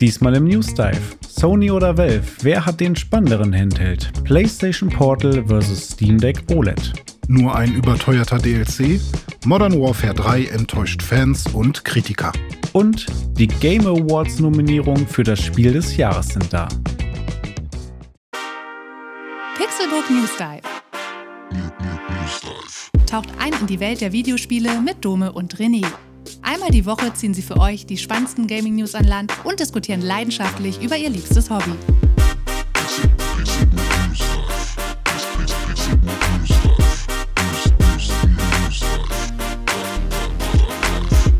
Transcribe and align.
Diesmal 0.00 0.36
im 0.36 0.44
News 0.44 0.74
Dive. 0.74 1.00
Sony 1.28 1.72
oder 1.72 1.98
Valve, 1.98 2.22
wer 2.42 2.64
hat 2.64 2.78
den 2.78 2.94
spannenderen 2.94 3.52
Handheld? 3.52 4.12
PlayStation 4.22 4.88
Portal 4.88 5.44
vs 5.48 5.90
Steam 5.90 6.18
Deck 6.18 6.44
OLED. 6.52 6.92
Nur 7.26 7.56
ein 7.56 7.74
überteuerter 7.74 8.38
DLC? 8.38 9.00
Modern 9.44 9.80
Warfare 9.80 10.14
3 10.14 10.44
enttäuscht 10.46 11.02
Fans 11.02 11.46
und 11.52 11.84
Kritiker. 11.84 12.30
Und 12.72 13.06
die 13.32 13.48
Game 13.48 13.88
Awards 13.88 14.38
Nominierung 14.38 15.04
für 15.04 15.24
das 15.24 15.42
Spiel 15.42 15.72
des 15.72 15.96
Jahres 15.96 16.28
sind 16.28 16.52
da. 16.52 16.68
Pixelbook 19.56 20.08
News 20.10 20.30
Dive. 20.38 20.62
Taucht 23.06 23.30
ein 23.40 23.52
in 23.60 23.66
die 23.66 23.80
Welt 23.80 24.00
der 24.00 24.12
Videospiele 24.12 24.80
mit 24.80 25.04
Dome 25.04 25.32
und 25.32 25.56
René. 25.56 25.84
Einmal 26.42 26.70
die 26.70 26.86
Woche 26.86 27.12
ziehen 27.14 27.34
sie 27.34 27.42
für 27.42 27.58
euch 27.58 27.86
die 27.86 27.98
spannendsten 27.98 28.46
Gaming-News 28.46 28.94
an 28.94 29.04
Land 29.04 29.32
und 29.44 29.60
diskutieren 29.60 30.00
leidenschaftlich 30.00 30.82
über 30.82 30.96
ihr 30.96 31.10
liebstes 31.10 31.50
Hobby. 31.50 31.72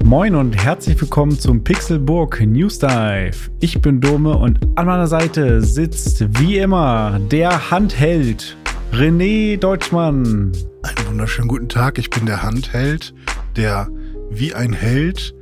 Moin 0.09 0.35
und 0.35 0.55
herzlich 0.55 0.99
willkommen 0.99 1.39
zum 1.39 1.63
Pixelburg 1.63 2.41
News 2.41 2.79
Dive. 2.79 3.51
Ich 3.61 3.83
bin 3.83 4.01
Dome 4.01 4.39
und 4.39 4.59
an 4.75 4.87
meiner 4.87 5.07
Seite 5.07 5.61
sitzt 5.61 6.25
wie 6.41 6.57
immer 6.57 7.21
der 7.31 7.71
Handheld 7.71 8.57
René 8.91 9.59
Deutschmann. 9.59 10.53
Einen 10.83 11.09
wunderschönen 11.09 11.49
guten 11.49 11.69
Tag, 11.69 11.99
ich 11.99 12.09
bin 12.09 12.25
der 12.25 12.43
Handheld, 12.43 13.13
der 13.55 13.89
wie 14.31 14.55
ein 14.55 14.73
Held 14.73 15.35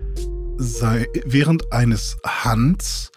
sei, 0.56 1.06
während 1.24 1.72
eines 1.72 2.16
Hands 2.24 3.10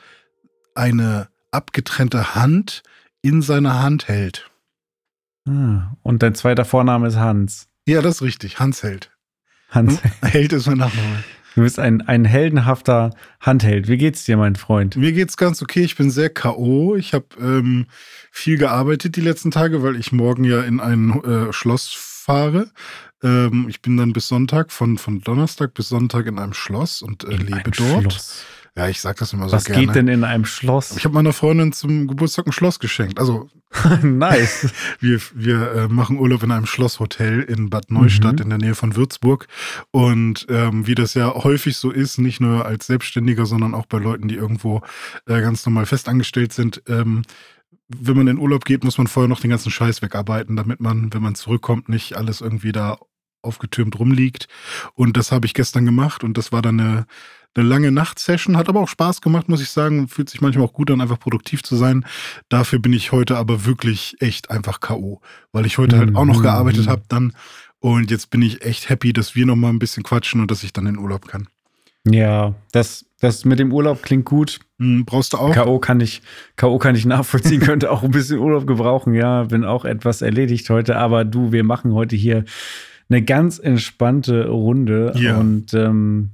eine 0.75 1.29
abgetrennte 1.51 2.35
Hand 2.35 2.83
in 3.21 3.41
seiner 3.41 3.81
Hand 3.81 4.07
hält. 4.07 4.49
Ah, 5.47 5.95
und 6.03 6.21
dein 6.23 6.35
zweiter 6.35 6.65
Vorname 6.65 7.07
ist 7.07 7.17
Hans. 7.17 7.67
Ja, 7.87 8.01
das 8.01 8.15
ist 8.15 8.21
richtig. 8.21 8.59
Hans 8.59 8.83
Held. 8.83 9.11
Hans 9.69 10.03
Hm? 10.03 10.11
Held 10.21 10.53
ist 10.53 10.67
mein 10.67 10.77
Nachname. 10.77 11.23
Du 11.55 11.63
bist 11.63 11.79
ein, 11.79 12.01
ein 12.01 12.25
heldenhafter 12.25 13.09
Handheld. 13.41 13.87
Wie 13.87 13.97
geht's 13.97 14.23
dir, 14.23 14.37
mein 14.37 14.55
Freund? 14.55 14.95
Mir 14.95 15.11
geht's 15.11 15.35
ganz 15.35 15.61
okay. 15.61 15.81
Ich 15.81 15.95
bin 15.95 16.11
sehr 16.11 16.29
K.O. 16.29 16.95
Ich 16.95 17.13
habe 17.13 17.25
ähm, 17.39 17.87
viel 18.31 18.57
gearbeitet 18.57 19.15
die 19.15 19.21
letzten 19.21 19.51
Tage, 19.51 19.81
weil 19.81 19.95
ich 19.95 20.11
morgen 20.11 20.43
ja 20.43 20.61
in 20.61 20.79
ein 20.79 21.21
äh, 21.23 21.51
Schloss 21.51 21.89
fahre. 21.91 22.69
Ähm, 23.23 23.65
ich 23.69 23.81
bin 23.81 23.97
dann 23.97 24.13
bis 24.13 24.27
Sonntag, 24.27 24.71
von, 24.71 24.97
von 24.97 25.21
Donnerstag 25.21 25.73
bis 25.73 25.89
Sonntag 25.89 26.25
in 26.27 26.39
einem 26.39 26.53
Schloss 26.53 27.01
und 27.01 27.23
äh, 27.23 27.31
In 27.33 27.39
lebe 27.41 27.53
einem 27.55 27.71
dort. 27.71 28.01
Schloss. 28.13 28.43
Ja, 28.77 28.87
ich 28.87 29.01
sag 29.01 29.17
das 29.17 29.33
immer 29.33 29.49
so 29.49 29.55
Was 29.57 29.65
gerne. 29.65 29.85
geht 29.87 29.95
denn 29.95 30.07
in 30.07 30.23
einem 30.23 30.45
Schloss? 30.45 30.95
Ich 30.95 31.03
habe 31.03 31.13
meiner 31.15 31.33
Freundin 31.33 31.73
zum 31.73 32.07
Geburtstag 32.07 32.45
ein 32.47 32.51
Schloss 32.53 32.79
geschenkt. 32.79 33.19
Also 33.19 33.49
nice. 34.03 34.69
wir, 34.99 35.19
wir 35.33 35.71
äh, 35.73 35.87
machen 35.89 36.17
Urlaub 36.17 36.43
in 36.43 36.51
einem 36.51 36.65
Schlosshotel 36.67 37.41
in 37.41 37.69
Bad 37.69 37.91
Neustadt 37.91 38.35
Mhm. 38.35 38.41
in 38.43 38.49
der 38.49 38.57
Nähe 38.59 38.75
von 38.75 38.95
Würzburg. 38.95 39.47
Und 39.91 40.45
ähm, 40.49 40.87
wie 40.87 40.95
das 40.95 41.13
ja 41.13 41.33
häufig 41.33 41.75
so 41.77 41.91
ist, 41.91 42.19
nicht 42.19 42.39
nur 42.39 42.65
als 42.65 42.87
Selbstständiger, 42.87 43.45
sondern 43.45 43.73
auch 43.73 43.85
bei 43.87 43.97
Leuten, 43.97 44.27
die 44.29 44.35
irgendwo 44.35 44.81
äh, 45.25 45.41
ganz 45.41 45.65
normal 45.65 45.85
festangestellt 45.85 46.53
sind, 46.53 46.81
ähm, 46.87 47.23
wenn 47.89 48.15
man 48.15 48.27
in 48.27 48.37
Urlaub 48.37 48.65
geht, 48.65 48.83
muss 48.83 48.99
man 48.99 49.07
vorher 49.07 49.27
noch 49.27 49.39
den 49.41 49.49
ganzen 49.49 49.71
Scheiß 49.71 50.03
wegarbeiten, 50.03 50.55
damit 50.55 50.79
man, 50.79 51.11
wenn 51.11 51.23
man 51.23 51.33
zurückkommt, 51.33 51.89
nicht 51.89 52.15
alles 52.15 52.39
irgendwie 52.39 52.71
da 52.71 52.99
aufgetürmt 53.41 53.99
rumliegt. 53.99 54.47
Und 54.93 55.17
das 55.17 55.31
habe 55.31 55.45
ich 55.45 55.53
gestern 55.53 55.85
gemacht 55.85 56.23
und 56.23 56.37
das 56.37 56.51
war 56.51 56.61
dann 56.61 56.79
eine, 56.79 57.05
eine 57.55 57.67
lange 57.67 57.91
Nachtsession, 57.91 58.57
hat 58.57 58.69
aber 58.69 58.81
auch 58.81 58.87
Spaß 58.87 59.21
gemacht, 59.21 59.49
muss 59.49 59.61
ich 59.61 59.69
sagen. 59.69 60.07
Fühlt 60.07 60.29
sich 60.29 60.41
manchmal 60.41 60.65
auch 60.65 60.73
gut 60.73 60.91
an, 60.91 61.01
einfach 61.01 61.19
produktiv 61.19 61.63
zu 61.63 61.75
sein. 61.75 62.05
Dafür 62.49 62.79
bin 62.79 62.93
ich 62.93 63.11
heute 63.11 63.37
aber 63.37 63.65
wirklich 63.65 64.15
echt 64.19 64.51
einfach 64.51 64.79
K.O., 64.79 65.21
weil 65.51 65.65
ich 65.65 65.77
heute 65.77 65.97
halt 65.97 66.15
auch 66.15 66.25
noch 66.25 66.39
Mhm. 66.39 66.43
gearbeitet 66.43 66.87
habe 66.87 67.03
dann. 67.07 67.33
Und 67.79 68.11
jetzt 68.11 68.29
bin 68.29 68.41
ich 68.41 68.63
echt 68.63 68.89
happy, 68.89 69.13
dass 69.13 69.35
wir 69.35 69.45
noch 69.45 69.55
mal 69.55 69.69
ein 69.69 69.79
bisschen 69.79 70.03
quatschen 70.03 70.41
und 70.41 70.51
dass 70.51 70.63
ich 70.63 70.73
dann 70.73 70.85
in 70.85 70.97
Urlaub 70.97 71.27
kann. 71.27 71.47
Ja, 72.05 72.55
das, 72.71 73.05
das 73.19 73.45
mit 73.45 73.59
dem 73.59 73.73
Urlaub 73.73 74.03
klingt 74.03 74.25
gut. 74.25 74.59
Hm, 74.79 75.05
brauchst 75.05 75.33
du 75.33 75.37
auch? 75.37 75.53
K.O. 75.53 75.79
kann 75.79 75.99
ich, 75.99 76.21
K.O. 76.55 76.77
kann 76.77 76.95
ich 76.95 77.05
nachvollziehen, 77.05 77.59
könnte 77.61 77.91
auch 77.91 78.03
ein 78.03 78.11
bisschen 78.11 78.39
Urlaub 78.39 78.67
gebrauchen. 78.67 79.13
Ja, 79.13 79.43
bin 79.43 79.63
auch 79.65 79.85
etwas 79.85 80.21
erledigt 80.21 80.69
heute, 80.69 80.97
aber 80.97 81.25
du, 81.25 81.51
wir 81.51 81.63
machen 81.63 81.93
heute 81.93 82.15
hier 82.15 82.45
eine 83.09 83.23
ganz 83.23 83.59
entspannte 83.59 84.47
Runde. 84.47 85.13
Ja. 85.15 85.37
Und 85.37 85.73
ähm, 85.73 86.31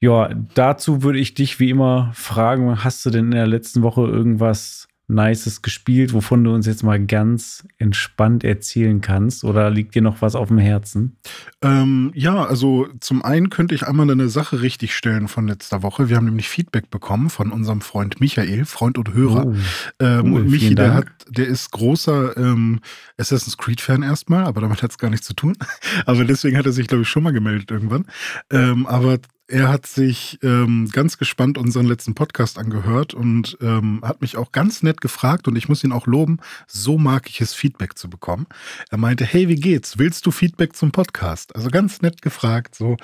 ja, 0.00 0.30
dazu 0.54 1.02
würde 1.02 1.18
ich 1.18 1.34
dich 1.34 1.58
wie 1.60 1.70
immer 1.70 2.10
fragen: 2.14 2.84
Hast 2.84 3.04
du 3.04 3.10
denn 3.10 3.26
in 3.26 3.30
der 3.32 3.46
letzten 3.46 3.82
Woche 3.82 4.02
irgendwas 4.02 4.87
Nices 5.08 5.62
gespielt, 5.62 6.12
wovon 6.12 6.44
du 6.44 6.54
uns 6.54 6.66
jetzt 6.66 6.82
mal 6.82 7.04
ganz 7.04 7.66
entspannt 7.78 8.44
erzählen 8.44 9.00
kannst? 9.00 9.42
Oder 9.42 9.70
liegt 9.70 9.94
dir 9.94 10.02
noch 10.02 10.20
was 10.20 10.34
auf 10.34 10.48
dem 10.48 10.58
Herzen? 10.58 11.16
Ähm, 11.62 12.12
ja, 12.14 12.44
also 12.44 12.86
zum 13.00 13.24
einen 13.24 13.48
könnte 13.48 13.74
ich 13.74 13.86
einmal 13.86 14.10
eine 14.10 14.28
Sache 14.28 14.60
richtigstellen 14.60 15.26
von 15.26 15.48
letzter 15.48 15.82
Woche. 15.82 16.10
Wir 16.10 16.16
haben 16.16 16.26
nämlich 16.26 16.48
Feedback 16.48 16.90
bekommen 16.90 17.30
von 17.30 17.50
unserem 17.50 17.80
Freund 17.80 18.20
Michael, 18.20 18.66
Freund 18.66 18.98
und 18.98 19.14
Hörer. 19.14 19.46
Oh, 19.46 19.54
Ähm, 19.98 20.32
Cool, 20.32 20.40
und 20.42 20.50
Michi, 20.50 20.74
der, 20.74 20.94
hat, 20.94 21.06
der 21.28 21.46
ist 21.46 21.70
großer 21.70 22.36
ähm, 22.36 22.80
Assassin's 23.16 23.56
Creed-Fan 23.56 24.02
erstmal, 24.02 24.44
aber 24.44 24.60
damit 24.60 24.82
hat 24.82 24.90
es 24.90 24.98
gar 24.98 25.10
nichts 25.10 25.26
zu 25.26 25.34
tun. 25.34 25.56
aber 26.06 26.24
deswegen 26.24 26.58
hat 26.58 26.66
er 26.66 26.72
sich, 26.72 26.86
glaube 26.86 27.02
ich, 27.02 27.08
schon 27.08 27.22
mal 27.22 27.32
gemeldet 27.32 27.70
irgendwann. 27.70 28.06
Ähm, 28.50 28.86
aber 28.86 29.18
er 29.48 29.68
hat 29.68 29.86
sich 29.86 30.38
ähm, 30.42 30.88
ganz 30.92 31.16
gespannt 31.16 31.56
unseren 31.56 31.86
letzten 31.86 32.14
Podcast 32.14 32.58
angehört 32.58 33.14
und 33.14 33.56
ähm, 33.62 34.00
hat 34.04 34.20
mich 34.20 34.36
auch 34.36 34.52
ganz 34.52 34.82
nett 34.82 35.00
gefragt 35.00 35.48
und 35.48 35.56
ich 35.56 35.68
muss 35.68 35.82
ihn 35.82 35.92
auch 35.92 36.06
loben, 36.06 36.38
so 36.66 36.98
mag 36.98 37.28
ich 37.28 37.40
es, 37.40 37.54
Feedback 37.54 37.96
zu 37.96 38.10
bekommen. 38.10 38.46
Er 38.90 38.98
meinte, 38.98 39.24
hey, 39.24 39.48
wie 39.48 39.56
geht's? 39.56 39.98
Willst 39.98 40.26
du 40.26 40.30
Feedback 40.30 40.76
zum 40.76 40.92
Podcast? 40.92 41.56
Also 41.56 41.70
ganz 41.70 42.02
nett 42.02 42.20
gefragt. 42.20 42.74
So, 42.74 42.98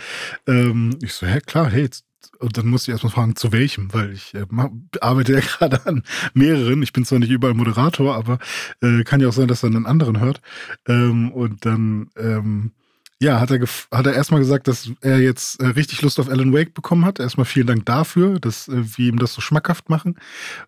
ähm, 0.47 0.99
ich 1.03 1.15
so, 1.15 1.27
hä, 1.27 1.41
klar, 1.41 1.71
hey, 1.71 1.89
und 2.39 2.59
dann 2.59 2.67
musste 2.67 2.91
ich 2.91 2.95
erstmal 2.95 3.13
fragen, 3.13 3.37
zu 3.37 3.53
welchem, 3.53 3.93
weil 3.95 4.13
ich 4.13 4.35
äh, 4.35 4.45
arbeite 5.01 5.33
ja 5.33 5.41
gerade 5.59 5.87
an 5.87 6.03
mehreren. 6.35 6.83
Ich 6.83 6.93
bin 6.93 7.07
zwar 7.07 7.19
nicht 7.19 7.31
überall 7.31 7.55
Moderator, 7.55 8.15
aber 8.15 8.39
äh, 8.83 9.03
kann 9.05 9.21
ja 9.21 9.29
auch 9.29 9.33
sein, 9.33 9.49
dass 9.49 9.63
er 9.63 9.69
einen 9.69 9.87
anderen 9.87 10.21
hört. 10.21 10.43
Ähm, 10.87 11.33
und 11.33 11.65
dann, 11.65 12.11
ähm, 12.17 12.73
ja, 13.23 13.41
hat 13.41 13.51
er, 13.51 13.61
hat 13.93 14.07
er 14.07 14.13
erstmal 14.15 14.41
gesagt, 14.41 14.69
dass 14.69 14.91
er 15.01 15.19
jetzt 15.21 15.61
äh, 15.61 15.67
richtig 15.69 16.03
Lust 16.03 16.19
auf 16.21 16.29
Alan 16.29 16.53
Wake 16.53 16.75
bekommen 16.75 17.05
hat. 17.05 17.21
Erstmal 17.21 17.47
vielen 17.47 17.67
Dank 17.67 17.87
dafür, 17.87 18.39
dass 18.41 18.69
äh, 18.69 18.83
wir 18.97 19.09
ihm 19.09 19.19
das 19.19 19.33
so 19.35 19.41
schmackhaft 19.41 19.89
machen. 19.89 20.17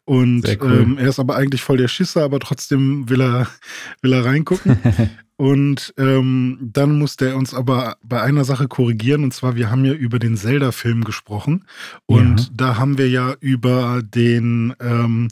Und 0.04 0.44
cool. 0.62 0.80
ähm, 0.80 0.98
er 0.98 1.08
ist 1.08 1.18
aber 1.18 1.36
eigentlich 1.36 1.62
voll 1.62 1.76
der 1.76 1.88
Schisser, 1.88 2.22
aber 2.22 2.38
trotzdem 2.40 3.08
will 3.08 3.20
er, 3.20 3.48
will 4.02 4.12
er 4.12 4.24
reingucken. 4.24 4.78
Und 5.38 5.92
ähm, 5.98 6.58
dann 6.62 6.98
musste 6.98 7.28
er 7.28 7.36
uns 7.36 7.52
aber 7.52 7.98
bei 8.02 8.22
einer 8.22 8.44
Sache 8.44 8.68
korrigieren, 8.68 9.22
und 9.22 9.34
zwar, 9.34 9.54
wir 9.54 9.70
haben 9.70 9.84
ja 9.84 9.92
über 9.92 10.18
den 10.18 10.34
Zelda-Film 10.34 11.04
gesprochen. 11.04 11.66
Und 12.06 12.40
Ja. 12.40 12.46
da 12.54 12.76
haben 12.78 12.96
wir 12.96 13.10
ja 13.10 13.34
über 13.40 14.00
den, 14.02 14.74
ähm, 14.80 15.28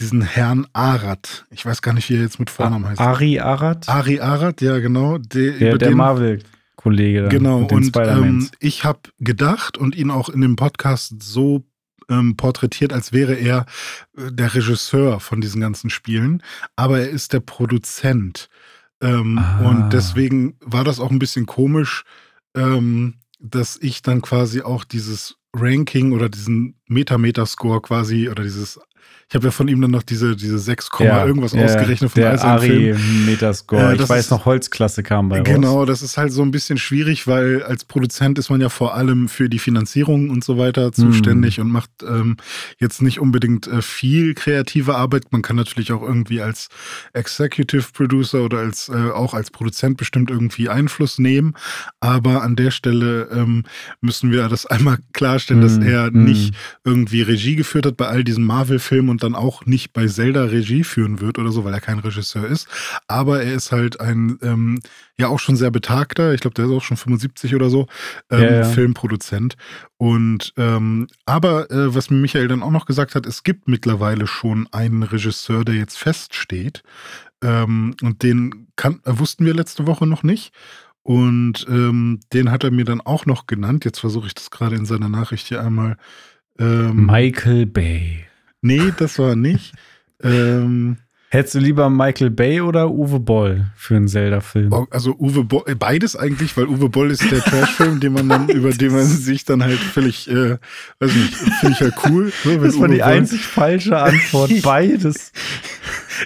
diesen 0.00 0.22
Herrn 0.22 0.66
Arad, 0.72 1.46
ich 1.50 1.66
weiß 1.66 1.82
gar 1.82 1.92
nicht, 1.92 2.08
wie 2.08 2.14
er 2.14 2.22
jetzt 2.22 2.38
mit 2.38 2.50
Vornamen 2.50 2.86
heißt. 2.86 3.00
Ari 3.00 3.40
Arad? 3.40 3.88
Ari 3.88 4.20
Arad, 4.20 4.60
ja, 4.60 4.78
genau. 4.78 5.18
Der, 5.18 5.52
Der, 5.52 5.78
der 5.78 5.94
Marvel-Kollege. 5.94 7.28
Genau, 7.28 7.62
und 7.64 7.96
ähm, 7.96 8.48
ich 8.60 8.84
habe 8.84 9.00
gedacht 9.18 9.76
und 9.76 9.96
ihn 9.96 10.10
auch 10.10 10.28
in 10.28 10.40
dem 10.40 10.56
Podcast 10.56 11.22
so 11.22 11.64
ähm, 12.08 12.36
porträtiert, 12.36 12.92
als 12.92 13.12
wäre 13.12 13.34
er 13.34 13.66
äh, 14.16 14.30
der 14.32 14.54
Regisseur 14.54 15.20
von 15.20 15.40
diesen 15.40 15.60
ganzen 15.60 15.90
Spielen, 15.90 16.42
aber 16.76 17.00
er 17.00 17.10
ist 17.10 17.32
der 17.32 17.40
Produzent. 17.40 18.48
Ähm, 19.02 19.38
Ah. 19.38 19.68
Und 19.68 19.90
deswegen 19.92 20.56
war 20.60 20.84
das 20.84 21.00
auch 21.00 21.10
ein 21.10 21.18
bisschen 21.18 21.46
komisch, 21.46 22.04
ähm, 22.56 23.14
dass 23.40 23.76
ich 23.80 24.02
dann 24.02 24.22
quasi 24.22 24.62
auch 24.62 24.84
dieses 24.84 25.36
Ranking 25.54 26.12
oder 26.12 26.28
diesen 26.28 26.74
Metameter-Score 26.88 27.80
quasi 27.80 28.28
oder 28.28 28.42
dieses 28.42 28.80
Ich 29.30 29.34
habe 29.34 29.44
ja 29.44 29.50
von 29.50 29.68
ihm 29.68 29.78
dann 29.82 29.90
noch 29.90 30.02
diese, 30.02 30.36
diese 30.36 30.58
6, 30.58 30.88
irgendwas 31.00 31.52
ausgerechnet 31.52 32.10
von 32.12 32.22
der. 32.22 32.42
Ari 32.42 32.94
Metascore. 33.26 33.90
Äh, 33.90 33.92
ich 33.92 33.98
das 33.98 34.08
weiß 34.08 34.24
ist- 34.24 34.30
noch, 34.30 34.46
Holzklasse 34.46 35.02
kam 35.02 35.28
bei 35.28 35.40
raus. 35.40 35.44
Genau, 35.46 35.84
das 35.84 36.00
ist 36.00 36.16
halt 36.16 36.32
so 36.32 36.40
ein 36.40 36.50
bisschen 36.50 36.78
schwierig, 36.78 37.26
weil 37.26 37.62
als 37.62 37.84
Produzent 37.84 38.38
ist 38.38 38.48
man 38.48 38.62
ja 38.62 38.70
vor 38.70 38.94
allem 38.94 39.28
für 39.28 39.50
die 39.50 39.58
Finanzierung 39.58 40.30
und 40.30 40.44
so 40.44 40.56
weiter 40.56 40.92
zuständig 40.92 41.60
und 41.60 41.70
macht 41.70 41.90
ähm, 42.08 42.38
jetzt 42.78 43.02
nicht 43.02 43.20
unbedingt 43.20 43.66
äh, 43.66 43.82
viel 43.82 44.32
kreative 44.32 44.94
Arbeit. 44.96 45.30
Man 45.30 45.42
kann 45.42 45.56
natürlich 45.56 45.92
auch 45.92 46.02
irgendwie 46.02 46.40
als 46.40 46.68
Executive 47.12 47.84
Producer 47.92 48.42
oder 48.44 48.58
als 48.60 48.88
äh, 48.88 49.10
auch 49.10 49.34
als 49.34 49.50
Produzent 49.50 49.98
bestimmt 49.98 50.30
irgendwie 50.30 50.68
Einfluss 50.70 51.18
nehmen. 51.18 51.54
Aber 52.00 52.42
an 52.42 52.56
der 52.56 52.70
Stelle 52.70 53.28
ähm, 53.32 53.64
müssen 54.00 54.30
wir 54.30 54.48
das 54.48 54.64
einmal 54.66 54.98
klarstellen, 55.12 55.60
dass 55.60 55.78
Mm, 55.78 55.82
er 55.82 56.10
mm. 56.10 56.24
nicht 56.24 56.54
irgendwie 56.84 57.22
Regie 57.22 57.56
geführt 57.56 57.84
hat 57.86 57.96
bei 57.96 58.06
all 58.06 58.24
diesen 58.24 58.44
Marvel-Filmen 58.44 58.97
Film 58.98 59.10
und 59.10 59.22
dann 59.22 59.36
auch 59.36 59.64
nicht 59.64 59.92
bei 59.92 60.08
Zelda 60.08 60.44
Regie 60.44 60.82
führen 60.82 61.20
wird 61.20 61.38
oder 61.38 61.52
so, 61.52 61.64
weil 61.64 61.72
er 61.72 61.80
kein 61.80 62.00
Regisseur 62.00 62.44
ist. 62.44 62.66
Aber 63.06 63.40
er 63.40 63.54
ist 63.54 63.70
halt 63.70 64.00
ein, 64.00 64.38
ähm, 64.42 64.80
ja 65.16 65.28
auch 65.28 65.38
schon 65.38 65.54
sehr 65.54 65.70
betagter, 65.70 66.34
ich 66.34 66.40
glaube, 66.40 66.54
der 66.54 66.64
ist 66.64 66.72
auch 66.72 66.82
schon 66.82 66.96
75 66.96 67.54
oder 67.54 67.70
so, 67.70 67.86
ähm, 68.28 68.42
ja, 68.42 68.50
ja. 68.50 68.64
Filmproduzent. 68.64 69.56
Und 69.98 70.52
ähm, 70.56 71.06
aber 71.26 71.70
äh, 71.70 71.94
was 71.94 72.10
mir 72.10 72.16
Michael 72.16 72.48
dann 72.48 72.64
auch 72.64 72.72
noch 72.72 72.86
gesagt 72.86 73.14
hat, 73.14 73.24
es 73.24 73.44
gibt 73.44 73.68
mittlerweile 73.68 74.26
schon 74.26 74.66
einen 74.72 75.04
Regisseur, 75.04 75.64
der 75.64 75.76
jetzt 75.76 75.96
feststeht. 75.96 76.82
Ähm, 77.40 77.94
und 78.02 78.24
den 78.24 78.66
kann, 78.74 79.00
äh, 79.04 79.16
wussten 79.16 79.46
wir 79.46 79.54
letzte 79.54 79.86
Woche 79.86 80.08
noch 80.08 80.24
nicht. 80.24 80.52
Und 81.04 81.66
ähm, 81.68 82.18
den 82.32 82.50
hat 82.50 82.64
er 82.64 82.72
mir 82.72 82.84
dann 82.84 83.00
auch 83.00 83.26
noch 83.26 83.46
genannt. 83.46 83.84
Jetzt 83.84 84.00
versuche 84.00 84.26
ich 84.26 84.34
das 84.34 84.50
gerade 84.50 84.74
in 84.74 84.86
seiner 84.86 85.08
Nachricht 85.08 85.46
hier 85.46 85.62
einmal. 85.62 85.96
Ähm, 86.58 87.06
Michael 87.06 87.66
Bay. 87.66 88.27
Nee, 88.60 88.92
das 88.98 89.18
war 89.18 89.36
nicht. 89.36 89.74
ähm, 90.22 90.98
Hättest 91.30 91.56
du 91.56 91.58
lieber 91.58 91.90
Michael 91.90 92.30
Bay 92.30 92.62
oder 92.62 92.90
Uwe 92.90 93.20
Boll 93.20 93.66
für 93.76 93.96
einen 93.96 94.08
Zelda-Film? 94.08 94.72
Oh, 94.72 94.86
also 94.90 95.14
Uwe 95.18 95.44
Boll, 95.44 95.62
äh, 95.66 95.74
beides 95.74 96.16
eigentlich, 96.16 96.56
weil 96.56 96.66
Uwe 96.66 96.88
Boll 96.88 97.10
ist 97.10 97.30
der 97.30 97.40
Trash-Film, 97.40 98.00
den 98.00 98.14
man 98.14 98.30
dann, 98.30 98.48
über 98.48 98.70
den 98.70 98.92
man 98.92 99.04
sich 99.04 99.44
dann 99.44 99.62
halt 99.62 99.78
völlig, 99.78 100.30
äh, 100.30 100.56
weiß 101.00 101.14
nicht, 101.14 101.34
finde 101.34 101.74
ich 101.74 101.80
halt 101.82 101.94
cool. 102.06 102.32
So, 102.44 102.56
das 102.56 102.74
war 102.76 102.84
Uwe 102.84 102.94
die 102.94 103.00
Boll, 103.00 103.02
einzig 103.02 103.42
falsche 103.42 103.98
Antwort. 103.98 104.50
Beides. 104.62 105.32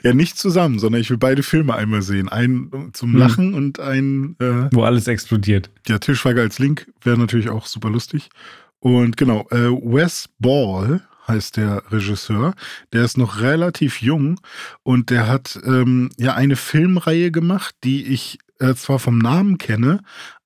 Ja, 0.05 0.15
nicht 0.15 0.39
zusammen, 0.39 0.79
sondern 0.79 1.01
ich 1.01 1.11
will 1.11 1.19
beide 1.19 1.43
Filme 1.43 1.75
einmal 1.75 2.03
sehen. 2.03 2.29
Einen 2.29 2.91
zum 2.93 3.13
hm. 3.13 3.19
Lachen 3.19 3.49
hm. 3.49 3.55
und 3.55 3.81
einen. 3.81 4.37
Äh, 4.39 4.69
Wo 4.71 4.85
alles 4.85 5.09
explodiert. 5.09 5.71
Ja, 5.89 5.99
Tischweiger 5.99 6.43
als 6.43 6.61
Link 6.61 6.87
wäre 7.03 7.19
natürlich 7.19 7.51
auch 7.51 7.67
super 7.67 7.91
lustig. 7.91 8.31
Und 8.79 9.17
genau, 9.17 9.49
äh, 9.51 9.69
Wes 9.69 10.29
Ball 10.39 11.03
heißt 11.27 11.57
der 11.57 11.83
Regisseur. 11.91 12.55
Der 12.93 13.05
ist 13.05 13.19
noch 13.19 13.41
relativ 13.41 14.03
jung 14.03 14.41
und 14.83 15.11
der 15.11 15.29
hat 15.29 15.59
ähm, 15.65 16.11
ja 16.19 16.35
eine 16.35 16.57
Filmreihe 16.57 17.31
gemacht, 17.31 17.75
die 17.85 18.07
ich 18.07 18.39
äh, 18.59 18.75
zwar 18.75 18.99
vom 18.99 19.19
Namen 19.19 19.59
kenne, 19.59 20.01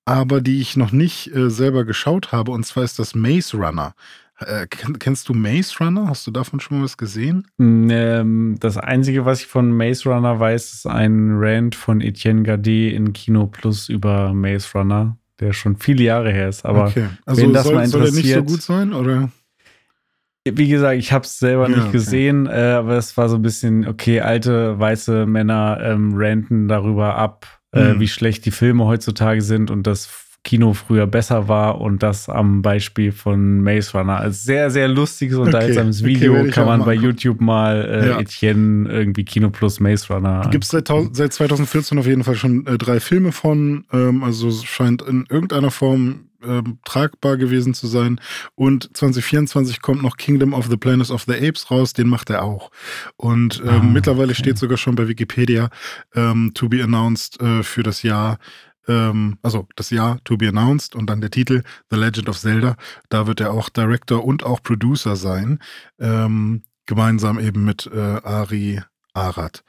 aber 0.05 0.41
die 0.41 0.61
ich 0.61 0.77
noch 0.77 0.93
nicht 0.93 1.35
äh, 1.35 1.51
selber 1.51 1.85
geschaut 1.85 2.33
habe. 2.33 2.53
Und 2.53 2.65
zwar 2.65 2.85
ist 2.85 2.99
das 2.99 3.15
Maze 3.15 3.57
Runner. 3.57 3.95
Äh, 4.39 4.67
kennst 4.67 5.29
du 5.29 5.35
Maze 5.35 5.75
Runner? 5.81 6.09
Hast 6.09 6.27
du 6.27 6.31
davon 6.31 6.61
schon 6.61 6.79
mal 6.79 6.85
was 6.85 6.99
gesehen? 6.99 7.47
Ähm, 7.59 8.57
das 8.61 8.77
Einzige, 8.77 9.25
was 9.25 9.41
ich 9.41 9.47
von 9.47 9.71
Maze 9.71 10.09
Runner 10.09 10.39
weiß, 10.39 10.75
ist 10.75 10.87
ein 10.87 11.31
Rant 11.39 11.75
von 11.75 12.01
Etienne 12.01 12.43
Gardet 12.43 12.93
in 12.93 13.13
Kino 13.15 13.47
Plus 13.47 13.89
über 13.89 14.35
Maze 14.35 14.69
Runner, 14.75 15.17
der 15.41 15.55
schon 15.55 15.77
viele 15.77 16.05
Jahre 16.05 16.33
her 16.33 16.51
ist. 16.51 16.67
Aber 16.67 16.89
okay. 16.89 17.07
also 17.25 17.43
wenn 17.43 17.55
das 17.55 17.65
soll, 17.65 17.75
mal 17.75 17.85
interessiert, 17.85 18.13
soll 18.13 18.19
er 18.19 18.23
nicht 18.23 18.49
so 18.49 18.55
gut 18.55 18.63
sein, 18.63 18.93
oder? 18.93 19.31
Wie 20.55 20.69
gesagt, 20.69 20.99
ich 20.99 21.13
habe 21.13 21.25
es 21.25 21.39
selber 21.39 21.69
ja, 21.69 21.77
nicht 21.77 21.93
gesehen, 21.93 22.47
äh, 22.47 22.77
aber 22.79 22.97
es 22.97 23.17
war 23.17 23.29
so 23.29 23.37
ein 23.37 23.43
bisschen, 23.43 23.87
okay, 23.87 24.21
alte 24.21 24.79
weiße 24.79 25.27
Männer 25.27 25.79
ähm, 25.83 26.13
ranten 26.15 26.69
darüber 26.69 27.17
ab, 27.17 27.47
äh, 27.73 27.95
mhm. 27.95 28.01
wie 28.01 28.09
schlecht 28.09 28.45
die 28.45 28.51
Filme 28.51 28.85
heutzutage 28.85 29.43
sind 29.43 29.71
und 29.71 29.87
das 29.87 30.09
Kino 30.47 30.75
früher 30.75 31.09
besser 31.09 31.49
war 31.49 31.81
und 31.81 32.05
das 32.05 32.29
am 32.29 32.63
Beispiel 32.63 33.11
von 33.11 33.63
Maze 33.63 33.99
Runner. 33.99 34.19
Also 34.19 34.45
sehr, 34.45 34.71
sehr 34.71 34.87
lustiges, 34.87 35.37
unterhaltsames 35.37 36.01
okay, 36.01 36.09
Video. 36.09 36.39
Okay, 36.39 36.51
kann 36.51 36.67
man 36.67 36.85
bei 36.85 36.95
YouTube 36.95 37.41
mal 37.41 37.85
äh, 37.85 38.09
ja. 38.11 38.21
Etienne 38.21 38.89
irgendwie 38.89 39.25
Kino 39.25 39.51
plus 39.51 39.81
Maze 39.81 40.15
Runner. 40.15 40.49
Gibt 40.53 40.63
es 40.63 40.71
seit, 40.71 40.89
seit 41.13 41.33
2014 41.33 41.99
auf 41.99 42.07
jeden 42.07 42.23
Fall 42.23 42.37
schon 42.37 42.65
äh, 42.65 42.79
drei 42.79 43.01
Filme 43.01 43.33
von. 43.33 43.87
Ähm, 43.93 44.23
also 44.23 44.47
es 44.47 44.65
scheint 44.65 45.03
in 45.03 45.27
irgendeiner 45.29 45.73
Form 45.73 46.29
ähm, 46.47 46.79
tragbar 46.85 47.37
gewesen 47.37 47.75
zu 47.75 47.87
sein. 47.87 48.21
Und 48.55 48.91
2024 48.97 49.83
kommt 49.83 50.03
noch 50.03 50.17
Kingdom 50.17 50.55
of 50.55 50.67
the 50.69 50.77
Planet 50.77 51.11
of 51.11 51.25
the 51.27 51.35
Apes 51.35 51.71
raus, 51.71 51.93
den 51.93 52.09
macht 52.09 52.31
er 52.31 52.43
auch. 52.43 52.71
Und 53.17 53.61
ähm, 53.65 53.69
ah, 53.69 53.79
mittlerweile 53.81 54.33
okay. 54.33 54.43
steht 54.43 54.59
sogar 54.59 54.79
schon 54.79 54.95
bei 54.95 55.09
Wikipedia 55.09 55.71
ähm, 56.15 56.53
to 56.55 56.69
be 56.69 56.83
announced 56.83 57.41
äh, 57.41 57.63
für 57.63 57.83
das 57.83 58.03
Jahr 58.03 58.39
ähm, 58.89 59.39
also 59.43 59.67
das 59.77 59.91
Jahr 59.91 60.23
To 60.25 60.37
Be 60.37 60.49
Announced 60.49 60.95
und 60.95 61.11
dann 61.11 61.21
der 61.21 61.31
Titel 61.31 61.63
The 61.91 61.97
Legend 61.97 62.29
of 62.29 62.39
Zelda. 62.39 62.77
Da 63.09 63.27
wird 63.27 63.41
er 63.41 63.53
auch 63.53 63.69
Director 63.69 64.25
und 64.25 64.45
auch 64.45 64.63
Producer 64.63 65.17
sein, 65.17 65.59
ähm, 65.99 66.63
gemeinsam 66.87 67.39
eben 67.41 67.65
mit 67.65 67.91
äh, 67.93 67.99
Ari 67.99 68.83
Arad. 69.13 69.65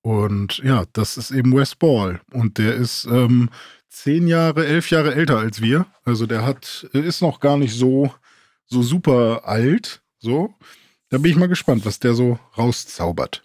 Und 0.00 0.58
ja, 0.58 0.84
das 0.92 1.16
ist 1.16 1.30
eben 1.30 1.54
Wes 1.54 1.76
Ball 1.76 2.20
und 2.32 2.58
der 2.58 2.74
ist 2.74 3.06
ähm, 3.06 3.50
zehn 3.92 4.26
Jahre, 4.26 4.66
elf 4.66 4.90
Jahre 4.90 5.14
älter 5.14 5.38
als 5.38 5.60
wir. 5.60 5.86
Also 6.04 6.26
der 6.26 6.44
hat, 6.44 6.88
ist 6.92 7.20
noch 7.20 7.40
gar 7.40 7.56
nicht 7.56 7.74
so, 7.74 8.12
so 8.66 8.82
super 8.82 9.42
alt. 9.44 10.00
So. 10.18 10.54
Da 11.10 11.18
bin 11.18 11.30
ich 11.30 11.36
mal 11.36 11.48
gespannt, 11.48 11.84
was 11.84 11.98
der 11.98 12.14
so 12.14 12.38
rauszaubert. 12.56 13.42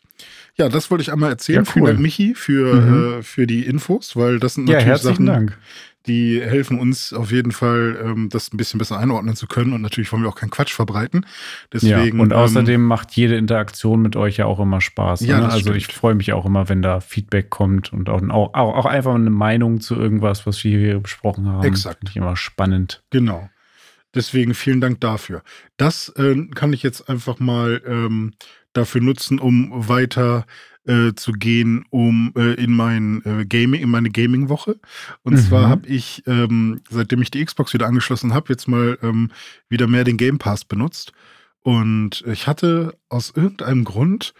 Ja, 0.57 0.69
das 0.69 0.89
wollte 0.89 1.03
ich 1.03 1.11
einmal 1.11 1.31
erzählen. 1.31 1.63
Ja, 1.65 1.71
cool. 1.71 1.73
Vielen 1.73 1.85
Dank, 1.85 1.99
Michi, 1.99 2.33
für, 2.33 2.73
mhm. 2.73 3.19
äh, 3.19 3.23
für 3.23 3.45
die 3.45 3.65
Infos, 3.65 4.15
weil 4.15 4.39
das 4.39 4.55
sind 4.55 4.65
natürlich 4.65 4.83
ja, 4.83 4.89
herzlichen 4.89 5.25
Sachen, 5.25 5.47
Dank. 5.47 5.57
Die 6.07 6.41
helfen 6.41 6.79
uns 6.79 7.13
auf 7.13 7.31
jeden 7.31 7.51
Fall, 7.51 7.99
ähm, 8.03 8.29
das 8.29 8.53
ein 8.53 8.57
bisschen 8.57 8.77
besser 8.77 8.97
einordnen 8.97 9.35
zu 9.35 9.47
können. 9.47 9.73
Und 9.73 9.81
natürlich 9.81 10.11
wollen 10.11 10.23
wir 10.23 10.29
auch 10.29 10.35
keinen 10.35 10.49
Quatsch 10.49 10.73
verbreiten. 10.73 11.25
Deswegen, 11.71 12.17
ja, 12.17 12.23
und 12.23 12.33
außerdem 12.33 12.81
ähm, 12.81 12.87
macht 12.87 13.11
jede 13.13 13.35
Interaktion 13.35 14.01
mit 14.01 14.15
euch 14.15 14.37
ja 14.37 14.45
auch 14.45 14.59
immer 14.59 14.81
Spaß. 14.81 15.21
Ja, 15.21 15.39
ne? 15.39 15.45
Also 15.45 15.59
stimmt. 15.59 15.77
ich 15.77 15.87
freue 15.87 16.15
mich 16.15 16.33
auch 16.33 16.45
immer, 16.45 16.69
wenn 16.69 16.81
da 16.81 16.99
Feedback 16.99 17.49
kommt 17.49 17.93
und 17.93 18.09
auch, 18.09 18.21
auch, 18.29 18.53
auch 18.53 18.85
einfach 18.85 19.15
eine 19.15 19.29
Meinung 19.29 19.81
zu 19.81 19.95
irgendwas, 19.95 20.45
was 20.45 20.63
wir 20.63 20.77
hier 20.77 20.99
besprochen 20.99 21.47
haben. 21.47 21.63
Exakt. 21.63 21.99
Finde 21.99 22.11
ich 22.11 22.17
immer 22.17 22.35
spannend. 22.35 23.03
Genau. 23.09 23.49
Deswegen 24.15 24.53
vielen 24.53 24.81
Dank 24.81 25.01
dafür. 25.01 25.43
Das 25.75 26.09
äh, 26.17 26.47
kann 26.55 26.73
ich 26.73 26.81
jetzt 26.81 27.09
einfach 27.09 27.39
mal 27.39 27.81
ähm, 27.85 28.33
dafür 28.73 29.01
nutzen, 29.01 29.39
um 29.39 29.71
weiter 29.87 30.45
äh, 30.87 31.13
zu 31.15 31.33
gehen, 31.33 31.85
um 31.89 32.33
äh, 32.35 32.53
in 32.53 32.73
mein 32.73 33.21
äh, 33.25 33.45
Gaming, 33.45 33.81
in 33.81 33.89
meine 33.89 34.09
Gaming-Woche. 34.09 34.79
Und 35.23 35.33
mhm. 35.33 35.37
zwar 35.39 35.69
habe 35.69 35.87
ich, 35.87 36.23
ähm, 36.27 36.81
seitdem 36.89 37.21
ich 37.21 37.31
die 37.31 37.43
Xbox 37.43 37.73
wieder 37.73 37.87
angeschlossen 37.87 38.33
habe, 38.33 38.47
jetzt 38.49 38.67
mal 38.67 38.97
ähm, 39.01 39.31
wieder 39.69 39.87
mehr 39.87 40.03
den 40.03 40.17
Game 40.17 40.39
Pass 40.39 40.65
benutzt. 40.65 41.11
Und 41.61 42.23
ich 42.25 42.47
hatte 42.47 42.97
aus 43.09 43.33
irgendeinem 43.35 43.83
Grund 43.83 44.33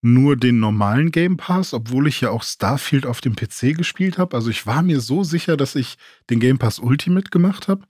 nur 0.00 0.36
den 0.36 0.58
normalen 0.58 1.12
Game 1.12 1.36
Pass, 1.36 1.72
obwohl 1.72 2.08
ich 2.08 2.20
ja 2.20 2.30
auch 2.30 2.42
Starfield 2.42 3.06
auf 3.06 3.20
dem 3.20 3.36
PC 3.36 3.76
gespielt 3.76 4.18
habe. 4.18 4.36
Also 4.36 4.50
ich 4.50 4.66
war 4.66 4.82
mir 4.82 5.00
so 5.00 5.22
sicher, 5.22 5.56
dass 5.56 5.76
ich 5.76 5.96
den 6.28 6.40
Game 6.40 6.58
Pass 6.58 6.80
Ultimate 6.80 7.30
gemacht 7.30 7.68
habe. 7.68 7.84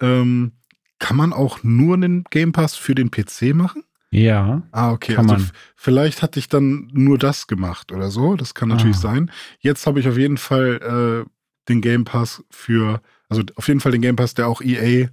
Ähm, 0.00 0.52
kann 1.00 1.16
man 1.16 1.32
auch 1.32 1.62
nur 1.64 1.94
einen 1.94 2.24
Game 2.30 2.52
Pass 2.52 2.76
für 2.76 2.94
den 2.94 3.10
PC 3.10 3.54
machen? 3.54 3.82
Ja. 4.10 4.62
Ah, 4.72 4.92
okay. 4.92 5.14
Kann 5.14 5.30
also 5.30 5.44
man. 5.44 5.52
vielleicht 5.76 6.22
hatte 6.22 6.38
ich 6.38 6.48
dann 6.48 6.88
nur 6.92 7.18
das 7.18 7.46
gemacht 7.46 7.92
oder 7.92 8.10
so. 8.10 8.36
Das 8.36 8.54
kann 8.54 8.68
natürlich 8.68 8.96
ah. 8.96 9.00
sein. 9.00 9.30
Jetzt 9.60 9.86
habe 9.86 10.00
ich 10.00 10.08
auf 10.08 10.16
jeden 10.16 10.38
Fall 10.38 11.24
äh, 11.26 11.30
den 11.68 11.80
Game 11.80 12.04
Pass 12.04 12.42
für, 12.50 13.02
also 13.28 13.42
auf 13.56 13.68
jeden 13.68 13.80
Fall 13.80 13.92
den 13.92 14.02
Game 14.02 14.16
Pass, 14.16 14.34
der 14.34 14.48
auch 14.48 14.62
EA 14.62 15.08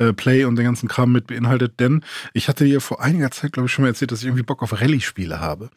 äh, 0.00 0.12
Play 0.12 0.44
und 0.44 0.56
den 0.56 0.64
ganzen 0.64 0.88
Kram 0.88 1.12
mit 1.12 1.26
beinhaltet, 1.26 1.78
denn 1.78 2.02
ich 2.32 2.48
hatte 2.48 2.64
dir 2.64 2.80
vor 2.80 3.02
einiger 3.02 3.30
Zeit, 3.30 3.52
glaube 3.52 3.66
ich, 3.66 3.72
schon 3.72 3.82
mal 3.82 3.88
erzählt, 3.88 4.10
dass 4.10 4.20
ich 4.20 4.26
irgendwie 4.26 4.42
Bock 4.42 4.62
auf 4.62 4.80
Rallye-Spiele 4.80 5.40
habe. 5.40 5.70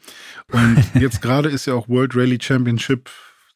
Und 0.52 0.84
jetzt 1.00 1.22
gerade 1.22 1.50
ist 1.50 1.68
ja 1.68 1.74
auch 1.74 1.90
World 1.90 2.16
Rally 2.16 2.40
Championship 2.42 3.10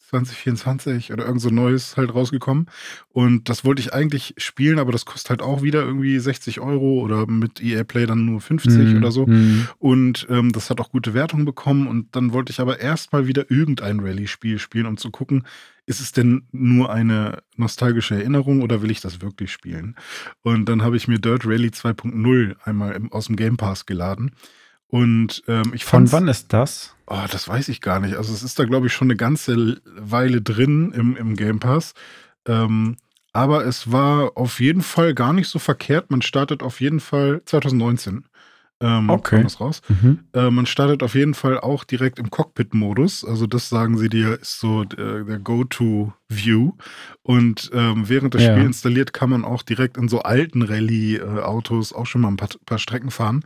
2024 0.09 1.11
oder 1.11 1.25
irgend 1.25 1.41
so 1.41 1.49
Neues 1.49 1.97
halt 1.97 2.13
rausgekommen. 2.13 2.67
Und 3.09 3.49
das 3.49 3.65
wollte 3.65 3.81
ich 3.81 3.93
eigentlich 3.93 4.33
spielen, 4.37 4.79
aber 4.79 4.91
das 4.91 5.05
kostet 5.05 5.29
halt 5.29 5.41
auch 5.41 5.61
wieder 5.63 5.83
irgendwie 5.83 6.17
60 6.17 6.61
Euro 6.61 7.01
oder 7.01 7.27
mit 7.27 7.61
EA 7.61 7.83
Play 7.83 8.05
dann 8.05 8.25
nur 8.25 8.39
50 8.39 8.73
mm, 8.73 8.97
oder 8.97 9.11
so. 9.11 9.27
Mm. 9.27 9.67
Und 9.79 10.25
ähm, 10.29 10.53
das 10.53 10.69
hat 10.69 10.79
auch 10.79 10.91
gute 10.91 11.13
Wertungen 11.13 11.45
bekommen. 11.45 11.87
Und 11.87 12.15
dann 12.15 12.31
wollte 12.31 12.51
ich 12.51 12.61
aber 12.61 12.79
erstmal 12.79 13.27
wieder 13.27 13.51
irgendein 13.51 13.99
Rallye-Spiel 13.99 14.59
spielen, 14.59 14.85
um 14.85 14.97
zu 14.97 15.11
gucken, 15.11 15.43
ist 15.85 15.99
es 15.99 16.11
denn 16.11 16.43
nur 16.51 16.91
eine 16.91 17.43
nostalgische 17.55 18.15
Erinnerung 18.15 18.61
oder 18.61 18.81
will 18.81 18.91
ich 18.91 19.01
das 19.01 19.21
wirklich 19.21 19.51
spielen? 19.51 19.95
Und 20.41 20.67
dann 20.69 20.83
habe 20.83 20.97
ich 20.97 21.07
mir 21.07 21.19
Dirt 21.19 21.45
Rally 21.45 21.69
2.0 21.69 22.55
einmal 22.63 22.93
im, 22.93 23.11
aus 23.11 23.27
dem 23.27 23.35
Game 23.35 23.57
Pass 23.57 23.85
geladen. 23.85 24.31
Und 24.87 25.43
ähm, 25.47 25.71
ich 25.73 25.85
Von 25.85 26.11
wann 26.11 26.27
ist 26.27 26.53
das? 26.53 26.95
Oh, 27.07 27.23
das 27.31 27.47
weiß 27.47 27.69
ich 27.69 27.81
gar 27.81 27.99
nicht. 27.99 28.15
Also 28.15 28.33
es 28.33 28.43
ist 28.43 28.57
da, 28.59 28.65
glaube 28.65 28.87
ich, 28.87 28.93
schon 28.93 29.07
eine 29.07 29.17
ganze 29.17 29.81
Weile 29.85 30.41
drin 30.41 30.91
im, 30.93 31.15
im 31.15 31.35
Game 31.35 31.59
Pass. 31.59 31.93
Ähm, 32.47 32.97
aber 33.33 33.65
es 33.65 33.91
war 33.91 34.31
auf 34.35 34.59
jeden 34.59 34.81
Fall 34.81 35.13
gar 35.13 35.33
nicht 35.33 35.47
so 35.47 35.59
verkehrt. 35.59 36.09
Man 36.09 36.21
startet 36.21 36.63
auf 36.63 36.81
jeden 36.81 36.99
Fall 36.99 37.41
2019. 37.45 38.25
Ähm, 38.79 39.09
okay. 39.09 39.41
das 39.41 39.59
raus. 39.59 39.81
Mhm. 39.87 40.19
Äh, 40.33 40.51
man 40.51 40.67
startet 40.67 41.01
auf 41.01 41.15
jeden 41.15 41.33
Fall 41.33 41.59
auch 41.59 41.83
direkt 41.83 42.19
im 42.19 42.29
Cockpit-Modus. 42.29 43.25
Also 43.25 43.47
das 43.47 43.69
sagen 43.69 43.97
sie 43.97 44.07
dir, 44.07 44.39
ist 44.39 44.59
so 44.59 44.83
der, 44.83 45.23
der 45.23 45.39
Go-To-View. 45.39 46.73
Und 47.23 47.71
ähm, 47.73 48.07
während 48.07 48.35
das 48.35 48.43
ja. 48.43 48.51
Spiel 48.51 48.65
installiert, 48.65 49.13
kann 49.13 49.31
man 49.31 49.45
auch 49.45 49.63
direkt 49.63 49.97
in 49.97 50.07
so 50.07 50.21
alten 50.21 50.61
Rallye-Autos 50.61 51.91
auch 51.91 52.05
schon 52.05 52.21
mal 52.21 52.27
ein 52.27 52.37
paar, 52.37 52.49
paar 52.67 52.77
Strecken 52.77 53.09
fahren. 53.09 53.43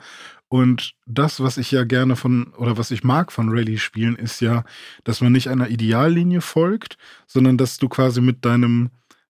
Und 0.51 0.95
das, 1.05 1.41
was 1.41 1.55
ich 1.55 1.71
ja 1.71 1.85
gerne 1.85 2.17
von, 2.17 2.51
oder 2.57 2.77
was 2.77 2.91
ich 2.91 3.05
mag 3.05 3.31
von 3.31 3.47
Rallye-Spielen, 3.47 4.17
ist 4.17 4.41
ja, 4.41 4.65
dass 5.05 5.21
man 5.21 5.31
nicht 5.31 5.47
einer 5.47 5.69
Ideallinie 5.69 6.41
folgt, 6.41 6.97
sondern 7.25 7.57
dass 7.57 7.77
du 7.77 7.87
quasi 7.87 8.19
mit 8.19 8.43
deinem 8.43 8.89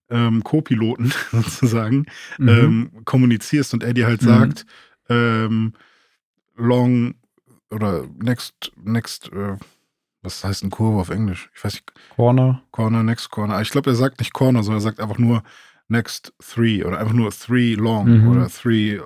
ähm, 0.09 0.43
Co-Piloten 0.43 1.13
sozusagen 1.31 2.07
mhm. 2.39 2.49
ähm, 2.49 2.91
kommunizierst 3.05 3.75
und 3.75 3.83
er 3.83 3.93
dir 3.93 4.07
halt 4.07 4.23
mhm. 4.23 4.25
sagt, 4.25 4.65
ähm, 5.09 5.73
long 6.55 7.13
oder 7.69 8.03
Next, 8.17 8.71
Next, 8.83 9.31
äh, 9.31 9.57
was 10.23 10.43
heißt 10.43 10.63
ein 10.63 10.71
Kurve 10.71 11.01
auf 11.01 11.11
Englisch? 11.11 11.51
Ich 11.53 11.63
weiß 11.63 11.73
nicht. 11.73 11.93
Corner. 12.15 12.63
Corner, 12.71 13.03
Next 13.03 13.29
Corner. 13.29 13.61
Ich 13.61 13.69
glaube, 13.69 13.91
er 13.91 13.95
sagt 13.95 14.17
nicht 14.17 14.33
Corner, 14.33 14.63
sondern 14.63 14.79
er 14.79 14.85
sagt 14.85 14.99
einfach 14.99 15.19
nur 15.19 15.43
Next 15.87 16.33
Three 16.39 16.83
oder 16.83 16.97
einfach 16.97 17.13
nur 17.13 17.29
Three 17.29 17.75
Long 17.75 18.23
Mhm. 18.23 18.27
oder 18.27 18.49
Three 18.49 18.95
äh, 18.95 19.01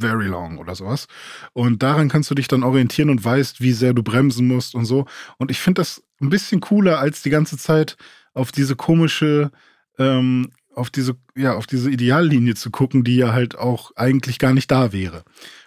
Very 0.00 0.26
Long 0.26 0.58
oder 0.58 0.74
sowas. 0.74 1.06
Und 1.52 1.82
daran 1.82 2.08
kannst 2.08 2.30
du 2.30 2.34
dich 2.34 2.48
dann 2.48 2.62
orientieren 2.62 3.10
und 3.10 3.24
weißt, 3.24 3.60
wie 3.60 3.72
sehr 3.72 3.92
du 3.94 4.02
bremsen 4.02 4.46
musst 4.48 4.74
und 4.74 4.84
so. 4.86 5.06
Und 5.38 5.50
ich 5.50 5.60
finde 5.60 5.80
das 5.80 6.02
ein 6.20 6.30
bisschen 6.30 6.60
cooler, 6.60 6.98
als 6.98 7.22
die 7.22 7.30
ganze 7.30 7.56
Zeit 7.58 7.96
auf 8.34 8.52
diese 8.52 8.76
komische, 8.76 9.50
ähm, 9.98 10.50
auf 10.74 10.90
diese, 10.90 11.16
ja, 11.36 11.54
auf 11.54 11.66
diese 11.66 11.90
Ideallinie 11.90 12.54
zu 12.54 12.70
gucken, 12.70 13.04
die 13.04 13.16
ja 13.16 13.32
halt 13.32 13.58
auch 13.58 13.90
eigentlich 13.96 14.38
gar 14.38 14.54
nicht 14.54 14.70
da 14.70 14.92
wäre. 14.92 15.24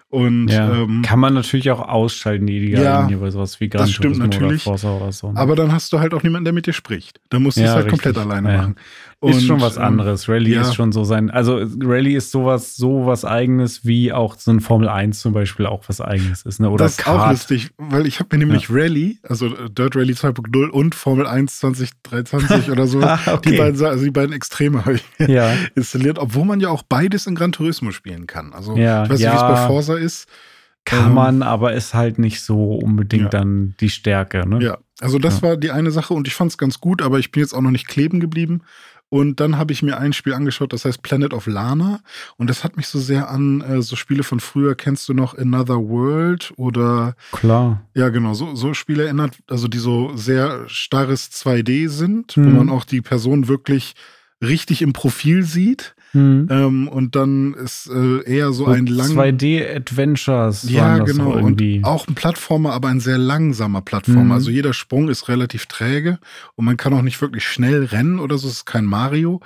Und 0.10 0.50
Ja. 0.50 0.84
ähm, 0.84 1.02
Kann 1.02 1.20
man 1.20 1.34
natürlich 1.34 1.72
auch 1.72 1.82
ausschalten, 1.82 2.46
die 2.46 2.58
Ideallinie 2.58 3.18
bei 3.18 3.32
sowas 3.32 3.60
wie 3.60 3.68
Gran 3.68 3.82
das 3.82 3.92
stimmt 3.92 4.16
Turismo 4.18 4.26
natürlich. 4.26 4.68
oder 4.68 4.78
Forza 4.78 4.96
oder 4.96 5.12
so. 5.12 5.32
ne? 5.32 5.40
aber 5.40 5.56
dann 5.56 5.72
hast 5.72 5.92
du 5.92 6.00
halt 6.00 6.14
auch 6.14 6.22
niemanden, 6.22 6.46
der 6.46 6.54
mit 6.54 6.68
dir 6.68 6.74
spricht. 6.74 7.20
Dann 7.30 7.42
musst 7.42 7.58
du 7.58 7.62
Ja, 7.62 7.70
es 7.70 7.74
halt 7.74 7.86
richtig. 7.86 8.04
komplett 8.04 8.18
alleine 8.24 8.54
Ja. 8.54 8.74
Machen. 9.24 9.38
ist 9.38 9.42
Und, 9.44 9.48
schon 9.48 9.62
was 9.62 9.78
ähm, 9.78 9.84
anderes. 9.84 10.28
Rallye 10.30 10.54
ja. 10.56 10.62
ist 10.62 10.76
schon 10.76 10.92
so 10.92 11.04
sein. 11.04 11.30
Also 11.32 11.58
Rallye 11.82 12.16
ist 12.16 12.32
sowas, 12.32 12.76
so 12.76 13.06
was 13.06 13.26
eigenes, 13.26 13.86
wie 13.86 14.12
auch 14.14 14.36
so 14.38 14.52
ein 14.52 14.60
Formel 14.60 14.90
1 14.90 15.20
zum 15.20 15.34
Beispiel 15.34 15.66
auch 15.66 15.84
was 15.88 16.02
eigenes 16.02 16.44
ist. 16.44 16.60
Ne? 16.60 16.70
Oder 16.70 16.86
das 16.86 17.00
ist 17.00 17.08
auch 17.08 17.18
Kart. 17.18 17.32
lustig, 17.32 17.72
weil 17.78 18.06
ich 18.06 18.20
habe 18.20 18.30
mir 18.38 18.46
nämlich 18.46 18.70
Rally, 18.70 19.20
also 19.24 19.48
äh, 19.48 19.70
Dirt 19.70 19.96
Rally 19.96 20.14
2.0 20.14 20.68
und 20.70 20.96
Formel 20.96 21.26
1 21.28 21.60
2023 21.60 22.70
oder 22.72 22.88
so, 22.88 23.02
Ah, 23.04 23.20
okay. 23.34 23.52
die 23.52 23.58
beiden, 23.58 23.84
also 23.86 24.04
die 24.04 24.12
beiden 24.12 24.34
Extreme 24.34 24.86
habe 24.86 24.96
ich 24.96 25.04
Ja, 25.28 25.54
installiert, 25.76 26.20
obwohl 26.20 26.46
man 26.46 26.60
ja 26.60 26.70
auch 26.70 26.84
beides 26.84 27.28
in 27.28 27.36
Gran 27.36 27.52
Turismo 27.52 27.92
spielen 27.92 28.28
kann. 28.28 28.54
Also 28.54 28.76
Ja, 28.78 29.04
ich 29.04 29.10
weiß 29.10 29.20
nicht, 29.20 29.30
wie 29.30 29.36
es 29.36 29.42
ja. 29.42 29.52
bei 29.52 29.68
Forza 29.68 29.96
ist. 29.96 30.28
kann 30.86 31.08
Ähm, 31.08 31.14
man, 31.14 31.44
aber 31.44 31.74
ist 31.74 31.94
halt 31.94 32.20
nicht 32.20 32.42
so 32.42 32.76
unbedingt 32.76 33.24
Ja. 33.24 33.30
dann 33.30 33.76
die 33.80 33.90
Stärke. 33.90 34.48
Ne? 34.48 34.64
Ja, 34.64 34.78
also 35.00 35.18
das 35.20 35.42
war 35.42 35.58
die 35.58 35.72
eine 35.72 35.92
Sache 35.92 36.14
und 36.14 36.28
ich 36.28 36.36
fand 36.36 36.52
es 36.52 36.58
ganz 36.58 36.80
gut, 36.80 37.02
aber 37.02 37.20
ich 37.20 37.32
bin 37.32 37.42
jetzt 37.42 37.54
auch 37.54 37.62
noch 37.62 37.72
nicht 37.72 37.88
kleben 37.88 38.20
geblieben. 38.20 38.62
Und 39.10 39.40
dann 39.40 39.58
habe 39.58 39.74
ich 39.74 39.84
mir 39.84 40.00
ein 40.00 40.12
Spiel 40.12 40.34
angeschaut, 40.34 40.74
das 40.74 40.86
heißt 40.86 41.04
Planet 41.04 41.34
of 41.34 41.46
Lana. 41.46 42.00
Und 42.38 42.50
das 42.50 42.64
hat 42.64 42.78
mich 42.78 42.88
so 42.88 43.00
sehr 43.00 43.30
an 43.30 43.62
äh, 43.62 43.82
so 43.84 43.96
Spiele 43.96 44.24
von 44.24 44.40
früher. 44.40 44.74
Kennst 44.74 45.08
du 45.08 45.14
noch 45.14 45.38
Another 45.38 45.78
World 45.78 46.52
oder 46.58 47.16
Klar. 47.32 47.82
Ja, 47.94 48.10
genau, 48.10 48.34
so, 48.34 48.56
so 48.56 48.74
Spiele 48.74 49.04
erinnert, 49.04 49.38
also 49.48 49.68
die 49.68 49.78
so 49.78 50.16
sehr 50.16 50.68
starres 50.68 51.30
2D 51.32 51.90
sind, 51.90 52.36
wo 52.38 52.42
Mhm. 52.42 52.56
man 52.58 52.70
auch 52.70 52.86
die 52.86 53.02
Person 53.02 53.48
wirklich 53.48 53.94
richtig 54.42 54.82
im 54.82 54.94
Profil 54.94 55.44
sieht. 55.44 55.96
Hm. 56.14 56.48
Ähm, 56.50 56.88
und 56.88 57.16
dann 57.16 57.56
ist 57.56 57.90
äh, 57.90 58.24
eher 58.24 58.52
so, 58.52 58.66
So 58.66 58.72
ein 58.72 58.86
lang. 58.86 59.12
2D-Adventures 59.12 60.70
ja, 60.70 61.00
genau. 61.00 61.36
irgendwie. 61.36 61.78
Und 61.78 61.86
auch 61.86 62.08
ein 62.08 62.14
Plattformer, 62.14 62.74
aber 62.74 62.90
ein 62.90 63.00
sehr 63.00 63.18
langsamer 63.18 63.82
Plattformer. 63.82 64.24
Mhm. 64.24 64.32
Also 64.32 64.52
jeder 64.52 64.74
Sprung 64.74 65.10
ist 65.10 65.28
relativ 65.28 65.66
träge 65.66 66.20
und 66.56 66.66
man 66.66 66.78
kann 66.78 66.94
auch 66.94 67.02
nicht 67.02 67.20
wirklich 67.20 67.48
schnell 67.48 67.86
rennen 67.86 68.20
oder 68.20 68.38
so. 68.38 68.48
Es 68.48 68.58
ist 68.58 68.66
kein 68.66 68.86
Mario. 68.86 69.42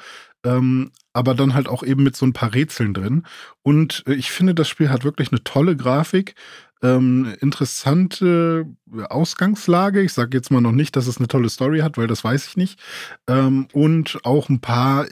Ähm, 0.46 0.92
aber 1.14 1.34
dann 1.34 1.56
halt 1.56 1.68
auch 1.68 1.84
eben 1.84 2.04
mit 2.04 2.16
so 2.16 2.26
ein 2.26 2.34
paar 2.34 2.54
Rätseln 2.54 2.94
drin. 2.94 3.24
Und 3.64 4.04
äh, 4.08 4.14
ich 4.14 4.32
finde, 4.32 4.54
das 4.54 4.70
Spiel 4.70 4.90
hat 4.90 5.04
wirklich 5.04 5.32
eine 5.32 5.44
tolle 5.44 5.76
Grafik. 5.76 6.36
Ähm, 6.84 7.34
interessante 7.42 8.66
Ausgangslage. 9.10 10.02
Ich 10.02 10.14
sage 10.14 10.38
jetzt 10.38 10.52
mal 10.52 10.62
noch 10.62 10.72
nicht, 10.72 10.96
dass 10.96 11.08
es 11.08 11.18
eine 11.18 11.28
tolle 11.28 11.50
Story 11.50 11.80
hat, 11.80 11.98
weil 11.98 12.08
das 12.08 12.24
weiß 12.24 12.48
ich 12.48 12.58
nicht. 12.58 12.80
Ähm, 13.28 13.68
und 13.74 14.20
auch 14.24 14.50
ein 14.50 14.60
paar 14.62 15.06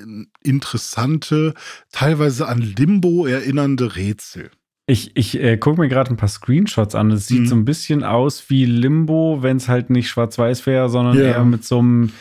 interessante, 0.44 1.54
teilweise 1.92 2.48
an 2.48 2.60
Limbo 2.60 3.26
erinnernde 3.26 3.96
Rätsel. 3.96 4.52
Ich, 4.88 5.16
ich 5.18 5.40
äh, 5.42 5.58
gucke 5.58 5.82
mir 5.82 5.90
gerade 5.90 6.12
ein 6.12 6.18
paar 6.18 6.30
Screenshots 6.30 6.94
an. 6.94 7.10
Es 7.12 7.28
sieht 7.28 7.42
Mhm. 7.42 7.46
so 7.48 7.56
ein 7.56 7.66
bisschen 7.66 8.04
aus 8.04 8.50
wie 8.50 8.66
Limbo, 8.66 9.40
wenn 9.42 9.58
es 9.58 9.68
halt 9.68 9.90
nicht 9.90 10.10
schwarz-weiß 10.10 10.66
wäre, 10.68 10.90
sondern 10.90 11.18
Ja. 11.18 11.24
eher 11.26 11.44
mit 11.46 11.64
so 11.66 11.80
einem 11.80 12.12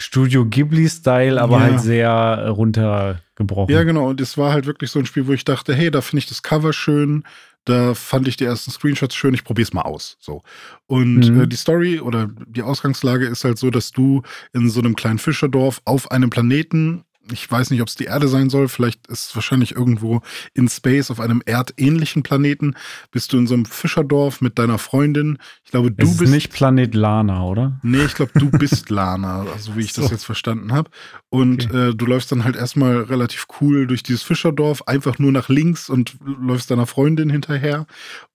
Studio 0.00 0.44
Ghibli-Style, 0.44 1.40
aber 1.40 1.58
Ja. 1.58 1.62
halt 1.62 1.80
sehr 1.80 2.08
äh, 2.10 2.48
runtergebrochen. 2.48 3.72
Ja, 3.72 3.84
genau. 3.84 4.08
Und 4.08 4.20
es 4.20 4.36
war 4.36 4.52
halt 4.52 4.66
wirklich 4.66 4.90
so 4.90 4.98
ein 4.98 5.06
Spiel, 5.06 5.28
wo 5.28 5.32
ich 5.32 5.44
dachte, 5.44 5.72
hey, 5.72 5.92
da 5.92 6.00
finde 6.00 6.18
ich 6.18 6.26
das 6.26 6.42
Cover 6.42 6.72
schön. 6.72 7.22
Da 7.64 7.94
fand 7.94 8.28
ich 8.28 8.36
die 8.36 8.44
ersten 8.44 8.70
Screenshots 8.70 9.14
schön. 9.14 9.32
Ich 9.34 9.44
probiere 9.44 9.64
es 9.66 9.72
mal 9.72 9.82
aus. 9.82 10.16
So. 10.20 10.42
Und 10.86 11.30
Mhm. 11.30 11.40
äh, 11.42 11.46
die 11.46 11.56
Story 11.56 12.00
oder 12.00 12.28
die 12.46 12.62
Ausgangslage 12.62 13.26
ist 13.26 13.44
halt 13.44 13.58
so, 13.58 13.70
dass 13.70 13.90
du 13.90 14.22
in 14.52 14.68
so 14.68 14.80
einem 14.80 14.96
kleinen 14.96 15.18
Fischerdorf 15.18 15.80
auf 15.84 16.10
einem 16.10 16.30
Planeten 16.30 17.04
ich 17.32 17.50
weiß 17.50 17.70
nicht, 17.70 17.80
ob 17.80 17.88
es 17.88 17.94
die 17.94 18.04
Erde 18.04 18.28
sein 18.28 18.50
soll, 18.50 18.68
vielleicht 18.68 19.06
ist 19.08 19.28
es 19.28 19.34
wahrscheinlich 19.34 19.72
irgendwo 19.72 20.20
in 20.54 20.68
Space 20.68 21.10
auf 21.10 21.20
einem 21.20 21.42
erdähnlichen 21.44 22.22
Planeten. 22.22 22.74
Bist 23.10 23.32
du 23.32 23.38
in 23.38 23.46
so 23.46 23.54
einem 23.54 23.64
Fischerdorf 23.64 24.40
mit 24.40 24.58
deiner 24.58 24.78
Freundin. 24.78 25.38
Ich 25.64 25.70
glaube, 25.70 25.90
du 25.90 26.04
es 26.04 26.12
ist 26.12 26.18
bist 26.18 26.32
nicht 26.32 26.52
Planet 26.52 26.94
Lana, 26.94 27.44
oder? 27.44 27.78
Nee, 27.82 28.04
ich 28.04 28.14
glaube, 28.14 28.32
du 28.38 28.50
bist 28.50 28.90
Lana, 28.90 29.46
also 29.52 29.76
wie 29.76 29.82
ich 29.82 29.92
das 29.92 30.06
So. 30.06 30.10
jetzt 30.10 30.24
verstanden 30.24 30.72
habe. 30.72 30.90
Und 31.30 31.72
äh, 31.72 31.94
du 31.94 32.06
läufst 32.06 32.30
dann 32.32 32.44
halt 32.44 32.56
erstmal 32.56 33.02
relativ 33.02 33.46
cool 33.60 33.86
durch 33.86 34.02
dieses 34.02 34.22
Fischerdorf, 34.22 34.82
einfach 34.82 35.18
nur 35.18 35.32
nach 35.32 35.48
links 35.48 35.88
und 35.88 36.16
läufst 36.24 36.70
deiner 36.70 36.86
Freundin 36.86 37.30
hinterher. 37.30 37.86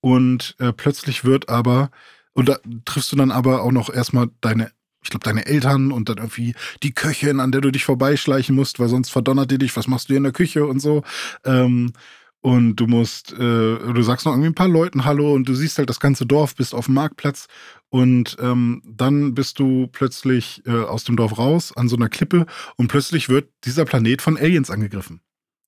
Und 0.02 0.56
äh, 0.60 0.74
plötzlich 0.74 1.24
wird 1.24 1.50
aber, 1.50 1.92
und 2.34 2.50
da 2.50 2.58
triffst 2.86 3.12
du 3.12 3.16
dann 3.16 3.32
aber 3.32 3.64
auch 3.64 3.72
noch 3.72 3.90
erstmal 3.90 4.30
deine, 4.42 4.72
ich 5.04 5.10
glaube, 5.10 5.24
deine 5.24 5.46
Eltern 5.46 5.92
und 5.92 6.10
dann 6.10 6.18
irgendwie 6.18 6.56
die 6.84 6.94
Köchin, 6.94 7.40
an 7.40 7.52
der 7.52 7.62
du 7.62 7.72
dich 7.72 7.86
vorbeischleichen 7.86 8.56
musst, 8.56 8.80
weil 8.80 8.90
sonst 8.90 9.10
verdonnert 9.10 9.50
die 9.52 9.58
dich, 9.58 9.76
was 9.78 9.88
machst 9.88 10.10
du 10.10 10.14
hier 10.14 10.18
in 10.18 10.24
der 10.24 10.34
Küche 10.34 10.66
und 10.66 10.80
so. 10.80 11.04
Ähm, 11.46 11.94
und 12.42 12.78
du 12.78 12.88
musst, 12.88 13.34
äh, 13.34 13.36
du 13.38 14.02
sagst 14.02 14.26
noch 14.26 14.32
irgendwie 14.34 14.50
ein 14.50 14.56
paar 14.56 14.70
Leuten 14.70 15.04
Hallo 15.04 15.34
und 15.34 15.48
du 15.50 15.56
siehst 15.56 15.78
halt 15.78 15.90
das 15.90 16.00
ganze 16.00 16.26
Dorf, 16.26 16.56
bist 16.56 16.74
auf 16.74 16.86
dem 16.86 16.94
Marktplatz 16.96 17.48
und 17.90 18.38
ähm, 18.40 18.82
dann 18.86 19.34
bist 19.34 19.60
du 19.60 19.88
plötzlich 19.88 20.64
äh, 20.66 20.72
aus 20.72 21.04
dem 21.04 21.18
Dorf 21.18 21.38
raus 21.38 21.76
an 21.76 21.90
so 21.90 21.98
einer 21.98 22.08
Klippe 22.08 22.46
und 22.78 22.88
plötzlich 22.88 23.28
wird 23.28 23.50
dieser 23.66 23.84
Planet 23.86 24.22
von 24.22 24.38
Aliens 24.38 24.70
angegriffen. 24.70 25.22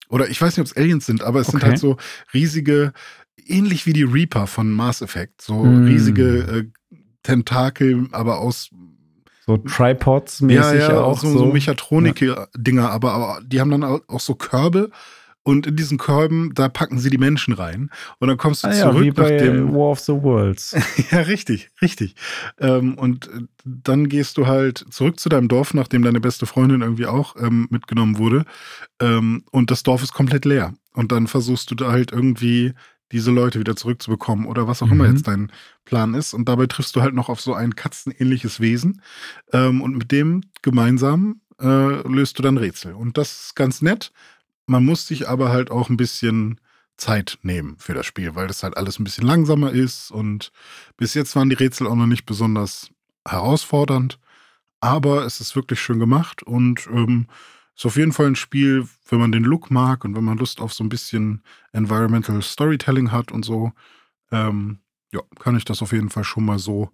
Oder 0.09 0.29
ich 0.29 0.41
weiß 0.41 0.57
nicht, 0.57 0.61
ob 0.61 0.67
es 0.67 0.77
Aliens 0.77 1.05
sind, 1.05 1.23
aber 1.23 1.39
es 1.41 1.47
sind 1.47 1.59
Okay. 1.59 1.67
halt 1.69 1.77
so 1.79 1.97
riesige, 2.33 2.93
ähnlich 3.37 3.85
wie 3.85 3.93
die 3.93 4.03
Reaper 4.03 4.47
von 4.47 4.71
Mass 4.71 5.01
Effect, 5.01 5.41
so 5.41 5.75
Hm. 5.75 5.85
riesige 5.85 6.39
äh, 6.39 6.97
Tentakel, 7.23 8.07
aber 8.11 8.39
aus 8.39 8.69
So 9.45 9.57
Tripods-mäßig 9.57 10.79
ja, 10.79 10.91
ja, 10.91 11.01
auch. 11.01 11.19
so, 11.19 11.37
so 11.37 11.45
Mechatronik-Dinger, 11.47 12.89
aber, 12.89 13.13
aber 13.13 13.39
die 13.43 13.59
haben 13.59 13.71
dann 13.71 13.83
auch 13.83 14.19
so 14.19 14.35
Körbe 14.35 14.91
und 15.43 15.65
in 15.65 15.75
diesen 15.75 15.97
Körben, 15.97 16.53
da 16.53 16.69
packen 16.69 16.99
sie 16.99 17.09
die 17.09 17.17
Menschen 17.17 17.53
rein. 17.53 17.89
Und 18.19 18.27
dann 18.27 18.37
kommst 18.37 18.63
du 18.63 18.67
Ah, 18.67 18.73
ja, 18.73 18.81
zurück 18.81 19.03
wie 19.03 19.07
nach 19.07 19.15
bei 19.15 19.37
dem. 19.37 19.73
War 19.73 19.89
of 19.91 19.99
the 19.99 20.13
Worlds. 20.13 20.75
Ja, 21.11 21.21
richtig, 21.21 21.69
richtig. 21.81 22.15
Ähm, 22.59 22.93
und 22.95 23.27
äh, 23.27 23.41
dann 23.65 24.07
gehst 24.07 24.37
du 24.37 24.45
halt 24.45 24.85
zurück 24.91 25.19
zu 25.19 25.29
deinem 25.29 25.47
Dorf, 25.47 25.73
nachdem 25.73 26.03
deine 26.03 26.19
beste 26.19 26.45
Freundin 26.45 26.81
irgendwie 26.81 27.07
auch 27.07 27.35
ähm, 27.37 27.67
mitgenommen 27.71 28.19
wurde. 28.19 28.45
Ähm, 28.99 29.43
und 29.51 29.71
das 29.71 29.81
Dorf 29.81 30.03
ist 30.03 30.13
komplett 30.13 30.45
leer. 30.45 30.73
Und 30.93 31.11
dann 31.11 31.25
versuchst 31.25 31.71
du 31.71 31.75
da 31.75 31.91
halt 31.91 32.11
irgendwie 32.11 32.73
diese 33.11 33.31
Leute 33.31 33.59
wieder 33.59 33.75
zurückzubekommen 33.75 34.45
oder 34.45 34.67
was 34.67 34.81
auch 34.81 34.91
immer 34.91 35.07
Mhm. 35.07 35.15
jetzt 35.15 35.27
dein 35.27 35.51
Plan 35.85 36.13
ist. 36.13 36.33
Und 36.33 36.47
dabei 36.47 36.67
triffst 36.67 36.95
du 36.95 37.01
halt 37.01 37.13
noch 37.13 37.29
auf 37.29 37.41
so 37.41 37.53
ein 37.53 37.75
katzenähnliches 37.75 38.59
Wesen. 38.59 39.01
Ähm, 39.53 39.81
und 39.81 39.97
mit 39.97 40.11
dem 40.11 40.41
gemeinsam 40.61 41.41
äh, 41.59 42.07
löst 42.07 42.39
du 42.39 42.43
dann 42.43 42.57
Rätsel. 42.57 42.93
Und 42.93 43.17
das 43.17 43.45
ist 43.45 43.55
ganz 43.55 43.81
nett. 43.81 44.11
Man 44.65 44.85
muss 44.85 45.07
sich 45.07 45.27
aber 45.27 45.49
halt 45.49 45.71
auch 45.71 45.89
ein 45.89 45.97
bisschen 45.97 46.59
Zeit 46.97 47.39
nehmen 47.41 47.75
für 47.79 47.93
das 47.93 48.05
Spiel, 48.05 48.35
weil 48.35 48.47
das 48.47 48.63
halt 48.63 48.77
alles 48.77 48.99
ein 48.99 49.03
bisschen 49.03 49.25
langsamer 49.25 49.71
ist 49.71 50.11
und 50.11 50.51
bis 50.97 51.15
jetzt 51.15 51.35
waren 51.35 51.49
die 51.49 51.55
Rätsel 51.55 51.87
auch 51.87 51.95
noch 51.95 52.05
nicht 52.05 52.27
besonders 52.27 52.91
herausfordernd, 53.27 54.19
aber 54.81 55.25
es 55.25 55.41
ist 55.41 55.55
wirklich 55.55 55.79
schön 55.81 55.97
gemacht 55.99 56.43
und 56.43 56.87
ähm, 56.93 57.25
ist 57.75 57.85
auf 57.85 57.95
jeden 57.95 58.11
Fall 58.11 58.27
ein 58.27 58.35
Spiel, 58.35 58.87
wenn 59.09 59.19
man 59.19 59.31
den 59.31 59.43
Look 59.43 59.71
mag 59.71 60.05
und 60.05 60.15
wenn 60.15 60.23
man 60.23 60.37
Lust 60.37 60.61
auf 60.61 60.73
so 60.73 60.83
ein 60.83 60.89
bisschen 60.89 61.41
Environmental 61.71 62.41
Storytelling 62.41 63.11
hat 63.11 63.31
und 63.31 63.43
so, 63.43 63.71
ähm, 64.31 64.79
ja, 65.13 65.21
kann 65.39 65.55
ich 65.57 65.65
das 65.65 65.81
auf 65.81 65.91
jeden 65.91 66.09
Fall 66.09 66.23
schon 66.23 66.45
mal 66.45 66.59
so 66.59 66.91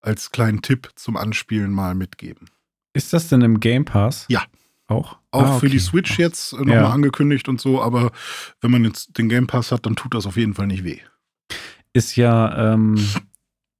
als 0.00 0.30
kleinen 0.32 0.60
Tipp 0.62 0.90
zum 0.96 1.16
Anspielen 1.16 1.72
mal 1.72 1.94
mitgeben. 1.94 2.50
Ist 2.92 3.12
das 3.12 3.28
denn 3.28 3.40
im 3.42 3.60
Game 3.60 3.84
Pass? 3.84 4.26
Ja. 4.28 4.42
Auch? 4.86 5.18
Auch 5.30 5.42
Ah, 5.42 5.58
für 5.58 5.68
die 5.70 5.78
okay. 5.78 5.86
Switch 5.86 6.18
jetzt 6.18 6.52
äh, 6.52 6.56
nochmal 6.56 6.74
Ja. 6.76 6.90
angekündigt 6.90 7.48
und 7.48 7.58
so, 7.60 7.80
aber 7.82 8.12
wenn 8.60 8.70
man 8.70 8.84
jetzt 8.84 9.16
den 9.16 9.28
Game 9.30 9.46
Pass 9.46 9.72
hat, 9.72 9.86
dann 9.86 9.96
tut 9.96 10.14
das 10.14 10.26
auf 10.26 10.36
jeden 10.36 10.52
Fall 10.54 10.66
nicht 10.66 10.84
weh. 10.84 11.00
Ist 11.94 12.16
ja, 12.16 12.74
ähm, 12.74 12.96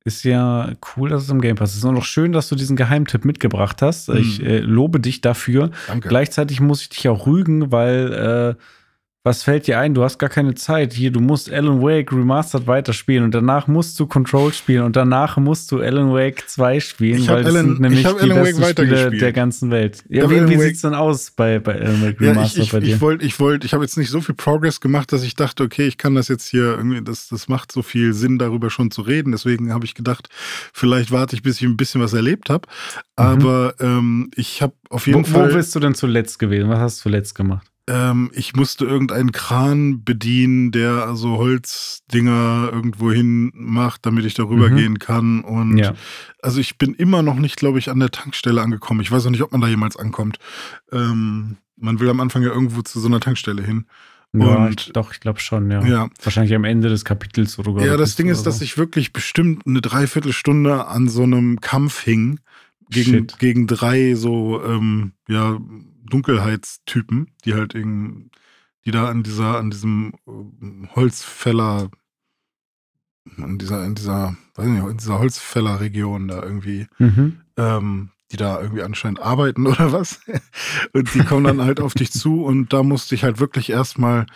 ist 0.04 0.22
ja 0.24 0.72
cool, 0.96 1.08
dass 1.08 1.22
es 1.22 1.30
im 1.30 1.40
Game 1.40 1.56
Pass 1.56 1.72
ist. 1.72 1.78
Ist 1.78 1.84
auch 1.84 1.92
noch 1.92 2.04
schön, 2.04 2.32
dass 2.32 2.48
du 2.48 2.56
diesen 2.56 2.76
Geheimtipp 2.76 3.24
mitgebracht 3.24 3.80
hast. 3.80 4.10
Mhm. 4.10 4.16
Ich 4.16 4.42
äh, 4.42 4.58
lobe 4.58 5.00
dich 5.00 5.22
dafür. 5.22 5.70
Danke. 5.88 6.08
Gleichzeitig 6.08 6.60
muss 6.60 6.82
ich 6.82 6.90
dich 6.90 7.08
auch 7.08 7.26
rügen, 7.26 7.72
weil 7.72 8.56
äh, 8.58 8.62
was 9.26 9.42
fällt 9.42 9.66
dir 9.66 9.78
ein? 9.78 9.94
Du 9.94 10.02
hast 10.04 10.18
gar 10.18 10.28
keine 10.28 10.54
Zeit. 10.54 10.92
Hier, 10.92 11.10
du 11.10 11.18
musst 11.18 11.50
Alan 11.50 11.80
Wake 11.80 12.12
Remastered 12.12 12.66
weiterspielen 12.66 13.24
und 13.24 13.34
danach 13.34 13.66
musst 13.66 13.98
du 13.98 14.06
Control 14.06 14.52
spielen 14.52 14.82
und 14.84 14.96
danach 14.96 15.38
musst 15.38 15.72
du 15.72 15.80
Alan 15.80 16.12
Wake 16.12 16.46
2 16.46 16.78
spielen, 16.78 17.20
Ich 17.20 17.28
weil 17.28 17.42
das 17.42 17.54
Alan- 17.54 17.66
sind 17.68 17.80
nämlich 17.80 18.00
ich 18.04 18.06
die 18.06 18.20
Alan 18.20 18.36
Wake 18.36 18.56
besten 18.58 18.64
Spiele 18.64 19.10
der 19.12 19.32
ganzen 19.32 19.70
Welt. 19.70 20.04
Ja, 20.10 20.28
wie, 20.30 20.46
wie 20.50 20.58
sieht's 20.58 20.82
denn 20.82 20.92
aus 20.94 21.30
bei, 21.30 21.58
bei 21.58 21.74
Alan 21.80 22.02
Wake 22.02 22.20
Ja, 22.20 22.32
ich, 22.32 22.36
Remastered 22.36 22.64
ich, 22.66 22.72
bei 22.72 22.80
dir? 22.80 22.94
ich 22.96 23.00
wollte, 23.00 23.24
ich 23.24 23.40
wollte, 23.40 23.66
ich 23.66 23.72
habe 23.72 23.82
jetzt 23.82 23.96
nicht 23.96 24.10
so 24.10 24.20
viel 24.20 24.34
Progress 24.34 24.82
gemacht, 24.82 25.10
dass 25.10 25.22
ich 25.22 25.34
dachte, 25.34 25.62
okay, 25.62 25.86
ich 25.86 25.96
kann 25.96 26.14
das 26.14 26.28
jetzt 26.28 26.46
hier 26.46 26.76
irgendwie, 26.76 27.00
das, 27.02 27.28
das 27.28 27.48
macht 27.48 27.72
so 27.72 27.80
viel 27.80 28.12
Sinn, 28.12 28.38
darüber 28.38 28.68
schon 28.68 28.90
zu 28.90 29.00
reden. 29.00 29.32
Deswegen 29.32 29.72
habe 29.72 29.86
ich 29.86 29.94
gedacht, 29.94 30.28
vielleicht 30.74 31.10
warte 31.12 31.34
ich, 31.34 31.42
bis 31.42 31.56
ich 31.56 31.62
ein 31.66 31.78
bisschen 31.78 32.02
was 32.02 32.12
erlebt 32.12 32.50
habe. 32.50 32.68
Aber 33.16 33.74
ähm, 33.80 34.30
ich 34.36 34.60
habe 34.60 34.74
auf 34.90 35.06
jeden 35.06 35.20
Mhm. 35.20 35.24
wo, 35.28 35.34
wo 35.34 35.38
Fall. 35.44 35.54
bist 35.54 35.74
du 35.74 35.80
denn 35.80 35.94
zuletzt 35.94 36.38
gewesen? 36.38 36.68
Was 36.68 36.78
hast 36.78 36.98
du 36.98 37.02
zuletzt 37.04 37.34
gemacht? 37.34 37.66
Ähm, 37.86 38.30
ich 38.32 38.54
musste 38.56 38.86
irgendeinen 38.86 39.30
Kran 39.32 40.04
bedienen, 40.04 40.72
der 40.72 41.06
also 41.06 41.36
Holzdinger 41.36 42.70
irgendwo 42.72 43.12
hin 43.12 43.50
macht, 43.54 44.06
damit 44.06 44.24
ich 44.24 44.34
darüber 44.34 44.70
Mhm. 44.70 44.76
gehen 44.76 44.98
kann. 44.98 45.40
Und 45.42 45.76
Ja. 45.78 45.94
also 46.42 46.60
ich 46.60 46.78
bin 46.78 46.94
immer 46.94 47.22
noch 47.22 47.36
nicht, 47.36 47.56
glaube 47.56 47.78
ich, 47.78 47.90
an 47.90 48.00
der 48.00 48.10
Tankstelle 48.10 48.62
angekommen. 48.62 49.00
Ich 49.00 49.10
weiß 49.12 49.26
auch 49.26 49.30
nicht, 49.30 49.42
ob 49.42 49.52
man 49.52 49.60
da 49.60 49.68
jemals 49.68 49.96
ankommt. 49.96 50.38
Ähm, 50.92 51.56
man 51.76 52.00
will 52.00 52.08
am 52.08 52.20
Anfang 52.20 52.42
ja 52.42 52.50
irgendwo 52.50 52.82
zu 52.82 53.00
so 53.00 53.08
einer 53.08 53.20
Tankstelle 53.20 53.62
hin. 53.62 53.86
Ja, 54.32 54.66
Und- 54.66 54.96
doch, 54.96 55.12
ich 55.12 55.20
glaube 55.20 55.40
schon, 55.40 55.70
ja. 55.70 55.84
Ja. 55.84 56.08
Wahrscheinlich 56.22 56.54
am 56.54 56.64
Ende 56.64 56.88
des 56.88 57.04
Kapitels 57.04 57.58
oder 57.58 57.84
Ja, 57.84 57.96
das 57.96 58.16
Ding 58.16 58.28
ist, 58.28 58.44
dass 58.44 58.62
ich 58.62 58.76
wirklich 58.78 59.12
bestimmt 59.12 59.64
eine 59.66 59.80
Dreiviertelstunde 59.80 60.86
an 60.88 61.08
so 61.08 61.22
einem 61.22 61.60
Kampf 61.60 62.00
hing 62.00 62.40
gegen, 62.90 63.10
Shit. 63.10 63.38
gegen 63.38 63.66
drei 63.66 64.14
so 64.14 64.60
ähm, 64.64 65.12
ja, 65.28 65.58
Dunkelheitstypen, 66.04 67.28
die 67.44 67.54
halt 67.54 67.74
irgendwie, 67.74 68.30
die 68.84 68.90
da 68.90 69.08
an 69.08 69.22
dieser, 69.22 69.58
an 69.58 69.70
diesem 69.70 70.14
ähm, 70.26 70.88
Holzfäller, 70.94 71.90
in 73.38 73.58
dieser, 73.58 73.84
in 73.84 73.94
dieser, 73.94 74.36
weiß 74.54 74.66
nicht, 74.66 74.84
in 74.84 74.96
dieser 74.98 75.18
Holzfällerregion 75.18 76.28
da 76.28 76.42
irgendwie 76.42 76.86
Mhm. 76.98 77.40
ähm, 77.56 78.10
die 78.32 78.36
da 78.36 78.60
irgendwie 78.60 78.82
anscheinend 78.82 79.20
arbeiten 79.20 79.66
oder 79.66 79.92
was. 79.92 80.20
Und 80.92 81.12
die 81.14 81.20
kommen 81.24 81.44
dann 81.44 81.62
halt 81.62 81.80
auf 81.80 81.94
dich 81.94 82.10
zu 82.10 82.44
und 82.44 82.72
da 82.72 82.82
musste 82.82 83.14
ich 83.14 83.22
halt 83.24 83.38
wirklich 83.38 83.70
erstmal 83.70 84.26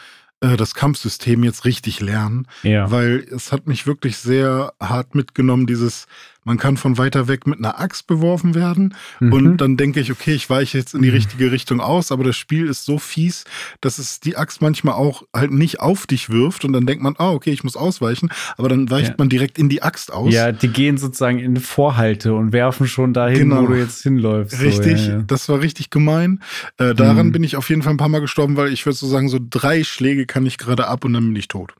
äh, 0.40 0.56
das 0.56 0.74
Kampfsystem 0.74 1.42
jetzt 1.42 1.64
richtig 1.64 2.00
lernen, 2.00 2.46
Ja. 2.62 2.90
weil 2.90 3.26
es 3.30 3.50
hat 3.50 3.66
mich 3.66 3.86
wirklich 3.86 4.16
sehr 4.18 4.72
hart 4.80 5.14
mitgenommen, 5.14 5.66
dieses, 5.66 6.06
man 6.48 6.56
kann 6.58 6.76
von 6.78 6.96
weiter 6.98 7.28
weg 7.28 7.46
mit 7.46 7.58
einer 7.58 7.78
Axt 7.78 8.06
beworfen 8.06 8.54
werden 8.54 8.94
Mhm. 9.20 9.32
und 9.32 9.56
dann 9.58 9.76
denke 9.76 10.00
ich, 10.00 10.10
okay, 10.10 10.32
ich 10.32 10.48
weiche 10.48 10.78
jetzt 10.78 10.94
in 10.94 11.02
die 11.02 11.08
Mhm. 11.08 11.14
richtige 11.14 11.52
Richtung 11.52 11.80
aus, 11.80 12.10
aber 12.10 12.24
das 12.24 12.36
Spiel 12.36 12.66
ist 12.66 12.84
so 12.86 12.98
fies, 12.98 13.44
dass 13.82 13.98
es 13.98 14.18
die 14.18 14.36
Axt 14.36 14.62
manchmal 14.62 14.94
auch 14.94 15.22
halt 15.36 15.52
nicht 15.52 15.80
auf 15.80 16.06
dich 16.06 16.30
wirft 16.30 16.64
und 16.64 16.72
dann 16.72 16.86
denkt 16.86 17.02
man, 17.02 17.14
ah, 17.18 17.30
okay, 17.30 17.50
ich 17.50 17.64
muss 17.64 17.76
ausweichen, 17.76 18.30
aber 18.56 18.68
dann 18.70 18.90
weicht 18.90 19.10
Ja. 19.10 19.14
man 19.18 19.28
direkt 19.28 19.58
in 19.58 19.68
die 19.68 19.82
Axt 19.82 20.12
aus. 20.12 20.32
Ja, 20.32 20.50
die 20.50 20.68
gehen 20.68 20.96
sozusagen 20.96 21.38
in 21.38 21.56
Vorhalte 21.58 22.32
und 22.34 22.52
werfen 22.52 22.88
schon 22.88 23.12
dahin, 23.12 23.50
Genau. 23.50 23.62
wo 23.62 23.66
du 23.68 23.74
jetzt 23.78 24.02
hinläufst. 24.02 24.56
so, 24.58 24.64
Richtig, 24.64 25.06
ja, 25.06 25.12
ja. 25.16 25.22
das 25.26 25.48
war 25.50 25.60
richtig 25.60 25.90
gemein. 25.90 26.40
Äh, 26.78 26.94
daran 26.94 27.26
Mhm. 27.28 27.32
bin 27.32 27.44
ich 27.44 27.56
auf 27.56 27.68
jeden 27.68 27.82
Fall 27.82 27.92
ein 27.92 27.98
paar 27.98 28.08
Mal 28.08 28.20
gestorben, 28.20 28.56
weil 28.56 28.72
ich 28.72 28.86
würde 28.86 28.96
so 28.96 29.06
sagen, 29.06 29.28
so 29.28 29.38
drei 29.38 29.84
Schläge 29.84 30.24
kann 30.26 30.46
ich 30.46 30.56
gerade 30.56 30.86
ab 30.88 31.04
und 31.04 31.12
dann 31.12 31.24
bin 31.26 31.36
ich 31.36 31.48
tot. 31.48 31.74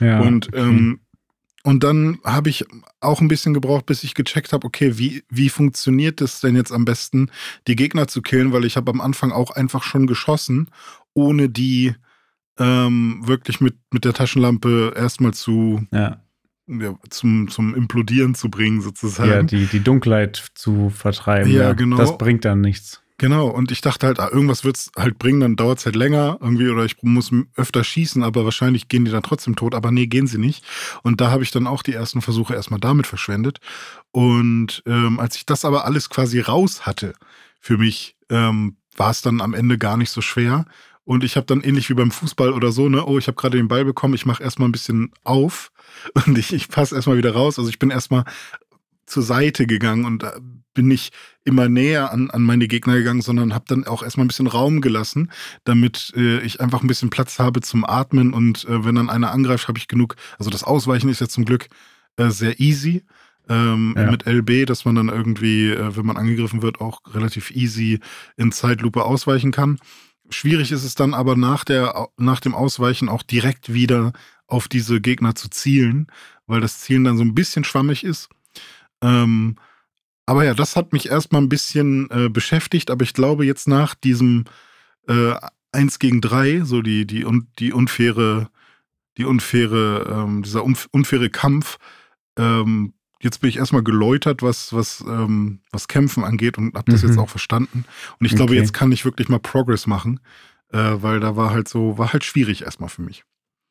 Ja, 0.00 0.20
und, 0.20 0.48
okay. 0.48 0.58
ähm, 0.60 1.00
und 1.64 1.84
dann 1.84 2.18
habe 2.24 2.50
ich 2.50 2.64
auch 3.00 3.20
ein 3.20 3.28
bisschen 3.28 3.54
gebraucht, 3.54 3.86
bis 3.86 4.02
ich 4.02 4.14
gecheckt 4.14 4.52
habe, 4.52 4.66
okay, 4.66 4.98
wie, 4.98 5.22
wie 5.28 5.48
funktioniert 5.48 6.20
es 6.20 6.40
denn 6.40 6.56
jetzt 6.56 6.72
am 6.72 6.84
besten, 6.84 7.30
die 7.68 7.76
Gegner 7.76 8.08
zu 8.08 8.20
killen, 8.20 8.52
weil 8.52 8.64
ich 8.64 8.76
habe 8.76 8.90
am 8.90 9.00
Anfang 9.00 9.30
auch 9.30 9.50
einfach 9.52 9.84
schon 9.84 10.06
geschossen, 10.06 10.68
ohne 11.14 11.48
die 11.48 11.94
ähm, 12.58 13.20
wirklich 13.24 13.60
mit, 13.60 13.76
mit 13.92 14.04
der 14.04 14.12
Taschenlampe 14.12 14.92
erstmal 14.96 15.34
zu, 15.34 15.86
ja. 15.92 16.20
ja, 16.66 16.98
zum, 17.10 17.48
zum 17.48 17.74
Implodieren 17.76 18.34
zu 18.34 18.50
bringen, 18.50 18.80
sozusagen. 18.80 19.30
ja, 19.30 19.42
die, 19.44 19.66
die 19.66 19.80
Dunkelheit 19.80 20.50
zu 20.54 20.90
vertreiben. 20.90 21.50
Ja, 21.50 21.74
genau. 21.74 21.96
Das 21.96 22.18
bringt 22.18 22.44
dann 22.44 22.60
nichts. 22.60 23.01
Genau, 23.22 23.46
und 23.46 23.70
ich 23.70 23.80
dachte 23.80 24.08
halt, 24.08 24.18
ah, 24.18 24.30
irgendwas 24.32 24.64
wird's 24.64 24.90
halt 24.98 25.16
bringen, 25.16 25.38
dann 25.38 25.54
dauert's 25.54 25.84
halt 25.86 25.94
länger 25.94 26.38
irgendwie 26.40 26.68
oder 26.68 26.84
ich 26.84 27.00
muss 27.02 27.30
öfter 27.54 27.84
schießen, 27.84 28.20
aber 28.24 28.44
wahrscheinlich 28.44 28.88
gehen 28.88 29.04
die 29.04 29.12
dann 29.12 29.22
trotzdem 29.22 29.54
tot. 29.54 29.76
Aber 29.76 29.92
nee, 29.92 30.08
gehen 30.08 30.26
sie 30.26 30.38
nicht. 30.38 30.64
Und 31.04 31.20
da 31.20 31.30
habe 31.30 31.44
ich 31.44 31.52
dann 31.52 31.68
auch 31.68 31.84
die 31.84 31.92
ersten 31.92 32.20
Versuche 32.20 32.54
erstmal 32.54 32.80
damit 32.80 33.06
verschwendet. 33.06 33.60
Und 34.10 34.82
ähm, 34.86 35.20
als 35.20 35.36
ich 35.36 35.46
das 35.46 35.64
aber 35.64 35.84
alles 35.84 36.10
quasi 36.10 36.40
raus 36.40 36.84
hatte 36.84 37.12
für 37.60 37.78
mich, 37.78 38.16
ähm, 38.28 38.76
war 38.96 39.10
es 39.12 39.22
dann 39.22 39.40
am 39.40 39.54
Ende 39.54 39.78
gar 39.78 39.96
nicht 39.96 40.10
so 40.10 40.20
schwer. 40.20 40.64
Und 41.04 41.22
ich 41.22 41.36
habe 41.36 41.46
dann 41.46 41.60
ähnlich 41.60 41.90
wie 41.90 41.94
beim 41.94 42.10
Fußball 42.10 42.52
oder 42.52 42.72
so, 42.72 42.88
ne, 42.88 43.06
oh, 43.06 43.18
ich 43.18 43.28
habe 43.28 43.36
gerade 43.36 43.56
den 43.56 43.68
Ball 43.68 43.84
bekommen, 43.84 44.14
ich 44.14 44.26
mache 44.26 44.42
erstmal 44.42 44.68
ein 44.68 44.72
bisschen 44.72 45.12
auf 45.22 45.70
und 46.26 46.36
ich, 46.38 46.52
ich 46.52 46.68
passe 46.68 46.96
erstmal 46.96 47.18
wieder 47.18 47.34
raus. 47.34 47.56
Also 47.60 47.70
ich 47.70 47.78
bin 47.78 47.90
erstmal 47.90 48.24
zur 49.12 49.22
Seite 49.22 49.66
gegangen 49.66 50.04
und 50.04 50.22
da 50.22 50.34
bin 50.74 50.88
nicht 50.88 51.12
immer 51.44 51.68
näher 51.68 52.12
an, 52.12 52.30
an 52.30 52.42
meine 52.42 52.66
Gegner 52.66 52.94
gegangen, 52.94 53.20
sondern 53.20 53.54
habe 53.54 53.66
dann 53.68 53.86
auch 53.86 54.02
erstmal 54.02 54.24
ein 54.24 54.28
bisschen 54.28 54.46
Raum 54.46 54.80
gelassen, 54.80 55.30
damit 55.64 56.12
äh, 56.16 56.40
ich 56.40 56.60
einfach 56.60 56.82
ein 56.82 56.86
bisschen 56.86 57.10
Platz 57.10 57.38
habe 57.38 57.60
zum 57.60 57.84
Atmen 57.84 58.32
und 58.32 58.64
äh, 58.64 58.84
wenn 58.84 58.94
dann 58.94 59.10
einer 59.10 59.32
angreift, 59.32 59.68
habe 59.68 59.78
ich 59.78 59.88
genug. 59.88 60.16
Also 60.38 60.50
das 60.50 60.64
Ausweichen 60.64 61.08
ist 61.10 61.20
ja 61.20 61.28
zum 61.28 61.44
Glück 61.44 61.68
äh, 62.16 62.30
sehr 62.30 62.58
easy. 62.60 63.04
Ähm, 63.48 63.94
Ja. 63.96 64.10
Mit 64.10 64.26
LB, 64.26 64.66
dass 64.66 64.84
man 64.84 64.94
dann 64.94 65.08
irgendwie, 65.08 65.70
äh, 65.70 65.96
wenn 65.96 66.06
man 66.06 66.16
angegriffen 66.16 66.62
wird, 66.62 66.80
auch 66.80 67.00
relativ 67.12 67.50
easy 67.50 67.98
in 68.36 68.52
Zeitlupe 68.52 69.04
ausweichen 69.04 69.50
kann. 69.50 69.78
Schwierig 70.30 70.70
ist 70.70 70.84
es 70.84 70.94
dann 70.94 71.12
aber 71.12 71.36
nach, 71.36 71.64
der, 71.64 72.08
nach 72.16 72.40
dem 72.40 72.54
Ausweichen 72.54 73.08
auch 73.08 73.22
direkt 73.22 73.74
wieder 73.74 74.12
auf 74.46 74.68
diese 74.68 75.00
Gegner 75.00 75.34
zu 75.34 75.50
zielen, 75.50 76.06
weil 76.46 76.60
das 76.60 76.80
Zielen 76.80 77.04
dann 77.04 77.16
so 77.16 77.24
ein 77.24 77.34
bisschen 77.34 77.64
schwammig 77.64 78.04
ist. 78.04 78.28
Ähm, 79.02 79.56
aber 80.26 80.44
ja, 80.44 80.54
das 80.54 80.76
hat 80.76 80.92
mich 80.92 81.08
erstmal 81.10 81.42
ein 81.42 81.48
bisschen 81.48 82.08
äh, 82.10 82.28
beschäftigt, 82.28 82.90
aber 82.90 83.02
ich 83.02 83.12
glaube 83.12 83.44
jetzt 83.44 83.66
nach 83.68 83.94
diesem 83.94 84.44
äh, 85.08 85.34
1 85.72 85.98
gegen 85.98 86.20
3, 86.20 86.60
so 86.64 86.80
die, 86.82 87.06
die, 87.06 87.24
un, 87.24 87.48
die 87.58 87.72
unfaire, 87.72 88.48
die 89.18 89.24
unfaire, 89.24 90.06
ähm, 90.24 90.42
dieser 90.42 90.64
unf 90.64 90.88
unfaire 90.92 91.28
Kampf, 91.28 91.78
ähm, 92.38 92.94
jetzt 93.20 93.40
bin 93.40 93.50
ich 93.50 93.56
erstmal 93.56 93.82
geläutert, 93.82 94.42
was, 94.42 94.72
was, 94.72 95.00
ähm, 95.06 95.60
was 95.70 95.88
Kämpfen 95.88 96.24
angeht 96.24 96.56
und 96.58 96.74
habe 96.76 96.90
das 96.90 97.02
Mhm. 97.02 97.08
jetzt 97.08 97.18
auch 97.18 97.28
verstanden. 97.28 97.84
Und 98.18 98.26
ich 98.26 98.34
glaube, 98.34 98.52
Okay. 98.52 98.60
jetzt 98.60 98.72
kann 98.72 98.92
ich 98.92 99.04
wirklich 99.04 99.28
mal 99.28 99.38
Progress 99.40 99.86
machen, 99.86 100.20
äh, 100.72 100.78
weil 100.78 101.20
da 101.20 101.36
war 101.36 101.50
halt 101.50 101.68
so, 101.68 101.98
war 101.98 102.12
halt 102.12 102.24
schwierig 102.24 102.62
erstmal 102.62 102.88
für 102.88 103.02
mich. 103.02 103.24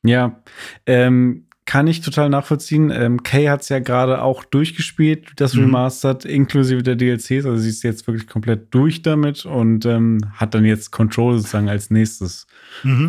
Ja, 0.03 0.41
ähm, 0.85 1.47
kann 1.65 1.87
ich 1.87 2.01
total 2.01 2.29
nachvollziehen. 2.29 2.91
Ähm, 2.93 3.23
Kay 3.23 3.45
hat 3.45 3.61
es 3.61 3.69
ja 3.69 3.79
gerade 3.79 4.21
auch 4.23 4.43
durchgespielt, 4.43 5.33
das 5.35 5.53
Mhm. 5.53 5.65
Remastered, 5.65 6.25
inklusive 6.25 6.83
der 6.83 6.95
DLCs. 6.95 7.45
Also 7.45 7.57
sie 7.57 7.69
ist 7.69 7.83
jetzt 7.83 8.07
wirklich 8.07 8.27
komplett 8.27 8.73
durch 8.73 9.03
damit 9.03 9.45
und 9.45 9.85
ähm, 9.85 10.19
hat 10.33 10.53
dann 10.55 10.65
jetzt 10.65 10.91
Control 10.91 11.37
sozusagen 11.37 11.69
als 11.69 11.89
nächstes 11.91 12.47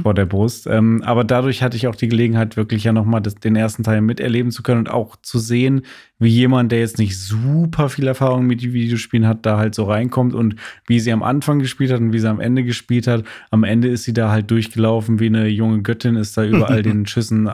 vor 0.03 0.15
der 0.15 0.27
Brust. 0.27 0.67
Ähm, 0.67 1.03
aber 1.03 1.25
dadurch 1.25 1.63
hatte 1.63 1.77
ich 1.77 1.87
auch 1.87 1.95
die 1.95 2.09
Gelegenheit, 2.09 2.57
wirklich 2.57 2.85
ja 2.85 2.93
nochmal 2.93 3.23
den 3.23 3.57
ersten 3.57 3.85
Teil 3.85 4.01
miterleben 4.01 4.51
zu 4.53 4.63
können 4.63 4.81
und 4.81 4.91
auch 4.91 5.17
zu 5.23 5.39
sehen, 5.39 5.83
wie 6.19 6.29
jemand, 6.29 6.71
der 6.73 6.81
jetzt 6.81 6.99
nicht 6.99 7.19
super 7.19 7.89
viel 7.89 8.07
Erfahrung 8.07 8.47
mit 8.47 8.63
Videospielen 8.63 9.27
hat, 9.27 9.45
da 9.47 9.57
halt 9.59 9.75
so 9.75 9.85
reinkommt 9.85 10.35
und 10.35 10.57
wie 10.87 11.01
sie 11.01 11.13
am 11.13 11.23
Anfang 11.23 11.59
gespielt 11.59 11.91
hat 11.91 12.01
und 12.01 12.13
wie 12.13 12.19
sie 12.19 12.29
am 12.29 12.39
Ende 12.41 12.65
gespielt 12.65 13.07
hat. 13.07 13.25
Am 13.51 13.65
Ende 13.65 13.89
ist 13.89 14.05
sie 14.05 14.13
da 14.13 14.31
halt 14.31 14.51
durchgelaufen 14.51 15.19
wie 15.21 15.27
eine 15.27 15.49
junge 15.49 15.83
Göttin, 15.83 16.17
ist 16.17 16.37
da 16.37 16.45
überall 16.45 16.83
den 16.83 17.07
Schüssen 17.07 17.49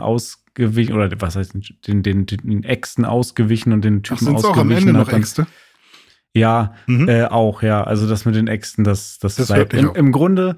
ausgewichen 0.67 0.95
oder 0.95 1.11
was 1.21 1.37
heißt 1.37 1.55
den, 1.87 2.03
den, 2.03 2.27
den 2.27 2.65
Äxten 2.65 3.05
ausgewichen 3.05 3.73
und 3.73 3.85
den 3.85 3.99
Ach, 3.99 4.03
Typen 4.03 4.25
sind 4.27 4.39
es 4.39 4.45
auch 4.45 4.57
am 4.57 4.69
ausgewichen. 4.69 4.89
Ende 4.89 5.01
noch 5.01 5.13
Äxte? 5.13 5.47
ja, 6.35 6.75
Mhm. 6.87 7.09
äh, 7.09 7.25
auch, 7.25 7.63
ja. 7.63 7.83
Also 7.85 8.09
das 8.09 8.25
mit 8.25 8.35
den 8.35 8.47
Äxten, 8.49 8.85
das, 8.85 9.19
das, 9.19 9.37
Das 9.37 9.49
bleibt. 9.49 9.73
Im. 9.75 9.93
Im 9.95 10.13
Grunde 10.13 10.57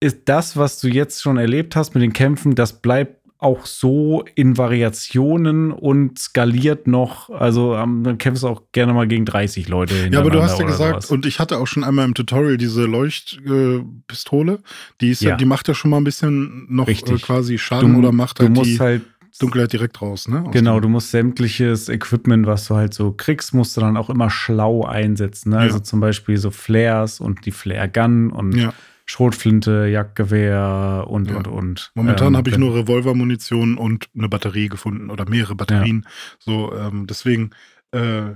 ist 0.00 0.22
das, 0.26 0.56
was 0.56 0.80
du 0.80 0.88
jetzt 0.88 1.22
schon 1.22 1.36
erlebt 1.38 1.76
hast 1.76 1.94
mit 1.94 2.02
den 2.02 2.12
Kämpfen, 2.12 2.54
das 2.54 2.80
bleibt 2.80 3.18
auch 3.38 3.66
so 3.66 4.24
in 4.36 4.56
Variationen 4.56 5.72
und 5.72 6.16
skaliert 6.16 6.86
noch. 6.86 7.28
Also 7.28 7.74
ähm, 7.74 8.04
dann 8.04 8.16
kämpfst 8.16 8.44
du 8.44 8.48
auch 8.48 8.62
gerne 8.70 8.92
mal 8.94 9.08
gegen 9.08 9.24
30 9.24 9.68
Leute. 9.68 9.94
Ja, 10.12 10.20
aber 10.20 10.30
du 10.30 10.40
hast 10.40 10.60
ja 10.60 10.64
gesagt, 10.64 11.02
sowas. 11.02 11.10
und 11.10 11.26
ich 11.26 11.40
hatte 11.40 11.58
auch 11.58 11.66
schon 11.66 11.82
einmal 11.82 12.04
im 12.04 12.14
Tutorial 12.14 12.56
diese 12.56 12.84
Leuchtpistole, 12.84 14.60
die 15.00 15.10
ist 15.10 15.22
ja. 15.22 15.30
Ja. 15.30 15.36
die 15.36 15.44
macht 15.44 15.66
ja 15.68 15.74
schon 15.74 15.90
mal 15.90 15.96
ein 15.98 16.04
bisschen 16.04 16.66
noch 16.68 16.86
äh, 16.86 16.92
Richtig. 16.92 17.22
quasi 17.22 17.58
Schaden 17.58 17.96
oder 17.96 18.12
macht 18.12 18.38
du 18.38 18.44
halt 18.44 18.54
musst 18.54 18.70
die 18.70 18.78
halt 18.78 19.02
Dunkelheit 19.38 19.72
direkt 19.72 20.00
raus, 20.02 20.28
ne? 20.28 20.42
Aus 20.44 20.52
Genau, 20.52 20.80
du 20.80 20.88
musst 20.88 21.10
sämtliches 21.10 21.88
Equipment, 21.88 22.46
was 22.46 22.66
du 22.68 22.76
halt 22.76 22.94
so 22.94 23.12
kriegst, 23.12 23.54
musst 23.54 23.76
du 23.76 23.80
dann 23.80 23.96
auch 23.96 24.10
immer 24.10 24.30
schlau 24.30 24.84
einsetzen. 24.84 25.50
Ne? 25.50 25.58
Also 25.58 25.78
Ja. 25.78 25.84
zum 25.84 26.00
Beispiel 26.00 26.36
so 26.36 26.50
Flares 26.50 27.20
und 27.20 27.44
die 27.46 27.50
Flare 27.52 27.88
Gun 27.88 28.30
und 28.30 28.54
Ja. 28.56 28.72
Schrotflinte, 29.06 29.86
Jagdgewehr 29.88 31.04
und, 31.08 31.30
Ja. 31.30 31.36
und, 31.38 31.48
und. 31.48 31.90
Momentan 31.94 32.28
Ähm, 32.28 32.36
habe 32.36 32.50
ich 32.50 32.56
nur 32.58 32.74
Revolvermunition 32.74 33.76
und 33.76 34.08
eine 34.16 34.28
Batterie 34.28 34.68
gefunden 34.68 35.10
oder 35.10 35.28
mehrere 35.28 35.54
Batterien. 35.54 36.06
So, 36.38 36.72
ähm, 36.74 37.06
deswegen, 37.06 37.50
äh, 37.90 38.34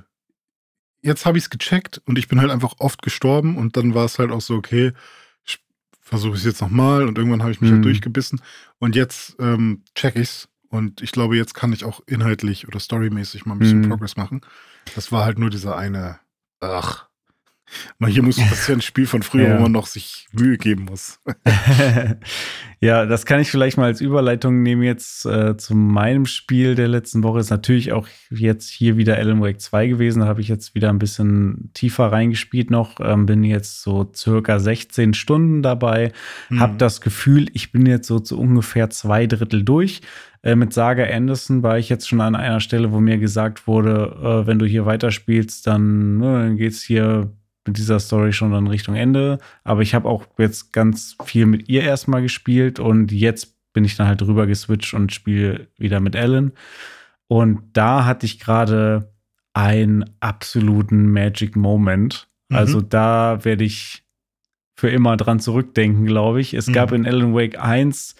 jetzt 1.03 1.25
habe 1.25 1.39
ich 1.39 1.45
es 1.45 1.51
gecheckt 1.51 2.03
und 2.07 2.19
ich 2.19 2.27
bin 2.29 2.41
halt 2.41 2.51
einfach 2.51 2.75
oft 2.79 3.01
gestorben 3.03 3.57
und 3.57 3.77
dann 3.77 3.95
war 3.95 4.05
es 4.07 4.19
halt 4.19 4.31
auch 4.33 4.41
so, 4.41 4.55
okay, 4.57 4.93
versuche 6.01 6.35
ich 6.35 6.41
es 6.41 6.47
jetzt 6.47 6.61
nochmal 6.61 7.07
und 7.07 7.19
irgendwann 7.19 7.43
habe 7.43 7.51
ich 7.53 7.61
mich 7.61 7.71
Mhm. 7.71 7.75
halt 7.77 7.85
durchgebissen 7.85 8.41
und 8.79 8.95
jetzt 8.97 9.37
ähm, 9.41 9.83
check 9.95 10.17
ich's 10.17 10.49
und 10.77 11.03
ich 11.03 11.13
glaube, 11.13 11.37
jetzt 11.37 11.55
kann 11.55 11.73
ich 11.73 11.85
auch 11.85 12.01
inhaltlich 12.07 12.69
oder 12.69 12.79
storymäßig 12.79 13.47
mal 13.47 13.55
ein 13.55 13.59
bisschen 13.59 13.81
Mhm. 13.81 13.89
Progress 13.89 14.17
machen. 14.17 14.41
Das 14.95 15.11
war 15.11 15.25
halt 15.25 15.39
nur 15.39 15.51
dieser 15.51 15.77
eine, 15.77 16.21
ach, 16.61 17.06
mal 17.99 18.11
hier 18.11 18.23
muss 18.23 18.37
das 18.37 18.53
ist 18.53 18.69
ja 18.69 18.75
ein 18.75 18.81
Spiel 18.81 19.07
von 19.07 19.23
früher, 19.23 19.49
Ja. 19.49 19.57
wo 19.59 19.63
man 19.63 19.73
noch 19.73 19.87
sich 19.87 20.29
Mühe 20.33 20.57
geben 20.59 20.85
muss. 20.85 21.21
ja, 22.81 23.07
das 23.07 23.27
kann 23.27 23.41
ich 23.41 23.51
vielleicht 23.51 23.77
mal 23.79 23.87
als 23.87 24.01
Überleitung 24.01 24.63
nehmen 24.63 24.83
jetzt 24.83 25.25
äh, 25.27 25.57
zu 25.57 25.75
meinem 25.75 26.27
Spiel 26.27 26.75
der 26.75 26.89
letzten 26.89 27.23
Woche. 27.23 27.41
Ist 27.41 27.51
natürlich 27.51 27.93
auch 27.93 28.07
jetzt 28.31 28.69
hier 28.69 28.97
wieder 28.97 29.17
Alan 29.17 29.41
Wake 29.41 29.61
2 29.61 29.87
gewesen. 29.89 30.21
Da 30.21 30.27
habe 30.27 30.41
ich 30.41 30.49
jetzt 30.49 30.75
wieder 30.75 30.91
ein 30.91 30.99
bisschen 30.99 31.71
tiefer 31.75 32.13
reingespielt 32.13 32.71
noch. 32.71 33.01
Ähm, 33.01 33.27
bin 33.27 33.45
jetzt 33.45 33.83
so 33.83 34.11
circa 34.15 34.59
16 34.59 35.15
Stunden 35.15 35.63
dabei. 35.63 36.13
Hab 36.59 36.75
Mhm. 36.75 36.79
das 36.79 37.01
Gefühl, 37.01 37.47
ich 37.55 37.73
bin 37.73 37.87
jetzt 37.87 38.07
so 38.07 38.19
zu 38.21 38.39
ungefähr 38.39 38.91
zwei 38.91 39.27
Drittel 39.27 39.63
durch. 39.65 40.03
Äh, 40.43 40.55
mit 40.55 40.73
Saga 40.73 41.05
Anderson 41.05 41.63
war 41.63 41.79
ich 41.79 41.89
jetzt 41.89 42.09
schon 42.09 42.21
an 42.21 42.37
einer 42.37 42.61
Stelle, 42.61 42.93
wo 42.93 43.01
mir 43.01 43.19
gesagt 43.19 43.67
wurde, 43.67 44.17
äh, 44.23 44.47
wenn 44.47 44.59
du 44.59 44.67
hier 44.67 44.87
weiterspielst, 44.87 45.67
dann, 45.67 46.19
ne, 46.19 46.43
dann 46.45 46.57
geht's 46.57 46.83
hier 46.83 47.33
mit 47.67 47.79
dieser 47.79 47.99
Story 48.01 48.33
schon 48.33 48.53
in 48.55 48.67
Richtung 48.67 48.95
Ende. 48.97 49.39
Aber 49.65 49.83
ich 49.83 49.95
habe 49.95 50.09
auch 50.09 50.27
jetzt 50.39 50.73
ganz 50.73 51.17
viel 51.25 51.47
mit 51.47 51.69
ihr 51.69 51.83
erstmal 51.83 52.23
gespielt 52.23 52.79
und 52.81 53.13
jetzt 53.13 53.55
bin 53.73 53.85
ich 53.85 53.97
dann 53.97 54.07
halt 54.09 54.23
rüber 54.23 54.47
geswitcht 54.47 54.95
und 54.95 55.13
spiele 55.13 55.69
wieder 55.77 56.01
mit 56.01 56.15
Ellen. 56.15 56.53
Und 57.29 57.61
da 57.75 58.05
hatte 58.05 58.25
ich 58.27 58.39
gerade 58.39 59.13
einen 59.53 60.05
absoluten 60.21 61.11
Magic 61.13 61.57
Moment. 61.57 62.29
Mhm. 62.49 62.57
Also 62.57 62.81
da 62.81 63.45
werde 63.45 63.65
ich 63.65 64.03
für 64.77 64.89
immer 64.91 65.17
dran 65.17 65.41
zurückdenken, 65.41 66.07
glaube 66.07 66.41
ich. 66.41 66.55
Es 66.55 66.71
gab 66.73 66.91
Mhm. 66.91 66.97
in 66.99 67.07
Alan 67.07 67.35
Wake 67.35 67.59
1 67.59 68.15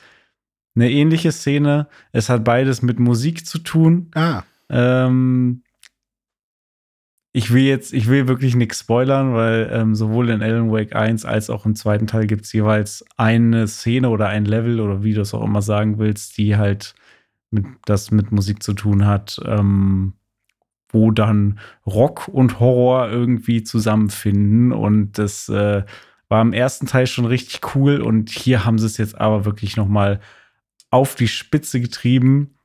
eine 0.75 0.91
ähnliche 0.91 1.33
Szene. 1.33 1.89
Es 2.13 2.29
hat 2.29 2.45
beides 2.45 2.83
mit 2.83 2.99
Musik 2.99 3.47
zu 3.47 3.59
tun. 3.59 4.11
Ah, 4.15 4.43
Ähm, 4.69 5.63
ich 7.37 7.53
will 7.53 7.65
jetzt, 7.65 7.93
ich 7.93 8.07
will 8.07 8.29
wirklich 8.29 8.57
nichts 8.57 8.81
spoilern, 8.81 9.35
weil 9.35 9.69
ähm, 9.71 9.95
sowohl 9.95 10.31
in 10.31 10.43
Alan 10.43 10.73
Wake 10.73 10.97
1 10.97 11.27
als 11.27 11.51
auch 11.51 11.67
im 11.67 11.75
zweiten 11.75 12.07
Teil 12.07 12.27
gibt 12.27 12.47
es 12.47 12.53
jeweils 12.55 13.05
eine 13.19 13.69
Szene 13.69 14.09
oder 14.09 14.29
ein 14.29 14.47
Level 14.47 14.81
oder 14.81 15.03
wie 15.03 15.13
du 15.13 15.21
es 15.21 15.35
auch 15.35 15.45
immer 15.45 15.61
sagen 15.61 15.99
willst, 15.99 16.39
die 16.39 16.57
halt 16.57 16.95
mit, 17.51 17.67
das 17.85 18.11
mit 18.11 18.33
Musik 18.33 18.63
zu 18.63 18.73
tun 18.73 19.05
hat, 19.05 19.39
ähm, 19.45 20.15
wo 20.89 21.11
dann 21.11 21.59
Rock 21.85 22.27
und 22.29 22.59
Horror 22.59 23.11
irgendwie 23.11 23.63
zusammenfinden. 23.63 24.73
Und 24.73 25.19
das 25.19 25.51
äh, 25.51 25.85
war 26.31 26.41
im 26.41 26.55
ersten 26.55 26.87
Teil 26.87 27.07
schon 27.07 27.27
richtig 27.27 27.75
cool 27.75 28.01
und 28.01 28.31
hier 28.31 28.65
haben 28.65 28.79
sie 28.79 28.87
es 28.87 28.97
jetzt 28.97 29.21
aber 29.21 29.45
wirklich 29.45 29.77
noch 29.77 29.89
mal 29.89 30.21
auf 30.89 31.17
die 31.17 31.29
Spitze 31.29 31.83
getrieben. 31.83 32.56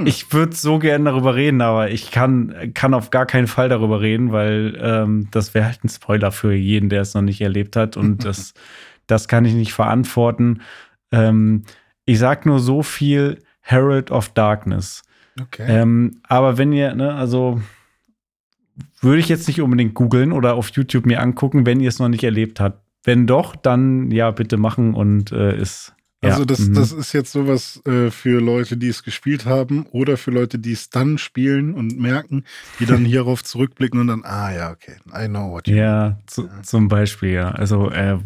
Hm. 0.00 0.06
Ich 0.06 0.32
würde 0.32 0.54
so 0.54 0.78
gern 0.78 1.04
darüber 1.04 1.34
reden, 1.34 1.60
aber 1.60 1.90
ich 1.90 2.10
kann, 2.10 2.72
kann 2.74 2.94
auf 2.94 3.10
gar 3.10 3.26
keinen 3.26 3.46
Fall 3.46 3.68
darüber 3.68 4.00
reden, 4.00 4.32
weil 4.32 4.78
ähm, 4.80 5.28
das 5.30 5.54
wäre 5.54 5.66
halt 5.66 5.84
ein 5.84 5.88
Spoiler 5.88 6.32
für 6.32 6.52
jeden, 6.52 6.88
der 6.88 7.02
es 7.02 7.14
noch 7.14 7.22
nicht 7.22 7.40
erlebt 7.40 7.76
hat. 7.76 7.96
Und 7.96 8.24
das, 8.24 8.54
das 9.06 9.28
kann 9.28 9.44
ich 9.44 9.54
nicht 9.54 9.72
verantworten. 9.72 10.62
Ähm, 11.12 11.62
ich 12.04 12.18
sag 12.18 12.46
nur 12.46 12.60
so 12.60 12.82
viel 12.82 13.42
Herald 13.60 14.10
of 14.10 14.28
Darkness. 14.30 15.02
okay. 15.40 15.66
Ähm, 15.68 16.20
aber 16.28 16.58
wenn 16.58 16.72
ihr, 16.72 16.94
ne, 16.94 17.14
also 17.14 17.60
würde 19.00 19.18
ich 19.20 19.28
jetzt 19.28 19.48
nicht 19.48 19.60
unbedingt 19.60 19.94
googeln 19.94 20.32
oder 20.32 20.54
auf 20.54 20.70
YouTube 20.70 21.06
mir 21.06 21.20
angucken, 21.20 21.66
wenn 21.66 21.80
ihr 21.80 21.88
es 21.88 21.98
noch 21.98 22.08
nicht 22.08 22.24
erlebt 22.24 22.60
habt. 22.60 22.82
Wenn 23.04 23.26
doch, 23.26 23.54
dann 23.54 24.10
ja, 24.10 24.30
bitte 24.30 24.56
machen 24.56 24.94
und 24.94 25.32
äh, 25.32 25.56
ist. 25.56 25.94
Also 26.22 26.40
ja, 26.40 26.46
das, 26.46 26.60
mhm. 26.60 26.74
das 26.74 26.92
ist 26.92 27.12
jetzt 27.12 27.32
sowas 27.32 27.80
äh, 27.84 28.10
für 28.10 28.40
Leute, 28.40 28.76
die 28.76 28.88
es 28.88 29.02
gespielt 29.02 29.44
haben 29.44 29.86
oder 29.90 30.16
für 30.16 30.30
Leute, 30.30 30.58
die 30.58 30.72
es 30.72 30.88
dann 30.88 31.18
spielen 31.18 31.74
und 31.74 31.98
merken, 31.98 32.44
die 32.80 32.86
dann 32.86 33.04
hierauf 33.04 33.44
zurückblicken 33.44 34.00
und 34.00 34.06
dann, 34.06 34.24
ah 34.24 34.52
ja, 34.52 34.70
okay, 34.70 34.96
I 35.14 35.28
know 35.28 35.50
what 35.50 35.68
you 35.68 35.74
mean. 35.74 35.84
Ja, 35.84 36.18
zu, 36.26 36.48
zum 36.62 36.88
Beispiel, 36.88 37.30
ja. 37.30 37.50
Also 37.50 37.90
äh, 37.90 38.18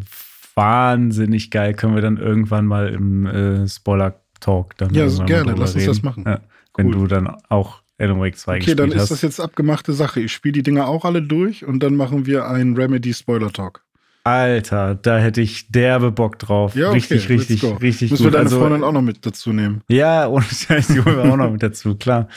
wahnsinnig 0.55 1.51
geil. 1.51 1.75
Können 1.75 1.95
wir 1.95 2.03
dann 2.03 2.17
irgendwann 2.17 2.67
mal 2.67 2.89
im 2.89 3.27
äh, 3.27 3.69
Spoiler-Talk 3.69 4.77
dann 4.77 4.95
Ja, 4.95 5.07
mal 5.07 5.27
gerne, 5.27 5.55
lass 5.57 5.75
uns 5.75 5.87
das 5.87 6.03
machen. 6.03 6.25
Ja, 6.27 6.41
wenn 6.77 6.87
Cool. 6.87 6.93
du 6.93 7.07
dann 7.09 7.29
auch 7.49 7.83
Alan 7.99 8.21
Wake 8.21 8.37
2 8.37 8.53
Okay, 8.53 8.59
gespielt 8.59 8.79
dann 8.79 8.93
ist 8.93 9.03
hast. 9.03 9.11
das 9.11 9.23
jetzt 9.23 9.41
abgemachte 9.41 9.93
Sache. 9.93 10.21
Ich 10.21 10.33
spiele 10.33 10.53
die 10.53 10.63
Dinger 10.63 10.87
auch 10.87 11.05
alle 11.05 11.23
durch 11.23 11.65
und 11.65 11.83
dann 11.83 11.97
machen 11.97 12.27
wir 12.27 12.47
einen 12.47 12.77
Remedy 12.77 13.13
Spoiler 13.13 13.53
Talk. 13.53 13.85
Alter, 14.23 14.95
da 14.97 15.19
hätte 15.19 15.41
ich 15.41 15.69
derbe 15.73 16.13
Bock 16.13 16.39
drauf. 16.39 16.75
Ja, 16.75 16.89
okay, 16.89 16.97
richtig, 16.97 17.29
richtig, 17.31 17.65
richtig 17.81 18.11
Müssen 18.11 18.25
gut. 18.25 18.33
wir 18.33 18.39
deine 18.39 18.45
also, 18.45 18.61
Freundin 18.61 18.85
auch 18.85 18.93
noch 18.93 19.01
mit 19.01 19.25
dazu 19.25 19.53
nehmen. 19.53 19.81
Ja, 19.89 20.27
und 20.27 20.45
die 20.69 21.01
holen 21.01 21.17
wir 21.17 21.33
auch 21.33 21.37
noch 21.39 21.51
mit 21.51 21.63
dazu, 21.63 21.95
klar. 21.97 22.29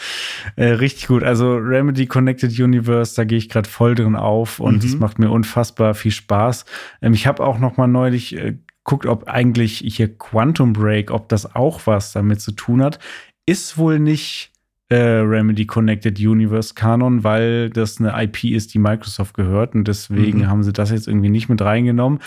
Äh, 0.55 0.67
richtig 0.69 1.07
gut. 1.07 1.23
Also 1.23 1.55
Remedy 1.55 2.05
Connected 2.05 2.57
Universe, 2.57 3.15
da 3.15 3.25
gehe 3.25 3.37
ich 3.37 3.49
gerade 3.49 3.67
voll 3.67 3.95
drin 3.95 4.15
auf 4.15 4.59
und 4.61 4.81
Mhm. 4.83 4.89
es 4.89 4.97
macht 4.97 5.19
mir 5.19 5.29
unfassbar 5.29 5.93
viel 5.93 6.11
Spaß. 6.11 6.63
Ähm, 7.01 7.13
ich 7.13 7.27
habe 7.27 7.43
auch 7.45 7.59
noch 7.59 7.75
mal 7.75 7.87
neulich 7.87 8.37
äh, 8.37 8.55
guckt, 8.85 9.05
ob 9.05 9.27
eigentlich 9.27 9.83
hier 9.85 10.17
Quantum 10.17 10.71
Break, 10.71 11.11
ob 11.11 11.27
das 11.27 11.53
auch 11.53 11.81
was 11.85 12.13
damit 12.13 12.39
zu 12.39 12.53
tun 12.53 12.81
hat. 12.81 12.99
Ist 13.45 13.77
wohl 13.77 13.99
nicht 13.99 14.52
äh, 14.93 15.19
Remedy 15.19 15.65
Connected 15.65 16.19
Universe 16.19 16.73
Kanon, 16.73 17.23
weil 17.23 17.69
das 17.69 17.99
eine 17.99 18.13
IP 18.23 18.43
ist, 18.51 18.73
die 18.73 18.79
Microsoft 18.79 19.33
gehört 19.35 19.73
und 19.75 19.87
deswegen 19.87 20.39
Mhm. 20.39 20.47
haben 20.47 20.63
sie 20.63 20.73
das 20.73 20.91
jetzt 20.91 21.07
irgendwie 21.07 21.29
nicht 21.29 21.49
mit 21.49 21.61
reingenommen. 21.61 22.19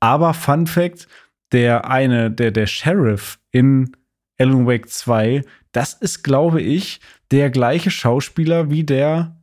Aber 0.00 0.34
Fun 0.34 0.66
Fact, 0.66 1.06
der 1.52 1.88
eine, 1.90 2.30
der, 2.30 2.50
der 2.50 2.66
Sheriff 2.66 3.38
in 3.52 3.92
Alan 4.38 4.66
Wake 4.66 4.88
2, 4.88 5.42
das 5.72 5.94
ist, 5.94 6.22
glaube 6.22 6.60
ich, 6.60 7.00
der 7.30 7.50
gleiche 7.50 7.90
Schauspieler 7.90 8.70
wie 8.70 8.84
der 8.84 9.36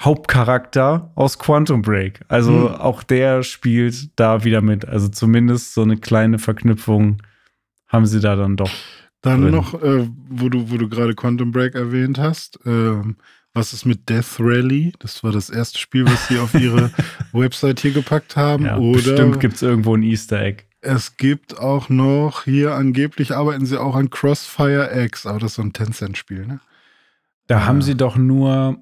Hauptcharakter 0.00 1.10
aus 1.14 1.38
Quantum 1.38 1.82
Break. 1.82 2.20
Also 2.28 2.68
Hm. 2.70 2.74
auch 2.76 3.02
der 3.02 3.42
spielt 3.42 4.10
da 4.18 4.44
wieder 4.44 4.60
mit. 4.60 4.86
Also 4.86 5.08
zumindest 5.08 5.72
so 5.74 5.82
eine 5.82 5.96
kleine 5.96 6.38
Verknüpfung 6.38 7.22
haben 7.88 8.06
sie 8.06 8.20
da 8.20 8.36
dann 8.36 8.56
doch. 8.56 8.70
Dann 9.26 9.42
Drin. 9.42 9.50
noch, 9.54 9.74
äh, 9.82 10.08
wo 10.28 10.48
du, 10.48 10.70
wo 10.70 10.76
du 10.78 10.88
gerade 10.88 11.14
Quantum 11.14 11.52
Break 11.52 11.74
erwähnt 11.74 12.18
hast, 12.18 12.58
ähm, 12.64 13.16
was 13.52 13.72
ist 13.72 13.84
mit 13.86 14.08
Death 14.08 14.36
Rally? 14.38 14.92
Das 14.98 15.24
war 15.24 15.32
das 15.32 15.48
erste 15.50 15.78
Spiel, 15.78 16.04
was 16.06 16.28
sie 16.28 16.38
auf 16.38 16.54
ihre 16.54 16.90
Website 17.32 17.80
hier 17.80 17.92
gepackt 17.92 18.36
haben. 18.36 18.66
Ja, 18.66 18.76
Oder 18.78 18.92
bestimmt 18.92 19.40
gibt 19.40 19.54
es 19.56 19.62
irgendwo 19.62 19.94
ein 19.96 20.02
Easter 20.02 20.40
Egg. 20.42 20.64
es 20.82 21.16
gibt 21.16 21.58
auch 21.58 21.88
noch, 21.88 22.44
hier 22.44 22.74
angeblich 22.74 23.34
arbeiten 23.34 23.64
sie 23.66 23.80
auch 23.80 23.96
an 23.96 24.10
Crossfire 24.10 24.90
X, 25.04 25.26
aber 25.26 25.38
das 25.40 25.52
ist 25.52 25.56
so 25.56 25.62
ein 25.62 25.72
Tencent-Spiel, 25.72 26.46
ne? 26.46 26.60
Da 27.46 27.58
Ah. 27.60 27.66
haben 27.66 27.80
sie 27.80 27.94
doch 27.96 28.16
nur 28.16 28.76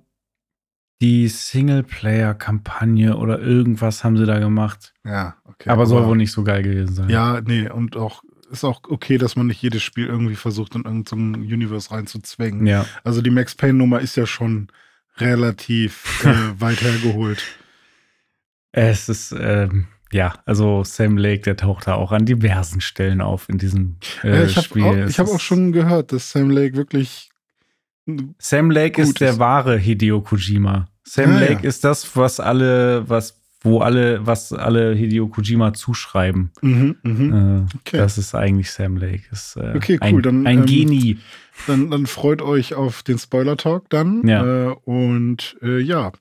die 1.01 1.29
Singleplayer-Kampagne 1.29 3.17
oder 3.17 3.39
irgendwas 3.41 4.03
haben 4.03 4.17
sie 4.17 4.27
da 4.27 4.39
gemacht. 4.41 4.93
Ja, 5.05 5.37
okay. 5.45 5.71
aber 5.71 5.87
soll 5.87 6.05
wohl 6.07 6.17
nicht 6.17 6.33
so 6.33 6.43
geil 6.43 6.63
gewesen 6.63 6.95
sein. 6.95 7.09
Ja, 7.11 7.41
nee, 7.41 7.69
und 7.71 7.97
auch 7.97 8.23
ist 8.45 8.65
auch 8.65 8.81
okay, 8.89 9.19
dass 9.19 9.37
man 9.37 9.47
nicht 9.47 9.63
jedes 9.63 9.83
Spiel 9.83 10.07
irgendwie 10.07 10.37
versucht, 10.37 10.75
in 10.75 10.83
irgendein 10.85 11.35
Universe 11.43 11.91
reinzuzwängen. 11.91 12.67
Ja. 12.67 12.87
Also 13.05 13.23
die 13.23 13.31
Max 13.31 13.55
Payne-Nummer 13.55 14.01
ist 14.01 14.17
ja 14.17 14.27
schon 14.27 14.69
relativ 15.19 16.25
äh, 16.25 16.29
weit 16.61 16.83
hergeholt. 16.83 17.43
Es 18.73 19.09
ist, 19.09 19.33
ähm, 19.39 19.87
ja, 20.13 20.35
also 20.47 20.83
Sam 20.85 21.17
Lake, 21.17 21.43
der 21.43 21.57
taucht 21.57 21.87
da 21.87 21.95
auch 21.95 22.13
an 22.13 22.27
diversen 22.27 22.81
Stellen 22.81 23.21
auf 23.21 23.49
in 23.49 23.59
diesem 23.59 23.97
äh, 24.23 24.41
ja, 24.41 24.45
ich 24.45 24.57
habe 24.57 24.67
Spiel. 24.67 24.83
auch, 24.85 24.97
ich 25.09 25.19
hab 25.19 25.29
auch 25.29 25.41
schon 25.41 25.73
gehört, 25.73 26.13
dass 26.13 26.31
Sam 26.31 26.51
Lake 26.51 26.77
wirklich 26.77 27.31
Sam 28.39 28.71
Lake 28.71 29.01
ist 29.01 29.21
der 29.21 29.31
ist. 29.31 29.39
wahre 29.39 29.79
Hideo 29.79 30.21
Kojima. 30.21 30.89
Sam 31.05 31.37
Ah, 31.37 31.39
Lake 31.39 31.63
ja. 31.63 31.69
ist 31.69 31.85
das, 31.85 32.17
was 32.17 32.41
alle, 32.41 33.09
was, 33.09 33.41
wo 33.65 33.81
alle, 33.81 34.25
was 34.27 34.53
alle 34.53 34.95
Hideo 34.95 35.27
Kojima 35.29 35.73
zuschreiben. 35.73 36.53
mhm, 36.63 36.97
mhm. 37.03 37.33
Äh, 37.33 37.75
Okay. 37.81 37.97
Das 37.97 38.19
ist 38.19 38.35
eigentlich 38.35 38.71
Sam 38.71 38.97
Lake. 38.97 39.23
Ist, 39.33 39.57
äh, 39.57 39.73
Okay, 39.77 39.99
ein, 40.01 40.15
cool, 40.15 40.23
dann, 40.23 40.47
ein 40.47 40.61
ähm, 40.61 40.67
Genie. 40.67 41.19
Dann, 41.67 41.91
dann 41.91 42.07
freut 42.07 42.43
euch 42.43 42.75
auf 42.75 43.03
den 43.03 43.19
Spoiler-Talk 43.19 43.89
dann. 43.91 44.27
Ja. 44.27 44.71
Äh, 44.71 44.75
und 44.85 45.57
äh, 45.63 45.79
ja, 45.81 46.13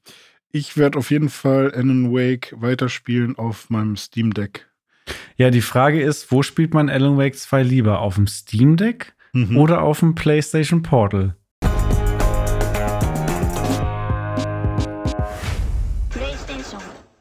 ich 0.52 0.78
werde 0.78 0.98
auf 1.00 1.12
jeden 1.12 1.30
Fall 1.30 1.72
Alan 1.72 2.12
Wake 2.12 2.54
weiterspielen 2.58 3.38
auf 3.38 3.70
meinem 3.70 3.96
Steam 3.98 4.34
Deck. 4.34 4.68
Ja, 5.36 5.50
die 5.50 5.62
Frage 5.62 6.02
ist, 6.02 6.32
wo 6.32 6.44
spielt 6.44 6.74
man 6.74 6.90
Alan 6.90 7.18
Wake 7.18 7.36
2 7.36 7.64
lieber? 7.64 8.00
Auf 8.00 8.16
dem 8.16 8.28
Steam 8.28 8.78
Deck 8.78 9.14
Mhm. 9.36 9.58
oder 9.58 9.82
auf 9.82 10.00
dem 10.02 10.14
PlayStation 10.14 10.84
Portal? 10.84 11.36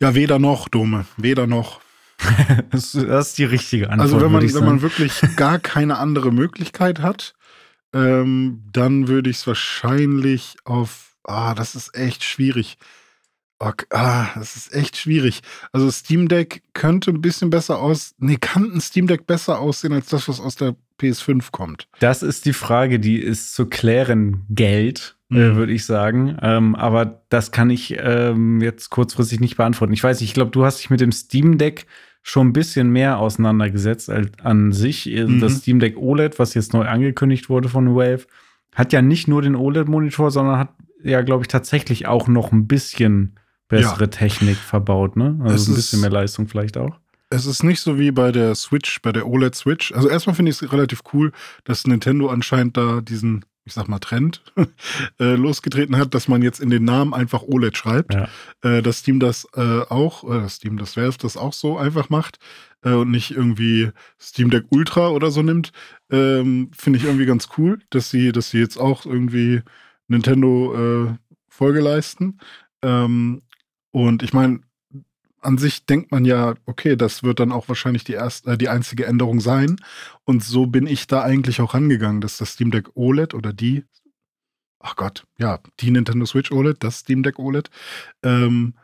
Ja, 0.03 0.17
weder 0.17 0.41
noch, 0.41 0.69
Dome. 0.69 1.07
Weder 1.17 1.47
noch. 1.47 1.81
Das 2.71 2.95
ist 2.95 3.39
die 3.39 3.45
richtige 3.45 3.91
Antwort. 3.91 4.01
Also 4.01 4.21
wenn 4.21 4.33
man, 4.33 4.55
wenn 4.55 4.65
man 4.65 4.83
wirklich 4.83 5.21
gar 5.37 5.59
keine 5.59 5.99
andere 5.99 6.33
Möglichkeit 6.33 7.01
hat, 7.01 7.35
ähm, 7.95 8.65
dann 8.73 9.07
würde 9.07 9.31
ich 9.31 9.37
es 9.37 9.47
wahrscheinlich 9.47 10.57
auf, 10.65 11.17
ah, 11.25 11.55
das 11.55 11.75
ist 11.75 11.97
echt 11.97 12.25
schwierig, 12.25 12.79
Okay. 13.63 13.87
Ah, 13.91 14.27
das 14.35 14.57
ist 14.57 14.75
echt 14.75 14.97
schwierig. 14.97 15.41
Also 15.71 15.89
Steam 15.93 16.27
Deck 16.27 16.65
könnte 16.73 17.13
ein 17.13 17.21
bisschen 17.21 17.49
besser 17.49 17.79
aus, 17.79 18.13
nee, 18.19 18.37
kann 18.37 18.73
ein 18.73 18.81
Steam 18.81 19.07
Deck 19.07 19.25
besser 19.29 19.61
aussehen 19.61 19.93
als 19.93 20.07
das, 20.09 20.27
was 20.27 20.41
aus 20.41 20.57
der 20.57 20.75
PS5 21.01 21.53
kommt. 21.53 21.87
Das 22.01 22.25
ist 22.25 22.45
die 22.45 22.55
Frage, 22.55 22.99
die 22.99 23.21
ist 23.21 23.55
zu 23.55 23.67
klären 23.67 24.47
Geld, 24.51 25.17
Mhm. 25.33 25.57
würde 25.57 25.73
ich 25.73 25.85
sagen. 25.85 26.37
Ähm, 26.43 26.75
aber 26.75 27.23
das 27.29 27.51
kann 27.53 27.71
ich 27.71 27.97
ähm, 27.99 28.61
jetzt 28.61 28.91
kurzfristig 28.91 29.41
nicht 29.41 29.57
beantworten. 29.57 29.93
Ich 29.93 30.03
weiß 30.05 30.21
ich 30.21 30.35
glaube, 30.35 30.51
du 30.51 30.65
hast 30.65 30.79
dich 30.81 30.91
mit 30.91 31.01
dem 31.01 31.13
Steam 31.13 31.59
Deck 31.59 31.87
schon 32.23 32.49
ein 32.49 32.53
bisschen 32.53 32.91
mehr 32.91 33.19
auseinandergesetzt 33.19 34.09
als 34.11 34.31
an 34.43 34.73
sich. 34.73 35.11
Äh, 35.11 35.25
Mhm. 35.25 35.41
Das 35.41 35.59
Steam 35.59 35.81
Deck 35.81 35.97
OLED, 35.97 36.39
was 36.39 36.55
jetzt 36.55 36.73
neu 36.73 36.87
angekündigt 36.87 37.49
wurde 37.49 37.69
von 37.69 37.95
Valve, 37.97 38.27
hat 38.75 38.93
ja 38.93 39.03
nicht 39.03 39.29
nur 39.29 39.43
den 39.43 39.57
OLED-Monitor, 39.57 40.31
sondern 40.31 40.59
hat 40.59 40.69
ja, 41.05 41.21
glaube 41.23 41.43
ich, 41.43 41.49
tatsächlich 41.49 42.07
auch 42.07 42.29
noch 42.29 42.53
ein 42.53 42.69
bisschen 42.69 43.35
bessere 43.69 44.09
Technik 44.11 44.57
verbaut, 44.57 45.17
ne? 45.17 45.37
Es 45.45 45.53
Also 45.53 45.71
ein 45.73 45.75
ist- 45.75 45.77
bisschen 45.77 46.01
mehr 46.03 46.11
Leistung 46.11 46.47
vielleicht 46.47 46.77
auch. 46.77 46.99
Es 47.31 47.47
ist 47.47 47.65
nicht 47.65 47.81
so 47.81 47.99
wie 47.99 48.11
bei 48.13 48.31
der 48.31 48.55
Switch, 48.55 49.01
bei 49.01 49.11
der 49.11 49.27
OLED 49.27 49.55
Switch. 49.55 49.91
Also 49.93 50.09
erstmal 50.11 50.37
finde 50.37 50.51
ich 50.51 50.61
es 50.61 50.73
relativ 50.73 51.01
cool, 51.15 51.33
dass 51.65 51.87
Nintendo 51.87 52.29
anscheinend 52.29 52.77
da 52.77 53.01
diesen, 53.01 53.45
ich 53.65 53.75
sag 53.75 53.89
mal, 53.89 53.99
Trend 53.99 54.43
äh, 55.21 55.35
losgetreten 55.35 55.97
hat, 55.97 56.15
dass 56.15 56.29
man 56.29 56.43
jetzt 56.43 56.61
in 56.61 56.71
den 56.71 56.85
Namen 56.85 57.15
einfach 57.15 57.43
OLED 57.43 57.77
schreibt. 57.77 58.15
Ja. 58.15 58.29
Äh, 58.63 58.83
dass 58.83 58.99
Steam 58.99 59.21
das 59.21 59.47
äh, 59.55 59.83
auch, 59.89 60.29
äh, 60.29 60.49
Steam, 60.49 60.79
das 60.79 60.97
Valve 60.97 61.19
das 61.19 61.37
auch 61.37 61.53
so 61.53 61.79
einfach 61.79 62.11
macht 62.11 62.39
äh, 62.83 62.93
und 62.93 63.11
nicht 63.11 63.31
irgendwie 63.31 63.91
Steam 64.21 64.51
Deck 64.51 64.65
Ultra 64.71 65.09
oder 65.11 65.31
so 65.31 65.43
nimmt, 65.43 65.73
ähm, 66.11 66.71
finde 66.77 66.99
ich 66.99 67.05
irgendwie 67.05 67.27
ganz 67.27 67.49
cool, 67.57 67.79
dass 67.91 68.11
sie, 68.11 68.33
dass 68.33 68.51
sie 68.51 68.59
jetzt 68.59 68.79
auch 68.79 69.07
irgendwie 69.07 69.63
Nintendo 70.09 71.09
äh, 71.09 71.15
Folge 71.49 71.81
leisten. 71.81 72.39
Ähm, 72.83 73.43
und 73.93 74.23
ich 74.23 74.33
meine, 74.33 74.61
an 75.43 75.59
sich 75.59 75.87
denkt 75.87 76.13
man 76.13 76.25
ja, 76.25 76.55
okay, 76.67 76.97
das 76.97 77.23
wird 77.23 77.41
dann 77.41 77.53
auch 77.53 77.69
wahrscheinlich 77.69 78.05
die 78.05 78.13
erste, 78.15 78.53
äh, 78.53 78.59
die 78.59 78.69
einzige 78.69 79.07
Änderung 79.07 79.41
sein. 79.41 79.77
Und 80.25 80.43
so 80.43 80.67
bin 80.67 80.87
ich 80.87 81.07
da 81.07 81.23
eigentlich 81.23 81.61
auch 81.61 81.75
rangegangen, 81.75 82.21
dass 82.21 82.39
das 82.39 82.53
Steam 82.53 82.71
Deck 82.71 82.91
OLED 82.95 83.35
oder 83.35 83.53
die, 83.53 83.85
ach 84.79 84.97
Gott, 84.97 85.25
ja, 85.39 85.59
die 85.81 85.91
Nintendo 85.91 86.25
Switch 86.27 86.53
OLED, 86.53 86.83
das 86.83 87.01
Steam 87.01 87.23
Deck 87.23 87.39
OLED, 87.39 87.71
ähm, 88.23 88.75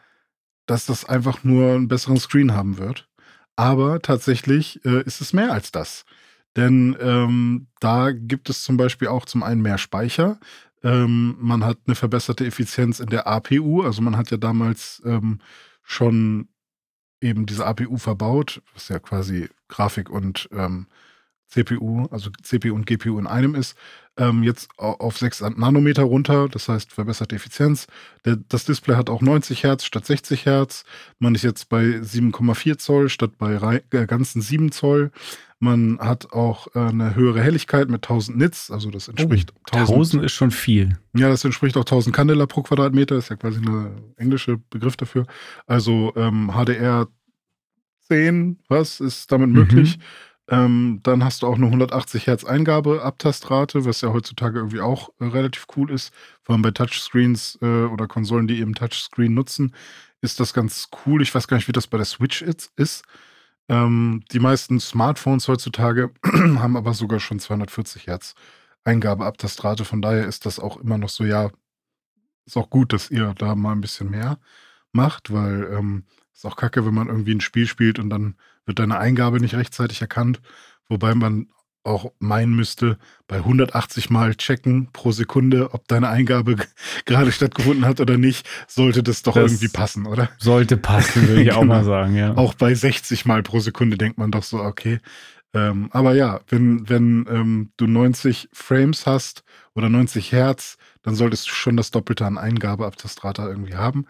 dass 0.66 0.84
das 0.86 1.04
einfach 1.04 1.44
nur 1.44 1.74
einen 1.74 1.88
besseren 1.88 2.18
Screen 2.18 2.52
haben 2.52 2.78
wird. 2.78 3.08
Aber 3.56 4.00
tatsächlich 4.02 4.84
äh, 4.84 5.02
ist 5.02 5.20
es 5.20 5.32
mehr 5.32 5.52
als 5.52 5.72
das. 5.72 6.04
Denn 6.56 6.96
ähm, 7.00 7.68
da 7.80 8.10
gibt 8.12 8.50
es 8.50 8.64
zum 8.64 8.76
Beispiel 8.76 9.08
auch 9.08 9.24
zum 9.24 9.42
einen 9.42 9.62
mehr 9.62 9.78
Speicher. 9.78 10.40
Ähm, 10.82 11.36
man 11.40 11.64
hat 11.64 11.78
eine 11.86 11.94
verbesserte 11.94 12.46
Effizienz 12.46 13.00
in 13.00 13.08
der 13.08 13.26
APU. 13.26 13.82
Also 13.82 14.02
man 14.02 14.16
hat 14.16 14.30
ja 14.30 14.36
damals 14.36 15.02
ähm, 15.04 15.40
schon 15.88 16.48
eben 17.20 17.46
diese 17.46 17.66
APU 17.66 17.96
verbaut, 17.96 18.62
was 18.74 18.88
ja 18.90 18.98
quasi 18.98 19.48
Grafik 19.68 20.10
und 20.10 20.48
ähm, 20.52 20.86
CPU, 21.48 22.06
also 22.10 22.30
CPU 22.42 22.74
und 22.74 22.86
GPU 22.86 23.18
in 23.18 23.26
einem 23.26 23.54
ist, 23.54 23.74
ähm, 24.18 24.42
jetzt 24.42 24.68
au- 24.76 24.98
auf 24.98 25.16
6 25.16 25.40
Nanometer 25.40 26.02
runter, 26.02 26.48
das 26.48 26.68
heißt 26.68 26.92
verbesserte 26.92 27.36
Effizienz. 27.36 27.86
Der, 28.26 28.36
das 28.36 28.66
Display 28.66 28.96
hat 28.96 29.08
auch 29.08 29.22
90 29.22 29.64
Hertz 29.64 29.84
statt 29.84 30.04
60 30.04 30.44
Hertz. 30.44 30.84
Man 31.18 31.34
ist 31.34 31.44
jetzt 31.44 31.70
bei 31.70 32.00
7,4 32.02 32.76
Zoll 32.76 33.08
statt 33.08 33.38
bei 33.38 33.56
rei- 33.56 33.82
äh, 33.92 34.06
ganzen 34.06 34.42
7 34.42 34.70
Zoll. 34.72 35.10
Man 35.60 35.98
hat 35.98 36.32
auch 36.32 36.68
äh, 36.74 36.78
eine 36.78 37.14
höhere 37.16 37.42
Helligkeit 37.42 37.88
mit 37.88 38.04
1000 38.04 38.38
Nits, 38.38 38.70
also 38.70 38.90
das 38.90 39.08
entspricht 39.08 39.52
1000 39.72 40.22
ist 40.24 40.32
schon 40.32 40.52
viel. 40.52 40.98
ja, 41.16 41.28
das 41.28 41.44
entspricht 41.44 41.76
auch 41.76 41.80
1000 41.84 42.14
Candela 42.14 42.46
pro 42.46 42.62
Quadratmeter, 42.62 43.16
ist 43.16 43.28
ja 43.30 43.36
quasi 43.36 43.58
eine 43.58 43.90
englische 44.16 44.58
Begriff 44.70 44.96
dafür. 44.96 45.26
Also 45.66 46.12
ähm, 46.16 46.52
HDR 46.54 47.08
10, 48.08 48.58
was 48.68 49.00
ist 49.00 49.32
damit 49.32 49.48
Mhm. 49.48 49.54
möglich? 49.54 49.98
Ähm, 50.50 51.00
dann 51.02 51.24
hast 51.24 51.42
du 51.42 51.46
auch 51.46 51.56
eine 51.56 51.66
180 51.66 52.26
Hertz 52.26 52.44
Eingabe-Abtastrate, 52.44 53.84
was 53.84 54.00
ja 54.00 54.12
heutzutage 54.12 54.58
irgendwie 54.60 54.80
auch 54.80 55.10
äh, 55.20 55.24
relativ 55.26 55.66
cool 55.76 55.90
ist. 55.90 56.12
Vor 56.42 56.54
allem 56.54 56.62
bei 56.62 56.70
Touchscreens 56.70 57.58
äh, 57.60 57.66
oder 57.84 58.06
Konsolen, 58.06 58.46
die 58.48 58.60
eben 58.60 58.74
Touchscreen 58.74 59.34
nutzen, 59.34 59.74
ist 60.22 60.40
das 60.40 60.54
ganz 60.54 60.88
cool. 61.04 61.20
Ich 61.20 61.34
weiß 61.34 61.48
gar 61.48 61.58
nicht, 61.58 61.68
wie 61.68 61.72
das 61.72 61.86
bei 61.86 61.98
der 61.98 62.06
Switch 62.06 62.40
ist. 62.42 63.02
Ähm, 63.68 64.22
die 64.32 64.40
meisten 64.40 64.80
Smartphones 64.80 65.48
heutzutage 65.48 66.10
haben 66.24 66.76
aber 66.76 66.94
sogar 66.94 67.20
schon 67.20 67.38
240 67.38 68.06
Hertz 68.06 68.34
Eingabe-Abtastrate. 68.84 69.84
Von 69.84 70.02
daher 70.02 70.26
ist 70.26 70.46
das 70.46 70.58
auch 70.58 70.78
immer 70.78 70.98
noch 70.98 71.10
so, 71.10 71.24
ja, 71.24 71.50
ist 72.46 72.56
auch 72.56 72.70
gut, 72.70 72.92
dass 72.92 73.10
ihr 73.10 73.34
da 73.36 73.54
mal 73.54 73.72
ein 73.72 73.80
bisschen 73.82 74.10
mehr 74.10 74.38
macht, 74.92 75.32
weil 75.32 75.68
ähm, 75.72 76.04
ist 76.32 76.46
auch 76.46 76.56
kacke, 76.56 76.86
wenn 76.86 76.94
man 76.94 77.08
irgendwie 77.08 77.34
ein 77.34 77.40
Spiel 77.40 77.66
spielt 77.66 77.98
und 77.98 78.10
dann 78.10 78.36
wird 78.64 78.78
deine 78.78 78.98
Eingabe 78.98 79.40
nicht 79.40 79.54
rechtzeitig 79.54 80.00
erkannt. 80.00 80.40
Wobei 80.88 81.14
man 81.14 81.48
auch 81.84 82.12
meinen 82.18 82.54
müsste, 82.54 82.98
bei 83.28 83.36
180 83.38 84.10
Mal 84.10 84.34
checken 84.34 84.88
pro 84.92 85.12
Sekunde, 85.12 85.72
ob 85.72 85.88
deine 85.88 86.08
Eingabe 86.08 86.56
gerade 87.06 87.32
stattgefunden 87.32 87.84
hat 87.86 88.00
oder 88.00 88.18
nicht, 88.18 88.46
sollte 88.66 89.02
das 89.02 89.22
doch 89.22 89.34
Das- 89.34 89.52
irgendwie 89.52 89.68
passen, 89.68 90.06
oder? 90.06 90.28
Sollte 90.38 90.76
passen, 90.76 91.28
würde 91.28 91.42
ich 91.42 91.52
auch 91.52 91.60
Genau. 91.62 91.74
mal 91.74 91.84
sagen, 91.84 92.14
ja. 92.16 92.36
Auch 92.36 92.54
bei 92.54 92.74
60 92.74 93.24
Mal 93.26 93.42
pro 93.42 93.60
Sekunde 93.60 93.96
denkt 93.96 94.18
man 94.18 94.30
doch 94.30 94.42
so, 94.42 94.58
okay. 94.60 94.98
Ähm, 95.54 95.88
aber 95.92 96.14
ja, 96.14 96.40
wenn, 96.48 96.88
wenn 96.90 97.26
ähm, 97.30 97.70
du 97.78 97.86
90 97.86 98.50
Frames 98.52 99.06
hast 99.06 99.44
oder 99.74 99.88
90 99.88 100.30
Hertz, 100.32 100.76
dann 101.02 101.14
solltest 101.14 101.48
du 101.48 101.52
schon 101.52 101.76
das 101.78 101.90
Doppelte 101.90 102.26
an 102.26 102.36
Eingabeabtastrata 102.36 103.48
irgendwie 103.48 103.76
haben. 103.76 104.04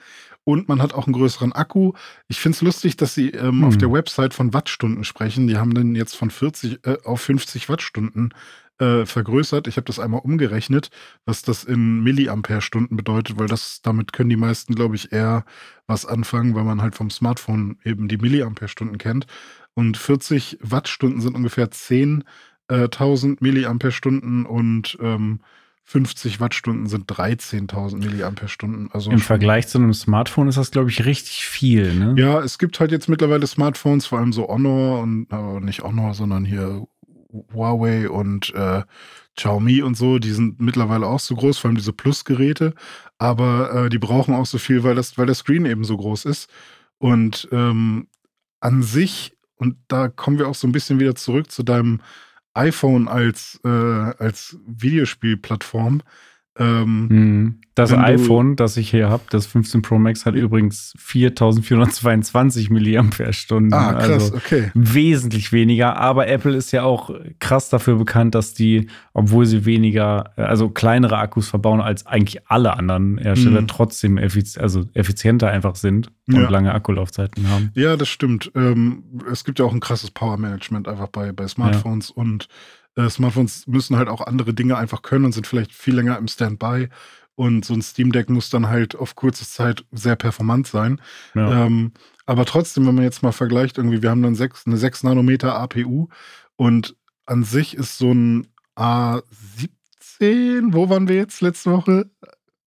Und 0.48 0.66
man 0.66 0.80
hat 0.80 0.94
auch 0.94 1.06
einen 1.06 1.12
größeren 1.12 1.52
Akku. 1.52 1.92
Ich 2.26 2.40
finde 2.40 2.56
es 2.56 2.62
lustig, 2.62 2.96
dass 2.96 3.12
sie 3.12 3.32
ähm, 3.32 3.60
Hm. 3.60 3.64
auf 3.64 3.76
der 3.76 3.92
Website 3.92 4.32
von 4.32 4.54
Wattstunden 4.54 5.04
sprechen. 5.04 5.46
Die 5.46 5.58
haben 5.58 5.74
den 5.74 5.94
jetzt 5.94 6.16
von 6.16 6.30
40 6.30 6.86
äh, 6.86 6.96
auf 7.04 7.20
50 7.20 7.68
Wattstunden 7.68 8.32
äh, 8.78 9.04
vergrößert. 9.04 9.66
Ich 9.68 9.76
habe 9.76 9.84
das 9.84 9.98
einmal 9.98 10.22
umgerechnet, 10.22 10.88
was 11.26 11.42
das 11.42 11.64
in 11.64 12.02
Milliampere-Stunden 12.02 12.96
bedeutet, 12.96 13.38
weil 13.38 13.46
das 13.46 13.82
damit 13.82 14.14
können 14.14 14.30
die 14.30 14.36
meisten, 14.36 14.74
glaube 14.74 14.96
ich, 14.96 15.12
eher 15.12 15.44
was 15.86 16.06
anfangen, 16.06 16.54
weil 16.54 16.64
man 16.64 16.80
halt 16.80 16.94
vom 16.94 17.10
Smartphone 17.10 17.76
eben 17.84 18.08
die 18.08 18.16
Milliampere-Stunden 18.16 18.96
kennt. 18.96 19.26
Und 19.74 19.98
40 19.98 20.56
Wattstunden 20.62 21.20
sind 21.20 21.36
ungefähr 21.36 21.70
10.000 21.70 23.36
Milliampere-Stunden 23.40 24.46
und 24.46 24.96
ähm, 25.02 25.40
50 25.88 26.38
Wattstunden 26.38 26.86
sind 26.86 27.10
13.000 27.10 27.96
Milliampere-Stunden. 27.96 28.90
Also 28.92 29.10
Im 29.10 29.20
Vergleich 29.20 29.68
zu 29.68 29.78
einem 29.78 29.94
Smartphone 29.94 30.48
ist 30.48 30.58
das, 30.58 30.70
glaube 30.70 30.90
ich, 30.90 31.06
richtig 31.06 31.46
viel, 31.46 31.94
ne? 31.94 32.14
Ja, 32.18 32.40
es 32.40 32.58
gibt 32.58 32.78
halt 32.78 32.92
jetzt 32.92 33.08
mittlerweile 33.08 33.46
Smartphones, 33.46 34.04
vor 34.04 34.18
allem 34.18 34.34
so 34.34 34.48
Honor 34.48 35.00
und 35.00 35.28
äh, 35.32 35.60
nicht 35.60 35.82
Honor, 35.82 36.12
sondern 36.12 36.44
hier 36.44 36.86
Huawei 37.54 38.10
und 38.10 38.52
äh, 38.54 38.82
Xiaomi 39.34 39.80
und 39.80 39.96
so, 39.96 40.18
die 40.18 40.32
sind 40.32 40.60
mittlerweile 40.60 41.06
auch 41.06 41.20
so 41.20 41.34
groß, 41.34 41.56
vor 41.56 41.70
allem 41.70 41.78
diese 41.78 41.94
Plus-Geräte, 41.94 42.74
aber 43.16 43.86
äh, 43.86 43.88
die 43.88 43.98
brauchen 43.98 44.34
auch 44.34 44.44
so 44.44 44.58
viel, 44.58 44.82
weil 44.82 44.94
das, 44.94 45.16
weil 45.16 45.24
der 45.24 45.34
Screen 45.34 45.64
eben 45.64 45.84
so 45.84 45.96
groß 45.96 46.26
ist. 46.26 46.50
Und 46.98 47.48
ähm, 47.50 48.08
an 48.60 48.82
sich, 48.82 49.38
und 49.56 49.78
da 49.88 50.08
kommen 50.08 50.38
wir 50.38 50.48
auch 50.48 50.54
so 50.54 50.68
ein 50.68 50.72
bisschen 50.72 51.00
wieder 51.00 51.14
zurück 51.14 51.50
zu 51.50 51.62
deinem 51.62 52.02
iPhone 52.58 53.08
als, 53.08 53.60
äh, 53.64 53.68
als 53.68 54.58
Videospielplattform. 54.66 56.02
Ähm, 56.58 57.06
Mhm. 57.08 57.54
Das 57.74 57.92
iPhone, 57.92 58.56
das 58.56 58.76
ich 58.76 58.90
hier 58.90 59.08
habe, 59.08 59.22
das 59.30 59.46
15 59.46 59.82
Pro 59.82 59.98
Max, 60.00 60.26
hat 60.26 60.34
übrigens 60.34 60.94
4422 60.98 62.70
Milliampere-Stunden. 62.70 63.72
ah, 63.72 63.92
krass, 63.94 64.10
Also 64.32 64.36
okay. 64.36 64.70
wesentlich 64.74 65.52
weniger. 65.52 65.96
Aber 65.96 66.26
Apple 66.28 66.56
ist 66.56 66.72
ja 66.72 66.82
auch 66.82 67.10
krass 67.38 67.68
dafür 67.70 67.96
bekannt, 67.96 68.34
dass 68.34 68.54
die, 68.54 68.88
obwohl 69.12 69.46
sie 69.46 69.64
weniger, 69.64 70.32
also 70.36 70.68
kleinere 70.70 71.18
Akkus 71.18 71.48
verbauen 71.48 71.80
als 71.80 72.06
eigentlich 72.06 72.48
alle 72.50 72.76
anderen 72.76 73.18
Hersteller, 73.18 73.62
Mhm. 73.62 73.68
trotzdem 73.68 74.18
effiz 74.18 74.58
also 74.58 74.84
effizienter 74.94 75.48
einfach 75.50 75.76
sind 75.76 76.10
und 76.26 76.34
Ja. 76.36 76.48
lange 76.50 76.74
Akkulaufzeiten 76.74 77.48
haben. 77.48 77.70
Ja, 77.74 77.96
das 77.96 78.08
stimmt. 78.08 78.50
Ähm, 78.54 79.04
es 79.30 79.44
gibt 79.44 79.58
ja 79.58 79.64
auch 79.64 79.72
ein 79.72 79.80
krasses 79.80 80.10
Power-Management 80.10 80.88
einfach 80.88 81.08
bei, 81.08 81.32
bei 81.32 81.46
Smartphones 81.46 82.10
und 82.10 82.44
äh, 82.44 82.46
Smartphones 83.08 83.66
müssen 83.66 83.96
halt 83.96 84.08
auch 84.08 84.26
andere 84.26 84.54
Dinge 84.54 84.76
einfach 84.76 85.02
können 85.02 85.24
und 85.24 85.32
sind 85.32 85.46
vielleicht 85.46 85.72
viel 85.72 85.94
länger 85.94 86.18
im 86.18 86.28
Standby. 86.28 86.88
Und 87.36 87.64
so 87.64 87.72
ein 87.74 87.82
Steam 87.82 88.10
Deck 88.10 88.28
muss 88.28 88.50
dann 88.50 88.68
halt 88.68 88.96
auf 88.96 89.14
kurze 89.14 89.48
Zeit 89.48 89.84
sehr 89.92 90.16
performant 90.16 90.66
sein. 90.66 91.00
Ja. 91.34 91.66
Ähm, 91.66 91.92
aber 92.26 92.44
trotzdem, 92.44 92.86
wenn 92.86 92.96
man 92.96 93.04
jetzt 93.04 93.22
mal 93.22 93.30
vergleicht, 93.30 93.78
irgendwie, 93.78 94.02
wir 94.02 94.10
haben 94.10 94.22
dann 94.22 94.34
sechs, 94.34 94.66
eine 94.66 94.76
6 94.76 95.04
Nanometer 95.04 95.54
APU 95.54 96.08
und 96.56 96.96
an 97.26 97.44
sich 97.44 97.76
ist 97.76 97.98
so 97.98 98.12
ein 98.12 98.48
A17, 98.76 100.72
wo 100.72 100.88
waren 100.88 101.06
wir 101.08 101.16
jetzt 101.16 101.40
letzte 101.40 101.70
Woche? 101.70 102.10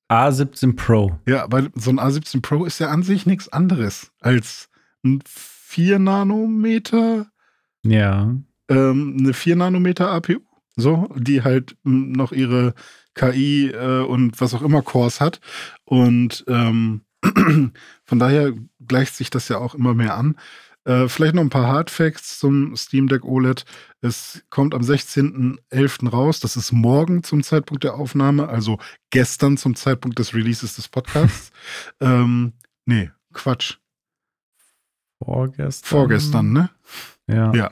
A17 0.10 0.76
Pro. 0.76 1.20
Ja, 1.28 1.46
weil 1.50 1.70
so 1.76 1.90
ein 1.90 2.00
A17 2.00 2.42
Pro 2.42 2.66
ist 2.66 2.80
ja 2.80 2.88
an 2.90 3.04
sich 3.04 3.26
nichts 3.26 3.50
anderes 3.50 4.12
als 4.22 4.70
ein 5.04 5.22
4 5.26 6.00
Nanometer, 6.00 7.28
Ja. 7.84 8.36
Ähm, 8.72 9.18
eine 9.20 9.34
4 9.34 9.56
Nanometer 9.58 10.12
APU, 10.12 10.40
so, 10.76 11.08
die 11.16 11.44
halt 11.44 11.76
m, 11.86 12.12
noch 12.12 12.32
ihre 12.32 12.74
KI 13.14 13.70
äh, 13.70 14.04
und 14.04 14.40
was 14.40 14.54
auch 14.54 14.62
immer 14.62 14.82
Cores 14.82 15.22
hat. 15.22 15.40
Und 15.86 16.46
ähm, 16.48 17.02
Von 18.04 18.20
daher 18.20 18.54
gleicht 18.86 19.16
sich 19.16 19.30
das 19.30 19.48
ja 19.48 19.58
auch 19.58 19.76
immer 19.76 19.94
mehr 19.94 20.16
an. 20.16 20.38
Äh, 20.84 21.08
vielleicht 21.08 21.36
noch 21.36 21.44
ein 21.44 21.50
paar 21.50 21.68
Hardfacts 21.68 22.40
zum 22.40 22.76
Steam 22.76 23.08
Deck 23.08 23.24
OLED. 23.24 23.66
Es 24.02 24.44
kommt 24.50 24.74
am 24.74 24.82
16.11. 24.82 26.10
raus. 26.10 26.40
Das 26.40 26.58
ist 26.58 26.72
morgen 26.72 27.24
zum 27.24 27.44
Zeitpunkt 27.44 27.84
der 27.84 27.96
Aufnahme, 27.96 28.50
also 28.50 28.80
gestern 29.12 29.58
zum 29.58 29.76
Zeitpunkt 29.76 30.18
des 30.18 30.34
Releases 30.34 30.76
des 30.76 30.88
Podcasts. 30.88 31.52
ähm, 32.00 32.54
nee, 32.86 33.12
Quatsch. 33.34 33.78
Vorgestern. 35.24 35.88
Vorgestern, 35.88 36.52
ne? 36.52 36.72
Ja. 37.34 37.54
Ja. 37.54 37.72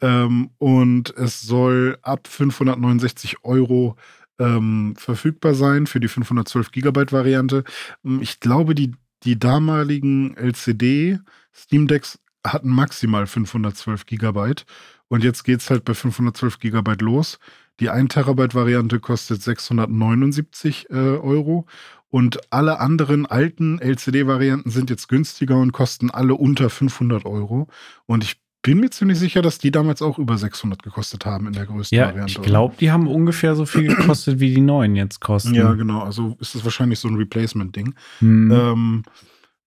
Ähm, 0.00 0.50
und 0.58 1.14
es 1.16 1.40
soll 1.42 1.98
ab 2.02 2.28
569 2.28 3.44
Euro 3.44 3.96
ähm, 4.38 4.94
verfügbar 4.96 5.54
sein 5.54 5.86
für 5.86 6.00
die 6.00 6.08
512 6.08 6.70
Gigabyte 6.70 7.12
Variante. 7.12 7.64
Ähm, 8.04 8.20
Ich 8.22 8.40
glaube, 8.40 8.74
die, 8.74 8.92
die 9.24 9.38
damaligen 9.38 10.36
LCD 10.36 11.18
Steam 11.54 11.86
Decks 11.86 12.18
hatten 12.46 12.68
maximal 12.68 13.26
512 13.26 14.06
Gigabyte. 14.06 14.66
Und 15.08 15.24
jetzt 15.24 15.44
geht 15.44 15.60
es 15.60 15.70
halt 15.70 15.84
bei 15.84 15.94
512 15.94 16.58
Gigabyte 16.58 17.02
los. 17.02 17.38
Die 17.80 17.90
1 17.90 18.12
Terabyte 18.14 18.54
Variante 18.54 19.00
kostet 19.00 19.42
679 19.42 20.86
äh, 20.90 20.94
Euro. 20.94 21.66
Und 22.08 22.40
alle 22.50 22.78
anderen 22.80 23.26
alten 23.26 23.78
LCD-Varianten 23.78 24.70
sind 24.70 24.90
jetzt 24.90 25.08
günstiger 25.08 25.56
und 25.58 25.72
kosten 25.72 26.10
alle 26.10 26.34
unter 26.34 26.70
500 26.70 27.24
Euro. 27.26 27.68
Und 28.06 28.24
ich 28.24 28.40
bin 28.66 28.80
mir 28.80 28.90
ziemlich 28.90 29.20
sicher, 29.20 29.42
dass 29.42 29.58
die 29.58 29.70
damals 29.70 30.02
auch 30.02 30.18
über 30.18 30.36
600 30.36 30.82
gekostet 30.82 31.24
haben 31.24 31.46
in 31.46 31.52
der 31.52 31.66
größten 31.66 31.96
Ja, 31.96 32.06
Variante. 32.06 32.32
ich 32.32 32.42
glaube, 32.42 32.74
die 32.80 32.90
haben 32.90 33.06
ungefähr 33.06 33.54
so 33.54 33.64
viel 33.64 33.86
gekostet, 33.94 34.40
wie 34.40 34.52
die 34.52 34.60
neuen 34.60 34.96
jetzt 34.96 35.20
kosten. 35.20 35.54
Ja, 35.54 35.72
genau. 35.74 36.02
Also 36.02 36.36
ist 36.40 36.56
das 36.56 36.64
wahrscheinlich 36.64 36.98
so 36.98 37.06
ein 37.06 37.14
Replacement-Ding. 37.14 37.94
Hm. 38.18 38.50
Ähm, 38.50 39.02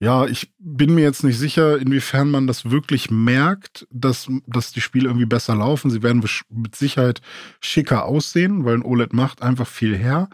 ja, 0.01 0.25
ich 0.25 0.51
bin 0.59 0.95
mir 0.95 1.01
jetzt 1.03 1.23
nicht 1.23 1.39
sicher, 1.39 1.79
inwiefern 1.79 2.29
man 2.29 2.45
das 2.45 2.71
wirklich 2.71 3.09
merkt, 3.09 3.87
dass, 3.89 4.27
dass 4.45 4.73
die 4.73 4.81
Spiele 4.81 5.07
irgendwie 5.07 5.25
besser 5.25 5.55
laufen. 5.55 5.89
Sie 5.91 6.03
werden 6.03 6.21
mit 6.49 6.75
Sicherheit 6.75 7.21
schicker 7.61 8.03
aussehen, 8.03 8.65
weil 8.65 8.75
ein 8.75 8.83
OLED 8.83 9.13
macht 9.13 9.41
einfach 9.41 9.67
viel 9.67 9.97
her. 9.97 10.27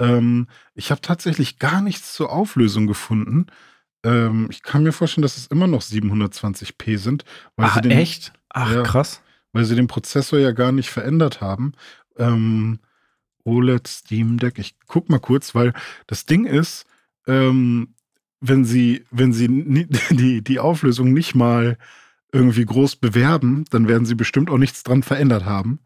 Ähm, 0.00 0.48
ich 0.74 0.90
habe 0.90 1.02
tatsächlich 1.02 1.60
gar 1.60 1.82
nichts 1.82 2.14
zur 2.14 2.32
Auflösung 2.32 2.88
gefunden. 2.88 3.46
Ähm, 4.04 4.48
ich 4.50 4.62
kann 4.62 4.82
mir 4.82 4.92
vorstellen, 4.92 5.22
dass 5.22 5.36
es 5.36 5.46
immer 5.48 5.66
noch 5.66 5.82
720p 5.82 6.98
sind, 6.98 7.24
weil, 7.56 7.66
ah, 7.66 7.74
sie, 7.74 7.80
den, 7.82 7.92
echt? 7.92 8.32
Ach, 8.50 8.72
Ja. 8.72 8.82
krass. 8.82 9.22
weil 9.52 9.64
sie 9.64 9.74
den 9.74 9.86
Prozessor 9.88 10.38
ja 10.38 10.52
gar 10.52 10.72
nicht 10.72 10.90
verändert 10.90 11.40
haben. 11.40 11.72
Ähm, 12.16 12.78
OLED 13.44 13.86
Steam 13.88 14.38
Deck, 14.38 14.58
ich 14.58 14.76
guck 14.86 15.08
mal 15.08 15.18
kurz, 15.20 15.54
weil 15.54 15.72
das 16.06 16.26
Ding 16.26 16.44
ist, 16.44 16.84
ähm, 17.26 17.94
wenn 18.40 18.64
sie, 18.64 19.04
wenn 19.10 19.32
sie 19.32 19.48
die, 20.10 20.42
die 20.42 20.58
Auflösung 20.60 21.12
nicht 21.12 21.34
mal 21.34 21.76
irgendwie 22.30 22.64
groß 22.64 22.96
bewerben, 22.96 23.64
dann 23.70 23.88
werden 23.88 24.04
sie 24.06 24.14
bestimmt 24.14 24.50
auch 24.50 24.58
nichts 24.58 24.82
dran 24.82 25.02
verändert 25.02 25.44
haben. 25.44 25.80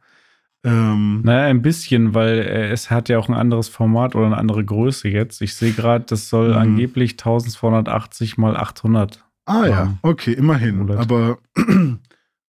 Ähm, 0.65 1.23
Naja, 1.25 1.47
ein 1.47 1.63
bisschen, 1.63 2.15
weil 2.15 2.39
äh, 2.39 2.71
es 2.71 2.91
hat 2.91 3.09
ja 3.09 3.19
auch 3.19 3.29
ein 3.29 3.35
anderes 3.35 3.69
Format 3.69 4.15
oder 4.15 4.27
eine 4.27 4.37
andere 4.39 4.65
Größe 4.65 5.09
jetzt. 5.09 5.43
Ich 5.43 5.55
sehe 5.57 5.73
gerade, 5.73 6.05
das 6.09 6.29
soll 6.29 6.51
Mhm. 6.51 6.57
angeblich 6.57 7.13
1280 7.19 8.39
mal 8.39 8.57
800. 8.57 9.25
ah 9.47 9.67
ja, 9.67 9.95
okay, 10.03 10.33
immerhin. 10.33 10.89
Aber 10.93 11.39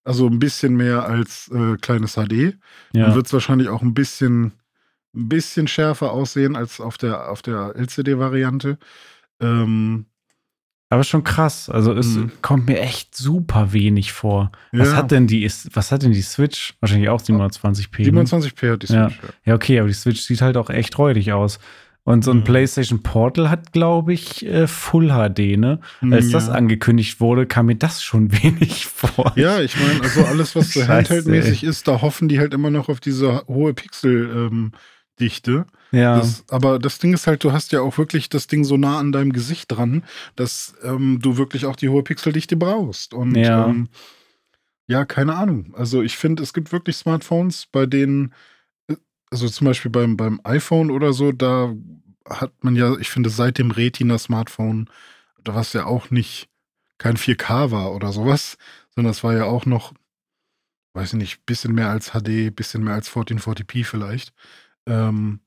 also 0.04 0.28
ein 0.28 0.38
bisschen 0.40 0.76
mehr 0.76 1.06
als 1.06 1.50
äh, 1.54 1.76
kleines 1.78 2.14
HD. 2.16 2.20
Dann 2.94 3.02
Ja, 3.02 3.16
wird 3.16 3.26
es 3.26 3.34
wahrscheinlich 3.34 3.70
auch 3.70 3.82
ein 3.82 3.94
bisschen, 3.96 4.54
ein 5.16 5.30
bisschen 5.30 5.68
schärfer 5.68 6.12
aussehen 6.12 6.56
als 6.56 6.80
auf 6.80 6.98
der, 7.00 7.30
auf 7.32 7.42
der 7.42 7.74
LCD-Variante. 7.76 8.78
Ähm, 9.40 10.06
aber 10.94 11.04
schon 11.04 11.24
krass. 11.24 11.70
Also 11.70 11.94
es 11.94 12.08
Mhm. 12.16 12.32
kommt 12.42 12.68
mir 12.68 12.80
echt 12.80 13.16
super 13.16 13.74
wenig 13.74 14.14
vor. 14.14 14.52
Was 14.72 14.90
Ja. 14.92 14.96
hat 14.98 15.12
denn 15.12 15.28
die, 15.28 15.50
was 15.74 15.92
hat 15.92 16.04
denn 16.04 16.12
die 16.14 16.22
Switch? 16.22 16.74
Wahrscheinlich 16.80 17.10
auch 17.10 17.20
720p. 17.22 18.04
ne? 18.04 18.06
27p 18.26 18.72
hat 18.72 18.84
die 18.84 18.94
Ja. 18.94 19.10
Switch. 19.10 19.22
Ja. 19.24 19.30
Ja, 19.46 19.56
okay, 19.56 19.80
aber 19.80 19.88
die 19.88 19.94
Switch 19.94 20.22
sieht 20.22 20.42
halt 20.42 20.56
auch 20.58 20.70
echt 20.70 20.98
räudig 20.98 21.34
aus. 21.34 21.60
Und 22.06 22.26
so 22.26 22.32
ein 22.32 22.40
Mhm. 22.40 22.44
PlayStation 22.44 23.02
Portal 23.02 23.50
hat, 23.50 23.72
glaube 23.72 24.12
ich, 24.14 24.46
äh, 24.46 24.68
Full 24.68 25.08
HD, 25.10 25.56
ne? 25.56 25.80
Als 26.12 26.32
das 26.32 26.48
ja. 26.48 26.54
angekündigt 26.54 27.22
wurde, 27.22 27.46
kam 27.46 27.68
mir 27.68 27.78
das 27.78 28.04
schon 28.04 28.30
wenig 28.44 28.88
vor. 28.88 29.32
Ja, 29.38 29.62
ich 29.62 29.78
meine, 29.80 30.02
also 30.02 30.26
alles, 30.26 30.54
was 30.54 30.74
so 30.74 30.82
Handheld-mäßig 30.88 31.64
ist, 31.64 31.88
da 31.88 32.02
hoffen 32.02 32.28
die 32.28 32.40
halt 32.40 32.54
immer 32.54 32.70
noch 32.72 32.90
auf 32.90 33.00
diese 33.00 33.44
hohe 33.48 33.74
Pixel-Dichte. 33.74 35.66
Ja. 35.94 36.18
Das, 36.18 36.44
aber 36.50 36.80
das 36.80 36.98
Ding 37.00 37.14
ist 37.14 37.28
halt, 37.28 37.44
du 37.44 37.52
hast 37.52 37.72
ja 37.72 37.82
auch 37.82 37.98
wirklich 37.98 38.28
das 38.28 38.48
Ding 38.48 38.64
so 38.64 38.78
nah 38.78 38.98
an 39.00 39.12
deinem 39.12 39.32
Gesicht 39.32 39.72
dran, 39.72 40.04
dass 40.36 40.74
ähm, 40.84 41.20
du 41.22 41.38
wirklich 41.38 41.66
auch 41.68 41.76
die 41.76 41.90
hohe 41.90 42.04
Pixeldichte 42.04 42.58
brauchst. 42.58 43.14
Und 43.14 43.36
Ja. 43.36 43.70
ähm, 43.70 43.90
ja, 44.88 45.06
keine 45.06 45.36
Ahnung. 45.36 45.74
Also 45.76 46.02
ich 46.02 46.18
finde, 46.18 46.44
es 46.44 46.54
gibt 46.54 46.72
wirklich 46.72 46.98
Smartphones, 46.98 47.68
bei 47.72 47.86
denen, 47.86 48.34
äh, 48.88 48.96
also 49.32 49.48
zum 49.48 49.66
Beispiel 49.66 49.92
beim, 49.92 50.18
beim 50.18 50.42
iPhone 50.44 50.90
oder 50.92 51.14
so, 51.14 51.32
da 51.32 51.74
hat 52.28 52.52
man 52.64 52.76
ja, 52.76 52.98
ich 52.98 53.10
finde, 53.10 53.30
seit 53.30 53.58
dem 53.60 53.72
Retina-Smartphone, 53.72 54.90
da 55.44 55.54
was 55.56 55.74
ja 55.74 55.86
auch 55.86 56.10
nicht 56.10 56.50
kein 56.98 57.18
4K 57.18 57.70
war 57.72 57.94
oder 57.94 58.12
sowas, 58.12 58.58
sondern 58.96 59.12
es 59.12 59.24
war 59.24 59.36
ja 59.36 59.46
auch 59.46 59.66
noch, 59.66 59.94
weiß 60.94 61.14
ich 61.14 61.20
nicht, 61.20 61.46
bisschen 61.46 61.74
mehr 61.74 61.90
als 61.90 62.12
HD, 62.12 62.50
bisschen 62.56 62.84
mehr 62.84 62.94
als 62.96 63.12
1440p 63.12 63.86
vielleicht. 63.86 64.34
Ähm, 64.86 65.40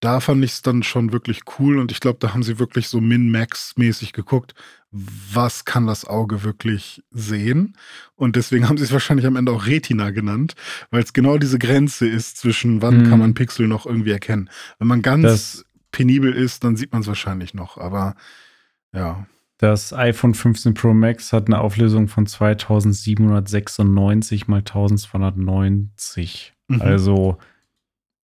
da 0.00 0.20
fand 0.20 0.42
ich 0.44 0.52
es 0.52 0.62
dann 0.62 0.82
schon 0.82 1.12
wirklich 1.12 1.40
cool 1.58 1.78
und 1.78 1.92
ich 1.92 2.00
glaube, 2.00 2.18
da 2.20 2.32
haben 2.32 2.42
sie 2.42 2.58
wirklich 2.58 2.88
so 2.88 3.00
Min-Max-mäßig 3.00 4.12
geguckt, 4.14 4.54
was 4.90 5.64
kann 5.64 5.86
das 5.86 6.04
Auge 6.06 6.42
wirklich 6.42 7.02
sehen. 7.10 7.76
Und 8.16 8.34
deswegen 8.36 8.64
haben 8.68 8.78
sie 8.78 8.84
es 8.84 8.92
wahrscheinlich 8.92 9.26
am 9.26 9.36
Ende 9.36 9.52
auch 9.52 9.66
Retina 9.66 10.10
genannt, 10.10 10.54
weil 10.90 11.02
es 11.02 11.12
genau 11.12 11.36
diese 11.38 11.58
Grenze 11.58 12.08
ist 12.08 12.38
zwischen, 12.38 12.80
wann 12.82 13.02
Mhm. 13.04 13.10
kann 13.10 13.18
man 13.18 13.34
Pixel 13.34 13.68
noch 13.68 13.84
irgendwie 13.86 14.10
erkennen. 14.12 14.48
Wenn 14.78 14.88
man 14.88 15.02
ganz 15.02 15.22
Das- 15.22 15.64
penibel 15.92 16.32
ist, 16.32 16.62
dann 16.64 16.76
sieht 16.76 16.92
man 16.92 17.02
es 17.02 17.08
wahrscheinlich 17.08 17.52
noch, 17.54 17.76
aber 17.78 18.14
ja. 18.94 19.26
Das 19.58 19.92
iPhone 19.92 20.32
15 20.32 20.72
Pro 20.72 20.94
Max 20.94 21.34
hat 21.34 21.46
eine 21.48 21.60
Auflösung 21.60 22.08
von 22.08 22.24
2796 22.26 24.48
mal 24.48 24.64
1290. 24.64 26.54
Mhm. 26.68 26.80
Also 26.80 27.36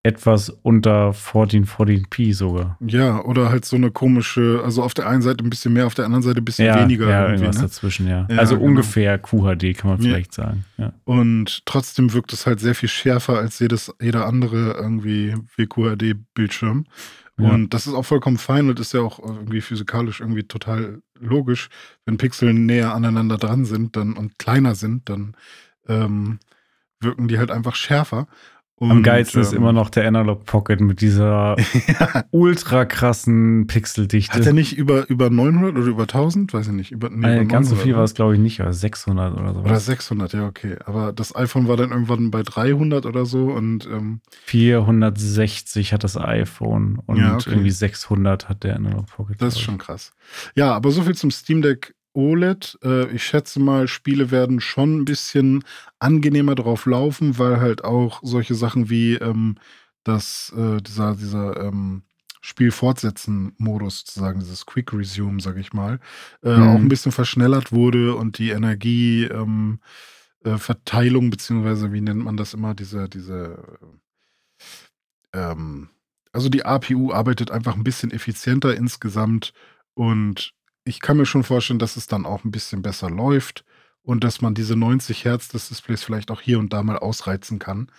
etwas 0.07 0.51
unter 0.63 1.11
1440p 1.11 2.35
sogar. 2.35 2.79
Ja, 2.87 3.23
oder 3.25 3.51
halt 3.51 3.65
so 3.65 3.77
eine 3.77 3.91
komische, 3.91 4.61
also 4.65 4.83
auf 4.83 4.95
der 4.95 5.09
einen 5.09 5.23
Seite 5.23 5.45
ein 5.45 5.51
bisschen 5.51 5.73
mehr, 5.73 5.87
auf 5.87 5.95
der 5.95 6.05
anderen 6.05 6.23
Seite 6.23 6.41
ein 6.41 6.45
bisschen 6.45 6.67
Ja, 6.67 6.81
weniger. 6.81 7.09
ja 7.09 7.23
irgendwie, 7.23 7.45
irgendwas 7.45 7.57
ne? 7.57 7.63
dazwischen, 7.63 8.09
ja. 8.09 8.27
Ja, 8.31 8.39
also 8.39 8.57
genau. 8.57 8.69
ungefähr 8.69 9.19
QHD 9.19 9.77
kann 9.77 9.91
man 9.91 10.01
vielleicht 10.01 10.33
sagen. 10.33 10.65
Ja. 10.79 10.93
Und 11.05 11.67
trotzdem 11.67 12.13
wirkt 12.13 12.33
es 12.33 12.47
halt 12.47 12.61
sehr 12.61 12.75
viel 12.75 12.89
schärfer 12.89 13.39
als 13.39 13.59
jedes, 13.59 13.93
jeder 14.01 14.27
andere 14.27 14.73
irgendwie 14.73 15.35
WQHD-Bildschirm. 15.57 16.87
Und 17.39 17.75
das 17.75 17.87
ist 17.87 17.93
auch 17.93 18.05
vollkommen 18.05 18.39
fein 18.39 18.71
und 18.71 18.81
ist 18.81 18.95
ja 18.95 19.03
auch 19.03 19.19
irgendwie 19.19 19.61
physikalisch 19.61 20.21
irgendwie 20.21 20.45
total 20.45 21.03
logisch. 21.21 21.69
Wenn 22.07 22.17
Pixel 22.17 22.55
näher 22.55 22.95
aneinander 22.95 23.37
dran 23.37 23.67
sind 23.67 23.95
dann, 23.97 24.15
und 24.15 24.39
kleiner 24.39 24.75
sind, 24.75 25.11
dann 25.11 25.37
ähm, 25.87 26.39
wirken 26.99 27.29
die 27.29 27.39
halt 27.39 27.51
einfach 27.51 27.75
schärfer. 27.75 28.27
Und, 28.79 28.91
Am 28.91 29.03
geilsten 29.03 29.41
ist 29.41 29.53
ähm, 29.53 29.59
immer 29.61 29.73
noch 29.73 29.89
der 29.89 30.07
Analog 30.07 30.45
Pocket 30.45 30.83
mit 30.83 31.01
dieser 31.01 31.57
ultra 32.31 32.85
krassen 32.85 33.67
Pixeldichte. 33.67 34.35
Hat 34.35 34.45
er 34.45 34.53
nicht 34.53 34.77
über, 34.77 35.09
über 35.09 35.31
900 35.31 35.77
oder 35.77 35.87
über 35.87 36.03
1000? 36.03 36.53
Weiß 36.53 36.67
ich 36.67 36.73
nicht. 36.75 36.93
Über, 36.93 37.09
nee, 37.09 37.27
äh, 37.27 37.37
über 37.37 37.45
ganz 37.47 37.69
so 37.71 37.75
900, 37.75 37.83
viel 37.83 37.93
ne? 37.93 37.97
war 37.97 38.05
es, 38.05 38.15
glaube 38.15 38.35
ich, 38.35 38.41
nicht, 38.41 38.61
aber 38.61 38.75
600 38.75 39.35
oder 39.35 39.55
so. 39.55 39.61
Oder 39.61 39.81
600, 39.81 40.33
ja, 40.35 40.47
okay. 40.47 40.77
Aber 40.85 41.15
das 41.15 41.35
iPhone 41.35 41.69
war 41.69 41.79
dann 41.79 41.91
irgendwann 41.91 42.31
bei 42.31 42.43
300 42.43 43.07
oder 43.07 43.25
so 43.25 43.47
und 43.47 43.87
ähm, 43.87 44.21
460 44.45 45.95
hat 45.95 46.05
das 46.05 46.19
iPhone 46.19 47.01
und 47.07 47.17
Ja, 47.17 47.37
okay. 47.37 47.51
irgendwie 47.53 47.71
600 47.71 48.51
hat 48.51 48.63
der 48.63 48.77
Analog 48.77 49.07
Pocket. 49.07 49.41
das 49.41 49.55
ist 49.55 49.61
schon 49.63 49.79
krass. 49.79 50.13
Ja, 50.55 50.75
aber 50.75 50.91
so 50.91 51.03
viel 51.03 51.15
zum 51.15 51.31
Steam 51.31 51.63
Deck 51.63 51.95
OLED. 52.17 52.79
Äh, 52.83 53.11
ich 53.13 53.25
schätze 53.25 53.61
mal, 53.61 53.89
Spiele 53.89 54.31
werden 54.31 54.61
schon 54.61 54.99
ein 55.01 55.05
bisschen 55.05 55.65
angenehmer 55.99 56.55
drauf 56.55 56.87
laufen, 56.87 57.39
weil 57.39 57.61
halt 57.61 57.85
auch 57.85 58.21
solche 58.23 58.55
Sachen 58.55 58.91
wie 58.91 59.15
ähm, 59.15 59.57
das, 60.05 60.53
äh, 60.57 60.81
dieser, 60.83 61.15
dieser 61.17 61.61
ähm, 61.65 62.03
Spiel 62.41 62.71
fortsetzen 62.71 63.55
Modus 63.59 64.01
sozusagen, 64.01 64.41
dieses 64.41 64.67
Quick 64.67 64.93
Resume, 64.93 65.41
sag 65.41 65.57
ich 65.57 65.73
mal, 65.73 66.01
äh, 66.43 66.51
Mhm. 66.51 66.63
auch 66.63 66.81
ein 66.81 66.89
bisschen 66.89 67.13
verschnellert 67.13 67.73
wurde 67.73 68.15
und 68.15 68.39
die 68.39 68.51
Energie 68.51 69.25
ähm, 69.25 69.81
äh, 70.45 70.57
beziehungsweise 71.31 71.93
wie 71.93 72.01
nennt 72.01 72.25
man 72.25 72.37
das 72.37 72.55
immer, 72.55 72.75
diese, 72.75 73.09
diese 73.09 73.59
ähm, 75.33 75.89
also 76.33 76.49
die 76.49 76.65
APU 76.65 77.13
arbeitet 77.13 77.51
einfach 77.51 77.75
ein 77.77 77.85
bisschen 77.85 78.11
effizienter 78.11 78.77
insgesamt 78.77 79.53
und 79.95 80.53
ich 80.87 81.01
kann 81.01 81.17
mir 81.17 81.27
schon 81.27 81.43
vorstellen, 81.43 81.79
dass 81.79 81.97
es 81.97 82.07
dann 82.07 82.25
auch 82.25 82.45
ein 82.45 82.51
bisschen 82.51 82.81
besser 82.81 83.11
läuft 83.11 83.65
und 84.03 84.23
dass 84.25 84.41
man 84.41 84.55
diese 84.55 84.77
90 84.77 85.25
Hertz 85.25 85.49
des 85.49 85.69
Displays 85.69 86.03
vielleicht 86.05 86.31
auch 86.31 86.41
hier 86.41 86.59
und 86.59 86.73
da 86.73 86.83
mal 86.83 86.97
ausreizen 86.99 87.59
kann. 87.59 87.91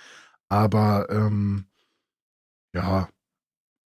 Aber 0.49 1.07
ähm, 1.11 1.65
ja, 2.73 3.09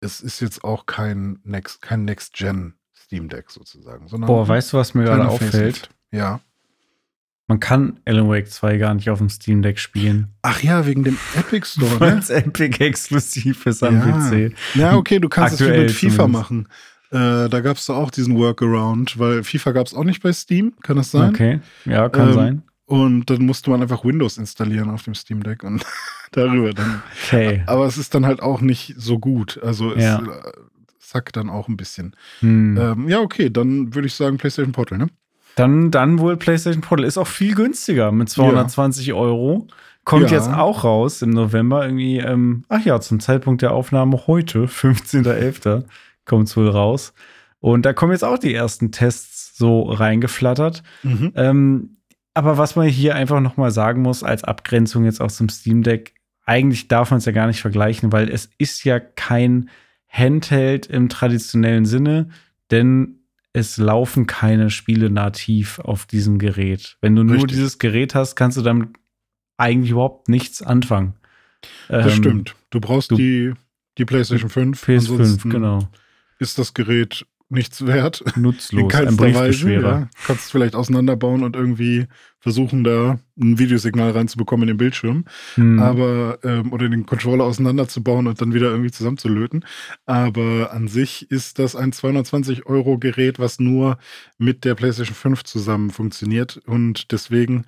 es 0.01 0.21
ist 0.21 0.41
jetzt 0.41 0.63
auch 0.63 0.87
kein 0.87 1.39
Next, 1.45 1.81
kein 1.81 2.05
Next-Gen 2.05 2.75
Steam 2.95 3.29
Deck 3.29 3.51
sozusagen. 3.51 4.07
Boah, 4.27 4.47
weißt 4.47 4.73
du, 4.73 4.77
was 4.77 4.95
mir 4.95 5.05
gerade 5.05 5.27
auffällt? 5.29 5.53
Facelift. 5.53 5.91
Ja. 6.11 6.41
Man 7.49 7.61
kann 7.61 8.01
Alan 8.05 8.29
Wake 8.29 8.49
2 8.51 8.77
gar 8.79 8.95
nicht 8.95 9.11
auf 9.11 9.19
dem 9.19 9.29
Steam 9.29 9.63
Deck 9.63 9.79
spielen. 9.79 10.35
Ach 10.43 10.63
ja, 10.63 10.87
wegen 10.87 11.05
dem 11.05 11.19
Epic 11.35 11.67
Store, 11.67 12.01
Weil 12.01 12.13
ne? 12.15 12.19
es 12.21 12.31
Epic 12.31 12.83
exklusiv 12.85 13.67
ist 13.67 13.83
am 13.83 13.97
Ja. 13.97 14.29
PC. 14.31 14.55
Ja, 14.75 14.97
okay, 14.97 15.19
du 15.19 15.29
kannst 15.29 15.55
es 15.55 15.61
wie 15.61 15.65
Aktuell 15.65 15.83
mit 15.87 15.93
FIFA 15.93 16.17
zumindest. 16.17 16.43
machen. 16.43 16.69
Äh, 17.13 17.49
da 17.49 17.61
gab 17.61 17.77
es 17.77 17.89
auch 17.91 18.11
diesen 18.11 18.37
Workaround, 18.39 19.19
weil 19.19 19.45
FIFA 19.45 19.73
gab 19.73 19.87
es 19.87 19.95
auch 19.95 20.05
nicht 20.05 20.23
bei 20.23 20.33
Steam, 20.33 20.73
kann 20.83 20.97
das 20.97 21.11
sein? 21.11 21.31
Okay, 21.31 21.61
ja, 21.85 22.09
kann 22.09 22.29
Ähm, 22.29 22.35
sein. 22.35 22.63
Und 22.87 23.31
dann 23.31 23.43
musste 23.47 23.71
man 23.71 23.81
einfach 23.83 24.05
Windows 24.05 24.39
installieren 24.39 24.91
auf 24.91 25.03
dem 25.05 25.15
Steam 25.15 25.43
Deck 25.43 25.63
und 25.65 25.85
darüber 26.33 26.73
dann. 26.73 27.03
Okay. 27.27 27.63
Aber 27.67 27.87
es 27.87 27.97
ist 27.99 28.15
dann 28.15 28.27
halt 28.27 28.43
auch 28.43 28.61
nicht 28.61 28.95
so 28.99 29.19
gut. 29.19 29.61
Also 29.63 29.93
es 29.93 30.03
Ja. 30.05 30.19
äh, 30.19 30.53
sackt 30.99 31.37
dann 31.37 31.49
auch 31.51 31.69
ein 31.69 31.77
bisschen. 31.77 32.15
Hm. 32.41 32.77
Ähm, 32.79 33.09
ja, 33.09 33.21
okay, 33.21 33.51
dann 33.51 33.95
würde 33.95 34.07
ich 34.09 34.15
sagen 34.15 34.39
PlayStation 34.39 34.73
Portal, 34.73 34.99
ne? 34.99 35.07
Dann, 35.57 35.91
dann 35.91 36.19
wohl 36.19 36.37
PlayStation 36.39 36.81
Portal 36.81 37.05
ist 37.05 37.19
auch 37.19 37.27
viel 37.27 37.55
günstiger 37.55 38.11
mit 38.11 38.31
220 38.31 39.13
Euro. 39.13 39.69
Kommt 40.05 40.31
Ja. 40.31 40.39
jetzt 40.39 40.49
auch 40.51 40.83
raus 40.85 41.21
im 41.23 41.31
November 41.31 41.85
irgendwie. 41.85 42.19
Ähm, 42.19 42.65
ach 42.69 42.85
ja, 42.85 43.01
zum 43.01 43.21
Zeitpunkt 43.21 43.61
der 43.63 43.73
Aufnahme 43.73 44.27
heute, 44.27 44.67
15.11. 44.67 45.85
kommt 46.25 46.49
es 46.49 46.57
wohl 46.57 46.69
raus. 46.69 47.13
Und 47.61 47.87
da 47.87 47.93
kommen 47.93 48.13
jetzt 48.13 48.25
auch 48.25 48.39
die 48.39 48.55
ersten 48.55 48.91
Tests 48.93 49.57
so 49.57 49.83
reingeflattert. 49.83 50.83
Mhm. 51.03 51.33
Ähm, 51.37 51.97
aber 52.35 52.59
was 52.59 52.77
man 52.77 52.89
hier 52.89 53.15
einfach 53.15 53.41
noch 53.41 53.57
mal 53.57 53.71
sagen 53.71 54.03
muss 54.03 54.23
als 54.25 54.43
Abgrenzung 54.45 55.05
jetzt 55.05 55.21
auch 55.21 55.31
zum 55.31 55.49
Steam 55.49 55.83
Deck, 55.83 56.15
eigentlich 56.45 56.89
darf 56.89 57.11
man 57.11 57.19
es 57.19 57.25
ja 57.25 57.33
gar 57.33 57.47
nicht 57.47 57.61
vergleichen, 57.61 58.11
weil 58.11 58.29
es 58.29 58.51
ist 58.59 58.85
ja 58.85 58.99
kein 58.99 59.69
Handheld 60.09 60.87
im 60.87 61.09
traditionellen 61.09 61.85
Sinne, 61.87 62.31
denn 62.71 63.19
es 63.53 63.77
laufen 63.77 64.27
keine 64.27 64.71
Spiele 64.71 65.11
nativ 65.11 65.79
auf 65.79 66.07
diesem 66.07 66.39
Gerät. 66.39 66.97
Wenn 67.01 67.15
du 67.15 67.23
nur 67.23 67.35
Richtig. 67.37 67.53
dieses 67.53 67.79
Gerät 67.79 68.15
hast, 68.15 68.35
kannst 68.35 68.57
du 68.57 68.63
damit 68.63 68.89
eigentlich 69.59 69.91
überhaupt 69.91 70.29
nichts 70.29 70.63
anfangen. 70.63 71.15
Das 71.89 72.07
Ähm, 72.07 72.13
stimmt. 72.13 72.55
Du 72.71 72.81
brauchst 72.81 73.11
du- 73.11 73.17
die, 73.17 73.53
die 73.99 74.05
PlayStation 74.05 74.51
5. 74.51 74.83
PS5, 74.83 74.97
ansonsten 75.13 75.51
genau. 75.51 75.89
Ist 76.43 76.59
das 76.59 76.75
Gerät 76.75 77.25
nichts 77.53 77.87
wert. 77.87 78.25
In 78.35 78.43
Nutzlos, 78.43 78.83
ein 78.83 78.89
keinster 78.89 79.23
Weise. 79.23 79.35
Briefbeschwerer. 79.35 79.99
Ja. 80.01 80.09
Kannst 80.27 80.47
es 80.47 80.51
vielleicht 80.51 80.75
auseinanderbauen 80.75 81.45
und 81.45 81.55
irgendwie 81.55 82.07
versuchen, 82.41 82.83
da 82.83 83.21
ein 83.41 83.59
Videosignal 83.59 84.11
reinzubekommen 84.11 84.65
in 84.65 84.75
den 84.75 84.79
Bildschirm. 84.79 85.25
Hm. 85.55 85.79
aber 85.79 86.39
ähm, 86.43 86.73
oder 86.73 86.89
den 86.89 87.07
Controller 87.07 87.45
auseinanderzubauen 87.45 88.27
und 88.27 88.41
dann 88.41 88.55
wieder 88.55 88.71
irgendwie 88.71 88.91
zusammenzulöten. 88.91 89.65
Aber 90.07 90.73
an 90.73 90.89
sich 90.89 91.31
ist 91.31 91.59
das 91.59 91.77
ein 91.77 91.93
220 91.93 92.67
Euro 92.67 92.99
Gerät, 92.99 93.39
was 93.39 93.61
nur 93.61 93.99
mit 94.39 94.65
der 94.65 94.75
PlayStation 94.75 95.15
5 95.15 95.45
zusammen 95.45 95.91
funktioniert 95.91 96.61
und 96.67 97.13
deswegen 97.13 97.65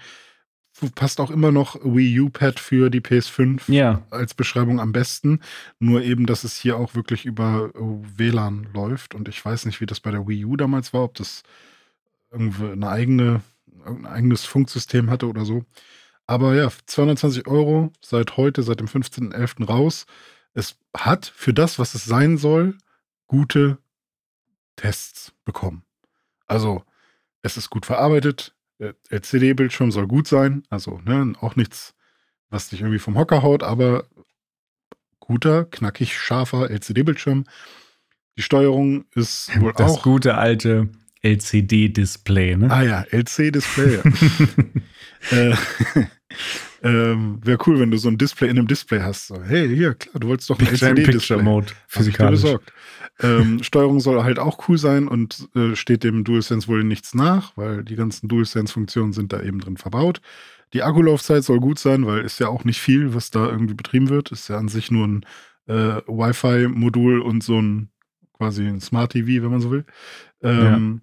passt 0.94 1.20
auch 1.20 1.30
immer 1.30 1.52
noch 1.52 1.76
Wii 1.84 2.20
U 2.20 2.30
Pad 2.30 2.58
für 2.58 2.90
die 2.90 3.00
PS5 3.00 3.70
ja, 3.70 4.02
als 4.10 4.34
Beschreibung 4.34 4.80
am 4.80 4.92
besten. 4.92 5.40
Nur 5.78 6.02
eben, 6.02 6.26
dass 6.26 6.44
es 6.44 6.56
hier 6.56 6.76
auch 6.76 6.94
wirklich 6.94 7.24
über 7.24 7.70
äh, 7.74 7.78
WLAN 7.78 8.68
läuft 8.72 9.14
und 9.14 9.28
ich 9.28 9.44
weiß 9.44 9.66
nicht, 9.66 9.80
wie 9.80 9.86
das 9.86 10.00
bei 10.00 10.10
der 10.10 10.26
Wii 10.26 10.44
U 10.44 10.56
damals 10.56 10.92
war, 10.92 11.04
ob 11.04 11.14
das 11.14 11.42
irgendwie 12.30 12.72
eine 12.72 12.88
eigene, 12.88 13.42
ein 13.84 14.06
eigenes 14.06 14.44
Funksystem 14.44 15.10
hatte 15.10 15.28
oder 15.28 15.44
so. 15.44 15.64
Aber 16.26 16.54
ja, 16.54 16.70
220 16.86 17.46
Euro 17.46 17.92
seit 18.00 18.36
heute, 18.36 18.62
seit 18.62 18.80
dem 18.80 18.88
15.11. 18.88 19.66
raus. 19.66 20.06
Es 20.54 20.76
hat 20.96 21.26
für 21.26 21.52
das, 21.52 21.78
was 21.78 21.94
es 21.94 22.04
sein 22.04 22.38
soll, 22.38 22.78
gute 23.26 23.78
Tests 24.76 25.32
bekommen. 25.44 25.84
Also, 26.46 26.82
es 27.42 27.56
ist 27.56 27.70
gut 27.70 27.86
verarbeitet. 27.86 28.54
Der 28.84 28.94
LCD-Bildschirm 29.08 29.90
soll 29.90 30.06
gut 30.06 30.28
sein. 30.28 30.62
Also, 30.68 31.00
ne, 31.04 31.32
auch 31.40 31.56
nichts, 31.56 31.94
was 32.50 32.68
dich 32.68 32.82
irgendwie 32.82 32.98
vom 32.98 33.16
Hocker 33.16 33.42
haut, 33.42 33.62
aber 33.62 34.04
guter, 35.20 35.64
knackig 35.64 36.18
scharfer 36.18 36.70
LCD-Bildschirm. 36.70 37.44
Die 38.36 38.42
Steuerung 38.42 39.06
ist 39.14 39.50
wohl 39.60 39.72
das 39.72 39.92
auch. 39.92 40.02
gute 40.02 40.36
alte 40.36 40.90
LCD-Display, 41.22 42.56
ne? 42.56 42.70
Ah 42.70 42.82
ja, 42.82 43.04
LC-Display. 43.10 44.00
äh, 45.30 45.56
ähm, 46.84 47.40
Wäre 47.42 47.58
cool, 47.66 47.80
wenn 47.80 47.90
du 47.90 47.96
so 47.96 48.08
ein 48.08 48.18
Display 48.18 48.48
in 48.50 48.58
einem 48.58 48.68
Display 48.68 49.00
hast. 49.00 49.28
So, 49.28 49.42
hey, 49.42 49.74
hier, 49.74 49.94
klar, 49.94 50.20
du 50.20 50.28
wolltest 50.28 50.50
doch 50.50 50.58
ein 50.58 50.66
LCD-Display. 50.66 51.42
Physikalisch. 51.88 52.42
besorgt. 52.42 52.72
ähm, 53.20 53.62
Steuerung 53.62 54.00
soll 54.00 54.22
halt 54.22 54.38
auch 54.38 54.68
cool 54.68 54.76
sein 54.78 55.08
und 55.08 55.48
äh, 55.56 55.74
steht 55.76 56.04
dem 56.04 56.24
DualSense 56.24 56.68
wohl 56.68 56.84
nichts 56.84 57.14
nach, 57.14 57.56
weil 57.56 57.84
die 57.84 57.96
ganzen 57.96 58.28
DualSense-Funktionen 58.28 59.12
sind 59.12 59.32
da 59.32 59.40
eben 59.42 59.60
drin 59.60 59.76
verbaut. 59.78 60.20
Die 60.74 60.82
Akkulaufzeit 60.82 61.44
soll 61.44 61.60
gut 61.60 61.78
sein, 61.78 62.04
weil 62.06 62.20
ist 62.24 62.40
ja 62.40 62.48
auch 62.48 62.64
nicht 62.64 62.80
viel, 62.80 63.14
was 63.14 63.30
da 63.30 63.46
irgendwie 63.48 63.74
betrieben 63.74 64.08
wird. 64.10 64.32
Ist 64.32 64.48
ja 64.48 64.58
an 64.58 64.68
sich 64.68 64.90
nur 64.90 65.06
ein 65.06 65.26
äh, 65.66 66.02
Wi-Fi-Modul 66.06 67.20
und 67.20 67.42
so 67.42 67.60
ein 67.62 67.88
quasi 68.34 68.66
ein 68.66 68.80
Smart 68.80 69.12
TV, 69.12 69.42
wenn 69.42 69.50
man 69.52 69.60
so 69.60 69.70
will. 69.70 69.84
Ähm, 70.42 71.02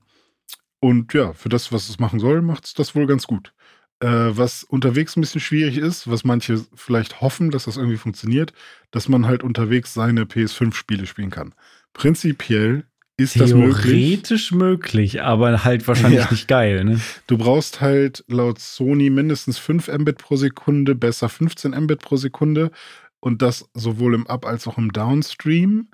Und 0.80 1.14
ja, 1.14 1.34
für 1.34 1.50
das, 1.50 1.72
was 1.72 1.90
es 1.90 2.00
machen 2.00 2.20
soll, 2.20 2.42
macht 2.42 2.66
es 2.66 2.74
das 2.74 2.96
wohl 2.96 3.08
ganz 3.08 3.28
gut. 3.28 3.54
Äh, 4.02 4.36
was 4.36 4.64
unterwegs 4.64 5.16
ein 5.16 5.22
bisschen 5.22 5.42
schwierig 5.42 5.78
ist, 5.78 6.10
was 6.10 6.24
manche 6.24 6.66
vielleicht 6.76 7.22
hoffen, 7.22 7.52
dass 7.52 7.66
das 7.66 7.78
irgendwie 7.78 7.98
funktioniert, 7.98 8.52
dass 8.90 9.08
man 9.08 9.28
halt 9.28 9.44
unterwegs 9.44 9.94
seine 9.94 10.24
PS5-Spiele 10.26 11.06
spielen 11.06 11.30
kann. 11.30 11.54
Prinzipiell 11.94 12.86
ist 13.18 13.40
das 13.40 13.54
möglich. 13.54 13.84
Theoretisch 13.84 14.52
möglich, 14.52 15.22
aber 15.22 15.64
halt 15.64 15.88
wahrscheinlich 15.88 16.22
Ja. 16.22 16.32
nicht 16.32 16.48
geil, 16.48 16.84
ne? 16.84 17.00
Du 17.28 17.38
brauchst 17.38 17.80
halt 17.80 18.24
laut 18.28 18.58
Sony 18.60 19.12
mindestens 19.12 19.60
5 19.60 19.88
Mbit 19.88 20.18
pro 20.18 20.36
Sekunde, 20.36 20.96
besser 20.96 21.30
15 21.30 21.72
Mbit 21.80 22.00
pro 22.00 22.16
Sekunde 22.18 22.72
und 23.20 23.44
das 23.44 23.70
sowohl 23.76 24.16
im 24.16 24.26
Up- 24.26 24.48
als 24.48 24.66
auch 24.68 24.80
im 24.80 24.92
Downstream. 24.92 25.90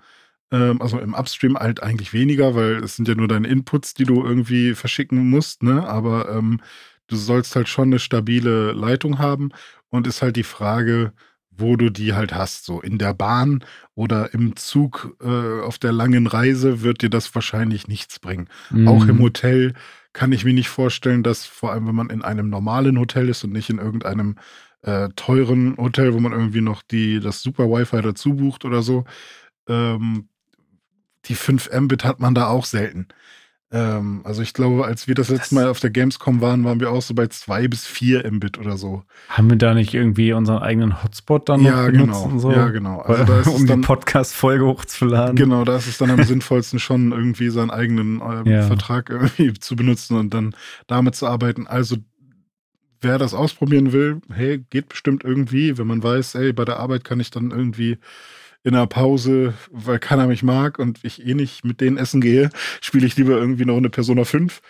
Ähm, 0.50 0.82
also 0.82 0.98
im 1.00 1.14
Upstream 1.14 1.58
halt 1.58 1.84
eigentlich 1.84 2.14
weniger, 2.14 2.56
weil 2.56 2.78
es 2.82 2.96
sind 2.96 3.10
ja 3.10 3.16
nur 3.16 3.28
deine 3.28 3.50
Inputs, 3.50 3.94
die 3.94 4.06
du 4.06 4.24
irgendwie 4.24 4.76
verschicken 4.76 5.30
musst, 5.30 5.62
ne? 5.62 5.86
Aber 5.86 6.30
ähm, 6.30 6.62
du 7.08 7.16
sollst 7.16 7.56
halt 7.56 7.68
schon 7.70 7.90
eine 7.90 8.00
stabile 8.00 8.72
Leitung 8.74 9.20
haben 9.20 9.50
und 9.90 10.08
ist 10.08 10.22
halt 10.22 10.36
die 10.36 10.44
Frage, 10.44 11.14
wo 11.52 11.76
du 11.76 11.90
die 11.90 12.14
halt 12.14 12.34
hast. 12.36 12.66
So 12.66 12.82
in 12.82 12.98
der 12.98 13.14
Bahn 13.14 13.64
oder 13.96 14.34
im 14.34 14.56
Zug 14.56 15.16
äh, 15.22 15.62
auf 15.62 15.80
der 15.80 15.92
langen 15.92 16.28
Reise 16.28 16.82
wird 16.82 17.02
dir 17.02 17.10
das 17.10 17.34
wahrscheinlich 17.34 17.88
nichts 17.88 18.20
bringen. 18.20 18.48
Auch 18.86 19.08
im 19.08 19.18
Mhm. 19.18 19.22
Hotel 19.22 19.74
kann 20.14 20.32
ich 20.32 20.46
mir 20.46 20.54
nicht 20.54 20.70
vorstellen, 20.70 21.24
dass 21.24 21.46
vor 21.46 21.72
allem, 21.72 21.88
wenn 21.88 21.96
man 21.96 22.10
in 22.10 22.22
einem 22.24 22.50
normalen 22.50 23.00
Hotel 23.00 23.30
ist 23.30 23.44
und 23.44 23.54
nicht 23.54 23.70
in 23.70 23.78
irgendeinem 23.80 24.36
äh, 24.84 25.10
teuren 25.16 25.76
Hotel, 25.78 26.14
wo 26.14 26.20
man 26.20 26.32
irgendwie 26.32 26.62
noch 26.62 26.82
die, 26.84 27.20
das 27.20 27.42
super 27.42 27.66
Wi-Fi 27.70 28.02
dazu 28.02 28.36
bucht 28.36 28.66
oder 28.66 28.82
so, 28.84 29.06
ähm, 29.68 30.30
die 31.26 31.36
5 31.36 31.70
Mbit 31.72 32.04
hat 32.04 32.20
man 32.20 32.36
da 32.36 32.48
auch 32.48 32.66
selten. 32.66 33.08
Ähm, 33.70 34.22
also 34.24 34.42
ich 34.42 34.54
glaube, 34.54 34.86
als 34.86 35.08
wir 35.10 35.16
das 35.16 35.28
letzte 35.28 35.54
Mal 35.56 35.68
auf 35.68 35.82
der 35.82 35.90
Gamescom 35.90 36.40
waren, 36.40 36.64
waren 36.64 36.80
wir 36.80 36.90
auch 36.90 37.02
so 37.02 37.14
bei 37.14 37.28
2 37.28 37.68
bis 37.68 37.86
4 37.86 38.32
Mbit 38.32 38.58
oder 38.58 38.78
so. 38.78 39.04
Haben 39.28 39.50
wir 39.50 39.58
da 39.58 39.74
nicht 39.74 39.94
irgendwie 39.94 40.32
unseren 40.32 40.60
eigenen 40.60 41.04
Hotspot 41.04 41.50
dann 41.50 41.64
noch 41.64 41.70
Ja, 41.70 41.86
benutzt 41.88 42.24
genau. 42.24 42.24
und 42.34 42.40
so? 42.40 42.52
Ja, 42.52 42.70
genau. 42.70 43.00
Also 43.02 43.26
da 43.26 43.40
ist 43.42 43.48
um 43.54 43.58
die 43.62 43.66
dann- 43.66 43.82
Podcast-Folge 43.82 44.66
hochzuladen. 44.66 45.36
Genau, 45.36 45.66
da 45.66 45.76
ist 45.76 45.88
es 45.88 45.98
dann 45.98 46.12
am 46.12 46.24
sinnvollsten 46.24 46.80
schon 46.80 47.12
irgendwie 47.12 47.50
seinen 47.50 47.70
eigenen 47.72 48.22
äh, 48.22 48.50
Ja. 48.50 48.62
Vertrag 48.64 49.10
irgendwie 49.10 49.54
zu 49.60 49.76
benutzen 49.76 50.16
und 50.18 50.34
dann 50.34 50.56
damit 50.88 51.16
zu 51.16 51.28
arbeiten. 51.28 51.68
Also 51.68 51.98
wer 53.02 53.18
das 53.18 53.34
ausprobieren 53.34 53.92
will, 53.92 54.22
hey, 54.32 54.64
geht 54.70 54.88
bestimmt 54.90 55.24
irgendwie, 55.26 55.78
wenn 55.78 55.88
man 55.88 56.02
weiß, 56.02 56.36
ey, 56.36 56.54
bei 56.54 56.64
der 56.64 56.80
Arbeit 56.80 57.04
kann 57.04 57.20
ich 57.20 57.32
dann 57.32 57.52
irgendwie 57.52 57.98
in 58.68 58.76
einer 58.76 58.88
Pause, 58.88 59.54
weil 59.72 59.98
keiner 59.98 60.28
mich 60.28 60.44
mag 60.44 60.78
und 60.78 61.00
ich 61.04 61.26
eh 61.26 61.34
nicht 61.34 61.64
mit 61.64 61.80
denen 61.80 61.98
essen 61.98 62.20
gehe, 62.20 62.50
spiele 62.82 63.08
ich 63.08 63.16
lieber 63.16 63.38
irgendwie 63.38 63.64
noch 63.66 63.78
eine 63.78 63.90
Persona 63.90 64.26
5 64.26 64.62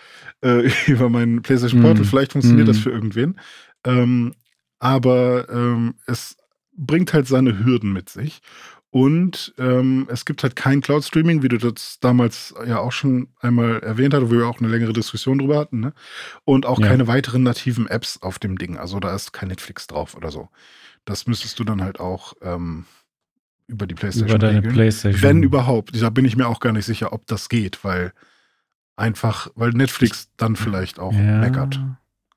äh, 0.44 0.70
über 0.86 1.08
meinen 1.08 1.42
PlayStation 1.42 1.82
Portal. 1.82 2.04
Mm. 2.04 2.06
Vielleicht 2.06 2.32
funktioniert 2.32 2.68
das 2.68 2.78
Mm. 2.78 2.80
für 2.82 2.90
irgendwen. 2.90 3.40
Ähm, 3.84 4.34
aber 4.78 5.48
ähm, 5.50 5.94
es 6.06 6.36
bringt 6.76 7.12
halt 7.12 7.26
seine 7.26 7.64
Hürden 7.64 7.92
mit 7.92 8.08
sich. 8.08 8.40
Und 8.90 9.52
ähm, 9.58 10.06
es 10.10 10.24
gibt 10.24 10.42
halt 10.44 10.54
kein 10.56 10.80
Cloud-Streaming, 10.80 11.42
wie 11.42 11.48
du 11.48 11.58
das 11.58 11.98
damals 12.00 12.54
ja 12.66 12.78
auch 12.78 12.92
schon 12.92 13.28
einmal 13.40 13.80
erwähnt 13.80 14.14
hast, 14.14 14.22
wo 14.22 14.30
wir 14.30 14.46
auch 14.46 14.60
eine 14.60 14.68
längere 14.68 14.92
Diskussion 14.94 15.38
drüber 15.38 15.58
hatten. 15.58 15.80
Ne? 15.80 15.92
Und 16.44 16.64
auch 16.66 16.78
Ja. 16.80 16.86
keine 16.86 17.06
weiteren 17.08 17.42
nativen 17.42 17.86
Apps 17.88 18.22
auf 18.22 18.38
dem 18.38 18.56
Ding. 18.56 18.78
Also 18.78 18.98
da 19.00 19.14
ist 19.14 19.32
kein 19.32 19.48
Netflix 19.48 19.88
drauf 19.88 20.14
oder 20.16 20.30
so. 20.30 20.48
Das 21.04 21.26
müsstest 21.26 21.58
du 21.58 21.64
dann 21.64 21.82
halt 21.82 22.00
auch 22.00 22.34
ähm, 22.42 22.84
über 23.68 23.86
die 23.86 23.94
PlayStation 23.94 24.28
Über 24.30 24.38
deine 24.38 24.58
regeln. 24.58 24.74
Playstation. 24.74 25.22
Wenn 25.22 25.42
überhaupt. 25.42 26.00
Da 26.02 26.10
bin 26.10 26.24
ich 26.24 26.36
mir 26.36 26.48
auch 26.48 26.58
gar 26.60 26.72
nicht 26.72 26.86
sicher, 26.86 27.12
ob 27.12 27.26
das 27.26 27.48
geht, 27.48 27.84
weil 27.84 28.12
einfach, 28.96 29.48
weil 29.54 29.70
Netflix 29.70 30.30
dann 30.36 30.56
vielleicht 30.56 30.98
auch 30.98 31.12
ja. 31.12 31.38
meckert. 31.38 31.78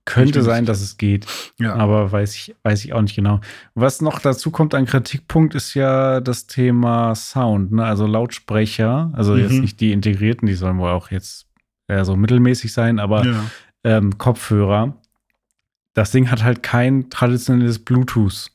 Könnte 0.03 0.41
sein, 0.41 0.65
dass 0.65 0.81
es 0.81 0.97
geht, 0.97 1.27
Ja. 1.59 1.75
aber 1.75 2.11
weiß 2.11 2.35
ich, 2.35 2.55
weiß 2.63 2.83
ich 2.85 2.93
auch 2.93 3.01
nicht 3.01 3.15
genau. 3.15 3.39
Was 3.75 4.01
noch 4.01 4.19
dazu 4.19 4.49
kommt 4.49 4.73
an 4.73 4.87
Kritikpunkt 4.87 5.53
ist 5.53 5.75
ja 5.75 6.19
das 6.21 6.47
Thema 6.47 7.13
Sound, 7.13 7.71
ne? 7.71 7.85
also 7.85 8.07
Lautsprecher, 8.07 9.11
also 9.13 9.37
jetzt 9.37 9.53
Mhm. 9.53 9.61
nicht 9.61 9.79
die 9.79 9.91
integrierten, 9.91 10.47
die 10.47 10.55
sollen 10.55 10.79
wohl 10.79 10.89
auch 10.89 11.11
jetzt 11.11 11.45
eher 11.87 12.03
so 12.03 12.15
mittelmäßig 12.15 12.73
sein, 12.73 12.99
aber 12.99 13.25
ja. 13.25 13.43
ähm, 13.83 14.17
Kopfhörer. 14.17 14.97
Das 15.93 16.09
Ding 16.11 16.31
hat 16.31 16.43
halt 16.43 16.63
kein 16.63 17.09
traditionelles 17.11 17.77
Bluetooth. 17.79 18.51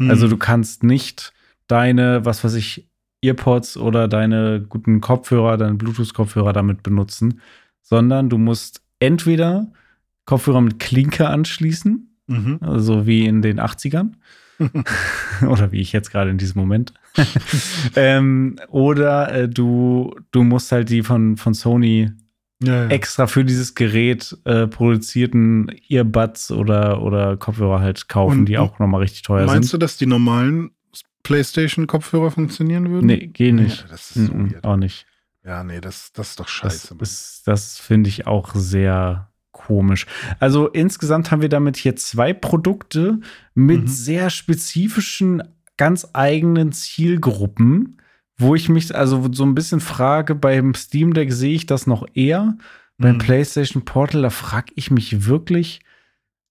Also 0.00 0.24
Hm. 0.24 0.30
du 0.30 0.36
kannst 0.38 0.84
nicht 0.84 1.32
deine, 1.68 2.24
was 2.24 2.42
weiß 2.42 2.54
ich, 2.54 2.88
Earpods 3.22 3.76
oder 3.76 4.08
deine 4.08 4.60
guten 4.68 5.00
Kopfhörer, 5.00 5.56
deine 5.56 5.74
Bluetooth-Kopfhörer 5.74 6.52
damit 6.52 6.82
benutzen, 6.82 7.40
sondern 7.82 8.28
du 8.28 8.38
musst 8.38 8.82
entweder 9.00 9.72
Kopfhörer 10.24 10.60
mit 10.60 10.78
Klinke 10.78 11.28
anschließen, 11.28 12.04
Mhm. 12.30 12.58
also 12.60 13.06
wie 13.06 13.24
in 13.24 13.40
den 13.40 13.58
80ern, 13.58 14.12
oder 15.48 15.72
wie 15.72 15.80
ich 15.80 15.92
jetzt 15.92 16.10
gerade 16.10 16.30
in 16.30 16.36
diesem 16.38 16.60
Moment. 16.60 16.92
ähm, 17.96 18.56
oder 18.68 19.32
äh, 19.32 19.48
du, 19.48 20.14
du 20.30 20.42
musst 20.44 20.70
halt 20.72 20.90
die 20.90 21.02
von, 21.02 21.36
von 21.36 21.54
Sony 21.54 22.10
Ja, 22.62 22.84
ja. 22.84 22.88
extra 22.88 23.26
für 23.28 23.44
dieses 23.44 23.74
Gerät 23.74 24.36
äh, 24.44 24.66
produzierten 24.66 25.70
Earbuds 25.88 26.50
oder, 26.50 27.02
oder 27.02 27.36
Kopfhörer 27.36 27.80
halt 27.80 28.08
kaufen, 28.08 28.40
Und 28.40 28.46
die 28.46 28.58
auch 28.58 28.78
nochmal 28.78 29.00
richtig 29.02 29.22
teuer 29.22 29.46
Meinst 29.46 29.70
sind. 29.70 29.80
du, 29.80 29.84
dass 29.84 29.96
die 29.96 30.06
normalen 30.06 30.70
PlayStation-Kopfhörer 31.28 32.30
funktionieren 32.30 32.90
würden? 32.90 33.06
Nee, 33.06 33.26
gehen 33.28 33.56
nicht. 33.56 33.82
Ja, 33.82 33.88
das 33.88 34.16
ist 34.16 34.32
Mhm, 34.32 34.54
auch 34.62 34.76
nicht. 34.76 35.06
Ja, 35.44 35.62
nee, 35.62 35.80
das, 35.80 36.12
das 36.12 36.30
ist 36.30 36.40
doch 36.40 36.46
Das, 36.46 36.52
scheiße. 36.54 36.94
Mann. 36.94 37.02
ist, 37.02 37.42
das 37.46 37.78
finde 37.78 38.08
ich 38.08 38.26
auch 38.26 38.54
sehr 38.54 39.30
komisch. 39.52 40.06
Also 40.40 40.68
insgesamt 40.68 41.30
haben 41.30 41.42
wir 41.42 41.48
damit 41.48 41.76
hier 41.76 41.96
zwei 41.96 42.32
Produkte 42.32 43.20
mit 43.54 43.82
Mhm. 43.82 43.86
sehr 43.88 44.30
spezifischen, 44.30 45.42
ganz 45.76 46.08
eigenen 46.12 46.72
Zielgruppen, 46.72 48.00
wo 48.36 48.54
ich 48.54 48.68
mich 48.68 48.94
also 48.94 49.28
so 49.32 49.44
ein 49.44 49.54
bisschen 49.54 49.80
frage, 49.80 50.34
beim 50.34 50.74
Steam 50.74 51.12
Deck 51.14 51.32
sehe 51.32 51.54
ich 51.54 51.66
das 51.66 51.86
noch 51.86 52.06
eher. 52.14 52.56
Beim 52.98 53.14
Mhm. 53.16 53.18
PlayStation 53.18 53.84
Portal, 53.84 54.22
da 54.22 54.30
frage 54.30 54.72
ich 54.76 54.90
mich 54.90 55.26
wirklich, 55.26 55.80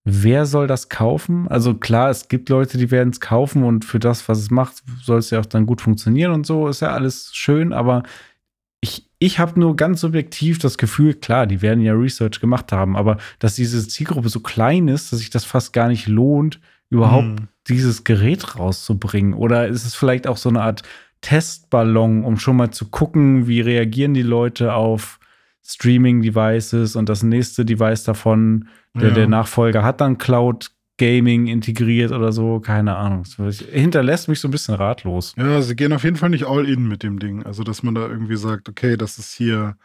wer 0.09 0.45
soll 0.45 0.67
das 0.67 0.87
kaufen? 0.87 1.47
Also 1.49 1.73
klar, 1.73 2.09
es 2.09 2.29
gibt 2.29 2.47
Leute, 2.47 2.77
die 2.77 2.91
werden 2.91 3.09
es 3.09 3.19
kaufen 3.19 3.63
und 3.63 3.83
für 3.83 3.99
das, 3.99 4.29
was 4.29 4.39
es 4.39 4.49
macht, 4.49 4.81
soll 5.03 5.19
es 5.19 5.29
ja 5.31 5.39
auch 5.41 5.45
dann 5.45 5.65
gut 5.65 5.81
funktionieren 5.81 6.31
und 6.31 6.45
so, 6.45 6.67
ist 6.69 6.79
ja 6.81 6.93
alles 6.93 7.31
schön, 7.33 7.73
aber 7.73 8.03
ich, 8.79 9.09
ich 9.19 9.39
habe 9.39 9.59
nur 9.59 9.75
ganz 9.75 10.01
subjektiv 10.01 10.59
das 10.59 10.77
Gefühl, 10.77 11.13
klar, 11.13 11.45
die 11.45 11.61
werden 11.61 11.83
ja 11.83 11.93
Research 11.93 12.39
gemacht 12.39 12.71
haben, 12.71 12.95
aber 12.95 13.17
dass 13.39 13.55
diese 13.55 13.85
Zielgruppe 13.85 14.29
so 14.29 14.39
klein 14.39 14.87
ist, 14.87 15.11
dass 15.11 15.19
sich 15.19 15.29
das 15.29 15.43
fast 15.43 15.73
gar 15.73 15.89
nicht 15.89 16.07
lohnt, 16.07 16.61
überhaupt 16.89 17.27
Mhm. 17.27 17.47
dieses 17.67 18.05
Gerät 18.05 18.57
rauszubringen. 18.57 19.33
Oder 19.33 19.67
ist 19.67 19.85
es 19.85 19.93
vielleicht 19.93 20.25
auch 20.25 20.37
so 20.37 20.47
eine 20.47 20.61
Art 20.61 20.83
Testballon, 21.19 22.23
um 22.23 22.37
schon 22.37 22.55
mal 22.55 22.71
zu 22.71 22.85
gucken, 22.85 23.47
wie 23.47 23.59
reagieren 23.59 24.13
die 24.13 24.21
Leute 24.21 24.73
auf 24.73 25.19
Streaming-Devices 25.67 26.95
und 26.95 27.09
das 27.09 27.23
nächste 27.23 27.65
Device 27.65 28.03
davon, 28.03 28.67
der, 28.95 29.09
Ja. 29.09 29.13
der 29.15 29.27
Nachfolger 29.27 29.83
hat 29.83 30.01
dann 30.01 30.17
Cloud 30.17 30.71
Gaming 30.97 31.45
integriert 31.45 32.11
oder 32.11 32.31
so, 32.31 32.59
keine 32.59 32.95
Ahnung. 32.95 33.23
Das 33.37 33.59
hinterlässt 33.59 34.27
mich 34.29 34.39
so 34.39 34.47
ein 34.47 34.51
bisschen 34.51 34.73
ratlos. 34.75 35.33
Ja, 35.37 35.61
sie 35.61 35.75
gehen 35.75 35.93
auf 35.93 36.03
jeden 36.03 36.15
Fall 36.15 36.31
nicht 36.31 36.45
all 36.47 36.67
in 36.67 36.87
mit 36.87 37.03
dem 37.03 37.19
Ding. 37.19 37.43
Also, 37.43 37.63
dass 37.63 37.83
man 37.83 37.93
da 37.93 38.07
irgendwie 38.07 38.37
sagt, 38.37 38.67
okay, 38.67 38.97
das 38.97 39.19
ist 39.19 39.33
hier, 39.33 39.77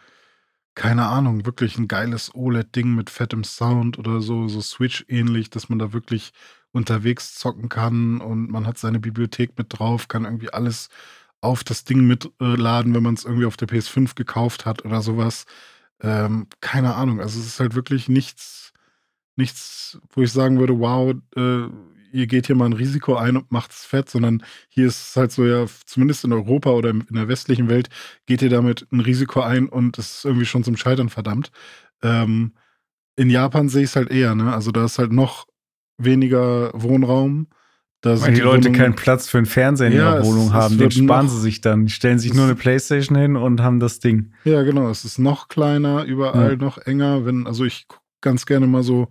keine 0.74 1.06
Ahnung, 1.06 1.44
wirklich 1.44 1.76
ein 1.76 1.86
geiles 1.86 2.34
OLED-Ding 2.34 2.94
mit 2.94 3.10
fettem 3.10 3.44
Sound 3.44 3.98
oder 3.98 4.22
so, 4.22 4.48
so 4.48 4.62
Switch-ähnlich, 4.62 5.50
dass 5.50 5.68
man 5.68 5.78
da 5.78 5.92
wirklich 5.92 6.32
unterwegs 6.72 7.34
zocken 7.34 7.68
kann 7.68 8.22
und 8.22 8.50
man 8.50 8.66
hat 8.66 8.78
seine 8.78 8.98
Bibliothek 8.98 9.58
mit 9.58 9.66
drauf, 9.68 10.08
kann 10.08 10.24
irgendwie 10.24 10.50
alles 10.50 10.88
auf 11.42 11.62
das 11.62 11.84
Ding 11.84 12.06
mitladen, 12.06 12.94
wenn 12.94 13.02
man 13.02 13.12
es 13.14 13.26
irgendwie 13.26 13.44
auf 13.44 13.58
der 13.58 13.68
PS5 13.68 14.14
gekauft 14.14 14.64
hat 14.64 14.86
oder 14.86 15.02
sowas. 15.02 15.44
Ähm, 16.02 16.46
keine 16.60 16.94
Ahnung. 16.96 17.20
Also, 17.20 17.40
es 17.40 17.46
ist 17.46 17.60
halt 17.60 17.74
wirklich 17.74 18.08
nichts, 18.08 18.72
nichts, 19.36 19.98
wo 20.12 20.22
ich 20.22 20.32
sagen 20.32 20.58
würde, 20.60 20.78
wow, 20.80 21.14
äh, 21.36 21.68
ihr 22.12 22.26
geht 22.26 22.46
hier 22.46 22.56
mal 22.56 22.66
ein 22.66 22.74
Risiko 22.74 23.16
ein 23.16 23.36
und 23.36 23.50
macht 23.52 23.72
es 23.72 23.84
fett, 23.84 24.10
sondern 24.10 24.44
hier 24.68 24.86
ist 24.86 25.10
es 25.10 25.16
halt 25.16 25.32
so, 25.32 25.46
ja, 25.46 25.66
zumindest 25.86 26.24
in 26.24 26.32
Europa 26.32 26.70
oder 26.70 26.90
in 26.90 27.06
der 27.10 27.28
westlichen 27.28 27.68
Welt, 27.68 27.88
geht 28.26 28.42
ihr 28.42 28.50
damit 28.50 28.86
ein 28.92 29.00
Risiko 29.00 29.40
ein 29.42 29.68
und 29.68 29.98
es 29.98 30.18
ist 30.18 30.24
irgendwie 30.26 30.46
schon 30.46 30.64
zum 30.64 30.76
Scheitern 30.76 31.08
verdammt. 31.08 31.50
Ähm, 32.02 32.52
in 33.16 33.30
Japan 33.30 33.68
sehe 33.68 33.84
ich 33.84 33.90
es 33.90 33.96
halt 33.96 34.10
eher, 34.10 34.34
ne? 34.34 34.52
Also 34.54 34.72
da 34.72 34.84
ist 34.86 34.98
halt 34.98 35.12
noch 35.12 35.46
weniger 35.98 36.70
Wohnraum. 36.74 37.48
Da 38.02 38.20
Weil 38.20 38.34
die 38.34 38.40
Leute 38.40 38.64
Wohnungen- 38.64 38.78
keinen 38.78 38.94
Platz 38.96 39.28
für 39.28 39.38
einen 39.38 39.46
Fernseher 39.46 39.86
in 39.86 39.92
Ja, 39.96 40.10
ihrer 40.10 40.20
es- 40.20 40.26
Wohnung 40.26 40.46
es 40.48 40.52
haben, 40.52 40.74
den 40.74 40.80
wird 40.80 40.94
sparen 40.94 41.28
sie 41.28 41.40
sich 41.40 41.60
dann. 41.60 41.86
Die 41.86 41.92
stellen 41.92 42.18
sich 42.18 42.32
es- 42.32 42.36
nur 42.36 42.44
eine 42.46 42.56
Playstation 42.56 43.16
hin 43.16 43.36
und 43.36 43.60
haben 43.62 43.78
das 43.80 44.00
Ding. 44.00 44.32
Ja, 44.44 44.62
genau. 44.64 44.90
Es 44.90 45.04
ist 45.04 45.18
noch 45.18 45.48
kleiner, 45.48 46.04
überall 46.04 46.50
Ja. 46.52 46.56
noch 46.56 46.78
enger. 46.78 47.24
Wenn, 47.24 47.46
also 47.46 47.64
ich 47.64 47.86
gucke 47.88 48.02
ganz 48.20 48.44
gerne 48.44 48.66
mal 48.66 48.82
so 48.82 49.08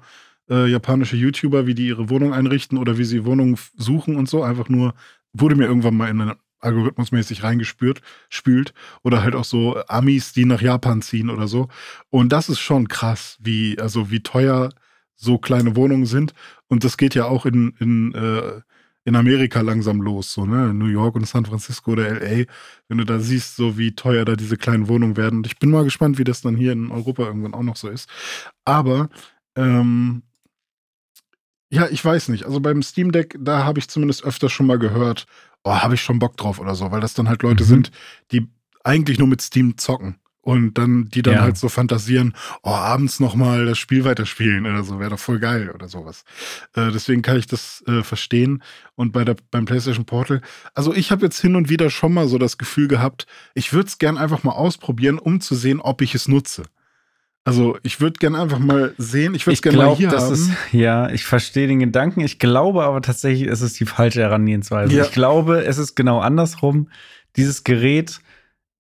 äh, 0.50 0.68
japanische 0.70 1.16
YouTuber, 1.16 1.66
wie 1.66 1.74
die 1.76 1.88
ihre 1.88 2.10
Wohnung 2.10 2.34
einrichten 2.34 2.78
oder 2.78 2.98
wie 2.98 3.06
sie 3.06 3.24
Wohnungen 3.24 3.58
suchen 3.78 4.18
und 4.18 4.28
so. 4.28 4.44
Einfach 4.44 4.68
nur, 4.68 4.94
wurde 5.32 5.56
mir 5.56 5.64
irgendwann 5.66 5.96
mal 5.96 6.10
in 6.10 6.20
einen 6.20 6.34
algorithmusmäßig 6.60 7.44
reingespült, 7.44 8.02
spült. 8.28 8.74
Oder 9.04 9.24
halt 9.24 9.34
auch 9.36 9.46
so 9.46 9.78
Amis, 9.88 10.34
die 10.34 10.44
nach 10.46 10.62
Japan 10.62 11.02
ziehen 11.02 11.30
oder 11.30 11.48
so. 11.48 11.70
Und 12.10 12.34
das 12.34 12.50
ist 12.50 12.60
schon 12.60 12.90
krass, 12.90 13.38
wie, 13.42 13.80
also 13.80 14.12
wie 14.12 14.22
teuer 14.22 14.70
so 15.16 15.38
kleine 15.38 15.76
Wohnungen 15.78 16.06
sind. 16.06 16.34
Und 16.68 16.84
das 16.84 16.98
geht 16.98 17.16
ja 17.16 17.26
auch 17.26 17.46
in, 17.46 17.74
in, 17.80 18.14
äh, 18.14 18.62
in 19.06 19.16
Amerika 19.16 19.62
langsam 19.62 20.02
los, 20.02 20.34
so, 20.34 20.46
ne? 20.46 20.74
New 20.74 20.86
York 20.88 21.16
und 21.16 21.28
San 21.28 21.46
Francisco 21.46 21.92
oder 21.92 22.08
LA, 22.10 22.46
wenn 22.88 22.98
du 23.00 23.06
da 23.06 23.20
siehst, 23.20 23.56
so 23.56 23.78
wie 23.78 23.96
teuer 23.96 24.26
da 24.26 24.36
diese 24.36 24.58
kleinen 24.58 24.88
Wohnungen 24.88 25.18
werden. 25.18 25.38
Und 25.40 25.48
ich 25.48 25.58
bin 25.60 25.72
mal 25.72 25.84
gespannt, 25.84 26.18
wie 26.20 26.24
das 26.24 26.42
dann 26.42 26.56
hier 26.56 26.72
in 26.74 26.92
Europa 26.92 27.24
irgendwann 27.24 27.54
auch 27.56 27.64
noch 27.64 27.76
so 27.78 27.90
ist. 27.90 28.10
Aber, 28.66 29.10
ähm, 29.56 30.24
ja, 31.70 31.88
ich 31.90 32.04
weiß 32.04 32.30
nicht. 32.30 32.46
Also 32.46 32.60
beim 32.60 32.84
Steam 32.84 33.12
Deck, 33.12 33.36
da 33.40 33.64
habe 33.64 33.80
ich 33.80 33.88
zumindest 33.88 34.24
öfter 34.24 34.50
schon 34.50 34.66
mal 34.68 34.78
gehört, 34.80 35.26
oh, 35.64 35.72
habe 35.74 35.96
ich 35.96 36.02
schon 36.02 36.20
Bock 36.20 36.36
drauf 36.38 36.60
oder 36.60 36.76
so, 36.76 36.92
weil 36.92 37.02
das 37.02 37.14
dann 37.14 37.30
halt 37.30 37.44
Leute 37.44 37.64
Mhm. 37.64 37.68
sind, 37.68 37.92
die 38.32 38.48
eigentlich 38.84 39.20
nur 39.20 39.28
mit 39.28 39.42
Steam 39.42 39.78
zocken. 39.78 40.18
Und 40.44 40.80
dann, 40.80 41.08
die 41.10 41.22
dann 41.22 41.36
Ja. 41.36 41.42
halt 41.42 41.56
so 41.58 41.70
fantasieren, 41.70 42.34
oh, 42.64 42.72
abends 42.72 43.20
nochmal 43.20 43.66
das 43.66 43.78
Spiel 43.78 44.06
weiterspielen 44.06 44.66
oder 44.66 44.84
so, 44.84 45.00
wäre 45.00 45.12
doch 45.12 45.20
voll 45.20 45.38
geil 45.40 45.70
oder 45.70 45.88
sowas. 45.88 46.24
Äh, 46.76 46.90
deswegen 46.92 47.22
kann 47.22 47.38
ich 47.38 47.46
das 47.46 47.84
äh, 47.88 48.02
verstehen. 48.02 48.64
Und 48.96 49.12
bei 49.12 49.24
der, 49.24 49.36
beim 49.52 49.66
PlayStation 49.66 50.06
Portal, 50.06 50.42
also 50.74 50.96
ich 50.96 51.12
habe 51.12 51.24
jetzt 51.26 51.40
hin 51.40 51.56
und 51.56 51.70
wieder 51.70 51.92
schon 51.92 52.14
mal 52.14 52.28
so 52.28 52.40
das 52.40 52.58
Gefühl 52.58 52.88
gehabt, 52.88 53.28
ich 53.54 53.72
würde 53.72 53.88
es 53.88 54.00
gern 54.00 54.18
einfach 54.18 54.44
mal 54.44 54.54
ausprobieren, 54.54 55.20
um 55.20 55.42
zu 55.42 55.54
sehen, 55.54 55.80
ob 55.80 56.02
ich 56.02 56.16
es 56.16 56.28
nutze. 56.28 56.64
Also 57.44 57.78
ich 57.84 58.02
würde 58.02 58.18
gern 58.20 58.36
einfach 58.36 58.60
mal 58.60 58.94
sehen, 58.98 59.34
ich 59.36 59.46
würde 59.48 59.56
es 59.56 59.62
gerne 59.64 59.78
mal 59.78 59.96
hier 59.96 60.10
das 60.10 60.26
haben. 60.26 60.34
ist, 60.34 60.50
ja, 60.72 61.10
ich 61.10 61.24
verstehe 61.26 61.68
den 61.68 61.80
Gedanken. 61.80 62.22
Ich 62.22 62.40
glaube 62.40 62.84
aber 62.84 63.02
tatsächlich, 63.02 63.48
es 63.48 63.62
ist 63.62 63.80
die 63.80 63.86
falsche 63.86 64.22
Herangehensweise. 64.22 64.94
Ja. 64.96 65.04
Ich 65.06 65.12
glaube, 65.12 65.64
es 65.66 65.78
ist 65.78 65.96
genau 65.96 66.20
andersrum. 66.20 66.90
Dieses 67.36 67.64
Gerät 67.64 68.20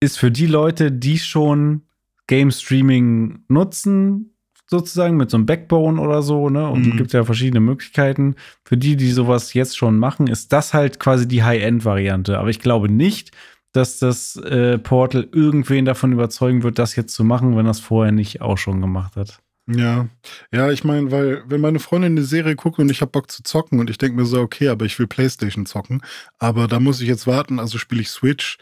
ist 0.02 0.18
für 0.20 0.32
die 0.32 0.48
Leute, 0.48 0.92
die 0.92 1.18
schon 1.20 1.84
Game 2.28 2.52
Streaming 2.52 3.44
nutzen, 3.48 4.36
sozusagen 4.70 5.18
mit 5.18 5.30
so 5.30 5.38
einem 5.38 5.46
Backbone 5.46 6.00
oder 6.02 6.22
so, 6.22 6.50
ne? 6.50 6.68
Und 6.70 6.86
Mhm. 6.86 6.92
es 6.92 6.98
gibt 6.98 7.14
ja 7.14 7.24
verschiedene 7.24 7.60
Möglichkeiten. 7.60 8.36
Für 8.66 8.78
die, 8.78 8.96
die 8.96 9.12
sowas 9.12 9.54
jetzt 9.54 9.78
schon 9.78 9.98
machen, 10.00 10.28
ist 10.28 10.52
das 10.54 10.74
halt 10.74 11.00
quasi 11.00 11.28
die 11.28 11.44
High-End-Variante. 11.44 12.38
Aber 12.40 12.50
ich 12.50 12.60
glaube 12.60 12.90
nicht, 12.90 13.32
dass 13.74 14.00
das 14.00 14.38
äh, 14.38 14.78
Portal 14.80 15.28
irgendwen 15.32 15.86
davon 15.86 16.12
überzeugen 16.14 16.64
wird, 16.64 16.80
das 16.80 16.96
jetzt 16.96 17.14
zu 17.14 17.24
machen, 17.24 17.56
wenn 17.58 17.66
das 17.66 17.80
vorher 17.80 18.12
nicht 18.12 18.42
auch 18.42 18.58
schon 18.58 18.82
gemacht 18.82 19.16
hat. 19.16 19.40
Ja, 19.70 20.08
ja, 20.52 20.72
ich 20.72 20.84
meine, 20.84 21.12
weil 21.12 21.44
wenn 21.48 21.62
meine 21.62 21.80
Freundin 21.80 22.14
eine 22.14 22.24
Serie 22.24 22.56
guckt 22.56 22.80
und 22.80 22.90
ich 22.90 23.02
habe 23.02 23.12
Bock 23.12 23.30
zu 23.32 23.44
zocken 23.44 23.80
und 23.80 23.90
ich 23.90 23.98
denke 23.98 24.18
mir 24.18 24.26
so, 24.26 24.42
okay, 24.42 24.70
aber 24.70 24.86
ich 24.86 24.98
will 25.00 25.08
Playstation 25.08 25.66
zocken, 25.66 26.02
aber 26.40 26.68
da 26.68 26.80
muss 26.80 27.00
ich 27.00 27.08
jetzt 27.08 27.28
warten, 27.28 27.60
also 27.60 27.78
spiele 27.78 28.02
ich 28.02 28.10
Switch. 28.10 28.58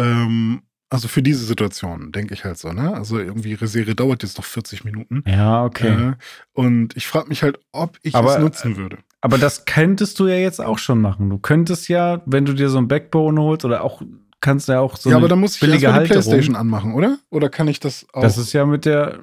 Ähm, 0.00 0.62
also 0.90 1.06
für 1.06 1.22
diese 1.22 1.44
Situation 1.44 2.10
denke 2.10 2.34
ich 2.34 2.44
halt 2.44 2.58
so, 2.58 2.72
ne? 2.72 2.92
Also 2.94 3.18
irgendwie 3.18 3.50
ihre 3.50 3.68
Serie 3.68 3.94
dauert 3.94 4.24
jetzt 4.24 4.36
noch 4.38 4.44
40 4.44 4.84
Minuten. 4.84 5.22
Ja, 5.26 5.64
okay. 5.64 6.10
Äh, 6.10 6.12
und 6.52 6.96
ich 6.96 7.06
frage 7.06 7.28
mich 7.28 7.44
halt, 7.44 7.60
ob 7.70 7.96
ich 8.02 8.16
Aber, 8.16 8.34
es 8.34 8.40
nutzen 8.40 8.76
würde. 8.76 8.98
Aber 9.20 9.38
das 9.38 9.66
könntest 9.66 10.18
du 10.18 10.26
ja 10.26 10.34
jetzt 10.34 10.60
auch 10.60 10.78
schon 10.78 11.00
machen. 11.00 11.30
Du 11.30 11.38
könntest 11.38 11.88
ja, 11.88 12.22
wenn 12.26 12.44
du 12.44 12.54
dir 12.54 12.68
so 12.70 12.78
ein 12.78 12.88
Backbone 12.88 13.40
holst 13.40 13.64
oder 13.64 13.84
auch 13.84 14.02
kannst 14.40 14.68
du 14.68 14.72
ja 14.72 14.80
auch 14.80 14.96
so 14.96 15.10
ja, 15.10 15.16
eine 15.16 15.24
aber 15.24 15.28
dann 15.28 15.38
muss 15.38 15.54
ich 15.54 15.60
billige 15.60 15.84
erstmal 15.84 16.04
die 16.04 16.10
Halterung. 16.10 16.22
Playstation 16.22 16.56
anmachen, 16.56 16.94
oder? 16.94 17.18
Oder 17.30 17.50
kann 17.50 17.68
ich 17.68 17.78
das 17.78 18.06
auch? 18.12 18.22
Das 18.22 18.38
ist 18.38 18.52
ja 18.52 18.66
mit 18.66 18.84
der 18.84 19.20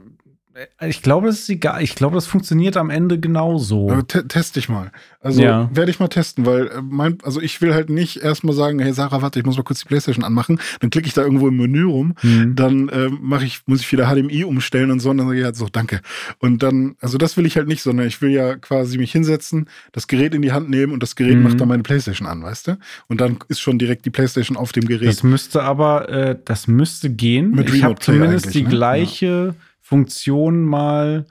ich 0.88 1.02
glaube, 1.02 1.28
das 1.28 1.40
ist 1.40 1.50
egal. 1.50 1.84
Ich 1.84 1.96
glaube, 1.96 2.16
das 2.16 2.26
funktioniert 2.28 2.78
am 2.78 2.90
Ende 2.90 3.20
genauso. 3.20 3.90
Aber 3.90 4.06
te 4.08 4.28
teste 4.28 4.60
ich 4.60 4.70
mal. 4.70 4.92
Also 5.20 5.42
Ja. 5.42 5.70
werde 5.74 5.92
ich 5.92 6.00
mal 6.00 6.08
testen, 6.08 6.46
weil 6.46 6.68
äh, 6.68 6.82
mein, 6.82 7.18
also 7.24 7.42
ich 7.42 7.62
will 7.62 7.74
halt 7.74 7.90
nicht 7.90 8.18
erstmal 8.18 8.56
sagen, 8.56 8.80
hey 8.80 8.94
Sarah, 8.94 9.22
warte, 9.22 9.40
ich 9.40 9.46
muss 9.46 9.58
mal 9.58 9.64
kurz 9.64 9.80
die 9.82 9.86
Playstation 9.88 10.24
anmachen. 10.24 10.60
Dann 10.80 10.90
klicke 10.90 11.08
ich 11.08 11.14
da 11.14 11.22
irgendwo 11.22 11.48
im 11.48 11.58
Menü 11.58 11.84
rum, 11.86 12.16
Hm. 12.22 12.56
dann 12.56 12.90
ähm, 12.94 13.20
mache 13.22 13.46
ich, 13.46 13.62
muss 13.68 13.82
ich 13.82 13.92
wieder 13.92 14.08
HDMI 14.08 14.44
umstellen 14.46 14.92
und 14.92 15.00
so, 15.00 15.10
und 15.10 15.18
dann 15.18 15.28
sage 15.28 15.40
ich 15.40 15.46
halt 15.46 15.56
so, 15.56 15.68
danke. 15.72 16.02
Und 16.40 16.64
dann, 16.64 16.96
also 17.02 17.18
das 17.18 17.38
will 17.38 17.46
ich 17.46 17.58
halt 17.58 17.68
nicht, 17.68 17.82
sondern 17.84 18.08
ich 18.08 18.22
will 18.22 18.32
ja 18.32 18.56
quasi 18.56 18.98
mich 18.98 19.12
hinsetzen, 19.12 19.70
das 19.92 20.08
Gerät 20.08 20.34
in 20.34 20.42
die 20.42 20.52
Hand 20.54 20.70
nehmen 20.70 20.94
und 20.94 21.04
das 21.04 21.16
Gerät 21.16 21.38
Mhm. 21.38 21.44
macht 21.44 21.60
dann 21.62 21.68
meine 21.68 21.84
Playstation 21.84 22.28
an, 22.28 22.42
weißt 22.44 22.68
du? 22.70 22.78
Und 23.08 23.22
dann 23.22 23.38
ist 23.50 23.60
schon 23.60 23.78
direkt 23.80 24.06
die 24.06 24.10
Playstation 24.12 24.58
auf 24.58 24.72
dem 24.72 24.86
Gerät. 24.88 25.08
Das 25.08 25.24
müsste 25.24 25.64
aber, 25.64 26.10
äh, 26.10 26.38
das 26.46 26.68
müsste 26.68 27.10
gehen. 27.10 27.52
Mit 27.52 27.70
ich 27.74 27.84
habe 27.84 28.00
zumindest 28.00 28.54
die 28.54 28.64
ne? 28.64 28.70
gleiche 28.70 29.56
Funktion 29.88 30.64
mal 30.64 31.26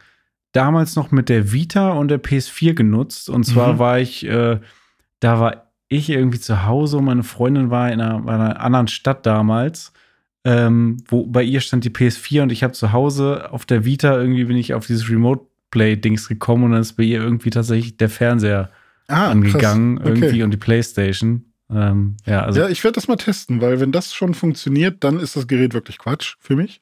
damals 0.52 0.96
noch 0.96 1.10
mit 1.10 1.28
der 1.28 1.52
Vita 1.52 1.90
und 1.90 2.08
der 2.08 2.22
PS4 2.22 2.72
genutzt. 2.72 3.28
Und 3.28 3.44
zwar 3.44 3.74
Mhm. 3.74 3.78
war 3.78 3.98
ich, 4.00 4.24
äh, 4.26 4.58
da 5.20 5.40
war 5.40 5.70
ich 5.88 6.08
irgendwie 6.08 6.40
zu 6.40 6.64
Hause 6.64 6.96
und 6.96 7.04
meine 7.04 7.22
Freundin 7.22 7.70
war 7.70 7.92
in 7.92 8.00
einer, 8.00 8.26
einer 8.26 8.58
anderen 8.60 8.88
Stadt 8.88 9.26
damals. 9.26 9.92
Ähm, 10.44 10.96
wo 11.08 11.26
bei 11.26 11.42
ihr 11.42 11.60
stand 11.60 11.84
die 11.84 11.90
PS4 11.90 12.44
und 12.44 12.52
ich 12.52 12.62
habe 12.62 12.72
zu 12.72 12.92
Hause 12.92 13.52
auf 13.52 13.66
der 13.66 13.84
Vita 13.84 14.16
irgendwie 14.16 14.44
bin 14.44 14.56
ich 14.56 14.72
auf 14.72 14.86
dieses 14.86 15.10
Remote 15.10 15.44
Play 15.70 15.96
Dings 15.96 16.26
gekommen 16.26 16.64
und 16.64 16.70
dann 16.70 16.80
ist 16.80 16.94
bei 16.94 17.02
ihr 17.02 17.20
irgendwie 17.20 17.50
tatsächlich 17.50 17.98
der 17.98 18.08
Fernseher 18.08 18.70
ah, 19.08 19.28
angegangen. 19.28 19.98
Okay. 19.98 20.08
irgendwie 20.08 20.42
und 20.42 20.50
die 20.52 20.56
Playstation. 20.56 21.44
Ähm, 21.68 22.16
ja, 22.24 22.42
also 22.44 22.60
ja, 22.60 22.68
ich 22.70 22.82
werde 22.84 22.94
das 22.94 23.08
mal 23.08 23.16
testen, 23.16 23.60
weil 23.60 23.80
wenn 23.80 23.92
das 23.92 24.14
schon 24.14 24.32
funktioniert, 24.32 25.04
dann 25.04 25.20
ist 25.20 25.36
das 25.36 25.46
Gerät 25.46 25.74
wirklich 25.74 25.98
Quatsch 25.98 26.36
für 26.38 26.56
mich. 26.56 26.80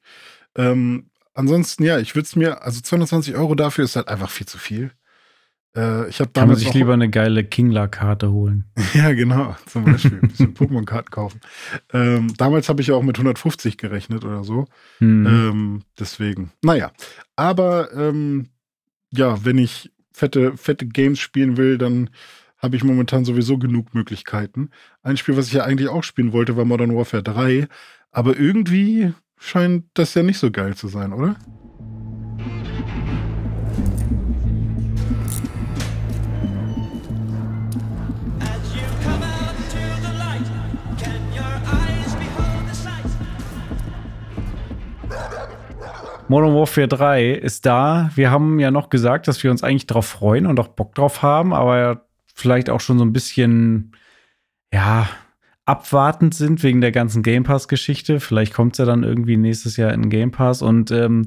Ähm, 0.57 1.07
ansonsten, 1.35 1.85
ja, 1.85 1.99
ich 1.99 2.15
würde 2.15 2.27
es 2.27 2.37
mir, 2.37 2.63
also 2.63 2.81
220 2.81 3.37
Euro 3.37 3.55
dafür 3.55 3.85
ist 3.85 3.97
halt 3.97 4.09
einfach 4.09 4.31
viel 4.31 4.47
zu 4.47 4.59
viel. 4.59 4.93
Äh, 5.77 6.09
ich 6.09 6.21
habe 6.21 6.31
kann 6.33 6.49
man 6.49 6.57
sich 6.57 6.73
lieber 6.73 6.95
eine 6.95 7.11
geile 7.11 7.45
Kingler-Karte 7.45 8.31
holen. 8.31 8.65
Ja, 8.95 9.13
genau, 9.13 9.57
zum 9.67 9.85
Beispiel. 9.85 10.21
Ein 10.23 10.29
bisschen 10.29 10.55
Pokémon-Karten 10.55 11.11
kaufen. 11.11 11.41
Ähm, 11.93 12.33
damals 12.37 12.69
habe 12.69 12.81
ich 12.81 12.89
ja 12.89 12.95
auch 12.95 13.03
mit 13.03 13.17
150 13.17 13.77
gerechnet 13.77 14.25
oder 14.25 14.45
so. 14.45 14.67
Hm. 14.99 15.27
Ähm, 15.27 15.83
deswegen. 15.99 16.53
Naja. 16.63 16.93
Aber 17.35 17.93
ähm, 17.93 18.51
ja, 19.11 19.45
wenn 19.45 19.59
ich 19.59 19.91
fette, 20.13 20.57
fette 20.57 20.87
Games 20.87 21.19
spielen 21.19 21.57
will, 21.57 21.77
dann 21.77 22.11
habe 22.59 22.77
ich 22.77 22.85
momentan 22.85 23.25
sowieso 23.25 23.59
genug 23.59 23.95
Möglichkeiten. 23.95 24.71
Ein 25.03 25.17
Spiel, 25.17 25.37
was 25.37 25.49
ich 25.49 25.55
ja 25.55 25.65
eigentlich 25.65 25.89
auch 25.89 26.05
spielen 26.05 26.33
wollte, 26.33 26.57
war 26.57 26.65
Modern 26.65 26.97
Warfare 26.97 27.23
3. 27.23 27.67
Aber 28.13 28.39
irgendwie 28.39 29.13
scheint 29.45 29.85
das 29.95 30.15
ja 30.15 30.23
nicht 30.23 30.39
so 30.39 30.51
geil 30.51 30.75
zu 30.75 30.89
sein, 30.89 31.13
oder? 31.13 31.37
Modern 46.27 46.55
Warfare 46.55 46.89
3 46.89 47.33
ist 47.33 47.67
da. 47.67 48.11
Wir 48.15 48.31
haben 48.31 48.59
ja 48.59 48.71
noch 48.71 48.89
gesagt, 48.89 49.29
dass 49.29 49.45
wir 49.45 49.51
uns 49.51 49.63
eigentlich 49.63 49.87
darauf 49.87 50.07
freuen 50.07 50.47
und 50.47 50.59
auch 50.59 50.69
Bock 50.69 50.95
drauf 50.95 51.23
haben, 51.23 51.53
aber 51.53 52.07
vielleicht 52.35 52.71
auch 52.71 52.81
schon 52.81 52.99
so 52.99 53.05
ein 53.05 53.13
bisschen, 53.13 53.93
ja, 54.73 55.07
abwartend 55.67 56.35
sind 56.35 56.63
wegen 56.63 56.81
der 56.81 56.93
ganzen 56.93 57.23
Game 57.23 57.45
Pass-Geschichte. 57.45 58.21
Vielleicht 58.21 58.53
kommt 58.53 58.75
es 58.75 58.79
ja 58.79 58.85
dann 58.85 59.03
irgendwie 59.03 59.37
nächstes 59.37 59.77
Jahr 59.77 59.93
in 59.93 60.11
Game 60.11 60.31
Pass 60.31 60.63
und 60.63 60.91
ähm, 60.91 61.27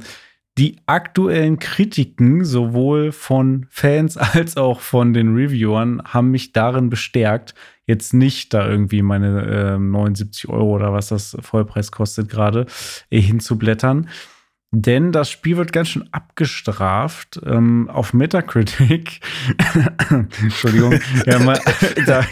die 0.57 0.77
aktuellen 0.87 1.59
Kritiken 1.59 2.43
sowohl 2.43 3.11
von 3.11 3.67
Fans 3.69 4.17
als 4.17 4.57
auch 4.57 4.79
von 4.79 5.13
den 5.13 5.35
Reviewern 5.35 6.01
haben 6.03 6.31
mich 6.31 6.51
darin 6.51 6.89
bestärkt, 6.89 7.53
jetzt 7.85 8.13
nicht 8.13 8.53
da 8.53 8.67
irgendwie 8.67 9.01
meine 9.01 9.75
ähm, 9.75 9.91
79 9.91 10.49
Euro 10.49 10.75
oder 10.75 10.93
was 10.93 11.09
das 11.09 11.37
Vollpreis 11.41 11.91
kostet 11.91 12.29
gerade 12.29 12.65
äh, 13.09 13.21
hinzublättern. 13.21 14.09
Denn 14.71 15.13
das 15.13 15.29
Spiel 15.31 15.55
wird 15.55 15.71
ganz 15.71 15.87
schön 15.87 16.09
abgestraft 16.11 17.39
ähm, 17.45 17.89
auf 17.89 18.13
Metacritic. 18.13 19.21
Entschuldigung. 20.41 20.99
ja, 21.25 21.39
mal, 21.39 21.59
da 22.05 22.25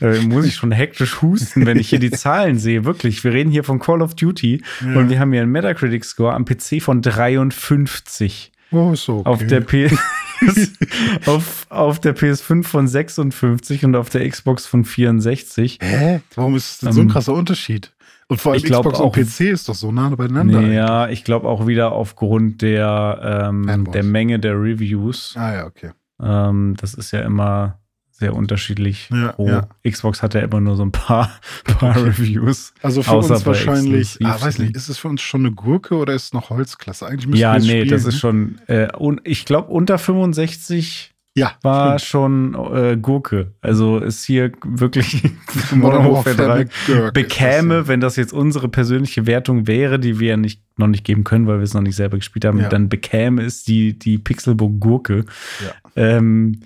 äh, 0.00 0.18
muss 0.20 0.46
ich 0.46 0.56
schon 0.56 0.72
hektisch 0.72 1.22
husten, 1.22 1.66
wenn 1.66 1.78
ich 1.78 1.88
hier 1.88 2.00
die 2.00 2.10
Zahlen 2.10 2.58
sehe. 2.58 2.84
Wirklich, 2.84 3.22
wir 3.22 3.32
reden 3.32 3.50
hier 3.52 3.62
von 3.64 3.78
Call 3.78 4.02
of 4.02 4.14
Duty 4.14 4.62
Ja. 4.84 4.98
und 4.98 5.10
wir 5.10 5.20
haben 5.20 5.32
hier 5.32 5.42
einen 5.42 5.52
Metacritic-Score 5.52 6.34
am 6.34 6.44
PC 6.44 6.82
von 6.82 7.02
53. 7.02 8.50
Oh, 8.72 8.92
ist 8.92 9.04
so. 9.04 9.18
Okay. 9.20 9.28
Auf 9.28 9.46
der 9.46 9.60
PS 9.60 9.98
auf, 11.26 11.66
auf 11.70 12.00
der 12.00 12.16
PS5 12.16 12.64
von 12.64 12.88
56 12.88 13.84
und 13.84 13.94
auf 13.96 14.10
der 14.10 14.28
Xbox 14.28 14.66
von 14.66 14.84
64. 14.84 15.78
Hä? 15.82 16.20
Warum 16.34 16.56
ist 16.56 16.82
das 16.82 16.94
so 16.94 17.00
ein 17.00 17.06
Ähm, 17.06 17.12
krasser 17.12 17.34
Unterschied? 17.34 17.92
Und 18.30 18.40
vor 18.40 18.52
allem 18.52 18.58
ich 18.58 18.64
glaub 18.64 18.84
Xbox 18.84 19.00
auch- 19.00 19.16
und 19.16 19.26
PC 19.26 19.40
ist 19.50 19.68
doch 19.68 19.74
so 19.74 19.90
nah 19.90 20.08
beieinander. 20.10 20.60
Ja, 20.62 21.08
ich 21.08 21.24
glaube 21.24 21.48
auch 21.48 21.66
wieder 21.66 21.90
aufgrund 21.90 22.62
der, 22.62 23.48
ähm, 23.50 23.90
der 23.92 24.04
Menge 24.04 24.38
der 24.38 24.54
Reviews. 24.54 25.34
Ah 25.36 25.52
ja, 25.52 25.66
okay. 25.66 25.90
Ähm, 26.22 26.76
das 26.80 26.94
ist 26.94 27.10
ja 27.10 27.22
immer 27.22 27.80
sehr 28.12 28.36
unterschiedlich. 28.36 29.10
Ja, 29.10 29.34
ja. 29.38 29.68
Xbox 29.82 30.22
hat 30.22 30.34
ja 30.34 30.42
immer 30.42 30.60
nur 30.60 30.76
so 30.76 30.84
ein 30.84 30.92
paar, 30.92 31.28
paar 31.64 31.90
Okay. 31.96 32.02
Reviews. 32.10 32.72
Also 32.82 33.02
für 33.02 33.16
uns 33.16 33.44
wahrscheinlich, 33.44 34.18
ah, 34.22 34.40
weiß 34.40 34.60
nicht, 34.60 34.76
ist 34.76 34.88
es 34.88 34.98
für 34.98 35.08
uns 35.08 35.22
schon 35.22 35.40
eine 35.40 35.52
Gurke 35.52 35.96
oder 35.96 36.12
ist 36.14 36.24
es 36.26 36.32
noch 36.32 36.50
Holzklasse? 36.50 37.06
Eigentlich 37.06 37.26
müssen 37.26 37.40
Ja, 37.40 37.54
wir 37.54 37.60
nee, 37.62 37.84
das 37.84 38.02
spielen, 38.02 38.14
ist 38.14 38.20
schon, 38.20 38.60
äh, 38.68 38.94
und 38.96 39.22
ich 39.24 39.44
glaube, 39.44 39.72
unter 39.72 39.98
65 39.98 41.14
Ja, 41.40 41.52
war 41.62 41.98
stimmt. 41.98 42.08
schon 42.08 42.54
äh, 42.74 42.96
Gurke. 42.96 43.52
Also 43.60 43.98
ist 43.98 44.24
hier 44.24 44.52
wirklich 44.64 45.22
Modern 45.74 46.10
Warfare 46.10 46.36
3 46.36 46.46
McGurk 46.86 47.06
ist 47.08 47.14
bekäme, 47.14 47.74
das, 47.80 47.88
wenn 47.88 48.00
das 48.00 48.16
jetzt 48.16 48.32
unsere 48.32 48.68
persönliche 48.68 49.26
Wertung 49.26 49.66
wäre, 49.66 49.98
die 49.98 50.20
wir 50.20 50.28
ja 50.30 50.36
nicht, 50.36 50.62
noch 50.76 50.86
nicht 50.86 51.04
geben 51.04 51.24
können, 51.24 51.46
weil 51.46 51.58
wir 51.58 51.64
es 51.64 51.74
noch 51.74 51.80
nicht 51.82 51.96
selber 51.96 52.16
gespielt 52.18 52.44
haben, 52.44 52.58
Ja. 52.60 52.68
dann 52.68 52.88
bekäme 52.88 53.42
es 53.42 53.64
die, 53.64 53.98
die 53.98 54.18
Pixelbook 54.18 54.78
Gurke. 54.80 55.24
Ja. 55.64 55.72
Ähm, 55.96 56.60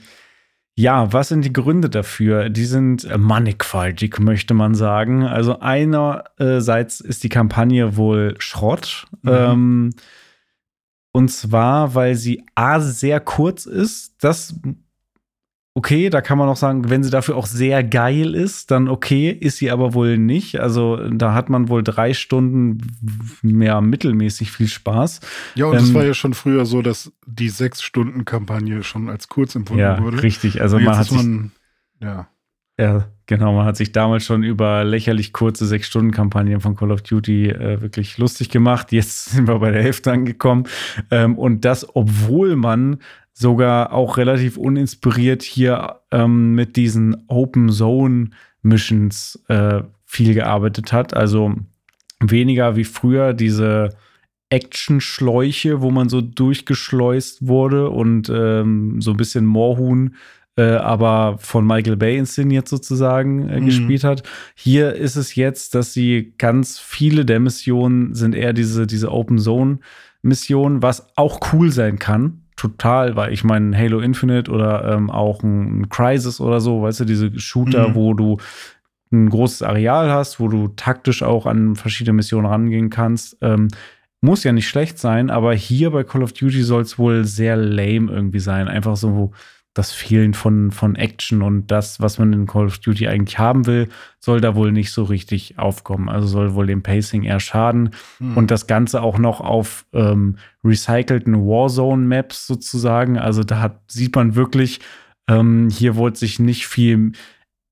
ja, 0.76 1.12
was 1.12 1.28
sind 1.28 1.44
die 1.44 1.52
Gründe 1.52 1.88
dafür? 1.88 2.48
Die 2.48 2.64
sind 2.64 3.04
äh, 3.04 3.16
mannigfaltig, 3.16 4.18
möchte 4.18 4.54
man 4.54 4.74
sagen. 4.74 5.22
Also 5.24 5.60
einerseits 5.60 7.00
ist 7.00 7.22
die 7.22 7.28
Kampagne 7.28 7.96
wohl 7.96 8.34
Schrott. 8.38 9.06
Mhm. 9.22 9.30
Ähm, 9.32 9.90
und 11.16 11.28
zwar, 11.28 11.94
weil 11.94 12.16
sie 12.16 12.44
A 12.56 12.80
sehr 12.80 13.20
kurz 13.20 13.66
ist. 13.66 14.16
Das 14.20 14.58
okay, 15.74 16.10
da 16.10 16.20
kann 16.20 16.38
man 16.38 16.48
auch 16.48 16.56
sagen, 16.56 16.90
wenn 16.90 17.04
sie 17.04 17.10
dafür 17.10 17.36
auch 17.36 17.46
sehr 17.46 17.84
geil 17.84 18.34
ist, 18.34 18.72
dann 18.72 18.88
okay, 18.88 19.30
ist 19.30 19.58
sie 19.58 19.70
aber 19.70 19.94
wohl 19.94 20.18
nicht. 20.18 20.58
Also 20.60 20.96
da 21.08 21.32
hat 21.32 21.50
man 21.50 21.68
wohl 21.68 21.84
drei 21.84 22.14
Stunden 22.14 22.78
mehr 23.42 23.80
mittelmäßig 23.80 24.50
viel 24.50 24.66
Spaß. 24.66 25.20
Ja, 25.54 25.66
und 25.66 25.76
es 25.76 25.88
Ähm, 25.88 25.94
war 25.94 26.04
ja 26.04 26.14
schon 26.14 26.34
früher 26.34 26.66
so, 26.66 26.82
dass 26.82 27.12
die 27.26 27.48
Sechs-Stunden-Kampagne 27.48 28.82
schon 28.82 29.08
als 29.08 29.28
kurz 29.28 29.54
empfunden 29.54 29.82
ja, 29.82 30.02
wurde. 30.02 30.20
richtig. 30.22 30.60
Also 30.62 30.80
man 30.80 30.98
hat 30.98 31.12
man, 31.12 31.52
ja. 32.00 32.28
ja, 32.76 33.06
genau, 33.26 33.52
man 33.52 33.66
hat 33.66 33.76
sich 33.76 33.92
damals 33.92 34.24
schon 34.24 34.42
über 34.42 34.84
lächerlich 34.84 35.32
kurze 35.32 35.66
Sechs-Stunden-Kampagnen 35.66 36.60
von 36.60 36.76
Call 36.76 36.92
of 36.92 37.02
Duty 37.02 37.50
äh, 37.50 37.80
wirklich 37.80 38.18
lustig 38.18 38.50
gemacht. 38.50 38.92
Jetzt 38.92 39.24
sind 39.30 39.48
wir 39.48 39.58
bei 39.58 39.70
der 39.70 39.82
Hälfte 39.82 40.12
angekommen. 40.12 40.64
Ähm, 41.10 41.38
und 41.38 41.64
das, 41.64 41.86
obwohl 41.94 42.56
man 42.56 42.98
sogar 43.32 43.92
auch 43.92 44.16
relativ 44.16 44.56
uninspiriert 44.56 45.42
hier 45.42 46.00
ähm, 46.12 46.54
mit 46.54 46.76
diesen 46.76 47.24
Open 47.26 47.68
Zone 47.70 48.30
Missions 48.62 49.42
äh, 49.48 49.82
viel 50.04 50.34
gearbeitet 50.34 50.92
hat. 50.92 51.14
Also 51.14 51.54
weniger 52.20 52.76
wie 52.76 52.84
früher 52.84 53.32
diese 53.32 53.90
Action-Schläuche, 54.50 55.80
wo 55.82 55.90
man 55.90 56.08
so 56.08 56.20
durchgeschleust 56.20 57.46
wurde 57.46 57.90
und 57.90 58.30
ähm, 58.32 59.00
so 59.00 59.10
ein 59.10 59.16
bisschen 59.16 59.46
Moorhuhn, 59.46 60.14
äh, 60.56 60.76
aber 60.76 61.36
von 61.38 61.66
Michael 61.66 61.96
Bay 61.96 62.16
inszeniert 62.16 62.68
sozusagen 62.68 63.48
äh, 63.48 63.60
Mhm. 63.60 63.64
gespielt 63.66 64.04
hat. 64.04 64.22
Hier 64.54 64.94
ist 64.94 65.16
es 65.16 65.34
jetzt, 65.34 65.74
dass 65.74 65.92
sie 65.92 66.34
ganz 66.38 66.78
viele 66.78 67.24
der 67.24 67.40
Missionen 67.40 68.14
sind 68.14 68.34
eher 68.34 68.52
diese, 68.52 68.86
diese 68.86 69.10
Open 69.10 69.38
Zone 69.38 69.78
Missionen, 70.22 70.82
was 70.82 71.06
auch 71.16 71.40
cool 71.52 71.70
sein 71.70 71.98
kann. 71.98 72.40
Total, 72.56 73.16
weil 73.16 73.32
ich 73.32 73.42
meine, 73.44 73.76
Halo 73.76 73.98
Infinite 74.00 74.50
oder 74.50 74.92
ähm, 74.94 75.10
auch 75.10 75.42
ein 75.42 75.88
Crisis 75.88 76.40
oder 76.40 76.60
so, 76.60 76.82
weißt 76.82 77.00
du, 77.00 77.04
diese 77.04 77.38
Shooter, 77.38 77.88
Mhm. 77.88 77.94
wo 77.94 78.14
du 78.14 78.36
ein 79.12 79.28
großes 79.28 79.62
Areal 79.62 80.10
hast, 80.10 80.40
wo 80.40 80.48
du 80.48 80.68
taktisch 80.68 81.22
auch 81.22 81.46
an 81.46 81.76
verschiedene 81.76 82.14
Missionen 82.14 82.46
rangehen 82.46 82.90
kannst. 82.90 83.36
Ähm, 83.42 83.68
muss 84.20 84.44
ja 84.44 84.52
nicht 84.52 84.68
schlecht 84.68 84.98
sein, 84.98 85.28
aber 85.30 85.52
hier 85.54 85.90
bei 85.90 86.04
Call 86.04 86.22
of 86.22 86.32
Duty 86.32 86.62
soll 86.62 86.82
es 86.82 86.98
wohl 86.98 87.24
sehr 87.24 87.56
lame 87.56 88.10
irgendwie 88.10 88.38
sein. 88.40 88.68
Einfach 88.68 88.96
so 88.96 89.32
das 89.74 89.90
Fehlen 89.90 90.34
von, 90.34 90.70
von 90.70 90.94
Action 90.94 91.42
und 91.42 91.70
das, 91.70 92.00
was 92.00 92.18
man 92.18 92.32
in 92.32 92.46
Call 92.46 92.66
of 92.66 92.78
Duty 92.78 93.08
eigentlich 93.08 93.40
haben 93.40 93.66
will, 93.66 93.88
soll 94.20 94.40
da 94.40 94.54
wohl 94.54 94.70
nicht 94.70 94.92
so 94.92 95.02
richtig 95.02 95.58
aufkommen. 95.58 96.08
Also 96.08 96.28
soll 96.28 96.54
wohl 96.54 96.68
dem 96.68 96.82
Pacing 96.82 97.24
eher 97.24 97.40
schaden. 97.40 97.90
Hm. 98.18 98.36
Und 98.36 98.52
das 98.52 98.68
Ganze 98.68 99.02
auch 99.02 99.18
noch 99.18 99.40
auf 99.40 99.84
ähm, 99.92 100.36
recycelten 100.62 101.34
Warzone-Maps 101.34 102.46
sozusagen. 102.46 103.18
Also 103.18 103.42
da 103.42 103.60
hat, 103.60 103.80
sieht 103.88 104.14
man 104.14 104.36
wirklich, 104.36 104.78
ähm, 105.28 105.68
hier 105.70 105.96
wurde 105.96 106.16
sich 106.16 106.38
nicht 106.38 106.68
viel, 106.68 107.10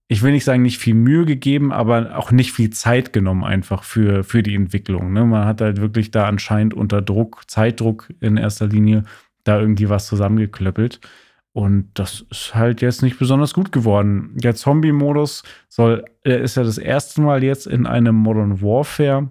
ich 0.08 0.22
will 0.22 0.32
nicht 0.32 0.44
sagen, 0.44 0.62
nicht 0.62 0.78
viel 0.78 0.94
Mühe 0.94 1.24
gegeben, 1.24 1.72
aber 1.72 2.18
auch 2.18 2.32
nicht 2.32 2.50
viel 2.50 2.70
Zeit 2.70 3.12
genommen 3.12 3.44
einfach 3.44 3.84
für, 3.84 4.24
für 4.24 4.42
die 4.42 4.56
Entwicklung. 4.56 5.12
Ne? 5.12 5.24
Man 5.24 5.46
hat 5.46 5.60
halt 5.60 5.80
wirklich 5.80 6.10
da 6.10 6.26
anscheinend 6.26 6.74
unter 6.74 7.00
Druck, 7.00 7.44
Zeitdruck 7.46 8.12
in 8.18 8.36
erster 8.36 8.66
Linie, 8.66 9.04
da 9.44 9.60
irgendwie 9.60 9.88
was 9.88 10.08
zusammengeklöppelt. 10.08 11.00
Und 11.54 11.90
das 11.94 12.24
ist 12.30 12.54
halt 12.54 12.80
jetzt 12.80 13.02
nicht 13.02 13.18
besonders 13.18 13.52
gut 13.52 13.72
geworden. 13.72 14.32
Der 14.36 14.54
Zombie-Modus 14.54 15.42
soll, 15.68 16.04
er 16.22 16.40
ist 16.40 16.56
ja 16.56 16.62
das 16.62 16.78
erste 16.78 17.20
Mal 17.20 17.44
jetzt 17.44 17.66
in 17.66 17.86
einem 17.86 18.16
Modern 18.16 18.62
Warfare 18.62 19.30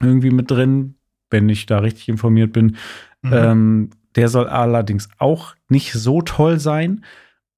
irgendwie 0.00 0.30
mit 0.30 0.50
drin, 0.50 0.94
wenn 1.28 1.48
ich 1.48 1.66
da 1.66 1.78
richtig 1.78 2.08
informiert 2.08 2.52
bin. 2.52 2.76
Mhm. 3.22 3.32
Ähm, 3.32 3.90
der 4.14 4.28
soll 4.28 4.46
allerdings 4.46 5.08
auch 5.18 5.54
nicht 5.68 5.92
so 5.92 6.22
toll 6.22 6.60
sein. 6.60 7.04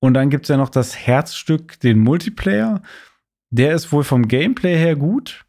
Und 0.01 0.15
dann 0.15 0.31
gibt 0.31 0.47
es 0.47 0.49
ja 0.49 0.57
noch 0.57 0.71
das 0.71 0.97
Herzstück, 0.97 1.79
den 1.81 1.99
Multiplayer. 1.99 2.83
Der 3.51 3.75
ist 3.75 3.93
wohl 3.93 4.05
vom 4.05 4.27
Gameplay 4.27 4.77
her 4.77 4.97
gut, 4.97 5.45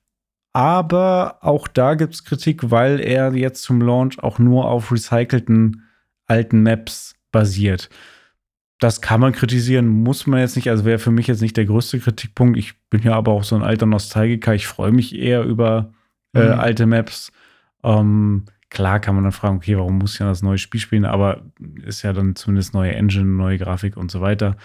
aber 0.51 1.37
auch 1.41 1.67
da 1.67 1.95
gibt 1.95 2.13
es 2.13 2.23
Kritik, 2.25 2.69
weil 2.69 2.99
er 2.99 3.33
jetzt 3.33 3.63
zum 3.63 3.81
Launch 3.81 4.21
auch 4.21 4.37
nur 4.37 4.69
auf 4.69 4.91
recycelten 4.91 5.83
alten 6.27 6.61
Maps 6.61 7.15
basiert. 7.31 7.89
Das 8.84 8.99
kann 8.99 9.21
man 9.21 9.31
kritisieren, 9.31 9.88
muss 9.88 10.27
man 10.27 10.41
jetzt 10.41 10.57
nicht. 10.57 10.69
Also 10.69 10.84
wäre 10.84 10.99
für 10.99 11.11
mich 11.11 11.27
jetzt 11.27 11.41
nicht 11.41 11.55
der 11.55 11.63
größte 11.65 11.99
Kritikpunkt. 11.99 12.57
Ich 12.57 12.73
bin 12.89 13.01
ja 13.01 13.15
aber 13.15 13.31
auch 13.31 13.45
so 13.45 13.55
ein 13.55 13.63
alter 13.63 13.86
Nostalgiker. 13.86 14.53
Ich 14.53 14.67
freue 14.67 14.91
mich 14.91 15.15
eher 15.15 15.43
über 15.43 15.93
äh, 16.36 16.47
Mhm. 16.49 16.59
alte 16.59 16.86
Maps. 16.86 17.31
Ähm, 17.84 18.43
klar 18.69 18.99
kann 18.99 19.15
man 19.15 19.23
dann 19.23 19.31
fragen, 19.31 19.55
okay, 19.55 19.77
warum 19.77 19.99
muss 19.99 20.15
ich 20.15 20.19
ja 20.19 20.25
das 20.25 20.41
neue 20.41 20.57
Spiel 20.57 20.81
spielen? 20.81 21.05
Aber 21.05 21.43
ist 21.86 22.01
ja 22.01 22.11
dann 22.11 22.36
zumindest 22.36 22.73
neue 22.73 22.93
Engine, 22.93 23.23
neue 23.23 23.57
Grafik 23.57 23.95
und 23.95 24.11
so 24.11 24.19
weiter. 24.19 24.57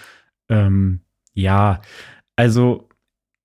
Ähm, 0.48 1.00
ja, 1.34 1.80
also 2.34 2.88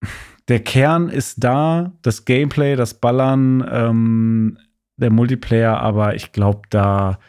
der 0.47 0.61
Kern 0.61 1.09
ist 1.09 1.43
da, 1.43 1.91
das 2.01 2.25
Gameplay, 2.25 2.75
das 2.75 2.95
Ballern, 2.95 3.63
ähm, 3.69 4.57
der 4.97 5.11
Multiplayer, 5.11 5.79
aber 5.79 6.15
ich 6.15 6.31
glaube, 6.31 6.61
da, 6.71 7.19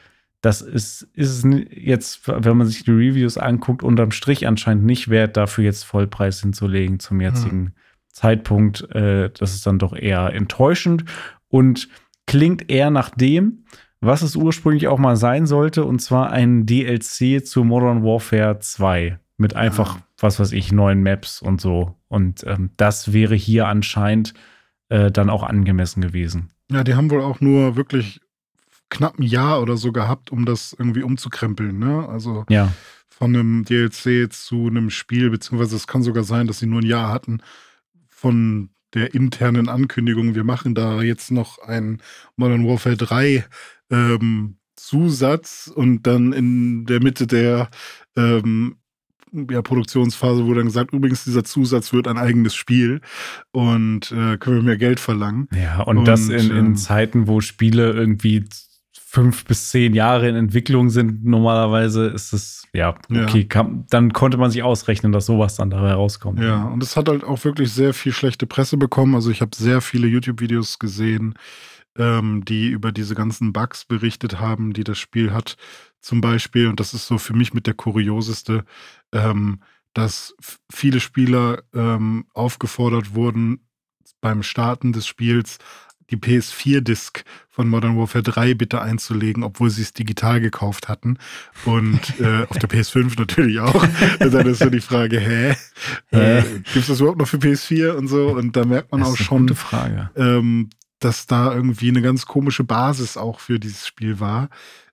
das 0.44 0.60
ist, 0.60 1.08
ist 1.14 1.46
jetzt, 1.70 2.28
wenn 2.28 2.56
man 2.56 2.66
sich 2.66 2.84
die 2.84 2.90
Reviews 2.90 3.38
anguckt, 3.38 3.82
unterm 3.82 4.10
Strich 4.10 4.46
anscheinend 4.46 4.84
nicht 4.84 5.08
wert, 5.08 5.38
dafür 5.38 5.64
jetzt 5.64 5.84
Vollpreis 5.84 6.40
hinzulegen 6.42 7.00
zum 7.00 7.20
jetzigen 7.22 7.74
Zeitpunkt. 8.08 8.82
Äh, 8.94 9.30
das 9.30 9.54
ist 9.54 9.66
dann 9.66 9.78
doch 9.78 9.94
eher 9.94 10.34
enttäuschend 10.34 11.04
und 11.48 11.88
klingt 12.26 12.70
eher 12.70 12.90
nach 12.90 13.08
dem, 13.10 13.64
was 14.00 14.20
es 14.20 14.36
ursprünglich 14.36 14.86
auch 14.88 14.98
mal 14.98 15.16
sein 15.16 15.46
sollte, 15.46 15.84
und 15.84 16.00
zwar 16.00 16.30
ein 16.30 16.66
DLC 16.66 17.44
zu 17.46 17.64
Modern 17.64 18.02
Warfare 18.02 18.58
2 18.58 19.18
mit 19.38 19.56
einfach, 19.56 19.96
Ah. 19.96 20.02
was 20.18 20.38
weiß 20.38 20.52
ich, 20.52 20.72
neuen 20.72 21.02
Maps 21.02 21.40
und 21.40 21.60
so. 21.60 21.96
Und 22.08 22.44
ähm, 22.46 22.70
das 22.76 23.14
wäre 23.14 23.34
hier 23.34 23.66
anscheinend 23.66 24.34
äh, 24.90 25.10
dann 25.10 25.30
auch 25.30 25.42
angemessen 25.42 26.02
gewesen. 26.02 26.50
Ja, 26.70 26.84
die 26.84 26.94
haben 26.94 27.10
wohl 27.10 27.22
auch 27.22 27.40
nur 27.40 27.76
wirklich 27.76 28.20
knapp 28.90 29.18
ein 29.18 29.22
Jahr 29.22 29.60
oder 29.62 29.76
so 29.76 29.92
gehabt, 29.92 30.30
um 30.30 30.44
das 30.44 30.74
irgendwie 30.78 31.02
umzukrempeln. 31.02 31.78
Ne? 31.78 32.08
Also 32.08 32.44
Ja, 32.48 32.72
von 33.18 33.34
einem 33.34 33.64
DLC 33.64 34.32
zu 34.32 34.66
einem 34.66 34.90
Spiel, 34.90 35.30
beziehungsweise 35.30 35.76
es 35.76 35.86
kann 35.86 36.02
sogar 36.02 36.24
sein, 36.24 36.46
dass 36.46 36.58
sie 36.58 36.66
nur 36.66 36.80
ein 36.80 36.86
Jahr 36.86 37.12
hatten 37.12 37.40
von 38.08 38.70
der 38.92 39.14
internen 39.14 39.68
Ankündigung, 39.68 40.34
wir 40.34 40.44
machen 40.44 40.74
da 40.74 41.02
jetzt 41.02 41.30
noch 41.30 41.58
ein 41.58 42.00
Modern 42.36 42.66
Warfare 42.66 42.96
3 42.96 43.44
ähm, 43.90 44.56
Zusatz 44.76 45.70
und 45.72 46.06
dann 46.06 46.32
in 46.32 46.86
der 46.86 47.02
Mitte 47.02 47.26
der 47.26 47.68
ähm, 48.16 48.76
ja, 49.50 49.62
Produktionsphase 49.62 50.44
wurde 50.44 50.60
dann 50.60 50.66
gesagt, 50.66 50.92
übrigens, 50.92 51.24
dieser 51.24 51.44
Zusatz 51.44 51.92
wird 51.92 52.06
ein 52.06 52.18
eigenes 52.18 52.54
Spiel 52.54 53.00
und 53.50 54.12
äh, 54.12 54.38
können 54.38 54.56
wir 54.56 54.62
mehr 54.62 54.76
Geld 54.76 55.00
verlangen. 55.00 55.48
ja, 55.52 55.82
und, 55.82 56.04
das 56.04 56.28
Und, 56.28 56.32
in, 56.32 56.50
in 56.50 56.56
ähm, 56.56 56.76
Zeiten, 56.76 57.26
wo 57.26 57.40
Spiele 57.40 57.92
irgendwie 57.92 58.44
fünf 59.14 59.44
bis 59.44 59.70
zehn 59.70 59.94
Jahre 59.94 60.28
in 60.28 60.34
Entwicklung 60.34 60.90
sind, 60.90 61.24
normalerweise 61.24 62.06
ist 62.08 62.32
es, 62.32 62.66
ja, 62.72 62.96
Ja. 63.08 63.22
okay, 63.24 63.44
Kann, 63.44 63.86
dann 63.88 64.12
konnte 64.12 64.38
man 64.38 64.50
sich 64.50 64.64
ausrechnen, 64.64 65.12
dass 65.12 65.26
sowas 65.26 65.54
dann 65.54 65.70
dabei 65.70 65.92
rauskommt. 65.92 66.40
Ja, 66.40 66.64
und 66.64 66.82
es 66.82 66.96
hat 66.96 67.08
halt 67.08 67.22
auch 67.22 67.44
wirklich 67.44 67.70
sehr 67.72 67.94
viel 67.94 68.12
schlechte 68.12 68.46
Presse 68.46 68.76
bekommen. 68.76 69.14
Also 69.14 69.30
ich 69.30 69.40
habe 69.40 69.54
sehr 69.54 69.80
viele 69.80 70.08
YouTube-Videos 70.08 70.80
gesehen, 70.80 71.34
ähm, 71.96 72.44
die 72.44 72.68
über 72.70 72.90
diese 72.90 73.14
ganzen 73.14 73.52
Bugs 73.52 73.84
berichtet 73.84 74.40
haben, 74.40 74.72
die 74.72 74.82
das 74.82 74.98
Spiel 74.98 75.32
hat. 75.32 75.56
Zum 76.00 76.20
Beispiel, 76.20 76.66
und 76.66 76.80
das 76.80 76.92
ist 76.92 77.06
so 77.06 77.16
für 77.18 77.34
mich 77.34 77.54
mit 77.54 77.68
der 77.68 77.74
kurioseste, 77.74 78.64
ähm, 79.12 79.60
dass 79.94 80.34
viele 80.72 80.98
Spieler 80.98 81.62
ähm, 81.72 82.24
aufgefordert 82.34 83.14
wurden, 83.14 83.60
beim 84.20 84.42
Starten 84.42 84.92
des 84.92 85.06
Spiels 85.06 85.58
die 86.10 86.16
PS4-Disc 86.16 87.24
von 87.50 87.68
Modern 87.68 87.96
Warfare 87.96 88.22
3 88.22 88.54
bitte 88.54 88.80
einzulegen, 88.82 89.42
obwohl 89.42 89.70
sie 89.70 89.82
es 89.82 89.92
digital 89.92 90.40
gekauft 90.40 90.88
hatten. 90.88 91.18
Und 91.64 92.00
äh, 92.20 92.44
auf 92.48 92.58
der 92.58 92.68
PS5 92.68 93.18
natürlich 93.18 93.60
auch. 93.60 93.82
Und 94.20 94.34
dann 94.34 94.46
ist 94.46 94.58
so 94.58 94.70
die 94.70 94.80
Frage, 94.80 95.20
hä? 95.20 95.54
Hä? 96.10 96.38
Äh, 96.38 96.42
Gibt 96.42 96.76
es 96.76 96.86
das 96.88 97.00
überhaupt 97.00 97.18
noch 97.18 97.28
für 97.28 97.38
PS4 97.38 97.92
und 97.92 98.08
so? 98.08 98.28
Und 98.28 98.56
da 98.56 98.64
merkt 98.64 98.92
man 98.92 99.00
Das 99.00 99.10
auch 99.10 99.16
schon, 99.16 99.54
ähm, 100.16 100.70
dass 100.98 101.26
da 101.26 101.54
irgendwie 101.54 101.88
eine 101.88 102.02
ganz 102.02 102.26
komische 102.26 102.64
Basis 102.64 103.16
auch 103.16 103.40
für 103.40 103.58
dieses 103.58 103.86
Spiel 103.86 104.20
war. 104.20 104.48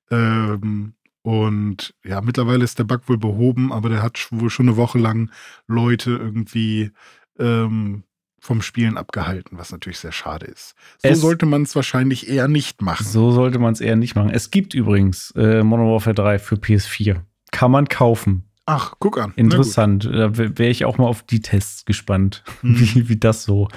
Ähm, 0.09 0.93
und 1.23 1.93
ja, 2.03 2.21
mittlerweile 2.21 2.63
ist 2.63 2.79
der 2.79 2.83
Bug 2.83 3.07
wohl 3.07 3.17
behoben, 3.17 3.71
aber 3.71 3.89
der 3.89 4.01
hat 4.01 4.27
wohl 4.31 4.49
schon 4.49 4.67
eine 4.67 4.77
Woche 4.77 4.97
lang 4.97 5.29
Leute 5.67 6.11
irgendwie 6.11 6.91
ähm, 7.37 8.03
vom 8.43 8.61
Spielen 8.63 8.97
abgehalten, 8.97 9.57
was 9.59 9.71
natürlich 9.71 9.99
sehr 9.99 10.11
schade 10.11 10.47
ist. 10.47 10.73
So 11.03 11.09
Es- 11.09 11.21
sollte 11.21 11.45
man 11.45 11.61
es 11.61 11.75
wahrscheinlich 11.75 12.27
eher 12.27 12.47
nicht 12.47 12.81
machen. 12.81 13.05
So 13.05 13.31
sollte 13.31 13.59
man 13.59 13.71
es 13.73 13.79
eher 13.81 13.95
nicht 13.95 14.15
machen. 14.15 14.31
Es 14.31 14.49
gibt 14.51 14.73
übrigens 14.73 15.31
äh, 15.37 15.63
Modern 15.63 15.87
Warfare 15.87 16.15
3 16.15 16.39
für 16.39 16.55
PS4. 16.55 17.17
Kann 17.51 17.71
man 17.71 17.87
kaufen. 17.87 18.45
Ach, 18.65 18.93
guck 18.99 19.19
an. 19.19 19.33
Interessant. 19.35 20.05
Da 20.05 20.35
wäre 20.37 20.69
ich 20.69 20.85
auch 20.85 20.97
mal 20.97 21.05
auf 21.07 21.23
die 21.23 21.41
Tests 21.41 21.85
gespannt, 21.85 22.43
Mhm. 22.63 22.79
wie, 22.95 23.09
wie 23.09 23.17
das 23.17 23.43
so 23.43 23.67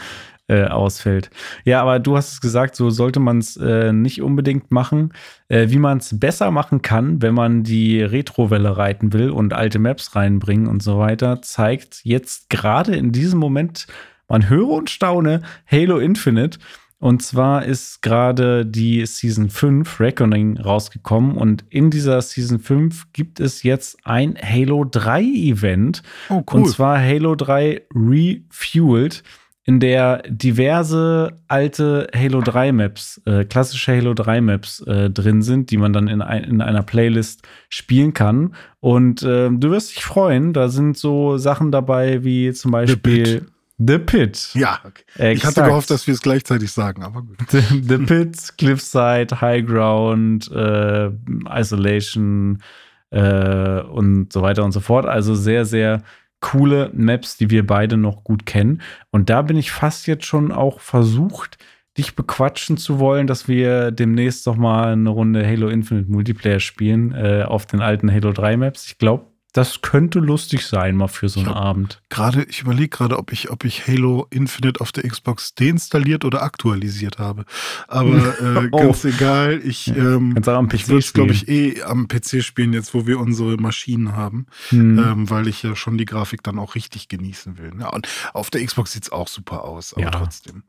äh, 0.47 0.65
ausfällt. 0.65 1.31
Ja, 1.65 1.81
aber 1.83 1.99
du 1.99 2.17
hast 2.17 2.33
es 2.35 2.41
gesagt, 2.41 2.77
so 2.77 2.91
sollte 2.91 3.19
man 3.21 3.39
es 3.39 3.57
äh, 3.57 3.93
nicht 3.93 4.21
unbedingt 4.23 4.71
machen. 4.71 5.13
Äh, 5.49 5.69
wie 5.71 5.79
man 5.79 5.99
es 5.99 6.19
besser 6.19 6.51
machen 6.51 6.81
kann, 6.83 7.21
wenn 7.23 7.35
man 7.35 7.65
die 7.65 8.03
Retrowelle 8.03 8.77
reiten 8.77 9.13
will 9.13 9.31
und 9.31 9.53
alte 9.53 9.79
Maps 9.79 10.15
reinbringen 10.17 10.67
und 10.69 10.83
so 10.83 10.99
weiter, 10.99 11.41
zeigt 11.43 12.01
jetzt 12.05 12.51
gerade 12.51 12.95
in 12.95 13.11
diesem 13.13 13.39
Moment, 13.41 13.87
man 14.29 14.49
höre 14.49 14.69
und 14.69 14.91
staune, 14.91 15.43
Halo 15.71 15.99
Infinite. 15.99 16.59
Und 16.99 17.23
zwar 17.23 17.67
ist 17.67 18.01
gerade 18.01 18.65
die 18.65 19.05
Season 19.05 19.51
5 19.51 20.01
Reckoning 20.01 20.59
rausgekommen 20.59 21.37
und 21.37 21.65
in 21.69 21.91
dieser 21.91 22.23
Season 22.23 22.59
5 22.59 23.13
gibt 23.13 23.41
es 23.41 23.63
jetzt 23.63 23.99
ein 24.05 24.37
Halo 24.41 24.85
3 24.85 25.23
Event. 25.23 26.03
Oh, 26.31 26.43
cool. 26.51 26.61
Und 26.61 26.69
zwar 26.69 26.99
Halo 26.99 27.35
3 27.35 27.83
Refueled, 27.95 29.23
in 29.67 29.81
der 29.81 30.23
diverse 30.29 31.37
alte 31.49 32.07
Halo 32.15 32.43
3 32.43 32.73
Maps, 32.73 33.21
äh, 33.25 33.45
klassische 33.45 33.97
Halo 33.97 34.13
3 34.13 34.43
Maps 34.43 34.81
äh, 34.81 35.09
drin 35.09 35.41
sind, 35.41 35.71
die 35.71 35.79
man 35.79 35.93
dann 35.93 36.07
in, 36.07 36.21
ein, 36.21 36.45
in 36.45 36.61
einer 36.61 36.83
Playlist 36.83 37.43
spielen 37.71 38.13
kann. 38.13 38.55
Und 38.81 39.23
äh, 39.23 39.51
du 39.51 39.71
wirst 39.71 39.97
dich 39.97 40.05
freuen, 40.05 40.53
da 40.53 40.69
sind 40.69 40.99
so 40.99 41.39
Sachen 41.39 41.73
dabei 41.73 42.25
wie 42.25 42.53
zum 42.53 42.73
Beispiel 42.73 43.47
The 43.79 43.99
Pit. 43.99 44.51
ja, 44.55 44.81
okay. 44.85 45.33
Ich 45.33 45.45
hatte 45.45 45.63
gehofft, 45.63 45.91
dass 45.91 46.07
wir 46.07 46.15
es 46.15 46.21
gleichzeitig 46.23 46.71
sagen, 46.71 47.03
aber 47.03 47.23
gut. 47.23 47.39
The, 47.49 47.61
The 47.83 47.99
Pit, 47.99 48.55
Cliffside, 48.57 49.41
High 49.41 49.67
Ground, 49.67 50.51
äh, 50.53 51.11
Isolation 51.51 52.63
äh, 53.11 53.81
und 53.81 54.33
so 54.33 54.43
weiter 54.43 54.65
und 54.65 54.73
so 54.73 54.81
fort. 54.81 55.07
Also 55.07 55.35
sehr, 55.35 55.65
sehr 55.65 56.03
coole 56.41 56.91
Maps, 56.95 57.37
die 57.37 57.51
wir 57.51 57.67
beide 57.67 57.97
noch 57.97 58.23
gut 58.23 58.47
kennen. 58.47 58.83
Und 59.11 59.31
da 59.31 59.43
bin 59.43 59.57
ich 59.57 59.73
fast 59.73 60.07
jetzt 60.07 60.27
schon 60.27 60.53
auch 60.53 60.79
versucht, 60.79 61.59
dich 61.97 62.17
bequatschen 62.17 62.77
zu 62.77 62.99
wollen, 62.99 63.27
dass 63.27 63.49
wir 63.49 63.91
demnächst 63.91 64.47
doch 64.47 64.57
mal 64.57 64.93
eine 64.93 65.11
Runde 65.11 65.47
Halo 65.47 65.69
Infinite 65.69 66.11
Multiplayer 66.11 66.61
spielen 66.61 67.13
äh, 67.13 67.45
auf 67.47 67.67
den 67.67 67.81
alten 67.81 68.13
Halo 68.13 68.33
3 68.33 68.57
Maps. 68.57 68.87
Ich 68.87 68.99
glaube, 68.99 69.27
Das 69.55 69.81
könnte 69.83 70.19
lustig 70.19 70.67
sein, 70.67 70.97
mal 70.97 71.07
für 71.07 71.29
so 71.29 71.39
einen 71.39 71.49
Ich 71.49 71.55
Abend. 71.55 72.03
Gerade, 72.11 72.43
ich 72.43 72.61
überlege 72.61 72.89
gerade, 72.89 73.17
ob 73.19 73.33
ich, 73.33 73.51
ob 73.51 73.65
ich 73.65 73.87
Halo 73.87 74.27
Infinite 74.31 74.81
auf 74.81 74.91
der 74.91 75.09
Xbox 75.09 75.55
deinstalliert 75.55 76.25
oder 76.25 76.43
aktualisiert 76.43 77.19
habe. 77.19 77.45
Aber 77.87 78.11
äh, 78.41 78.69
Oh. 78.73 78.79
ganz 78.79 79.05
egal, 79.05 79.61
ich, 79.65 79.89
ähm, 79.89 80.35
Kannst 80.35 80.49
auch 80.49 80.59
am 80.59 80.69
PC 80.69 80.75
ich 80.75 80.89
würde 80.89 80.99
es, 80.99 81.13
glaube 81.13 81.33
ich, 81.33 81.49
eh 81.49 81.83
am 81.85 82.09
PC 82.09 82.43
spielen, 82.43 82.73
jetzt 82.73 82.95
wo 82.95 83.07
wir 83.07 83.21
unsere 83.21 83.57
Maschinen 83.57 84.17
haben, 84.17 84.47
Hm. 84.71 84.99
ähm, 84.99 85.31
weil 85.31 85.47
ich 85.47 85.63
ja 85.63 85.77
schon 85.77 85.99
die 85.99 86.05
Grafik 86.05 86.43
dann 86.43 86.59
auch 86.59 86.75
richtig 86.75 87.07
genießen 87.09 87.57
will. 87.57 87.71
Ja, 87.79 87.91
und 87.91 88.09
auf 88.33 88.51
der 88.51 88.65
Xbox 88.67 88.91
sieht 88.93 89.05
es 89.05 89.13
auch 89.13 89.29
super 89.29 89.63
aus, 89.65 89.95
aber 89.95 90.03
Ja. 90.03 90.11
trotzdem. 90.11 90.65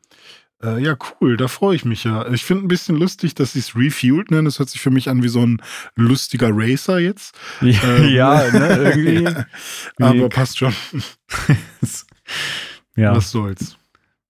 Äh, 0.62 0.82
ja, 0.82 0.96
cool, 1.20 1.36
da 1.36 1.48
freue 1.48 1.76
ich 1.76 1.84
mich 1.84 2.04
ja. 2.04 2.26
Ich 2.32 2.44
finde 2.44 2.64
ein 2.64 2.68
bisschen 2.68 2.96
lustig, 2.96 3.34
dass 3.34 3.52
sie 3.52 3.58
es 3.58 3.76
Refueled 3.76 4.30
nennen. 4.30 4.46
Das 4.46 4.58
hört 4.58 4.70
sich 4.70 4.80
für 4.80 4.90
mich 4.90 5.08
an 5.08 5.22
wie 5.22 5.28
so 5.28 5.44
ein 5.44 5.60
lustiger 5.96 6.48
Racer 6.50 6.98
jetzt. 6.98 7.38
Ähm, 7.60 8.08
ja, 8.08 8.50
ne, 8.50 8.94
irgendwie. 8.94 9.24
ja, 9.24 9.46
aber 9.98 10.28
passt 10.28 10.58
schon. 10.58 10.72
ja, 12.96 13.14
Was 13.14 13.30
soll's. 13.30 13.76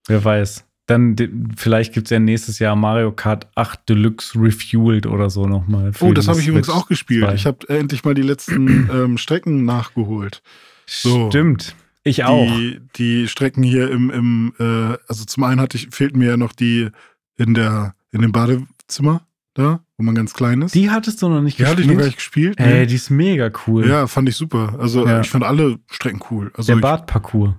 wer 0.08 0.24
weiß. 0.24 0.64
Dann 0.88 1.16
vielleicht 1.56 1.94
gibt 1.94 2.06
es 2.06 2.10
ja 2.10 2.20
nächstes 2.20 2.60
Jahr 2.60 2.76
Mario 2.76 3.10
Kart 3.10 3.48
8 3.56 3.88
Deluxe 3.88 4.38
Refueled 4.38 5.06
oder 5.06 5.30
so 5.30 5.46
nochmal. 5.46 5.90
Oh, 5.98 6.12
das 6.12 6.28
habe 6.28 6.40
ich 6.40 6.46
übrigens 6.46 6.68
auch 6.68 6.86
gespielt. 6.86 7.24
2. 7.24 7.34
Ich 7.34 7.46
habe 7.46 7.68
endlich 7.68 8.04
mal 8.04 8.14
die 8.14 8.22
letzten 8.22 8.88
ähm, 8.92 9.18
Strecken 9.18 9.64
nachgeholt. 9.64 10.42
So. 10.86 11.28
Stimmt. 11.28 11.74
Ich 12.06 12.24
auch. 12.24 12.46
Die, 12.46 12.80
die 12.96 13.28
Strecken 13.28 13.62
hier 13.62 13.90
im, 13.90 14.10
im 14.10 14.52
äh, 14.58 14.96
also 15.08 15.24
zum 15.24 15.42
einen 15.44 15.60
hatte 15.60 15.76
ich, 15.76 15.88
fehlten 15.90 16.18
mir 16.18 16.28
ja 16.30 16.36
noch 16.36 16.52
die 16.52 16.88
in 17.36 17.54
der, 17.54 17.94
in 18.12 18.22
dem 18.22 18.32
Badezimmer 18.32 19.26
da, 19.54 19.80
wo 19.96 20.04
man 20.04 20.14
ganz 20.14 20.32
klein 20.34 20.62
ist. 20.62 20.74
Die 20.74 20.90
hattest 20.90 21.20
du 21.22 21.28
noch 21.28 21.40
nicht 21.42 21.58
Die 21.58 21.66
hatte 21.66 21.80
ich 21.80 21.86
noch 21.86 21.94
gespielt? 21.94 21.98
gar 21.98 22.06
nicht 22.06 22.16
gespielt. 22.16 22.60
Ey, 22.60 22.80
nee. 22.80 22.86
die 22.86 22.94
ist 22.94 23.10
mega 23.10 23.50
cool. 23.66 23.88
Ja, 23.88 24.06
fand 24.06 24.28
ich 24.28 24.36
super. 24.36 24.76
Also 24.78 25.06
Ja. 25.06 25.20
ich 25.20 25.28
fand 25.30 25.44
alle 25.44 25.78
Strecken 25.90 26.20
cool. 26.30 26.50
Also 26.54 26.74
Der 26.74 26.80
Badparcours. 26.80 27.54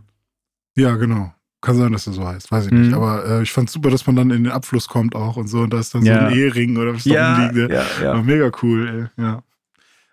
ja, 0.76 0.96
genau. 0.96 1.34
Kann 1.60 1.76
sein, 1.76 1.92
dass 1.92 2.06
er 2.06 2.14
so 2.14 2.26
heißt, 2.26 2.52
weiß 2.52 2.68
ich 2.68 2.72
Mhm. 2.72 2.82
nicht. 2.84 2.94
Aber 2.94 3.26
äh, 3.26 3.42
ich 3.44 3.52
fand 3.52 3.70
super, 3.70 3.90
dass 3.90 4.06
man 4.06 4.16
dann 4.16 4.30
in 4.30 4.44
den 4.44 4.54
Abfluss 4.54 4.88
kommt 4.88 5.16
auch 5.16 5.38
und 5.38 5.48
so. 5.48 5.62
Und 5.62 5.74
da 5.74 5.80
ist 5.80 5.94
dann 5.96 6.06
Ja. 6.06 6.20
so 6.22 6.26
ein 6.28 6.34
Ehering 6.38 6.78
oder 6.78 6.94
was 6.94 7.04
da 7.04 7.10
Ja, 7.14 7.48
rumliegt. 7.48 7.72
ja, 7.72 7.84
War 8.02 8.16
ja. 8.16 8.22
mega 8.22 8.52
cool, 8.62 9.10
ey. 9.18 9.24
ja. 9.24 9.44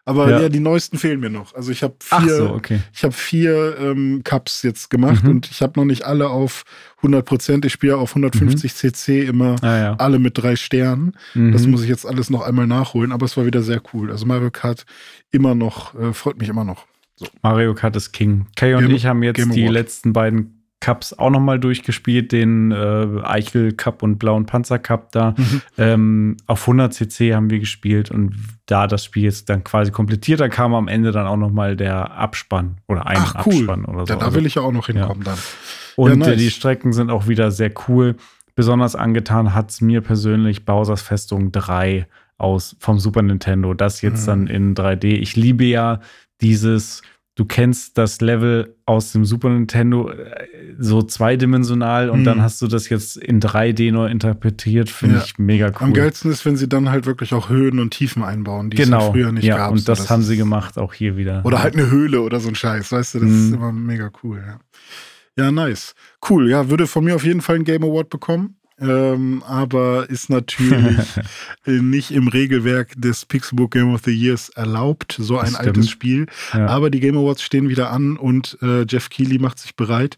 Aber 0.06 0.28
Ja. 0.30 0.40
ja. 0.42 0.48
die 0.50 0.60
neuesten 0.60 0.98
fehlen 0.98 1.20
mir 1.20 1.30
noch. 1.30 1.54
Also 1.54 1.72
ich 1.72 1.82
habe 1.82 1.94
vier, 1.98 2.36
so, 2.36 2.50
okay. 2.50 2.80
ich 2.92 3.02
habe 3.04 3.14
vier 3.14 3.76
ähm, 3.80 4.20
Cups 4.22 4.62
jetzt 4.62 4.90
gemacht 4.90 5.24
Mhm. 5.24 5.30
und 5.30 5.50
ich 5.50 5.62
habe 5.62 5.80
noch 5.80 5.86
nicht 5.86 6.04
alle 6.04 6.28
auf 6.28 6.64
100 6.98 7.24
Prozent. 7.24 7.64
Ich 7.64 7.72
spiele 7.72 7.96
auf 7.96 8.10
150 8.14 8.74
cc 8.74 9.22
immer 9.24 9.56
Ah, 9.62 9.78
ja. 9.78 9.94
alle 9.96 10.18
mit 10.18 10.36
drei 10.36 10.56
Sternen. 10.56 11.14
Mhm. 11.32 11.52
Das 11.52 11.66
muss 11.66 11.82
ich 11.82 11.88
jetzt 11.88 12.06
alles 12.06 12.28
noch 12.28 12.42
einmal 12.42 12.66
nachholen, 12.66 13.12
aber 13.12 13.24
es 13.24 13.36
war 13.38 13.46
wieder 13.46 13.62
sehr 13.62 13.80
cool. 13.94 14.10
Also 14.10 14.26
Mario 14.26 14.50
Kart 14.50 14.84
immer 15.30 15.54
noch, 15.54 15.94
äh, 15.98 16.12
freut 16.12 16.38
mich 16.38 16.48
immer 16.50 16.64
noch. 16.64 16.86
Mario 17.42 17.74
Kart 17.74 17.96
ist 17.96 18.12
King. 18.12 18.46
Kay 18.56 18.74
und 18.74 18.82
Game- 18.88 18.94
ich 18.96 19.06
haben 19.06 19.22
jetzt 19.22 19.38
die 19.54 19.68
letzten 19.68 20.12
beiden 20.12 20.53
Cups 20.84 21.12
auch 21.14 21.30
nochmal 21.30 21.58
durchgespielt, 21.58 22.30
den 22.32 22.70
äh, 22.72 23.06
Eichel 23.22 23.72
Cup 23.72 24.02
und 24.02 24.18
blauen 24.18 24.44
Panzer 24.44 24.78
Cup 24.78 25.12
da. 25.12 25.34
Mhm. 25.36 25.62
Ähm, 25.78 26.36
auf 26.46 26.60
100 26.62 26.92
cc 26.92 27.34
haben 27.34 27.48
wir 27.48 27.58
gespielt 27.58 28.10
und 28.10 28.34
da 28.66 28.86
das 28.86 29.04
Spiel 29.04 29.22
jetzt 29.24 29.48
dann 29.48 29.64
quasi 29.64 29.90
komplettiert, 29.92 30.40
da 30.40 30.48
kam 30.48 30.74
am 30.74 30.86
Ende 30.88 31.10
dann 31.10 31.26
auch 31.26 31.36
nochmal 31.38 31.74
der 31.76 32.12
Abspann 32.12 32.76
oder 32.86 33.06
ein 33.06 33.16
Ach 33.18 33.46
cool, 33.46 33.54
Abspann 33.54 33.84
oder 33.86 34.06
so. 34.06 34.12
ja, 34.12 34.18
da 34.18 34.26
Also- 34.26 34.36
will 34.36 34.44
ich 34.46 34.56
ja 34.56 34.62
auch 34.62 34.72
noch 34.72 34.86
hinkommen 34.86 35.24
dann. 35.24 35.38
Und 35.96 36.10
Ja, 36.10 36.16
nice. 36.16 36.28
äh, 36.28 36.36
die 36.36 36.50
Strecken 36.50 36.92
sind 36.92 37.10
auch 37.10 37.28
wieder 37.28 37.50
sehr 37.50 37.72
cool. 37.88 38.16
Besonders 38.54 38.94
angetan 38.94 39.54
hat 39.54 39.70
es 39.70 39.80
mir 39.80 40.00
persönlich 40.00 40.64
Bowser's 40.64 41.02
Festung 41.02 41.50
3 41.50 42.06
aus 42.36 42.76
vom 42.78 42.98
Super 42.98 43.22
Nintendo. 43.22 43.74
Das 43.74 44.02
jetzt 44.02 44.22
Mhm. 44.22 44.26
dann 44.26 44.46
in 44.48 44.74
3D. 44.74 45.14
Ich 45.14 45.34
liebe 45.36 45.64
ja 45.64 46.00
dieses, 46.40 47.02
du 47.36 47.44
kennst 47.44 47.98
das 47.98 48.20
Level 48.20 48.76
aus 48.86 49.12
dem 49.12 49.24
Super 49.24 49.48
Nintendo 49.50 50.08
äh, 50.10 50.46
so 50.78 51.02
zweidimensional 51.02 52.10
und 52.10 52.20
Mhm. 52.20 52.24
dann 52.24 52.42
hast 52.42 52.62
du 52.62 52.66
das 52.68 52.88
jetzt 52.88 53.16
in 53.16 53.40
3D 53.40 53.90
neu 53.92 54.06
interpretiert. 54.06 54.88
Finde 54.88 55.16
Ja. 55.16 55.22
ich 55.24 55.38
mega 55.38 55.66
cool. 55.68 55.74
Am 55.80 55.92
geilsten 55.94 56.30
ist, 56.30 56.44
wenn 56.46 56.56
sie 56.56 56.68
dann 56.68 56.90
halt 56.90 57.06
wirklich 57.06 57.32
auch 57.34 57.48
Höhen 57.48 57.78
und 57.80 57.90
Tiefen 57.92 58.22
einbauen, 58.22 58.70
die 58.70 58.78
es 58.78 58.84
genau. 58.84 59.06
ja 59.06 59.12
früher 59.12 59.32
nicht 59.32 59.44
ja, 59.44 59.56
gab. 59.56 59.72
und 59.72 59.78
So, 59.78 59.86
das, 59.86 60.10
haben 60.10 60.22
sie 60.22 60.36
gemacht, 60.36 60.78
auch 60.78 60.94
hier 60.94 61.16
wieder. 61.16 61.44
Oder 61.44 61.62
halt 61.62 61.74
eine 61.74 61.90
Höhle 61.90 62.20
oder 62.20 62.38
so 62.40 62.48
ein 62.48 62.54
Scheiß, 62.54 62.92
weißt 62.92 63.14
du, 63.14 63.20
das 63.20 63.30
ist 63.30 63.48
Mhm. 63.48 63.54
immer 63.54 63.72
mega 63.72 64.10
cool, 64.22 64.42
ja. 64.46 64.58
Ja, 65.36 65.50
nice. 65.50 65.94
Cool, 66.30 66.48
ja, 66.48 66.70
würde 66.70 66.86
von 66.86 67.02
mir 67.04 67.16
auf 67.16 67.24
jeden 67.24 67.40
Fall 67.40 67.56
einen 67.56 67.64
Game 67.64 67.82
Award 67.82 68.08
bekommen. 68.10 68.56
Ähm, 68.80 69.42
aber 69.46 70.10
ist 70.10 70.30
natürlich 70.30 70.98
äh, 71.66 71.70
nicht 71.70 72.10
im 72.10 72.26
Regelwerk 72.28 72.92
des 72.96 73.24
Pixelbook 73.24 73.70
Game 73.70 73.94
of 73.94 74.02
the 74.04 74.10
Years 74.10 74.48
erlaubt, 74.48 75.14
so 75.18 75.38
ein 75.38 75.52
Das 75.52 75.54
altes 75.54 75.72
stimmt. 75.86 75.90
Spiel. 75.90 76.26
Ja. 76.52 76.66
Aber 76.66 76.90
die 76.90 77.00
Game 77.00 77.16
Awards 77.16 77.42
stehen 77.42 77.68
wieder 77.68 77.90
an 77.90 78.16
und 78.16 78.58
äh, 78.62 78.84
Jeff 78.88 79.10
Keighley 79.10 79.38
macht 79.38 79.58
sich 79.60 79.76
bereit. 79.76 80.16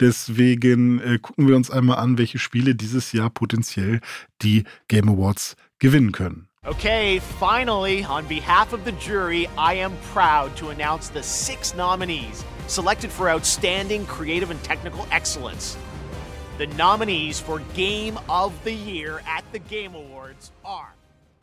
Deswegen 0.00 1.00
äh, 1.00 1.18
gucken 1.18 1.48
wir 1.48 1.56
uns 1.56 1.70
einmal 1.70 1.98
an, 1.98 2.16
welche 2.16 2.38
Spiele 2.38 2.74
dieses 2.74 3.12
Jahr 3.12 3.28
potenziell 3.30 4.00
die 4.42 4.64
Game 4.88 5.08
Awards 5.08 5.56
gewinnen 5.78 6.12
können. 6.12 6.46
Okay, 6.64 7.20
finally, 7.38 8.04
on 8.04 8.26
behalf 8.26 8.72
of 8.72 8.80
the 8.84 8.92
jury, 8.92 9.48
I 9.56 9.82
am 9.82 9.92
proud 10.12 10.54
to 10.56 10.70
announce 10.70 11.10
the 11.12 11.22
six 11.22 11.74
nominees 11.74 12.44
selected 12.66 13.10
for 13.10 13.30
outstanding 13.30 14.06
creative 14.06 14.50
and 14.50 14.62
technical 14.64 15.06
excellence. 15.10 15.76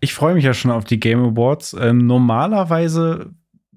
Ich 0.02 0.14
freue 0.14 0.34
mich 0.36 0.44
ja 0.44 0.54
schon 0.54 0.72
auf 0.72 0.84
die 0.84 1.00
Game 1.00 1.24
Awards. 1.24 1.74
Ähm, 1.80 2.06
normalerweise 2.06 3.32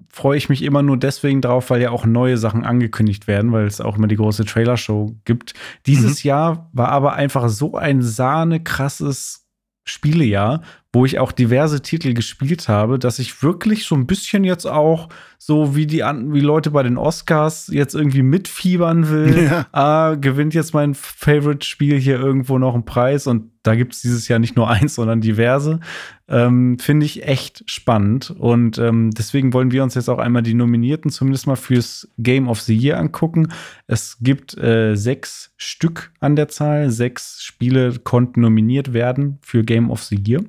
freue 0.09 0.37
ich 0.37 0.49
mich 0.49 0.63
immer 0.63 0.83
nur 0.83 0.97
deswegen 0.97 1.41
drauf, 1.41 1.69
weil 1.69 1.81
ja 1.81 1.91
auch 1.91 2.05
neue 2.05 2.37
Sachen 2.37 2.65
angekündigt 2.65 3.27
werden, 3.27 3.53
weil 3.53 3.67
es 3.67 3.79
auch 3.79 3.97
immer 3.97 4.07
die 4.07 4.17
große 4.17 4.43
Trailer-Show 4.43 5.15
gibt. 5.23 5.53
Dieses 5.85 6.23
Jahr 6.23 6.69
war 6.73 6.89
aber 6.89 7.13
einfach 7.13 7.47
so 7.47 7.75
ein 7.75 8.01
sahne 8.01 8.61
krasses 8.61 9.47
Spielejahr, 9.85 10.61
wo 10.93 11.05
ich 11.05 11.19
auch 11.19 11.31
diverse 11.31 11.81
Titel 11.81 12.13
gespielt 12.13 12.67
habe, 12.67 12.99
dass 12.99 13.19
ich 13.19 13.41
wirklich 13.43 13.85
so 13.85 13.95
ein 13.95 14.07
bisschen 14.07 14.43
jetzt 14.43 14.65
auch 14.65 15.09
so 15.41 15.73
wie 15.73 15.87
die 15.87 15.99
wie 15.99 16.41
Leute 16.41 16.69
bei 16.69 16.83
den 16.83 16.97
Oscars 16.97 17.69
jetzt 17.71 17.95
irgendwie 17.95 18.23
mitfiebern 18.23 19.09
will. 19.09 19.45
Ja. 19.45 19.65
Ah, 19.71 20.15
gewinnt 20.15 20.53
jetzt 20.53 20.73
mein 20.73 20.93
Favorite-Spiel 20.93 21.97
hier 21.97 22.19
irgendwo 22.19 22.59
noch 22.59 22.73
einen 22.73 22.83
Preis 22.83 23.25
und 23.25 23.49
da 23.63 23.75
gibt 23.75 23.93
es 23.93 24.01
dieses 24.01 24.27
Jahr 24.27 24.39
nicht 24.39 24.57
nur 24.57 24.69
eins, 24.69 24.95
sondern 24.95 25.21
diverse. 25.21 25.79
Ähm, 26.27 26.77
Finde 26.77 27.05
ich 27.05 27.25
echt 27.25 27.63
spannend 27.67 28.31
und 28.31 28.77
ähm, 28.79 29.11
deswegen 29.11 29.53
wollen 29.53 29.71
wir 29.71 29.81
uns 29.81 29.95
jetzt 29.95 30.09
auch 30.09 30.19
einmal 30.19 30.43
die 30.43 30.53
Nominierten 30.53 31.09
zumindest 31.09 31.47
mal 31.47 31.55
fürs 31.55 32.09
Game 32.17 32.49
of 32.49 32.59
the 32.59 32.75
Year 32.75 32.99
angucken. 32.99 33.47
Es 33.87 34.17
gibt 34.19 34.57
äh, 34.57 34.95
sechs 34.95 35.53
Stück 35.55 36.11
an 36.19 36.35
der 36.35 36.49
Zahl, 36.49 36.91
sechs 36.91 37.41
Spiele 37.41 37.97
konnten 37.99 38.41
nominiert 38.41 38.91
werden 38.91 39.39
für 39.41 39.63
Game 39.63 39.89
of 39.89 40.03
the 40.03 40.21
Year. 40.21 40.43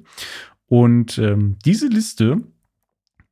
Und 0.67 1.17
ähm, 1.19 1.59
diese 1.65 1.87
Liste, 1.87 2.43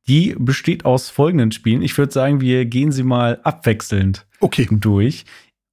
die 0.09 0.35
besteht 0.37 0.83
aus 0.85 1.09
folgenden 1.09 1.51
Spielen. 1.51 1.81
Ich 1.83 1.97
würde 1.97 2.11
sagen, 2.11 2.41
wir 2.41 2.65
gehen 2.65 2.91
sie 2.91 3.03
mal 3.03 3.39
abwechselnd 3.43 4.25
Okay. 4.39 4.67
durch. 4.71 5.23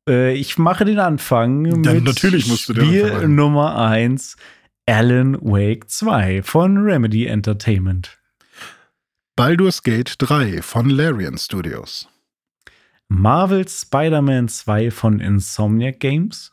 Äh, 0.09 0.35
ich 0.35 0.59
mache 0.59 0.85
den 0.85 0.99
Anfang 0.99 1.63
mit 1.63 2.05
natürlich 2.05 2.47
musst 2.47 2.69
du 2.69 2.75
den 2.75 2.85
Spiel. 2.85 3.29
Nummer 3.29 3.79
1, 3.79 4.37
Alan 4.87 5.37
Wake 5.41 5.89
2 5.89 6.43
von 6.43 6.77
Remedy 6.79 7.27
Entertainment. 7.27 8.19
Baldur's 9.37 9.83
Gate 9.83 10.15
3 10.19 10.63
von 10.63 10.91
Larian 10.91 11.39
Studios. 11.39 12.09
Marvel 13.09 13.67
Spider-Man 13.67 14.49
2 14.49 14.91
von 14.91 15.21
Insomniac 15.21 15.99
Games. 16.01 16.53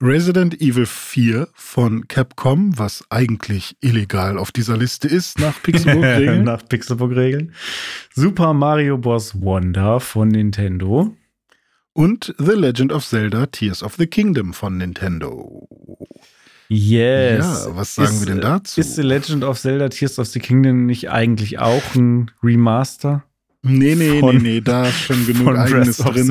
Resident 0.00 0.60
Evil 0.60 0.86
4 0.86 1.48
von 1.54 2.06
Capcom, 2.06 2.78
was 2.78 3.04
eigentlich 3.10 3.76
illegal 3.80 4.38
auf 4.38 4.52
dieser 4.52 4.76
Liste 4.76 5.08
ist, 5.08 5.40
nach 5.40 5.60
Pixelbook-Regeln. 5.62 6.44
Nach 6.44 6.62
Pixelbook-Regeln. 6.64 7.52
Super 8.14 8.54
Mario 8.54 8.96
Bros. 8.96 9.40
Wonder 9.40 9.98
von 9.98 10.28
Nintendo. 10.28 11.16
Und 11.94 12.32
The 12.38 12.52
Legend 12.52 12.92
of 12.92 13.04
Zelda 13.04 13.46
Tears 13.46 13.82
of 13.82 13.96
the 13.96 14.06
Kingdom 14.06 14.54
von 14.54 14.78
Nintendo. 14.78 15.66
Yes. 16.68 17.64
Ja, 17.64 17.74
was 17.74 17.96
sagen 17.96 18.20
wir 18.20 18.26
denn 18.26 18.40
dazu? 18.40 18.80
Ist 18.80 18.94
The 18.94 19.02
Legend 19.02 19.42
of 19.42 19.58
Zelda 19.58 19.88
Tears 19.88 20.20
of 20.20 20.28
the 20.28 20.38
Kingdom 20.38 20.86
nicht 20.86 21.10
eigentlich 21.10 21.58
auch 21.58 21.96
ein 21.96 22.30
Remaster? 22.40 23.24
Nee, 23.62 23.96
nee, 23.96 24.20
Von- 24.20 24.36
nee, 24.36 24.42
nee, 24.42 24.60
da 24.60 24.86
ist 24.86 25.00
schon 25.00 25.26
genug 25.26 25.56
eigenes 25.58 25.96
drin. 25.96 26.30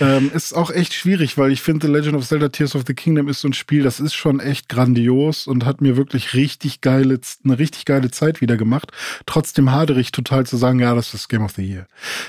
Ähm, 0.00 0.30
ist 0.34 0.52
auch 0.54 0.70
echt 0.70 0.92
schwierig, 0.92 1.38
weil 1.38 1.52
ich 1.52 1.62
finde, 1.62 1.86
The 1.86 1.92
Legend 1.92 2.16
of 2.16 2.26
Zelda 2.28 2.50
Tears 2.50 2.76
of 2.76 2.82
the 2.86 2.92
Kingdom 2.92 3.28
ist 3.28 3.40
so 3.40 3.48
ein 3.48 3.54
Spiel, 3.54 3.82
das 3.82 3.98
ist 3.98 4.12
schon 4.12 4.40
echt 4.40 4.68
grandios 4.68 5.46
und 5.46 5.64
hat 5.64 5.80
mir 5.80 5.96
wirklich 5.96 6.34
richtig 6.34 6.82
geile, 6.82 7.18
eine 7.44 7.58
richtig 7.58 7.86
geile 7.86 8.10
Zeit 8.10 8.42
wieder 8.42 8.58
gemacht. 8.58 8.92
Trotzdem 9.24 9.72
hadere 9.72 10.00
ich 10.00 10.12
total 10.12 10.44
zu 10.44 10.58
sagen, 10.58 10.80
ja, 10.80 10.94
das 10.94 11.14
ist 11.14 11.28
Game 11.28 11.42
of 11.42 11.52
the 11.52 11.62
Year. 11.66 11.86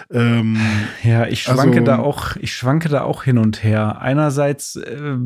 Ähm, 0.09 0.57
Ja, 1.03 1.27
ich 1.27 1.49
Also- 1.49 1.61
schwanke 1.61 1.83
da 1.83 1.99
auch, 1.99 2.37
ich 2.37 2.53
schwanke 2.53 2.87
da 2.87 3.01
auch 3.01 3.23
hin 3.23 3.37
und 3.37 3.63
her. 3.63 4.01
Einerseits, 4.01 4.77
äh, 4.77 5.17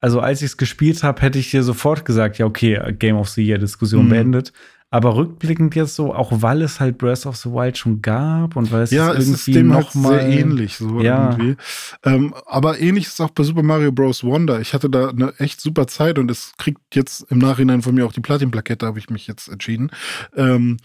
also 0.00 0.20
als 0.20 0.40
ich 0.40 0.46
es 0.46 0.56
gespielt 0.56 1.02
habe, 1.02 1.20
hätte 1.20 1.38
ich 1.38 1.50
dir 1.50 1.62
sofort 1.62 2.06
gesagt, 2.06 2.38
ja, 2.38 2.46
okay, 2.46 2.80
Game 2.98 3.16
of 3.16 3.28
the 3.28 3.44
Year 3.44 3.58
Diskussion 3.58 4.06
Mhm. 4.06 4.10
beendet. 4.10 4.52
Aber 4.90 5.16
rückblickend 5.16 5.74
jetzt 5.74 5.96
so, 5.96 6.14
auch 6.14 6.30
weil 6.30 6.62
es 6.62 6.78
halt 6.78 6.98
Breath 6.98 7.26
of 7.26 7.34
the 7.36 7.50
Wild 7.50 7.76
schon 7.76 8.00
gab 8.00 8.54
und 8.54 8.70
weil 8.70 8.82
es 8.82 8.92
Ja, 8.92 9.10
ist 9.10 9.24
es 9.26 9.28
ist 9.28 9.48
irgendwie 9.48 9.52
dem 9.60 9.66
noch 9.68 9.92
halt 9.92 9.94
mal 9.96 10.20
sehr 10.20 10.28
ähnlich 10.28 10.76
so 10.76 11.00
Ja. 11.00 11.30
irgendwie. 11.32 11.56
Ähm, 12.04 12.32
aber 12.46 12.78
ähnlich 12.78 13.06
ist 13.06 13.20
auch 13.20 13.30
bei 13.30 13.42
Super 13.42 13.64
Mario 13.64 13.90
Bros. 13.90 14.22
Wonder. 14.22 14.60
Ich 14.60 14.72
hatte 14.72 14.88
da 14.88 15.08
eine 15.08 15.34
echt 15.38 15.60
super 15.60 15.88
Zeit 15.88 16.18
und 16.18 16.30
es 16.30 16.52
kriegt 16.58 16.78
jetzt 16.94 17.22
im 17.30 17.38
Nachhinein 17.38 17.82
von 17.82 17.94
mir 17.96 18.06
auch 18.06 18.12
die 18.12 18.20
Platin-Plakette, 18.20 18.86
habe 18.86 19.00
ich 19.00 19.10
mich 19.10 19.26
jetzt 19.26 19.48
entschieden. 19.48 19.90
Ähm, 20.36 20.76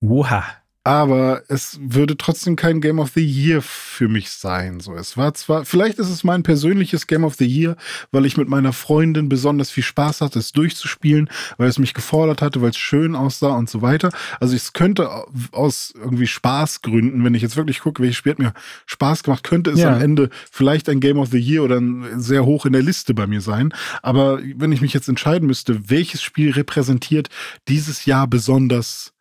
Oha. 0.00 0.44
Aber 0.84 1.42
es 1.48 1.78
würde 1.80 2.16
trotzdem 2.16 2.56
kein 2.56 2.80
Game 2.80 2.98
of 2.98 3.12
the 3.14 3.24
Year 3.24 3.62
für 3.62 4.08
mich 4.08 4.30
sein. 4.30 4.80
So, 4.80 4.94
es 4.94 5.16
war 5.16 5.32
zwar, 5.34 5.64
vielleicht 5.64 5.98
ist 5.98 6.08
es 6.08 6.24
mein 6.24 6.42
persönliches 6.42 7.06
Game 7.06 7.22
of 7.24 7.36
the 7.36 7.46
Year, 7.46 7.76
weil 8.10 8.26
ich 8.26 8.36
mit 8.36 8.48
meiner 8.48 8.72
Freundin 8.72 9.28
besonders 9.28 9.70
viel 9.70 9.84
Spaß 9.84 10.20
hatte, 10.22 10.40
es 10.40 10.50
durchzuspielen, 10.52 11.30
weil 11.56 11.68
es 11.68 11.78
mich 11.78 11.94
gefordert 11.94 12.42
hatte, 12.42 12.62
weil 12.62 12.70
es 12.70 12.76
schön 12.78 13.14
aussah 13.14 13.56
und 13.56 13.70
so 13.70 13.80
weiter. 13.82 14.10
Also 14.40 14.56
es 14.56 14.72
könnte 14.72 15.08
aus 15.52 15.92
irgendwie 15.96 16.26
Spaßgründen, 16.26 17.24
wenn 17.24 17.34
ich 17.34 17.42
jetzt 17.42 17.56
wirklich 17.56 17.80
gucke, 17.80 18.02
welches 18.02 18.16
Spiel 18.16 18.32
hat 18.32 18.38
mir 18.38 18.54
Spaß 18.86 19.22
gemacht, 19.22 19.44
könnte 19.44 19.70
es 19.70 19.78
Ja. 19.78 19.94
am 19.94 20.00
Ende 20.00 20.30
vielleicht 20.50 20.88
ein 20.88 21.00
Game 21.00 21.18
of 21.18 21.30
the 21.30 21.38
Year 21.38 21.62
oder 21.62 21.78
ein 21.78 22.20
sehr 22.20 22.44
hoch 22.44 22.66
in 22.66 22.72
der 22.72 22.82
Liste 22.82 23.14
bei 23.14 23.26
mir 23.26 23.40
sein. 23.40 23.72
Aber 24.02 24.40
wenn 24.56 24.72
ich 24.72 24.80
mich 24.80 24.94
jetzt 24.94 25.08
entscheiden 25.08 25.46
müsste, 25.46 25.90
welches 25.90 26.22
Spiel 26.22 26.50
repräsentiert 26.52 27.28
dieses 27.68 28.04
Jahr 28.04 28.26
besonders 28.26 29.12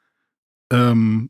ähm, 0.72 1.30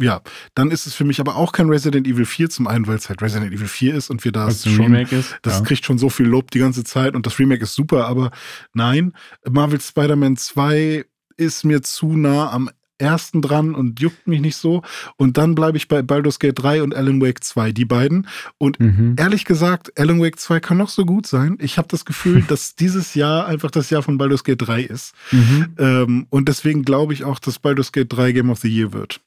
ja, 0.00 0.20
dann 0.54 0.70
ist 0.70 0.86
es 0.86 0.94
für 0.94 1.04
mich 1.04 1.20
aber 1.20 1.36
auch 1.36 1.52
kein 1.52 1.68
Resident 1.68 2.06
Evil 2.06 2.24
4, 2.26 2.50
zum 2.50 2.66
einen, 2.66 2.86
weil 2.86 2.96
es 2.96 3.08
halt 3.08 3.22
Resident 3.22 3.52
Evil 3.52 3.68
4 3.68 3.94
ist 3.94 4.10
und 4.10 4.24
wir 4.24 4.32
da 4.32 4.46
ein 4.46 4.54
schon, 4.54 4.86
Remake 4.86 5.14
ist. 5.16 5.36
das 5.42 5.58
ja. 5.58 5.64
kriegt 5.64 5.84
schon 5.84 5.98
so 5.98 6.10
viel 6.10 6.26
Lob 6.26 6.50
die 6.50 6.58
ganze 6.58 6.84
Zeit 6.84 7.14
und 7.14 7.26
das 7.26 7.38
Remake 7.38 7.62
ist 7.62 7.74
super, 7.74 8.06
aber 8.06 8.30
nein, 8.74 9.12
Marvel 9.48 9.80
Spider-Man 9.80 10.36
2 10.36 11.04
ist 11.36 11.64
mir 11.64 11.82
zu 11.82 12.16
nah 12.16 12.50
am 12.50 12.70
ersten 13.00 13.40
dran 13.40 13.74
und 13.74 13.98
juckt 14.00 14.26
mich 14.28 14.40
nicht 14.40 14.56
so. 14.56 14.82
Und 15.16 15.38
dann 15.38 15.54
bleibe 15.54 15.78
ich 15.78 15.88
bei 15.88 16.02
Baldur's 16.02 16.38
Gate 16.38 16.58
3 16.62 16.82
und 16.82 16.94
Alan 16.94 17.20
Wake 17.20 17.42
2, 17.42 17.72
die 17.72 17.86
beiden. 17.86 18.28
Und 18.58 18.78
Mhm. 18.78 19.16
ehrlich 19.18 19.44
gesagt, 19.46 19.98
Alan 19.98 20.20
Wake 20.20 20.38
2 20.38 20.60
kann 20.60 20.76
noch 20.76 20.90
so 20.90 21.06
gut 21.06 21.26
sein. 21.26 21.56
Ich 21.60 21.78
habe 21.78 21.88
das 21.88 22.04
Gefühl, 22.04 22.42
dass 22.48 22.74
dieses 22.74 23.14
Jahr 23.14 23.46
einfach 23.46 23.70
das 23.70 23.88
Jahr 23.90 24.02
von 24.02 24.18
Baldur's 24.18 24.44
Gate 24.44 24.60
3 24.60 24.82
ist. 24.82 25.14
Mhm. 25.32 25.66
Ähm, 25.78 26.26
und 26.28 26.48
deswegen 26.48 26.82
glaube 26.82 27.14
ich 27.14 27.24
auch, 27.24 27.38
dass 27.38 27.58
Baldur's 27.58 27.92
Gate 27.92 28.12
3 28.12 28.32
Game 28.32 28.50
of 28.50 28.58
the 28.60 28.68
Year 28.68 28.92
wird. 28.92 29.20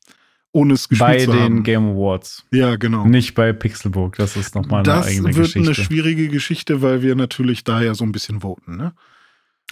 Ohne 0.55 0.75
es 0.75 0.87
gespielt 0.87 1.07
Bei 1.09 1.25
zu 1.25 1.31
den 1.31 1.41
haben. 1.41 1.63
Game 1.63 1.83
Awards. 1.89 2.45
ja, 2.51 2.75
genau. 2.75 3.05
Nicht 3.05 3.33
bei 3.33 3.51
Pixelburg. 3.53 4.15
Das 4.17 4.35
ist 4.37 4.53
nochmal 4.53 4.79
eine 4.83 4.83
das 4.99 5.07
eigene 5.07 5.25
wird 5.35 5.35
Geschichte. 5.47 5.59
eine 5.67 5.73
schwierige 5.75 6.27
Geschichte, 6.29 6.81
weil 6.83 7.01
wir 7.01 7.15
natürlich 7.15 7.63
da 7.63 7.81
ja 7.81 7.95
so 7.95 8.03
ein 8.05 8.11
bisschen 8.11 8.41
voten, 8.41 8.77
ne? 8.77 8.93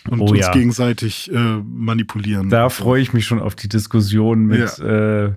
Und 0.10 0.20
Oh 0.22 0.26
uns 0.32 0.40
ja. 0.40 0.52
gegenseitig 0.52 1.32
äh, 1.32 1.38
manipulieren. 1.38 2.50
Da 2.50 2.70
freue 2.70 3.02
ich 3.02 3.14
mich 3.14 3.26
schon 3.26 3.40
auf 3.40 3.54
die 3.56 3.70
Diskussion 3.70 4.46
mit 4.48 4.80
äh, 4.80 5.34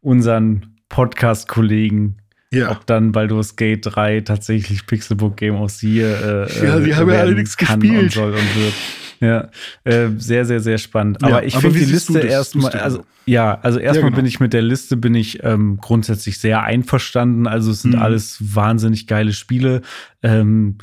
unseren 0.00 0.78
Podcast-Kollegen, 0.88 2.16
Ja. 2.50 2.70
ob 2.70 2.86
dann 2.86 3.12
Baldur's 3.12 3.56
Gate 3.56 3.80
3 3.84 4.20
tatsächlich 4.22 4.86
Pixelbook 4.86 5.36
Game 5.36 5.56
of 5.56 5.72
the 5.72 5.92
Year 5.92 6.46
äh, 6.48 6.66
Ja, 6.66 6.78
die 6.80 6.90
äh, 6.90 6.94
haben 6.94 7.10
ja 7.10 7.20
alle 7.20 7.34
nichts 7.34 7.56
gespielt. 7.56 8.02
Und 8.04 8.12
soll 8.12 8.30
und 8.32 8.56
wird. 8.56 8.74
Ja, 9.20 9.48
äh, 9.84 10.08
sehr, 10.16 10.44
sehr, 10.44 10.60
sehr 10.60 10.78
spannend. 10.78 11.18
Ja, 11.22 11.28
aber 11.28 11.44
ich 11.44 11.54
aber 11.54 11.62
finde 11.62 11.78
die 11.80 11.84
Liste 11.92 12.18
erstmal, 12.20 12.72
also 12.72 12.98
so? 12.98 13.04
ja, 13.26 13.58
also 13.62 13.78
erstmal 13.78 14.10
genau. 14.10 14.16
bin 14.16 14.26
ich 14.26 14.40
mit 14.40 14.52
der 14.52 14.62
Liste 14.62 14.96
bin 14.96 15.14
ich 15.14 15.42
ähm, 15.42 15.78
grundsätzlich 15.80 16.38
sehr 16.38 16.62
einverstanden. 16.62 17.46
Also 17.46 17.70
es 17.70 17.82
sind 17.82 17.94
Mhm. 17.94 18.02
alles 18.02 18.38
wahnsinnig 18.54 19.06
geile 19.06 19.32
Spiele. 19.32 19.82
Ähm, 20.22 20.78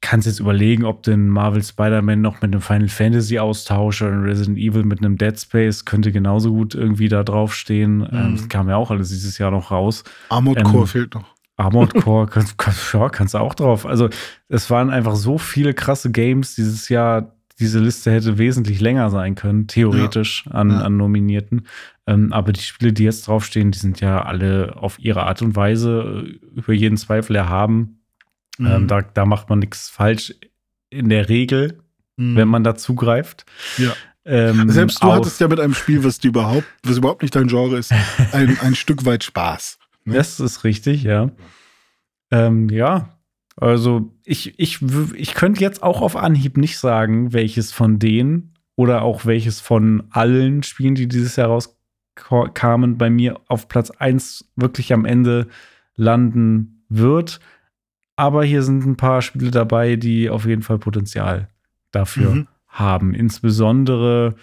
kannst 0.00 0.26
jetzt 0.26 0.38
überlegen, 0.40 0.84
ob 0.84 1.02
den 1.02 1.28
Marvel 1.30 1.62
Spider-Man 1.62 2.20
noch 2.20 2.34
mit 2.42 2.52
einem 2.52 2.60
Final 2.60 2.88
Fantasy 2.88 3.38
austausche 3.38 4.06
oder 4.06 4.22
Resident 4.24 4.58
Evil 4.58 4.84
mit 4.84 4.98
einem 4.98 5.16
Dead 5.16 5.40
Space 5.40 5.86
könnte 5.86 6.12
genauso 6.12 6.52
gut 6.52 6.74
irgendwie 6.74 7.08
da 7.08 7.24
draufstehen. 7.24 8.06
Ähm, 8.12 8.30
Mhm. 8.32 8.36
das 8.36 8.48
kam 8.50 8.68
ja 8.68 8.76
auch 8.76 8.90
alles 8.90 9.08
dieses 9.08 9.38
Jahr 9.38 9.50
noch 9.50 9.70
raus. 9.70 10.04
Armored 10.28 10.58
ähm, 10.58 10.64
Core 10.64 10.86
fehlt 10.86 11.14
noch. 11.14 11.24
Armored 11.56 11.94
Core, 12.02 12.26
kannst, 12.26 12.58
kannst, 12.58 12.92
ja, 12.92 13.08
kannst 13.08 13.32
du 13.32 13.38
auch 13.38 13.54
drauf. 13.54 13.86
Also, 13.86 14.10
es 14.48 14.68
waren 14.70 14.90
einfach 14.90 15.14
so 15.14 15.38
viele 15.38 15.72
krasse 15.72 16.10
Games 16.10 16.54
dieses 16.54 16.88
Jahr. 16.90 17.34
Diese 17.60 17.78
Liste 17.78 18.10
hätte 18.10 18.36
wesentlich 18.38 18.80
länger 18.80 19.10
sein 19.10 19.34
können, 19.36 19.66
theoretisch, 19.68 20.44
an, 20.50 20.70
Ja. 20.70 20.80
an 20.80 20.96
Nominierten. 20.96 21.66
Ähm, 22.06 22.32
aber 22.32 22.52
die 22.52 22.60
Spiele, 22.60 22.92
die 22.92 23.04
jetzt 23.04 23.28
draufstehen, 23.28 23.70
die 23.70 23.78
sind 23.78 24.00
ja 24.00 24.22
alle 24.22 24.74
auf 24.76 24.98
ihre 24.98 25.22
Art 25.22 25.40
und 25.42 25.54
Weise 25.56 26.24
äh, 26.26 26.56
über 26.58 26.72
jeden 26.72 26.96
Zweifel 26.96 27.36
erhaben. 27.36 28.00
Ähm, 28.58 28.82
Mhm. 28.82 28.88
da, 28.88 29.02
da 29.02 29.24
macht 29.24 29.48
man 29.50 29.60
nichts 29.60 29.88
falsch 29.88 30.34
in 30.90 31.08
der 31.08 31.28
Regel, 31.28 31.80
Mhm. 32.16 32.36
wenn 32.36 32.48
man 32.48 32.64
da 32.64 32.74
zugreift. 32.74 33.44
Ja. 33.78 33.92
Ähm, 34.24 34.70
Selbst 34.70 35.02
du 35.02 35.12
hattest 35.12 35.40
ja 35.40 35.48
mit 35.48 35.60
einem 35.60 35.74
Spiel, 35.74 36.02
was 36.02 36.22
überhaupt, 36.24 36.66
was 36.82 36.96
überhaupt 36.96 37.22
nicht 37.22 37.34
dein 37.36 37.46
Genre 37.48 37.76
ist, 37.78 37.92
ein, 38.32 38.58
ein 38.60 38.74
Stück 38.74 39.04
weit 39.04 39.22
Spaß. 39.24 39.78
Ne? 40.06 40.14
Das 40.14 40.40
ist 40.40 40.64
richtig, 40.64 41.02
ja. 41.02 41.30
Ähm, 42.30 42.68
ja, 42.68 43.13
also 43.56 44.12
ich, 44.24 44.58
ich, 44.58 44.80
ich 45.14 45.34
könnte 45.34 45.60
jetzt 45.60 45.82
auch 45.82 46.00
auf 46.00 46.16
Anhieb 46.16 46.56
nicht 46.56 46.78
sagen, 46.78 47.32
welches 47.32 47.72
von 47.72 47.98
denen 47.98 48.54
oder 48.76 49.02
auch 49.02 49.24
welches 49.26 49.60
von 49.60 50.04
allen 50.10 50.62
Spielen, 50.62 50.94
die 50.94 51.06
dieses 51.08 51.36
Jahr 51.36 51.48
rauskamen, 51.48 52.98
bei 52.98 53.10
mir 53.10 53.40
auf 53.48 53.68
Platz 53.68 53.90
1 53.90 54.52
wirklich 54.56 54.92
am 54.92 55.04
Ende 55.04 55.46
landen 55.96 56.84
wird. 56.88 57.40
Aber 58.16 58.44
hier 58.44 58.62
sind 58.62 58.84
ein 58.86 58.96
paar 58.96 59.22
Spiele 59.22 59.50
dabei, 59.50 59.96
die 59.96 60.30
auf 60.30 60.46
jeden 60.46 60.62
Fall 60.62 60.78
Potenzial 60.78 61.48
dafür 61.92 62.34
Mhm. 62.34 62.48
haben. 62.68 63.14
Insbesondere 63.14 64.34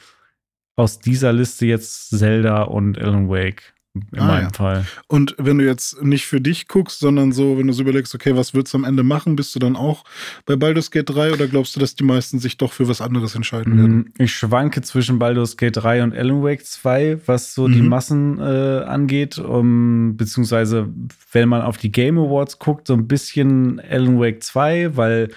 aus 0.76 1.00
dieser 1.00 1.34
Liste 1.34 1.66
jetzt 1.66 2.10
Zelda 2.18 2.64
und 2.64 2.98
Alan 2.98 3.30
Wake 3.30 3.74
in 3.94 4.20
Ah, 4.20 4.26
meinem 4.26 4.44
ja. 4.44 4.50
Fall. 4.54 4.86
Und 5.08 5.36
wenn 5.38 5.58
du 5.58 5.66
jetzt 5.66 6.02
nicht 6.02 6.26
für 6.26 6.40
dich 6.40 6.70
guckst, 6.70 7.00
sondern 7.00 7.34
so, 7.34 7.58
wenn 7.58 7.68
du 7.68 7.74
so 7.74 7.82
überlegst, 7.82 8.16
okay, 8.16 8.36
was 8.38 8.54
wird's 8.54 8.74
am 8.74 8.86
Ende 8.86 9.04
machen, 9.04 9.36
bist 9.36 9.54
du 9.54 9.60
dann 9.60 9.76
auch 9.76 10.06
bei 10.46 10.56
Baldur's 10.56 10.92
Gate 10.92 11.10
3 11.10 11.34
oder 11.34 11.48
glaubst 11.48 11.76
du, 11.76 11.80
dass 11.82 11.96
die 11.96 12.06
meisten 12.06 12.40
sich 12.40 12.56
doch 12.58 12.72
für 12.72 12.88
was 12.88 13.02
anderes 13.02 13.36
entscheiden 13.36 13.78
werden? 13.78 13.98
Mm, 13.98 14.14
Ich 14.24 14.34
schwanke 14.34 14.82
zwischen 14.82 15.20
Baldur's 15.20 15.58
Gate 15.58 15.76
3 15.76 16.04
und 16.04 16.14
Alan 16.16 16.42
Wake 16.42 16.66
2, 16.66 17.20
was 17.26 17.54
so 17.54 17.68
die 17.68 17.82
Mhm. 17.82 17.88
Massen 17.90 18.40
äh, 18.40 18.84
angeht. 18.86 19.38
Um, 19.38 20.16
beziehungsweise, 20.16 20.88
wenn 21.34 21.50
man 21.50 21.62
auf 21.62 21.78
die 21.78 21.92
Game 21.92 22.18
Awards 22.18 22.60
guckt, 22.60 22.88
so 22.88 22.94
ein 22.94 23.08
bisschen 23.08 23.82
Alan 23.82 24.20
Wake 24.20 24.42
2, 24.42 24.96
weil 24.96 25.30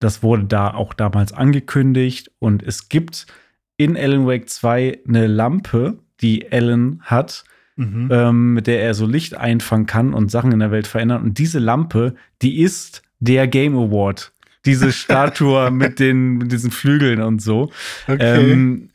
das 0.00 0.22
wurde 0.24 0.44
da 0.44 0.74
auch 0.74 0.92
damals 0.92 1.32
angekündigt. 1.32 2.32
Und 2.40 2.62
es 2.64 2.88
gibt 2.88 3.26
in 3.76 3.96
Alan 3.96 4.26
Wake 4.26 4.48
2 4.48 5.00
eine 5.06 5.26
Lampe, 5.28 5.98
die 6.20 6.50
Alan 6.50 7.00
hat, 7.02 7.44
Mhm. 7.76 8.08
ähm, 8.10 8.54
mit 8.54 8.66
der 8.66 8.82
er 8.82 8.94
so 8.94 9.06
Licht 9.06 9.36
einfangen 9.36 9.86
kann 9.86 10.14
und 10.14 10.30
Sachen 10.30 10.50
in 10.52 10.58
der 10.60 10.70
Welt 10.70 10.86
verändern. 10.86 11.22
Und 11.22 11.38
diese 11.38 11.58
Lampe, 11.58 12.14
die 12.42 12.60
ist 12.62 13.02
der 13.20 13.46
Game 13.48 13.76
Award. 13.76 14.32
Diese 14.64 14.92
Statue 14.92 15.70
mit, 15.70 15.98
den, 15.98 16.38
mit 16.38 16.52
diesen 16.52 16.70
Flügeln 16.70 17.20
und 17.20 17.40
so. 17.42 17.70
Okay. 18.08 18.52
Ähm, 18.52 18.88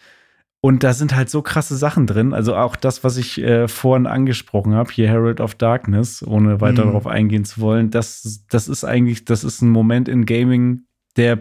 und 0.63 0.83
da 0.83 0.93
sind 0.93 1.15
halt 1.15 1.29
so 1.29 1.41
krasse 1.41 1.75
Sachen 1.75 2.05
drin. 2.05 2.33
Also 2.33 2.55
auch 2.55 2.75
das, 2.75 3.03
was 3.03 3.17
ich 3.17 3.41
äh, 3.41 3.67
vorhin 3.67 4.05
angesprochen 4.05 4.73
habe, 4.75 4.91
hier 4.91 5.07
Herald 5.07 5.41
of 5.41 5.55
Darkness, 5.55 6.23
ohne 6.25 6.61
weiter 6.61 6.83
Mhm. 6.83 6.89
darauf 6.89 7.07
eingehen 7.07 7.45
zu 7.45 7.61
wollen, 7.61 7.89
das, 7.89 8.45
das 8.49 8.67
ist 8.67 8.83
eigentlich, 8.83 9.25
das 9.25 9.43
ist 9.43 9.61
ein 9.61 9.69
Moment 9.69 10.07
in 10.07 10.25
Gaming, 10.25 10.81
der 11.17 11.39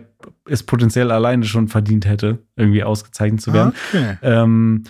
es 0.48 0.62
potenziell 0.62 1.10
alleine 1.10 1.44
schon 1.44 1.68
verdient 1.68 2.06
hätte, 2.06 2.38
irgendwie 2.56 2.82
ausgezeichnet 2.82 3.40
zu 3.42 3.52
werden. 3.52 3.72
okay. 3.92 4.16
Ähm, 4.22 4.84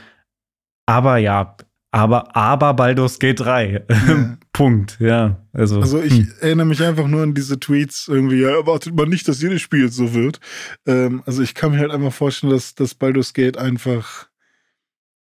aber 0.87 1.17
ja, 1.19 1.57
aber, 1.93 2.37
aber 2.37 2.75
Baldur's 2.75 3.19
Gate 3.19 3.41
3. 3.41 3.85
Ja. 3.89 4.37
Punkt, 4.53 4.99
ja. 5.01 5.47
Also, 5.53 5.81
Also 5.81 6.01
ich 6.01 6.13
hm. 6.13 6.33
erinnere 6.41 6.67
mich 6.67 6.83
einfach 6.83 7.07
nur 7.07 7.23
an 7.23 7.35
diese 7.35 7.59
Tweets 7.59 8.09
irgendwie, 8.09 8.41
ja, 8.41 8.51
erwartet 8.51 8.95
man 8.95 9.09
nicht, 9.09 9.27
dass 9.27 9.43
jedes 9.43 9.63
Spiel 9.63 9.91
so 9.91 10.15
wird. 10.15 10.41
Ähm, 10.87 11.23
also 11.27 11.43
ich 11.43 11.55
kann 11.55 11.73
mir 11.73 11.79
halt 11.79 11.91
einfach 11.91 12.13
vorstellen, 12.13 12.53
dass 12.53 12.75
das 12.75 12.95
Baldur's 12.95 13.33
Gate 13.33 13.57
einfach, 13.57 14.29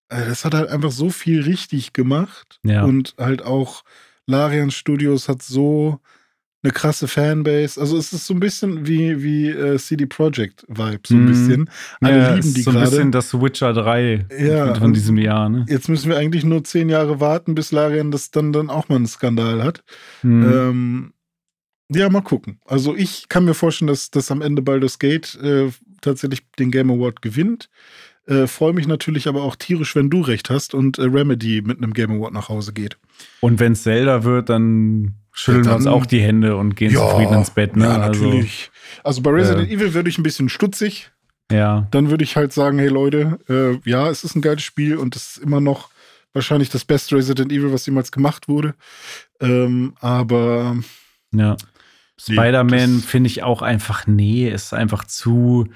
äh, 0.09 0.25
das 0.27 0.45
hat 0.45 0.55
halt 0.55 0.71
einfach 0.71 0.93
so 0.93 1.11
viel 1.11 1.43
richtig 1.43 1.93
gemacht. 1.93 2.61
Ja. 2.63 2.85
Und 2.85 3.15
halt 3.19 3.43
auch 3.43 3.83
Larian 4.27 4.71
Studios 4.71 5.29
hat 5.29 5.43
so 5.43 6.01
eine 6.67 6.73
krasse 6.73 7.07
Fanbase. 7.09 7.81
Also 7.81 7.97
es 7.97 8.13
ist 8.13 8.27
so 8.27 8.35
ein 8.35 8.41
bisschen 8.41 8.87
wie, 8.87 9.23
wie 9.23 9.49
äh, 9.49 9.79
CD 9.79 10.07
Projekt 10.07 10.65
Vibe, 10.69 11.01
so 11.07 11.15
ein 11.15 11.23
Mhm. 11.23 11.27
bisschen. 11.27 11.71
Alle 12.01 12.19
ja, 12.19 12.29
lieben 12.35 12.41
ist 12.41 12.57
die 12.57 12.63
so 12.63 12.71
ein 12.71 12.81
bisschen 12.81 12.97
gerade. 12.99 13.11
das 13.13 13.41
Witcher 13.41 13.73
3 13.73 14.27
Ja, 14.39 14.75
von 14.75 14.93
diesem 14.93 15.17
Jahr, 15.17 15.49
ne? 15.49 15.65
Jetzt 15.69 15.89
müssen 15.89 16.09
wir 16.11 16.17
eigentlich 16.17 16.45
nur 16.45 16.65
zehn 16.65 16.89
Jahre 16.89 17.21
warten, 17.21 17.55
bis 17.55 17.73
Larian 17.73 18.11
das 18.11 18.31
dann, 18.31 18.53
dann 18.53 18.69
auch 18.69 18.89
mal 18.89 18.97
einen 18.97 19.07
Skandal 19.07 19.63
hat. 19.63 19.85
Hm. 20.23 20.43
Ähm, 20.43 21.13
ja, 21.89 22.09
mal 22.11 22.21
gucken. 22.23 22.59
Also 22.65 22.97
ich 22.97 23.29
kann 23.29 23.45
mir 23.45 23.55
vorstellen, 23.55 23.87
dass, 23.87 24.11
dass 24.11 24.33
am 24.33 24.43
Ende 24.43 24.61
Baldur's 24.61 24.99
Gate 24.99 25.37
äh, 25.41 25.71
tatsächlich 26.01 26.43
den 26.59 26.73
Game 26.73 26.91
Award 26.91 27.23
gewinnt. 27.23 27.69
Äh, 28.27 28.47
Freue 28.47 28.73
mich 28.73 28.87
natürlich 28.87 29.29
aber 29.29 29.43
auch 29.43 29.57
tierisch, 29.57 29.95
wenn 29.95 30.11
du 30.11 30.21
recht 30.21 30.51
hast 30.51 30.75
und 30.75 30.99
äh, 30.99 31.03
Remedy 31.03 31.63
mit 31.63 31.79
einem 31.79 31.95
Game 31.95 32.11
Award 32.13 32.33
nach 32.33 32.49
Hause 32.49 32.73
geht. 32.73 32.97
Und 33.41 33.61
wenn 33.61 33.73
es 33.73 33.83
Zelda 33.85 34.25
wird, 34.25 34.49
dann 34.49 35.15
schütteln 35.33 35.65
Ja, 35.65 35.71
wir 35.71 35.77
uns 35.77 35.85
dann- 35.85 35.93
auch 35.95 36.07
die 36.07 36.21
Hände 36.21 36.57
und 36.57 36.75
gehen 36.77 36.93
zufrieden 36.93 37.35
ins 37.35 37.51
Bett, 37.51 37.77
ne? 37.77 37.85
Ja, 37.85 38.01
Also, 38.03 38.25
natürlich. 38.25 38.71
Also, 39.05 39.23
bei 39.23 39.31
Resident 39.31 39.69
äh, 39.71 39.75
Evil 39.75 39.95
würde 39.95 40.09
ich 40.09 40.19
ein 40.19 40.23
bisschen 40.23 40.49
stutzig. 40.49 41.11
Ja. 41.53 41.87
dann 41.93 42.11
würde 42.11 42.25
ich 42.25 42.35
halt 42.35 42.53
sagen, 42.53 42.81
hey 42.81 42.89
Leute, 42.89 43.39
äh, 43.49 43.79
ja, 43.89 44.09
es 44.11 44.25
ist 44.25 44.35
ein 44.35 44.43
geiles 44.43 44.65
Spiel 44.65 44.97
und 44.97 45.15
es 45.15 45.37
ist 45.37 45.39
immer 45.39 45.61
noch 45.61 45.91
wahrscheinlich 46.33 46.71
das 46.71 46.85
beste 46.85 47.15
Resident 47.15 47.53
Evil, 47.53 47.73
was 47.73 47.87
jemals 47.87 48.11
gemacht 48.11 48.49
wurde. 48.49 48.75
Ähm, 49.41 49.95
aber 50.01 50.77
Ja. 51.33 51.53
Nee, 52.27 52.35
Spider-Man 52.35 52.99
finde 53.01 53.29
ich 53.29 53.45
auch 53.45 53.63
einfach, 53.63 54.09
nee, 54.09 54.49
ist 54.51 54.75
einfach 54.75 55.05
zu, 55.05 55.69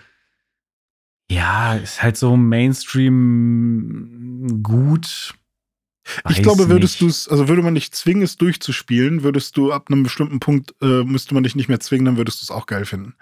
ja, 1.31 1.75
ist 1.75 2.03
halt 2.03 2.17
so 2.17 2.37
Mainstream 2.37 4.61
gut. 4.63 5.35
ich 6.29 6.39
Weiß 6.39 6.43
glaube, 6.43 6.69
würdest 6.69 6.95
nicht. 6.95 7.03
du 7.03 7.07
es, 7.07 7.29
also 7.29 7.47
würde 7.49 7.63
man 7.63 7.75
dich 7.77 7.93
zwingen, 7.93 8.23
es 8.23 8.37
durchzuspielen, 8.37 9.23
würdest 9.23 9.57
du 9.57 9.71
ab 9.73 9.87
einem 9.91 10.03
bestimmten 10.03 10.41
Punkt, 10.41 10.75
äh, 10.83 11.05
müsste 11.05 11.35
man 11.35 11.45
dich 11.45 11.55
nicht 11.55 11.69
mehr 11.69 11.79
zwingen, 11.81 12.05
dann 12.07 12.17
würdest 12.17 12.43
du 12.43 12.45
es 12.45 12.51
auch 12.51 12.67
geil 12.67 12.85
finden. 12.85 13.15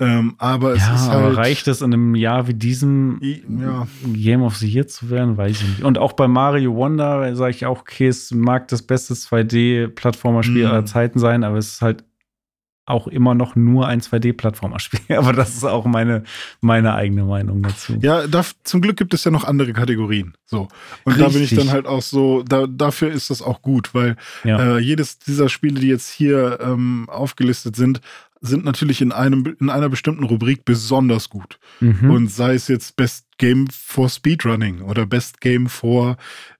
Ähm, 0.00 0.36
aber 0.38 0.74
es 0.74 0.86
Ja, 0.86 0.94
ist 0.94 1.08
halt. 1.08 1.36
reicht 1.36 1.66
es 1.66 1.82
in 1.82 1.92
einem 1.92 2.14
Jahr 2.14 2.46
wie 2.46 2.54
diesem 2.54 3.18
ja. 3.20 3.88
Game 4.04 4.42
of 4.42 4.56
the 4.56 4.68
Year 4.68 4.86
zu 4.86 5.10
werden? 5.10 5.36
Weiß 5.36 5.60
ich 5.60 5.66
nicht. 5.66 5.82
Und 5.82 5.98
auch 5.98 6.12
bei 6.12 6.28
Mario 6.28 6.76
Wonder 6.76 7.34
sage 7.34 7.50
ich 7.50 7.66
auch, 7.66 7.80
okay, 7.80 8.06
es 8.06 8.30
mag 8.30 8.68
das 8.68 8.82
beste 8.82 9.14
2D-Plattformerspiel 9.14 10.64
Mhm. 10.64 10.70
aller 10.70 10.84
Zeiten 10.84 11.18
sein, 11.18 11.42
aber 11.42 11.58
es 11.58 11.72
ist 11.72 11.82
halt 11.82 12.04
auch 12.90 13.06
immer 13.08 13.34
noch 13.34 13.56
nur 13.56 13.86
ein 13.86 14.00
2D-Plattformerspiel. 14.00 15.00
Aber 15.16 15.32
das 15.32 15.54
ist 15.54 15.64
auch 15.64 15.84
meine, 15.84 16.24
meine 16.60 16.94
eigene 16.94 17.24
Meinung 17.24 17.62
dazu. 17.62 17.98
Ja, 18.00 18.26
da, 18.26 18.44
zum 18.64 18.80
Glück 18.80 18.96
gibt 18.96 19.14
es 19.14 19.24
ja 19.24 19.30
noch 19.30 19.44
andere 19.44 19.72
Kategorien. 19.72 20.34
So. 20.46 20.68
Und 21.04 21.20
da 21.20 21.28
bin 21.28 21.36
ich 21.36 21.50
Richtig. 21.50 21.58
dann 21.58 21.70
halt 21.70 21.86
auch 21.86 22.02
so, 22.02 22.42
da, 22.42 22.66
dafür 22.66 23.10
ist 23.10 23.30
das 23.30 23.42
auch 23.42 23.62
gut, 23.62 23.94
weil 23.94 24.16
Ja. 24.44 24.76
äh, 24.76 24.78
jedes 24.78 25.18
dieser 25.18 25.48
Spiele, 25.48 25.80
die 25.80 25.88
jetzt 25.88 26.10
hier 26.10 26.58
ähm, 26.60 27.06
aufgelistet 27.08 27.76
sind, 27.76 28.00
sind 28.40 28.64
natürlich 28.64 29.00
in 29.02 29.10
einem 29.10 29.56
in 29.58 29.68
einer 29.68 29.88
bestimmten 29.88 30.22
Rubrik 30.22 30.64
besonders 30.64 31.28
gut. 31.28 31.58
Mhm. 31.80 32.10
Und 32.10 32.28
sei 32.30 32.54
es 32.54 32.68
jetzt 32.68 32.94
Best 32.96 33.26
Game 33.38 33.66
for 33.68 34.08
Speedrunning 34.08 34.80
oder 34.82 35.06
Best 35.06 35.40
Game 35.40 35.66
for 35.68 36.16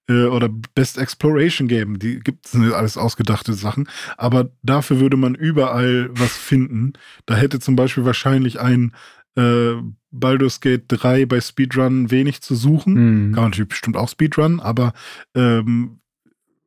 äh, 0.08 0.24
oder 0.24 0.48
Best 0.74 0.98
Exploration 0.98 1.68
Game, 1.68 1.98
die 1.98 2.20
gibt 2.20 2.46
es 2.46 2.54
alles 2.54 2.96
ausgedachte 2.96 3.54
Sachen. 3.54 3.88
Aber 4.16 4.50
dafür 4.62 5.00
würde 5.00 5.16
man 5.16 5.34
überall 5.34 6.10
was 6.12 6.36
finden. 6.36 6.94
Da 7.26 7.36
hätte 7.36 7.60
zum 7.60 7.76
Beispiel 7.76 8.04
wahrscheinlich 8.04 8.60
ein 8.60 8.92
äh, 9.36 9.74
Baldur's 10.10 10.60
Gate 10.60 10.84
3 10.88 11.26
bei 11.26 11.40
Speedrun 11.40 12.10
wenig 12.10 12.40
zu 12.40 12.54
suchen. 12.54 12.94
Mhm. 12.94 13.32
Kann 13.34 13.42
man 13.42 13.50
natürlich 13.50 13.68
bestimmt 13.68 13.96
auch 13.96 14.08
Speedrun, 14.08 14.60
aber, 14.60 14.92
ähm, 15.34 16.00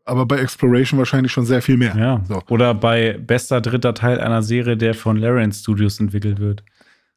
aber 0.05 0.25
bei 0.25 0.37
Exploration 0.37 0.99
wahrscheinlich 0.99 1.31
schon 1.31 1.45
sehr 1.45 1.61
viel 1.61 1.77
mehr. 1.77 1.95
Ja. 1.97 2.23
So. 2.27 2.41
Oder 2.49 2.73
bei 2.73 3.17
bester 3.17 3.61
dritter 3.61 3.93
Teil 3.93 4.19
einer 4.19 4.43
Serie, 4.43 4.77
der 4.77 4.93
von 4.93 5.17
Larian 5.17 5.51
Studios 5.51 5.99
entwickelt 5.99 6.39
wird. 6.39 6.63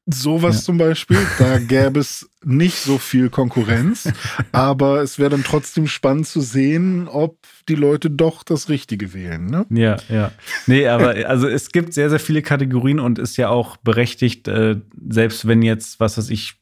Sowas 0.06 0.56
Ja. 0.56 0.62
zum 0.62 0.76
Beispiel, 0.78 1.16
da 1.38 1.58
gäbe 1.58 1.98
es 2.00 2.28
nicht 2.44 2.76
so 2.76 2.98
viel 2.98 3.30
Konkurrenz, 3.30 4.12
aber 4.52 5.00
es 5.00 5.18
wäre 5.18 5.30
dann 5.30 5.44
trotzdem 5.44 5.86
spannend 5.86 6.26
zu 6.26 6.40
sehen, 6.42 7.08
ob 7.08 7.38
die 7.70 7.74
Leute 7.74 8.10
doch 8.10 8.42
das 8.42 8.68
Richtige 8.68 9.14
wählen. 9.14 9.46
Ne? 9.46 9.64
Ja, 9.70 9.96
ja. 10.10 10.30
Nee, 10.66 10.86
aber 10.88 11.14
also 11.26 11.48
es 11.48 11.72
gibt 11.72 11.94
sehr, 11.94 12.10
sehr 12.10 12.20
viele 12.20 12.42
Kategorien 12.42 13.00
und 13.00 13.18
ist 13.18 13.38
ja 13.38 13.48
auch 13.48 13.78
berechtigt, 13.78 14.46
äh, 14.46 14.76
selbst 15.08 15.46
wenn 15.48 15.62
jetzt, 15.62 16.00
was 16.00 16.18
weiß 16.18 16.28
ich, 16.28 16.56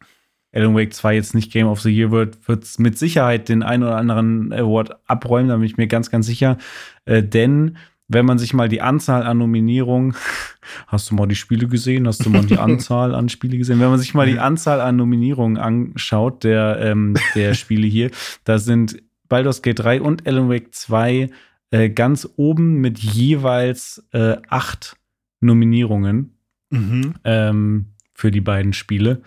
Alan 0.55 0.77
Wake 0.77 0.93
2 0.95 1.15
jetzt 1.15 1.35
nicht 1.35 1.51
Game 1.51 1.67
of 1.67 1.81
the 1.81 1.91
Year 1.91 2.11
wird, 2.13 2.47
wird 2.47 2.63
es 2.63 2.79
mit 2.79 2.97
Sicherheit 2.99 3.49
den 3.49 3.63
einen 3.65 3.83
oder 3.83 3.97
anderen 3.97 4.53
Award 4.53 4.91
abräumen, 5.09 5.49
da 5.49 5.57
bin 5.57 5.65
ich 5.65 5.79
mir 5.79 5.87
ganz, 5.89 6.11
ganz 6.11 6.27
sicher. 6.27 6.59
Äh, 7.07 7.23
denn 7.25 7.77
wenn 8.13 8.27
man 8.27 8.39
sich 8.39 8.55
mal 8.55 8.69
die 8.69 8.81
Anzahl 8.83 9.23
an 9.25 9.39
Nominierungen, 9.39 10.15
hast 10.87 11.11
du 11.11 11.15
mal 11.15 11.27
die 11.27 11.35
Spiele 11.35 11.67
gesehen, 11.69 12.07
hast 12.07 12.25
du 12.25 12.31
mal 12.31 12.45
die 12.45 12.57
Anzahl 12.59 13.15
an 13.15 13.29
Spiele 13.29 13.59
gesehen, 13.59 13.81
wenn 13.81 13.91
man 13.91 13.99
sich 13.99 14.15
mal 14.15 14.27
die 14.27 14.39
Anzahl 14.39 14.81
an 14.81 14.97
Nominierungen 14.97 15.57
anschaut, 15.57 16.45
der, 16.45 16.79
ähm, 16.81 17.15
der 17.35 17.55
Spiele 17.55 17.87
hier, 17.87 18.11
da 18.45 18.59
sind 18.59 19.03
Baldur's 19.29 19.63
Gate 19.63 19.79
3 19.79 20.03
und 20.03 20.27
Alan 20.27 20.49
Wake 20.49 20.75
2 20.75 21.31
äh, 21.71 21.91
ganz 21.91 22.29
oben 22.37 22.81
mit 22.81 22.99
jeweils 22.99 24.07
äh, 24.13 24.37
acht 24.49 24.97
Nominierungen 25.41 26.37
Mhm. 26.73 27.15
ähm, 27.25 27.87
für 28.15 28.31
die 28.31 28.41
beiden 28.41 28.73
Spiele. 28.73 29.21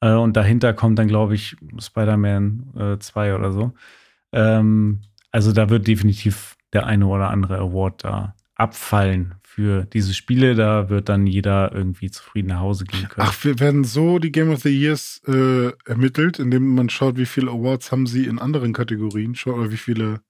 Äh, 0.00 0.12
und 0.12 0.36
dahinter 0.36 0.74
kommt 0.74 0.98
dann, 0.98 1.08
glaube 1.08 1.34
ich, 1.34 1.56
Spider-Man 1.78 2.74
äh, 2.76 2.98
2 2.98 3.34
oder 3.34 3.52
so. 3.52 3.72
Ähm, 4.32 5.00
also 5.32 5.52
da 5.52 5.70
wird 5.70 5.86
definitiv 5.88 6.56
der 6.72 6.86
eine 6.86 7.06
oder 7.06 7.30
andere 7.30 7.58
Award 7.58 8.04
da 8.04 8.34
abfallen 8.54 9.34
für 9.42 9.84
diese 9.86 10.14
Spiele. 10.14 10.54
Da 10.54 10.88
wird 10.90 11.08
dann 11.08 11.26
jeder 11.26 11.72
irgendwie 11.74 12.10
zufrieden 12.10 12.48
nach 12.48 12.60
Hause 12.60 12.84
gehen 12.84 13.08
können. 13.08 13.26
Ach, 13.28 13.44
wir 13.44 13.58
werden 13.58 13.84
so 13.84 14.18
die 14.18 14.32
Game 14.32 14.50
of 14.50 14.60
the 14.60 14.68
Years 14.68 15.22
äh, 15.26 15.72
ermittelt, 15.86 16.38
indem 16.38 16.74
man 16.74 16.88
schaut, 16.88 17.16
wie 17.16 17.26
viele 17.26 17.50
Awards 17.50 17.90
haben 17.90 18.06
sie 18.06 18.26
in 18.26 18.38
anderen 18.38 18.72
Kategorien 18.72 19.34
schon 19.34 19.54
oder 19.54 19.70
wie 19.72 19.76
viele 19.76 20.20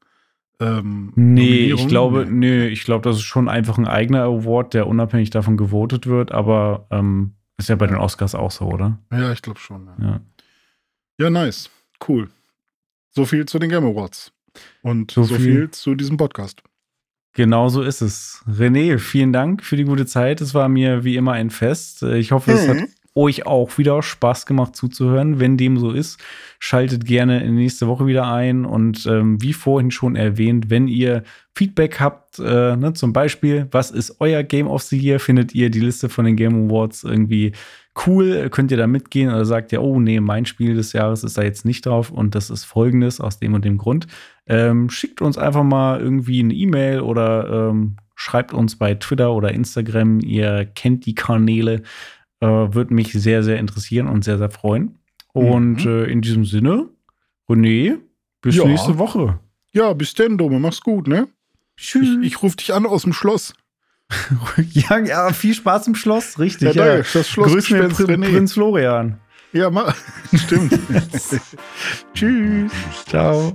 ähm, 0.60 1.12
Nee, 1.16 1.72
ich 1.72 1.88
glaube, 1.88 2.26
nee, 2.30 2.68
ich 2.68 2.84
glaube, 2.84 3.08
das 3.08 3.16
ist 3.16 3.22
schon 3.24 3.48
einfach 3.48 3.78
ein 3.78 3.88
eigener 3.88 4.22
Award, 4.24 4.74
der 4.74 4.86
unabhängig 4.86 5.30
davon 5.30 5.56
gewotet 5.56 6.06
wird, 6.06 6.32
aber 6.32 6.86
ähm, 6.90 7.34
ist 7.58 7.68
ja 7.68 7.76
bei 7.76 7.86
den 7.86 7.96
Oscars 7.96 8.34
auch 8.34 8.50
so, 8.50 8.66
oder? 8.66 8.98
Ja, 9.10 9.32
ich 9.32 9.42
glaube 9.42 9.58
schon. 9.58 9.86
Ja. 9.86 10.06
Ja. 10.06 10.20
ja, 11.18 11.30
nice. 11.30 11.70
Cool. 12.06 12.28
So 13.10 13.24
viel 13.24 13.46
zu 13.46 13.58
den 13.58 13.70
Game 13.70 13.84
Awards. 13.84 14.32
Und 14.82 15.10
so, 15.10 15.22
So 15.24 15.34
viel. 15.36 15.44
viel. 15.44 15.70
zu 15.70 15.94
diesem 15.94 16.16
Podcast. 16.16 16.62
Genau 17.32 17.68
so 17.68 17.82
ist 17.82 18.00
es. 18.00 18.42
René, 18.48 18.98
vielen 18.98 19.32
Dank 19.32 19.62
für 19.64 19.76
die 19.76 19.84
gute 19.84 20.04
Zeit. 20.06 20.40
Es 20.40 20.52
war 20.54 20.68
mir 20.68 21.04
wie 21.04 21.16
immer 21.16 21.32
ein 21.32 21.50
Fest. 21.50 22.02
Ich 22.02 22.32
hoffe, 22.32 22.52
es 22.52 22.66
Mhm. 22.66 22.70
hat 22.82 22.88
euch 23.14 23.46
auch 23.46 23.76
wieder 23.78 24.02
Spaß 24.02 24.46
gemacht 24.46 24.74
zuzuhören. 24.76 25.38
Wenn 25.40 25.56
dem 25.56 25.78
so 25.78 25.90
ist, 25.92 26.18
schaltet 26.58 27.04
gerne 27.04 27.42
in 27.44 27.54
nächste 27.54 27.86
Woche 27.86 28.06
wieder 28.06 28.32
ein. 28.32 28.64
Und 28.64 29.06
ähm, 29.06 29.40
wie 29.42 29.52
vorhin 29.52 29.90
schon 29.92 30.16
erwähnt, 30.16 30.70
wenn 30.70 30.88
ihr 30.88 31.22
Feedback 31.54 32.00
habt, 32.00 32.38
äh, 32.40 32.76
ne, 32.76 32.92
zum 32.94 33.12
Beispiel, 33.12 33.68
was 33.70 33.90
ist 33.92 34.16
euer 34.20 34.42
Game 34.42 34.66
of 34.68 34.82
the 34.82 34.98
Year? 34.98 35.20
Findet 35.20 35.54
ihr 35.54 35.70
die 35.70 35.80
Liste 35.80 36.08
von 36.08 36.24
den 36.24 36.36
Game 36.36 36.66
Awards 36.68 37.04
irgendwie 37.04 37.52
cool? 38.06 38.48
Könnt 38.50 38.70
ihr 38.70 38.76
da 38.76 38.86
mitgehen 38.86 39.28
oder 39.28 39.44
sagt 39.44 39.72
ihr, 39.72 39.82
oh 39.82 39.98
nee, 40.00 40.20
mein 40.20 40.46
Spiel 40.46 40.74
des 40.74 40.92
Jahres 40.92 41.22
ist 41.24 41.36
da 41.36 41.42
jetzt 41.42 41.64
nicht 41.64 41.86
drauf 41.86 42.10
und 42.10 42.34
das 42.36 42.48
ist 42.50 42.64
folgendes 42.64 43.20
aus 43.20 43.38
dem 43.40 43.54
und 43.54 43.64
dem 43.64 43.76
Grund? 43.78 44.06
Ähm, 44.50 44.90
schickt 44.90 45.22
uns 45.22 45.38
einfach 45.38 45.62
mal 45.62 46.00
irgendwie 46.00 46.40
eine 46.40 46.52
E-Mail 46.54 47.00
oder 47.00 47.68
ähm, 47.70 47.96
schreibt 48.16 48.52
uns 48.52 48.76
bei 48.76 48.94
Twitter 48.94 49.32
oder 49.32 49.52
Instagram. 49.52 50.20
Ihr 50.20 50.66
kennt 50.74 51.06
die 51.06 51.14
Kanäle. 51.14 51.82
Äh, 52.40 52.46
Würde 52.46 52.92
mich 52.94 53.12
sehr, 53.12 53.42
sehr 53.42 53.58
interessieren 53.58 54.06
und 54.08 54.24
sehr, 54.24 54.38
sehr 54.38 54.50
freuen. 54.50 54.98
Und 55.32 55.84
Mhm. 55.84 55.90
äh, 55.90 56.04
in 56.04 56.20
diesem 56.22 56.44
Sinne, 56.44 56.88
René, 57.48 57.98
bis 58.42 58.56
Ja. 58.56 58.64
nächste 58.64 58.98
Woche. 58.98 59.38
Ja, 59.72 59.92
bis 59.92 60.14
denn, 60.14 60.36
Dome. 60.38 60.58
Mach's 60.58 60.80
gut, 60.80 61.06
ne? 61.06 61.28
Tschüss. 61.76 62.08
Ich, 62.20 62.26
ich 62.26 62.42
rufe 62.42 62.56
dich 62.56 62.74
an 62.74 62.86
aus 62.86 63.02
dem 63.02 63.12
Schloss. 63.12 63.54
ja, 64.72 64.98
ja, 64.98 65.32
viel 65.32 65.54
Spaß 65.54 65.86
im 65.86 65.94
Schloss, 65.94 66.38
richtig. 66.40 66.74
Ja, 66.74 66.96
Ja. 66.96 67.02
Das 67.12 67.28
Schloss 67.28 67.52
Grüß 67.52 67.70
mir 67.70 67.88
Prin 67.88 68.06
René. 68.22 68.30
Prinz 68.32 68.52
Florian. 68.54 69.20
Ja, 69.52 69.70
ma 69.70 69.94
stimmt. 70.34 70.72
Tschüss. 72.14 72.72
Ciao. 73.06 73.54